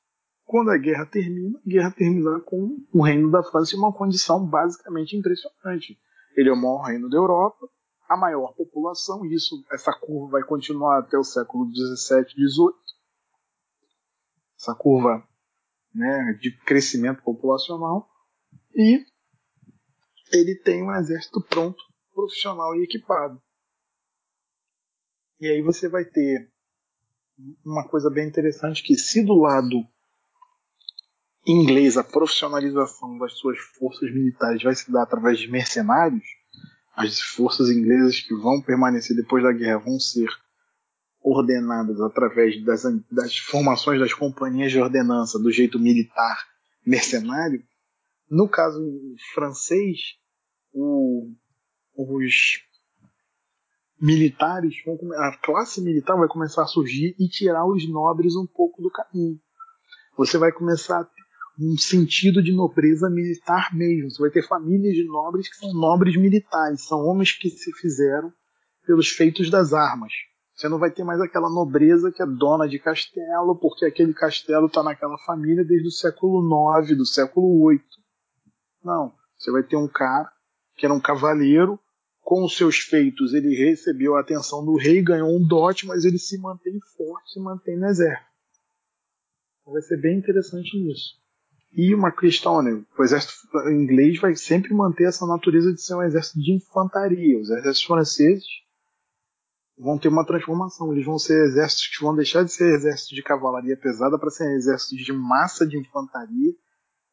quando 0.45 0.71
a 0.71 0.79
guerra 0.79 1.05
termina, 1.05 1.59
a 1.59 1.69
guerra 1.69 1.91
termina 1.91 2.41
com 2.41 2.79
o 2.93 3.03
reino 3.03 3.31
da 3.31 3.43
França 3.43 3.77
em 3.77 3.79
uma 3.79 3.93
condição 3.93 4.45
basicamente 4.45 5.17
impressionante. 5.17 5.99
Ele 6.37 6.49
é 6.49 6.53
o 6.53 6.57
maior 6.57 6.83
reino 6.85 7.11
da 7.11 7.19
Europa, 7.19 7.69
a 8.09 8.17
maior 8.17 8.55
população, 8.55 9.27
e 9.27 9.35
isso, 9.35 9.63
essa 9.71 9.93
curva 9.93 10.39
vai 10.39 10.43
continuar 10.43 11.01
até 11.01 11.19
o 11.19 11.25
século 11.25 11.71
17, 11.71 12.35
18. 12.35 12.79
Essa 14.59 14.75
curva 14.75 15.23
né, 15.95 16.39
de 16.41 16.57
crescimento 16.65 17.23
populacional. 17.23 18.09
E 18.75 19.05
ele 20.33 20.55
tem 20.55 20.83
um 20.83 20.95
exército 20.95 21.43
pronto, 21.43 21.83
profissional 22.19 22.75
e 22.75 22.83
equipado. 22.83 23.41
E 25.41 25.47
aí 25.47 25.63
você 25.63 25.89
vai 25.89 26.05
ter 26.05 26.51
uma 27.65 27.87
coisa 27.87 28.11
bem 28.11 28.27
interessante 28.27 28.83
que 28.83 28.97
se 28.97 29.23
do 29.23 29.35
lado 29.35 29.87
inglês 31.47 31.97
a 31.97 32.03
profissionalização 32.03 33.17
das 33.19 33.35
suas 33.35 33.57
forças 33.59 34.13
militares 34.13 34.61
vai 34.65 34.75
se 34.75 34.91
dar 34.91 35.05
através 35.05 35.39
de 35.39 35.49
mercenários, 35.49 36.25
as 36.97 37.21
forças 37.21 37.71
inglesas 37.71 38.21
que 38.21 38.35
vão 38.35 38.61
permanecer 38.61 39.15
depois 39.15 39.45
da 39.45 39.53
guerra 39.53 39.79
vão 39.79 40.01
ser 40.01 40.29
ordenadas 41.23 42.01
através 42.01 42.61
das, 42.65 42.83
das 43.13 43.39
formações 43.39 44.01
das 44.01 44.13
companhias 44.13 44.73
de 44.73 44.81
ordenança 44.81 45.39
do 45.39 45.53
jeito 45.53 45.79
militar 45.79 46.37
mercenário. 46.85 47.63
No 48.29 48.49
caso 48.49 48.81
francês, 49.33 50.17
o, 50.73 51.33
os 51.99 52.63
militares, 54.01 54.75
a 55.17 55.37
classe 55.39 55.81
militar 55.81 56.17
vai 56.17 56.29
começar 56.29 56.63
a 56.63 56.67
surgir 56.67 57.17
e 57.19 57.29
tirar 57.29 57.67
os 57.67 57.89
nobres 57.89 58.37
um 58.37 58.47
pouco 58.47 58.81
do 58.81 58.91
caminho. 58.91 59.41
Você 60.17 60.39
vai 60.39 60.53
começar 60.53 61.01
a 61.01 61.05
ter 61.05 61.23
um 61.61 61.77
sentido 61.77 62.41
de 62.41 62.53
nobreza 62.53 63.11
militar 63.11 63.75
mesmo. 63.75 64.11
Você 64.11 64.23
vai 64.23 64.31
ter 64.31 64.47
famílias 64.47 64.95
de 64.95 65.05
nobres 65.05 65.49
que 65.49 65.57
são 65.57 65.73
nobres 65.73 66.17
militares, 66.17 66.87
são 66.87 67.05
homens 67.05 67.33
que 67.33 67.51
se 67.51 67.73
fizeram 67.73 68.33
pelos 68.87 69.09
feitos 69.09 69.51
das 69.51 69.73
armas. 69.73 70.13
Você 70.55 70.69
não 70.69 70.79
vai 70.79 70.91
ter 70.91 71.05
mais 71.05 71.21
aquela 71.21 71.51
nobreza 71.51 72.11
que 72.11 72.23
é 72.23 72.27
dona 72.27 72.69
de 72.69 72.79
castelo, 72.79 73.57
porque 73.57 73.85
aquele 73.85 74.13
castelo 74.13 74.67
está 74.67 74.83
naquela 74.83 75.19
família 75.19 75.65
desde 75.65 75.89
o 75.89 75.93
século 75.93 76.81
IX, 76.81 76.97
do 76.97 77.07
século 77.07 77.69
VIII. 77.69 77.81
Não. 78.85 79.13
Você 79.37 79.53
vai 79.53 79.63
ter 79.63 79.77
um 79.77 79.87
cara 79.87 80.29
que 80.77 80.85
era 80.85 80.95
um 80.95 81.01
cavaleiro, 81.01 81.79
com 82.29 82.45
os 82.45 82.59
seus 82.59 82.77
feitos 82.77 83.33
ele 83.33 83.57
recebeu 83.57 84.15
a 84.15 84.21
atenção 84.21 84.63
do 84.63 84.77
rei, 84.77 85.01
ganhou 85.01 85.35
um 85.35 85.43
dote, 85.43 85.87
mas 85.87 86.05
ele 86.05 86.19
se 86.19 86.37
mantém 86.37 86.79
forte, 86.95 87.33
se 87.33 87.41
mantém 87.41 87.75
no 87.79 87.87
exército. 87.87 88.29
Então 89.63 89.73
vai 89.73 89.81
ser 89.81 89.99
bem 89.99 90.19
interessante 90.19 90.79
nisso. 90.79 91.15
E 91.73 91.95
uma 91.95 92.13
questão, 92.13 92.61
né? 92.61 92.85
O 92.99 93.03
exército 93.03 93.33
inglês 93.71 94.21
vai 94.21 94.37
sempre 94.37 94.75
manter 94.75 95.05
essa 95.05 95.27
natureza 95.27 95.73
de 95.73 95.81
ser 95.81 95.95
um 95.95 96.03
exército 96.03 96.39
de 96.39 96.53
infantaria. 96.53 97.41
Os 97.41 97.49
exércitos 97.49 97.85
franceses 97.85 98.45
vão 99.79 99.99
ter 99.99 100.09
uma 100.09 100.27
transformação. 100.27 100.93
Eles 100.93 101.07
vão 101.07 101.19
ser 101.19 101.47
exércitos 101.47 101.87
que 101.87 102.05
vão 102.05 102.15
deixar 102.15 102.45
de 102.45 102.53
ser 102.53 102.75
exércitos 102.75 103.17
de 103.17 103.23
cavalaria 103.23 103.75
pesada 103.75 104.19
para 104.19 104.29
ser 104.29 104.55
exércitos 104.55 105.03
de 105.03 105.15
massa 105.15 105.67
de 105.67 105.79
infantaria 105.79 106.53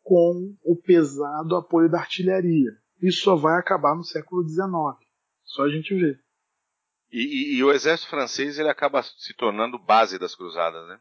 com 0.03 0.53
o 0.61 0.75
pesado 0.75 1.55
apoio 1.55 1.89
da 1.89 1.99
artilharia. 1.99 2.71
Isso 3.01 3.21
só 3.21 3.37
vai 3.37 3.57
acabar 3.57 3.95
no 3.95 4.03
século 4.03 4.45
XIX. 4.45 5.04
Só 5.45 5.63
a 5.63 5.69
gente 5.69 5.93
ver. 5.95 6.19
E, 7.11 7.19
e, 7.19 7.57
e, 7.57 7.63
o 7.63 7.71
exército 7.71 8.09
francês 8.09 8.59
ele 8.59 8.69
acaba 8.69 9.01
se 9.03 9.33
tornando 9.35 9.79
base 9.79 10.19
das 10.19 10.35
cruzadas, 10.35 10.87
né? 10.87 10.99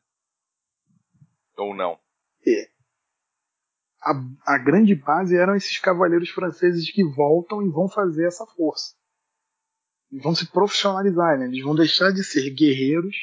Ou 1.56 1.74
não? 1.74 1.98
É 2.46 2.74
a, 4.04 4.54
a 4.54 4.58
grande 4.58 4.94
base 4.94 5.34
eram 5.34 5.56
esses 5.56 5.78
cavaleiros 5.78 6.28
franceses 6.28 6.90
que 6.90 7.02
voltam 7.02 7.62
e 7.62 7.70
vão 7.70 7.88
fazer 7.88 8.26
essa 8.26 8.44
força. 8.46 8.94
E 10.12 10.18
vão 10.18 10.34
se 10.34 10.50
profissionalizar, 10.52 11.38
né? 11.38 11.46
eles 11.46 11.64
vão 11.64 11.74
deixar 11.74 12.12
de 12.12 12.22
ser 12.22 12.50
guerreiros 12.50 13.16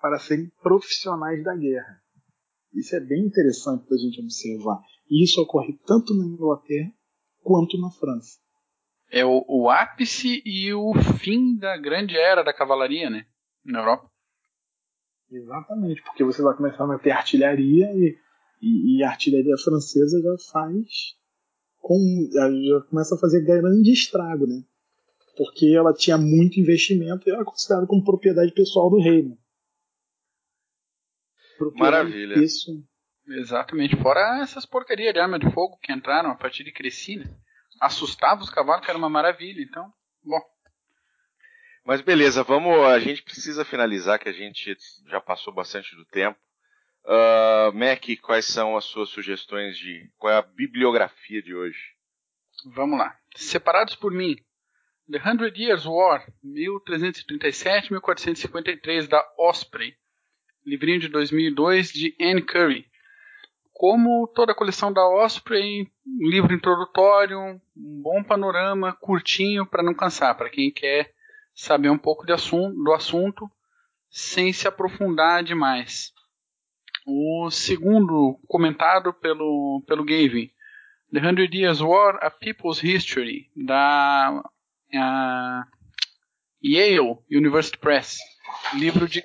para 0.00 0.18
serem 0.18 0.50
profissionais 0.62 1.42
da 1.42 1.56
guerra. 1.56 2.02
Isso 2.74 2.94
é 2.94 3.00
bem 3.00 3.24
interessante 3.24 3.88
da 3.88 3.96
gente 3.96 4.20
observar. 4.20 4.78
E 5.10 5.24
isso 5.24 5.40
ocorre 5.40 5.76
tanto 5.86 6.14
na 6.14 6.26
Inglaterra 6.26 6.92
quanto 7.42 7.80
na 7.80 7.90
França. 7.90 8.38
É 9.10 9.24
o, 9.24 9.44
o 9.48 9.70
ápice 9.70 10.42
e 10.44 10.72
o 10.72 10.92
fim 11.18 11.56
da 11.56 11.76
grande 11.76 12.16
era 12.16 12.42
da 12.42 12.52
cavalaria, 12.52 13.08
né? 13.08 13.26
Na 13.64 13.80
Europa. 13.80 14.10
Exatamente, 15.30 16.02
porque 16.02 16.24
você 16.24 16.42
vai 16.42 16.56
começar 16.56 16.84
a 16.84 16.98
ter 16.98 17.10
artilharia 17.10 17.92
e 17.94 18.18
e, 18.60 18.98
e 18.98 19.04
a 19.04 19.10
artilharia 19.10 19.56
francesa 19.56 20.20
já 20.20 20.36
faz. 20.52 21.16
Com, 21.80 21.98
já 22.32 22.80
começa 22.90 23.14
a 23.14 23.18
fazer 23.18 23.44
grande 23.44 23.92
estrago, 23.92 24.46
né? 24.46 24.62
Porque 25.36 25.72
ela 25.74 25.94
tinha 25.94 26.18
muito 26.18 26.58
investimento 26.58 27.28
e 27.28 27.32
era 27.32 27.44
considerada 27.44 27.86
como 27.86 28.04
propriedade 28.04 28.52
pessoal 28.52 28.90
do 28.90 29.00
reino. 29.00 29.38
Maravilha. 31.76 32.38
Isso. 32.42 32.84
Exatamente. 33.26 33.96
Fora 33.96 34.40
essas 34.42 34.66
porcarias 34.66 35.14
de 35.14 35.20
arma 35.20 35.38
de 35.38 35.50
fogo 35.52 35.78
que 35.80 35.92
entraram 35.92 36.30
a 36.30 36.34
partir 36.34 36.64
de 36.64 36.72
Cresci, 36.72 37.16
né? 37.16 37.26
Assustava 37.80 38.42
os 38.42 38.50
cavalos, 38.50 38.84
que 38.84 38.90
era 38.90 38.98
uma 38.98 39.08
maravilha. 39.08 39.62
Então, 39.62 39.92
bom. 40.22 40.40
Mas 41.84 42.00
beleza, 42.00 42.42
vamos. 42.42 42.76
A 42.86 42.98
gente 42.98 43.22
precisa 43.22 43.64
finalizar, 43.64 44.18
que 44.18 44.28
a 44.28 44.32
gente 44.32 44.76
já 45.06 45.20
passou 45.20 45.52
bastante 45.52 45.94
do 45.96 46.04
tempo. 46.04 46.38
Uh, 47.04 47.72
Mac, 47.72 48.04
quais 48.20 48.44
são 48.44 48.76
as 48.76 48.84
suas 48.84 49.08
sugestões 49.08 49.78
de. 49.78 50.10
Qual 50.18 50.32
é 50.32 50.36
a 50.36 50.42
bibliografia 50.42 51.40
de 51.40 51.54
hoje? 51.54 51.78
Vamos 52.66 52.98
lá. 52.98 53.16
Separados 53.34 53.94
por 53.94 54.12
mim. 54.12 54.36
The 55.10 55.22
Hundred 55.26 55.58
Years' 55.58 55.86
War, 55.86 56.22
1337-1453, 56.44 59.08
da 59.08 59.26
Osprey. 59.38 59.96
Livrinho 60.66 61.00
de 61.00 61.08
2002, 61.08 61.90
de 61.90 62.14
Anne 62.20 62.42
Curry. 62.42 62.86
Como 63.78 64.26
toda 64.34 64.50
a 64.50 64.56
coleção 64.56 64.92
da 64.92 65.08
Osprey, 65.08 65.88
um 66.04 66.28
livro 66.28 66.52
introdutório, 66.52 67.38
um 67.38 67.60
bom 68.02 68.24
panorama, 68.24 68.92
curtinho 68.92 69.64
para 69.64 69.84
não 69.84 69.94
cansar, 69.94 70.36
para 70.36 70.50
quem 70.50 70.68
quer 70.68 71.14
saber 71.54 71.88
um 71.88 71.96
pouco 71.96 72.26
do 72.26 72.92
assunto 72.92 73.48
sem 74.10 74.52
se 74.52 74.66
aprofundar 74.66 75.44
demais. 75.44 76.12
O 77.06 77.48
segundo, 77.52 78.40
comentado 78.48 79.12
pelo, 79.12 79.80
pelo 79.86 80.04
Gavin, 80.04 80.50
The 81.12 81.20
Hundred 81.20 81.56
Years' 81.56 81.80
War, 81.80 82.18
A 82.20 82.32
People's 82.32 82.82
History, 82.82 83.48
da 83.54 84.42
Yale 86.60 87.18
University 87.30 87.78
Press. 87.78 88.18
Livro 88.74 89.06
de 89.06 89.22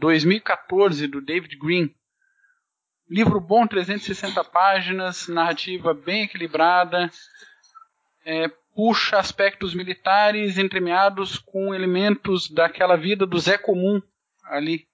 2014, 0.00 1.06
do 1.06 1.20
David 1.20 1.56
Green. 1.56 1.94
Livro 3.08 3.40
bom, 3.40 3.66
360 3.66 4.42
páginas, 4.44 5.28
narrativa 5.28 5.94
bem 5.94 6.24
equilibrada, 6.24 7.10
é, 8.24 8.48
puxa 8.74 9.18
aspectos 9.18 9.74
militares 9.74 10.58
entremeados 10.58 11.38
com 11.38 11.74
elementos 11.74 12.50
daquela 12.50 12.96
vida 12.96 13.24
do 13.24 13.38
Zé 13.38 13.56
Comum 13.56 14.02
ali 14.44 14.86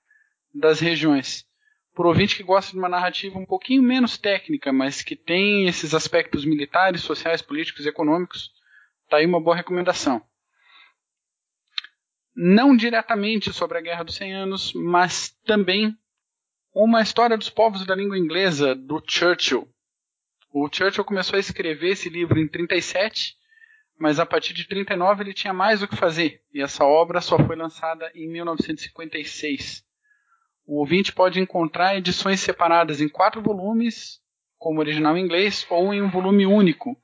das 0.54 0.80
regiões 0.80 1.46
por 1.94 2.06
ouvinte 2.06 2.36
que 2.36 2.42
gosta 2.42 2.72
de 2.72 2.78
uma 2.78 2.88
narrativa 2.88 3.38
um 3.38 3.44
pouquinho 3.44 3.82
menos 3.82 4.16
técnica, 4.16 4.72
mas 4.72 5.02
que 5.02 5.14
tem 5.14 5.66
esses 5.66 5.94
aspectos 5.94 6.44
militares, 6.44 7.02
sociais, 7.02 7.42
políticos 7.42 7.84
e 7.84 7.88
econômicos, 7.88 8.50
tá 9.08 9.18
aí 9.18 9.26
uma 9.26 9.40
boa 9.40 9.56
recomendação. 9.56 10.22
Não 12.34 12.74
diretamente 12.74 13.52
sobre 13.52 13.76
a 13.76 13.80
Guerra 13.82 14.04
dos 14.04 14.14
100 14.14 14.34
Anos, 14.34 14.72
mas 14.72 15.36
também 15.44 15.96
uma 16.74 17.02
história 17.02 17.36
dos 17.36 17.50
povos 17.50 17.84
da 17.84 17.94
língua 17.94 18.16
inglesa 18.16 18.74
do 18.74 19.02
Churchill. 19.06 19.68
O 20.50 20.68
Churchill 20.72 21.04
começou 21.04 21.36
a 21.36 21.40
escrever 21.40 21.90
esse 21.90 22.08
livro 22.08 22.38
em 22.38 22.48
37, 22.48 23.36
mas 23.98 24.18
a 24.18 24.24
partir 24.24 24.54
de 24.54 24.66
39 24.66 25.22
ele 25.22 25.34
tinha 25.34 25.52
mais 25.52 25.82
o 25.82 25.88
que 25.88 25.96
fazer, 25.96 26.42
e 26.52 26.62
essa 26.62 26.84
obra 26.84 27.20
só 27.20 27.36
foi 27.36 27.56
lançada 27.56 28.10
em 28.14 28.26
1956. 28.26 29.84
O 30.66 30.78
ouvinte 30.78 31.12
pode 31.12 31.40
encontrar 31.40 31.96
edições 31.96 32.40
separadas 32.40 33.00
em 33.00 33.08
quatro 33.08 33.42
volumes, 33.42 34.20
como 34.56 34.80
original 34.80 35.16
em 35.16 35.24
inglês, 35.24 35.66
ou 35.68 35.92
em 35.92 36.00
um 36.00 36.10
volume 36.10 36.46
único. 36.46 36.96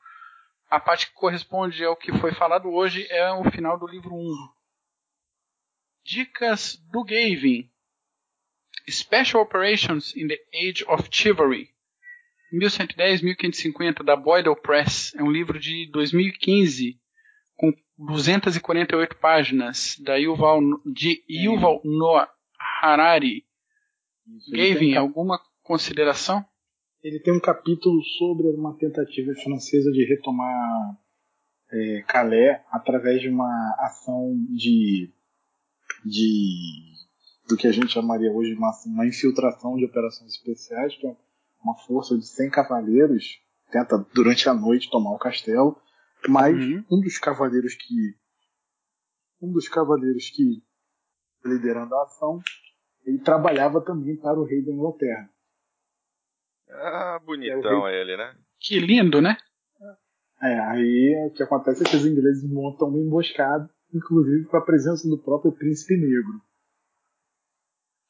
A 0.70 0.81
parte 0.81 1.09
que 1.09 1.15
corresponde 1.15 1.85
ao 1.85 1.97
que 1.97 2.12
foi 2.19 2.32
falado 2.32 2.70
hoje 2.70 3.07
é 3.11 3.31
o 3.32 3.51
final 3.51 3.78
do 3.78 3.86
livro 3.86 4.15
1. 4.15 4.32
Dicas 6.05 6.77
do 6.90 7.05
Gavin. 7.05 7.69
Special 8.89 9.43
Operations 9.43 10.15
in 10.16 10.28
the 10.28 10.39
Age 10.55 10.85
of 10.89 11.09
Chivalry. 11.11 11.69
1110-1550 12.53 14.03
da 14.03 14.16
Boydell 14.16 14.57
Press. 14.57 15.15
É 15.15 15.23
um 15.23 15.31
livro 15.31 15.59
de 15.59 15.90
2015 15.90 16.99
com 17.57 17.73
248 17.99 19.16
páginas 19.16 19.97
da 20.01 20.16
Yuval, 20.16 20.61
de 20.86 21.23
Yuval 21.28 21.81
Noah 21.85 22.31
Harari. 22.81 23.45
Gavin, 24.51 24.95
um 24.95 25.01
alguma 25.01 25.40
consideração? 25.62 26.45
Ele 27.03 27.19
tem 27.20 27.32
um 27.32 27.40
capítulo 27.40 28.03
sobre 28.19 28.49
uma 28.49 28.77
tentativa 28.77 29.35
francesa 29.35 29.90
de 29.90 30.05
retomar 30.05 30.99
é, 31.70 32.03
Calais 32.03 32.61
através 32.70 33.20
de 33.20 33.28
uma 33.28 33.77
ação 33.81 34.35
de, 34.51 35.12
de 36.05 36.98
do 37.49 37.57
que 37.57 37.66
a 37.66 37.73
gente 37.73 37.93
chamaria 37.93 38.31
hoje 38.31 38.53
de 38.53 38.59
uma, 38.59 38.70
uma 38.87 39.07
infiltração 39.07 39.77
de 39.77 39.85
operações 39.85 40.33
especiais, 40.33 40.95
que 40.97 41.07
é 41.07 41.16
uma 41.62 41.75
força 41.75 42.16
de 42.16 42.27
100 42.27 42.51
cavaleiros 42.51 43.41
tenta 43.70 43.99
durante 44.15 44.49
a 44.49 44.55
noite 44.55 44.91
tomar 44.91 45.12
o 45.12 45.19
castelo, 45.19 45.77
mas 46.29 46.57
uhum. 46.57 46.85
um 46.91 47.01
dos 47.01 47.19
cavaleiros 47.19 47.75
que 47.75 48.16
um 49.41 49.53
dos 49.53 49.69
cavaleiros 49.69 50.31
que 50.31 50.62
liderando 51.45 51.95
a 51.95 52.03
ação, 52.03 52.41
ele 53.05 53.19
trabalhava 53.19 53.81
também 53.81 54.16
para 54.16 54.39
o 54.39 54.45
rei 54.45 54.65
da 54.65 54.73
Inglaterra. 54.73 55.31
Ah, 56.69 57.20
bonitão 57.25 57.87
é 57.87 58.01
ele, 58.01 58.16
né? 58.16 58.37
Que 58.59 58.81
lindo, 58.81 59.20
né? 59.20 59.37
É, 60.43 60.59
aí 60.59 61.29
o 61.29 61.33
que 61.33 61.43
acontece 61.43 61.83
é 61.83 61.89
que 61.89 61.97
os 61.97 62.05
ingleses 62.05 62.49
montam 62.51 62.89
uma 62.89 62.99
emboscada, 62.99 63.69
inclusive 63.95 64.47
com 64.47 64.57
a 64.57 64.65
presença 64.65 65.09
do 65.09 65.19
próprio 65.19 65.53
príncipe 65.53 65.97
negro. 65.97 66.41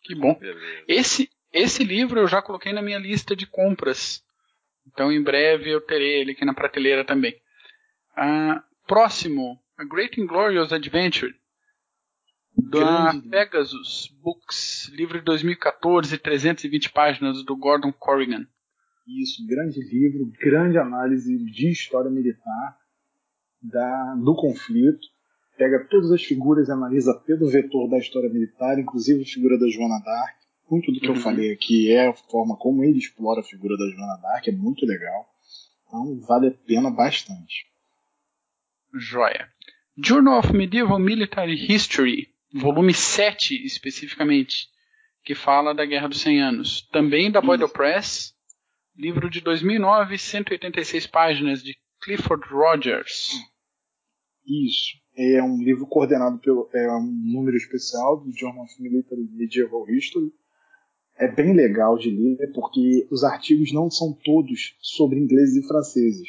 Que 0.02 0.14
bom. 0.14 0.38
Esse, 0.86 1.30
esse 1.52 1.84
livro 1.84 2.20
eu 2.20 2.26
já 2.26 2.40
coloquei 2.40 2.72
na 2.72 2.82
minha 2.82 2.98
lista 2.98 3.34
de 3.36 3.46
compras. 3.46 4.22
Então 4.86 5.12
em 5.12 5.22
breve 5.22 5.70
eu 5.70 5.80
terei 5.80 6.20
ele 6.20 6.32
aqui 6.32 6.44
na 6.44 6.54
prateleira 6.54 7.04
também. 7.04 7.34
Ah, 8.16 8.64
próximo, 8.86 9.60
A 9.76 9.84
Great 9.84 10.20
and 10.20 10.26
Glorious 10.26 10.72
Adventure. 10.72 11.34
Da 12.56 13.14
Pegasus 13.30 14.08
Books, 14.20 14.88
livro 14.92 15.18
de 15.18 15.24
2014, 15.24 16.18
320 16.18 16.90
páginas, 16.90 17.44
do 17.44 17.56
Gordon 17.56 17.92
Corrigan. 17.92 18.46
Isso, 19.06 19.46
grande 19.46 19.80
livro, 19.80 20.26
grande 20.40 20.76
análise 20.76 21.38
de 21.38 21.70
história 21.70 22.10
militar 22.10 22.76
da, 23.62 24.14
do 24.16 24.34
conflito. 24.34 25.06
Pega 25.58 25.84
todas 25.90 26.12
as 26.12 26.22
figuras 26.22 26.68
e 26.68 26.72
analisa 26.72 27.12
pelo 27.26 27.50
vetor 27.50 27.90
da 27.90 27.98
história 27.98 28.30
militar, 28.30 28.78
inclusive 28.78 29.22
a 29.22 29.26
figura 29.26 29.58
da 29.58 29.68
Joana 29.68 29.98
d'Arc. 29.98 30.38
Muito 30.70 30.92
do 30.92 31.00
que 31.00 31.08
uhum. 31.08 31.14
eu 31.14 31.20
falei 31.20 31.52
aqui 31.52 31.90
é 31.90 32.06
a 32.06 32.14
forma 32.14 32.56
como 32.56 32.84
ele 32.84 32.98
explora 32.98 33.40
a 33.40 33.44
figura 33.44 33.76
da 33.76 33.88
Joana 33.90 34.20
d'Arc, 34.22 34.48
é 34.48 34.52
muito 34.52 34.86
legal. 34.86 35.26
Então 35.86 36.20
vale 36.20 36.48
a 36.48 36.50
pena 36.50 36.90
bastante. 36.90 37.66
Joia. 38.94 39.48
Journal 39.96 40.38
of 40.38 40.52
Medieval 40.52 40.98
Military 40.98 41.54
History, 41.54 42.28
volume 42.54 42.94
7 42.94 43.66
especificamente, 43.66 44.68
que 45.24 45.34
fala 45.34 45.74
da 45.74 45.84
Guerra 45.84 46.08
dos 46.08 46.20
100 46.20 46.40
Anos. 46.40 46.88
Também 46.92 47.32
da 47.32 47.40
Boyle 47.40 47.68
Press, 47.68 48.32
livro 48.96 49.28
de 49.28 49.40
2009, 49.40 50.16
186 50.16 51.06
páginas, 51.08 51.62
de 51.62 51.76
Clifford 52.00 52.46
Rogers. 52.48 53.32
Isso. 54.46 54.96
É 55.20 55.42
um 55.42 55.60
livro 55.60 55.84
coordenado 55.84 56.38
pelo 56.38 56.70
é 56.72 56.96
um 56.96 57.02
número 57.02 57.56
especial 57.56 58.20
do 58.20 58.30
Journal 58.32 58.62
of 58.62 58.80
Military 58.80 59.28
Medieval 59.32 59.90
History. 59.90 60.32
É 61.16 61.26
bem 61.26 61.52
legal 61.52 61.98
de 61.98 62.08
ler 62.08 62.52
porque 62.54 63.08
os 63.10 63.24
artigos 63.24 63.72
não 63.72 63.90
são 63.90 64.16
todos 64.24 64.76
sobre 64.80 65.18
ingleses 65.18 65.56
e 65.56 65.66
franceses. 65.66 66.28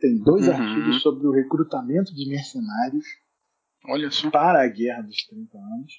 Tem 0.00 0.16
dois 0.18 0.46
uhum. 0.46 0.54
artigos 0.54 1.02
sobre 1.02 1.26
o 1.26 1.32
recrutamento 1.32 2.14
de 2.14 2.28
mercenários 2.28 3.04
para 4.30 4.62
a 4.62 4.68
Guerra 4.68 5.02
dos 5.02 5.26
30 5.26 5.58
Anos, 5.58 5.92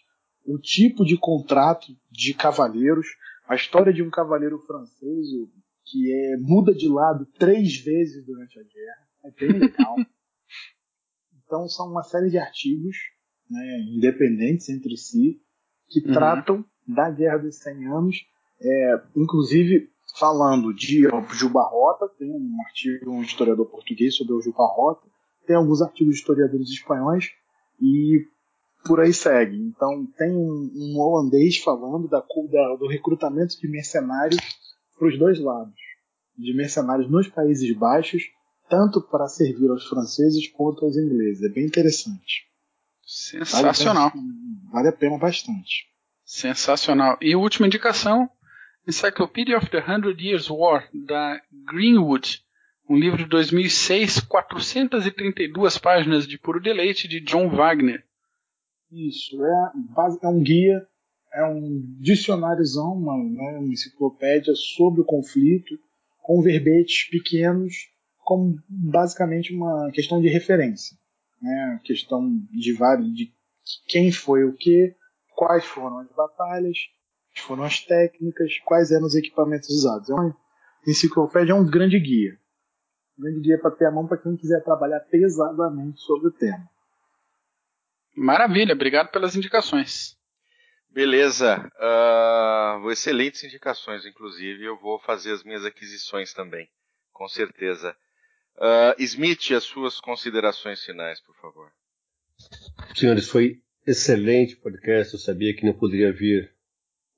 o 0.45 0.57
tipo 0.57 1.03
de 1.03 1.17
contrato 1.17 1.87
de 2.09 2.33
cavaleiros, 2.33 3.07
a 3.45 3.55
história 3.55 3.91
de 3.91 4.01
um 4.01 4.09
cavaleiro 4.09 4.59
francês, 4.65 5.27
que 5.85 6.09
é, 6.09 6.37
muda 6.37 6.73
de 6.73 6.87
lado 6.87 7.25
três 7.37 7.75
vezes 7.75 8.25
durante 8.25 8.57
a 8.57 8.63
guerra. 8.63 9.07
É 9.25 9.31
bem 9.31 9.59
legal. 9.59 9.95
então 11.53 11.69
são 11.69 11.87
uma 11.87 12.01
série 12.01 12.31
de 12.31 12.39
artigos 12.39 12.97
né, 13.47 13.79
independentes 13.95 14.69
entre 14.69 14.97
si 14.97 15.39
que 15.87 15.99
uhum. 15.99 16.11
tratam 16.11 16.65
da 16.87 17.11
Guerra 17.11 17.37
dos 17.37 17.57
100 17.57 17.87
Anos, 17.89 18.15
é, 18.59 19.01
inclusive 19.15 19.87
falando 20.17 20.73
de 20.73 21.03
Juba 21.31 21.61
Rota, 21.61 22.09
tem 22.17 22.31
um 22.31 22.57
artigo 22.65 23.11
um 23.11 23.21
historiador 23.21 23.67
português 23.67 24.15
sobre 24.15 24.33
o 24.33 24.41
Juba 24.41 24.65
Rota, 24.65 25.07
tem 25.45 25.55
alguns 25.55 25.83
artigos 25.83 26.15
de 26.15 26.21
historiadores 26.21 26.69
espanhóis 26.69 27.29
e 27.79 28.25
por 28.83 28.99
aí 28.99 29.13
segue. 29.13 29.55
Então 29.55 30.07
tem 30.17 30.31
um, 30.31 30.71
um 30.75 30.99
holandês 30.99 31.59
falando 31.59 32.07
da, 32.07 32.19
da, 32.19 32.75
do 32.77 32.87
recrutamento 32.87 33.59
de 33.59 33.67
mercenários 33.67 34.41
para 34.97 35.07
os 35.07 35.19
dois 35.19 35.39
lados, 35.39 35.79
de 36.35 36.51
mercenários 36.55 37.09
nos 37.11 37.27
Países 37.27 37.71
Baixos, 37.77 38.23
tanto 38.73 38.99
para 38.99 39.27
servir 39.27 39.69
aos 39.69 39.87
franceses 39.87 40.47
quanto 40.47 40.83
aos 40.83 40.97
ingleses. 40.97 41.43
É 41.43 41.49
bem 41.49 41.63
interessante. 41.63 42.47
Sensacional. 43.05 44.09
Vale 44.09 44.25
a 44.25 44.31
pena, 44.31 44.71
vale 44.71 44.87
a 44.87 44.91
pena 44.91 45.17
bastante. 45.19 45.87
Sensacional. 46.25 47.15
E 47.21 47.35
última 47.35 47.67
indicação: 47.67 48.27
Encyclopedia 48.87 49.55
of 49.55 49.69
the 49.69 49.77
Hundred 49.79 50.19
Years' 50.19 50.49
War, 50.49 50.89
da 50.91 51.39
Greenwood. 51.71 52.43
Um 52.89 52.97
livro 52.97 53.19
de 53.19 53.25
2006, 53.25 54.21
432 54.21 55.77
páginas 55.77 56.27
de 56.27 56.39
puro 56.39 56.59
deleite, 56.59 57.07
de 57.07 57.19
John 57.19 57.49
Wagner. 57.49 58.03
Isso, 58.91 59.37
é, 59.45 59.71
é 60.23 60.27
um 60.27 60.41
guia 60.41 60.85
é 61.35 61.43
um 61.45 61.83
dicionáriozão, 61.99 62.93
uma, 62.93 63.17
né, 63.17 63.57
uma 63.57 63.73
enciclopédia 63.73 64.53
sobre 64.55 65.01
o 65.01 65.05
conflito, 65.05 65.79
com 66.21 66.41
verbetes 66.41 67.09
pequenos, 67.09 67.89
como 68.23 68.57
basicamente 68.67 69.53
uma 69.53 69.91
questão 69.91 70.21
de 70.21 70.27
referência. 70.27 70.97
Né, 71.41 71.79
questão 71.83 72.29
de, 72.51 72.73
vários, 72.73 73.13
de 73.13 73.33
quem 73.87 74.11
foi 74.11 74.45
o 74.45 74.53
que, 74.53 74.95
quais 75.35 75.65
foram 75.65 75.99
as 75.99 76.09
batalhas, 76.11 76.77
quais 77.33 77.45
foram 77.45 77.63
as 77.63 77.79
técnicas, 77.81 78.59
quais 78.59 78.91
eram 78.91 79.05
os 79.05 79.15
equipamentos 79.15 79.69
usados. 79.69 80.09
É 80.09 80.13
uma 80.13 80.37
enciclopédia, 80.87 81.51
é 81.51 81.55
um 81.55 81.65
grande 81.65 81.99
guia. 81.99 82.39
Um 83.17 83.23
grande 83.23 83.41
guia 83.41 83.59
para 83.59 83.71
ter 83.71 83.85
a 83.85 83.91
mão 83.91 84.07
para 84.07 84.17
quem 84.17 84.37
quiser 84.37 84.63
trabalhar 84.63 85.01
pesadamente 85.01 85.99
sobre 85.99 86.29
o 86.29 86.31
tema. 86.31 86.69
Maravilha, 88.15 88.73
obrigado 88.73 89.11
pelas 89.11 89.35
indicações. 89.35 90.15
Beleza. 90.89 91.69
Uh, 91.75 92.91
excelentes 92.91 93.43
indicações, 93.43 94.05
inclusive. 94.05 94.63
Eu 94.63 94.77
vou 94.77 94.99
fazer 94.99 95.31
as 95.31 95.43
minhas 95.43 95.65
aquisições 95.65 96.33
também, 96.33 96.69
com 97.11 97.27
certeza. 97.27 97.95
Uh, 98.57 98.95
Smith, 98.99 99.51
as 99.51 99.63
suas 99.63 99.99
considerações 99.99 100.83
finais, 100.83 101.19
por 101.21 101.35
favor. 101.35 101.71
Senhores, 102.95 103.27
foi 103.27 103.61
excelente 103.85 104.55
podcast. 104.55 105.13
Eu 105.13 105.19
sabia 105.19 105.55
que 105.55 105.65
não 105.65 105.73
poderia 105.73 106.11
vir 106.11 106.53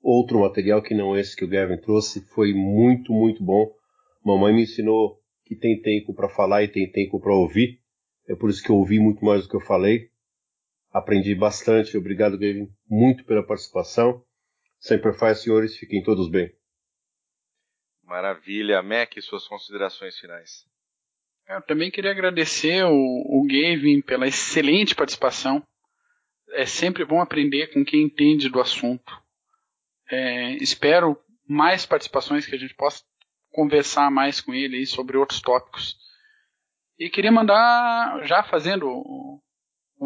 outro 0.02 0.40
material 0.40 0.82
que 0.82 0.94
não 0.94 1.16
esse 1.16 1.36
que 1.36 1.44
o 1.44 1.48
Gavin 1.48 1.76
trouxe. 1.76 2.26
Foi 2.28 2.52
muito, 2.52 3.12
muito 3.12 3.42
bom. 3.42 3.74
Mamãe 4.24 4.54
me 4.54 4.62
ensinou 4.62 5.22
que 5.44 5.54
tem 5.54 5.80
tempo 5.80 6.14
para 6.14 6.28
falar 6.28 6.62
e 6.62 6.68
tem 6.68 6.90
tempo 6.90 7.20
para 7.20 7.34
ouvir. 7.34 7.80
É 8.28 8.34
por 8.34 8.50
isso 8.50 8.62
que 8.62 8.70
eu 8.70 8.76
ouvi 8.76 8.98
muito 8.98 9.24
mais 9.24 9.42
do 9.42 9.48
que 9.48 9.56
eu 9.56 9.60
falei. 9.60 10.10
Aprendi 10.90 11.34
bastante. 11.34 11.96
Obrigado, 11.96 12.38
Gavin, 12.38 12.68
muito 12.88 13.24
pela 13.24 13.46
participação. 13.46 14.24
Sempre 14.78 15.12
faz, 15.12 15.40
senhores. 15.40 15.76
Fiquem 15.76 16.02
todos 16.02 16.28
bem. 16.28 16.52
Maravilha. 18.02 18.82
Mac, 18.82 19.12
suas 19.20 19.46
considerações 19.46 20.18
finais. 20.18 20.66
Eu 21.48 21.62
também 21.62 21.90
queria 21.92 22.10
agradecer 22.10 22.84
o, 22.84 22.92
o 22.92 23.46
Gavin 23.46 24.00
pela 24.00 24.26
excelente 24.26 24.96
participação. 24.96 25.62
É 26.50 26.66
sempre 26.66 27.04
bom 27.04 27.20
aprender 27.20 27.68
com 27.68 27.84
quem 27.84 28.02
entende 28.02 28.48
do 28.48 28.60
assunto. 28.60 29.16
É, 30.10 30.54
espero 30.54 31.16
mais 31.48 31.86
participações 31.86 32.46
que 32.46 32.54
a 32.54 32.58
gente 32.58 32.74
possa 32.74 33.04
conversar 33.52 34.10
mais 34.10 34.40
com 34.40 34.52
ele 34.52 34.84
sobre 34.86 35.16
outros 35.16 35.40
tópicos. 35.40 35.96
E 36.98 37.08
queria 37.08 37.30
mandar, 37.30 38.24
já 38.24 38.42
fazendo 38.42 38.88
o, 38.88 39.40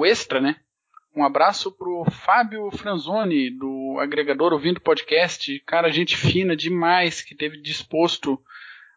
extra, 0.04 0.40
né? 0.40 0.56
Um 1.16 1.24
abraço 1.24 1.72
pro 1.72 2.04
Fábio 2.10 2.70
Franzoni, 2.70 3.50
do 3.50 3.98
agregador 3.98 4.52
Ouvindo 4.52 4.80
Podcast. 4.80 5.58
Cara, 5.60 5.90
gente 5.90 6.16
fina 6.16 6.54
demais, 6.54 7.22
que 7.22 7.34
teve 7.34 7.60
disposto 7.60 8.40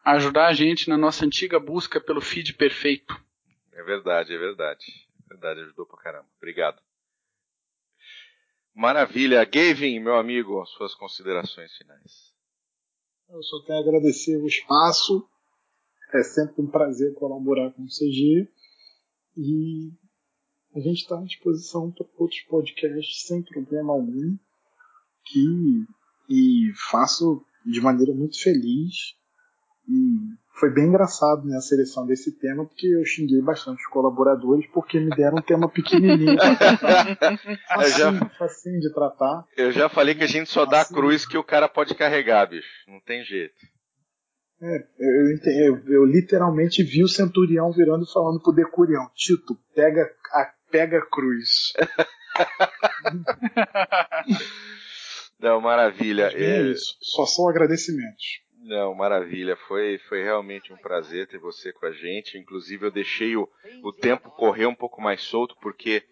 ajudar 0.04 0.48
a 0.48 0.54
gente 0.54 0.90
na 0.90 0.98
nossa 0.98 1.26
antiga 1.26 1.60
busca 1.60 2.00
pelo 2.00 2.22
feed 2.22 2.54
perfeito. 2.54 3.16
É 3.72 3.84
verdade, 3.84 4.34
é 4.34 4.38
verdade. 4.38 4.86
É 5.26 5.30
verdade, 5.30 5.62
ajudou 5.62 5.86
pra 5.86 5.98
caramba. 5.98 6.28
Obrigado. 6.38 6.82
Maravilha. 8.74 9.44
Gavin, 9.46 10.00
meu 10.00 10.16
amigo, 10.16 10.66
suas 10.66 10.96
considerações 10.96 11.72
finais. 11.78 12.34
Eu 13.30 13.42
só 13.44 13.62
tenho 13.66 13.80
a 13.80 13.82
agradecer 13.82 14.38
o 14.38 14.48
espaço. 14.48 15.28
É 16.14 16.24
sempre 16.24 16.62
um 16.62 16.70
prazer 16.70 17.14
colaborar 17.16 17.72
com 17.72 17.84
o 17.84 17.88
CG. 17.88 18.48
E 19.38 19.92
a 20.76 20.80
gente 20.80 21.02
está 21.02 21.18
à 21.18 21.24
disposição 21.24 21.92
para 21.92 22.06
outros 22.18 22.42
podcasts 22.42 23.26
sem 23.26 23.42
problema 23.44 23.94
algum. 23.94 24.38
Que, 25.26 25.86
e 26.30 26.74
faço 26.92 27.46
de 27.66 27.80
maneira 27.80 28.14
muito 28.14 28.42
feliz. 28.42 29.16
E 29.88 30.18
foi 30.60 30.74
bem 30.74 30.86
engraçado 30.86 31.46
né, 31.46 31.58
a 31.58 31.62
seleção 31.62 32.06
desse 32.06 32.38
tema, 32.40 32.66
porque 32.66 32.88
eu 32.88 33.06
xinguei 33.06 33.42
bastante 33.42 33.82
os 33.82 33.88
colaboradores 33.88 34.66
porque 34.72 35.00
me 35.00 35.10
deram 35.10 35.38
um 35.38 35.42
tema 35.42 35.68
pequenininho. 35.70 36.38
Facinho, 37.68 37.98
já, 37.98 38.30
facinho 38.38 38.80
de 38.80 38.94
tratar. 38.94 39.46
Eu 39.58 39.72
já 39.72 39.90
falei 39.90 40.14
que 40.16 40.24
a 40.24 40.28
gente 40.28 40.50
só 40.50 40.66
dá 40.66 40.82
a 40.82 40.86
cruz 40.86 41.26
que 41.26 41.38
o 41.38 41.44
cara 41.44 41.68
pode 41.68 41.96
carregar, 41.96 42.46
bicho. 42.46 42.70
Não 42.88 43.02
tem 43.02 43.24
jeito. 43.24 43.56
É, 44.62 44.88
eu, 44.98 45.38
eu, 45.46 45.84
eu, 45.88 46.06
literalmente 46.06 46.84
vi 46.84 47.04
o 47.04 47.08
centurião 47.08 47.72
virando 47.74 48.06
e 48.06 48.14
falando 48.14 48.42
pro 48.42 48.54
decurião: 48.54 49.10
Tito, 49.14 49.58
pega 49.76 50.10
a, 50.32 50.54
pega 50.72 51.00
a 51.00 51.06
cruz. 51.06 51.74
Não, 55.38 55.60
maravilha. 55.60 56.32
É, 56.34 56.42
é 56.42 56.62
isso. 56.72 56.96
Só 57.02 57.26
são 57.26 57.50
agradecimentos. 57.50 58.42
Não, 58.64 58.96
maravilha. 58.96 59.56
Foi, 59.68 59.98
foi 60.10 60.24
realmente 60.24 60.72
um 60.72 60.78
prazer 60.78 61.28
ter 61.28 61.38
você 61.38 61.74
com 61.74 61.86
a 61.86 61.92
gente. 61.92 62.38
Inclusive, 62.38 62.86
eu 62.86 62.92
deixei 62.92 63.36
o, 63.36 63.48
o 63.84 63.92
tempo 63.92 64.32
correr 64.32 64.66
um 64.66 64.76
pouco 64.76 65.02
mais 65.02 65.22
solto, 65.22 65.56
porque 65.62 66.04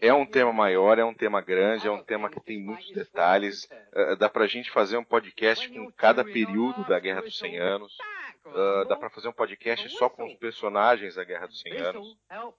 é 0.00 0.12
um 0.12 0.26
tema 0.26 0.52
maior, 0.52 0.98
é 0.98 1.04
um 1.04 1.14
tema 1.14 1.40
grande, 1.40 1.86
é 1.86 1.90
um 1.90 2.02
tema 2.02 2.28
que 2.28 2.40
tem 2.40 2.60
muitos 2.60 2.90
detalhes. 2.90 3.64
Uh, 3.92 4.16
dá 4.16 4.28
pra 4.28 4.46
gente 4.46 4.70
fazer 4.70 4.98
um 4.98 5.04
podcast 5.04 5.66
com 5.70 5.90
cada 5.92 6.22
período 6.22 6.84
da 6.86 6.98
Guerra 6.98 7.22
dos 7.22 7.38
100 7.38 7.58
Anos. 7.58 7.96
Uh, 8.44 8.84
dá 8.86 8.96
para 8.96 9.08
fazer 9.08 9.28
um 9.28 9.32
podcast 9.32 9.88
só 9.90 10.10
com 10.10 10.26
os 10.26 10.34
personagens 10.34 11.14
da 11.14 11.24
Guerra 11.24 11.46
dos 11.46 11.60
100 11.60 11.76
Anos. 11.78 12.16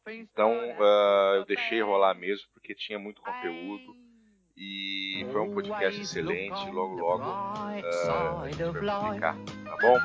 Então, 0.07 0.51
uh, 0.51 1.35
eu 1.35 1.45
deixei 1.45 1.81
rolar 1.81 2.15
mesmo, 2.15 2.47
porque 2.51 2.73
tinha 2.73 2.97
muito 2.97 3.21
conteúdo. 3.21 3.93
E 4.57 5.27
foi 5.33 5.41
um 5.41 5.53
podcast 5.53 6.01
excelente. 6.01 6.71
Logo, 6.71 6.95
logo 6.95 7.23
uh, 7.23 8.41
a 8.41 8.49
gente 8.49 8.63
vai 8.63 8.73
publicar, 8.73 9.35
tá 9.65 9.77
bom? 9.81 9.99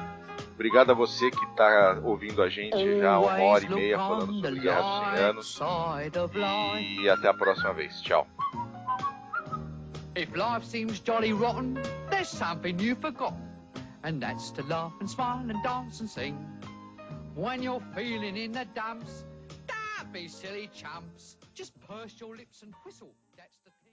Obrigado 0.54 0.90
a 0.90 0.94
você 0.94 1.30
que 1.30 1.44
está 1.44 2.00
ouvindo 2.02 2.42
a 2.42 2.48
gente 2.48 2.98
já 2.98 3.18
uma 3.18 3.42
hora 3.42 3.64
e 3.64 3.68
meia 3.68 3.96
falando 3.96 4.34
sobre 4.34 4.60
Guerra 4.60 5.32
dos 5.32 5.54
100 5.54 5.66
Anos. 5.66 7.00
E 7.00 7.08
até 7.08 7.28
a 7.28 7.34
próxima 7.34 7.72
vez. 7.72 8.02
Tchau. 8.02 8.26
If 10.16 10.34
life 10.34 10.66
seems 10.66 11.00
jolly 11.00 11.32
rotten, 11.32 11.74
there's 12.10 12.28
something 12.28 12.76
you've 12.80 13.00
forgotten. 13.00 13.40
And 14.02 14.18
that's 14.20 14.50
to 14.52 14.62
laugh 14.66 14.92
and 15.00 15.08
smile 15.08 15.48
and 15.48 15.62
dance 15.62 16.00
and 16.00 16.10
sing. 16.10 16.36
When 17.36 17.62
you're 17.62 17.82
feeling 17.94 18.36
in 18.36 18.52
the 18.52 18.66
dumps, 18.74 19.24
don't 19.68 20.12
be 20.12 20.28
silly 20.28 20.68
chumps. 20.74 21.36
Just 21.54 21.72
purse 21.86 22.20
your 22.20 22.36
lips 22.36 22.62
and 22.62 22.74
whistle. 22.84 23.14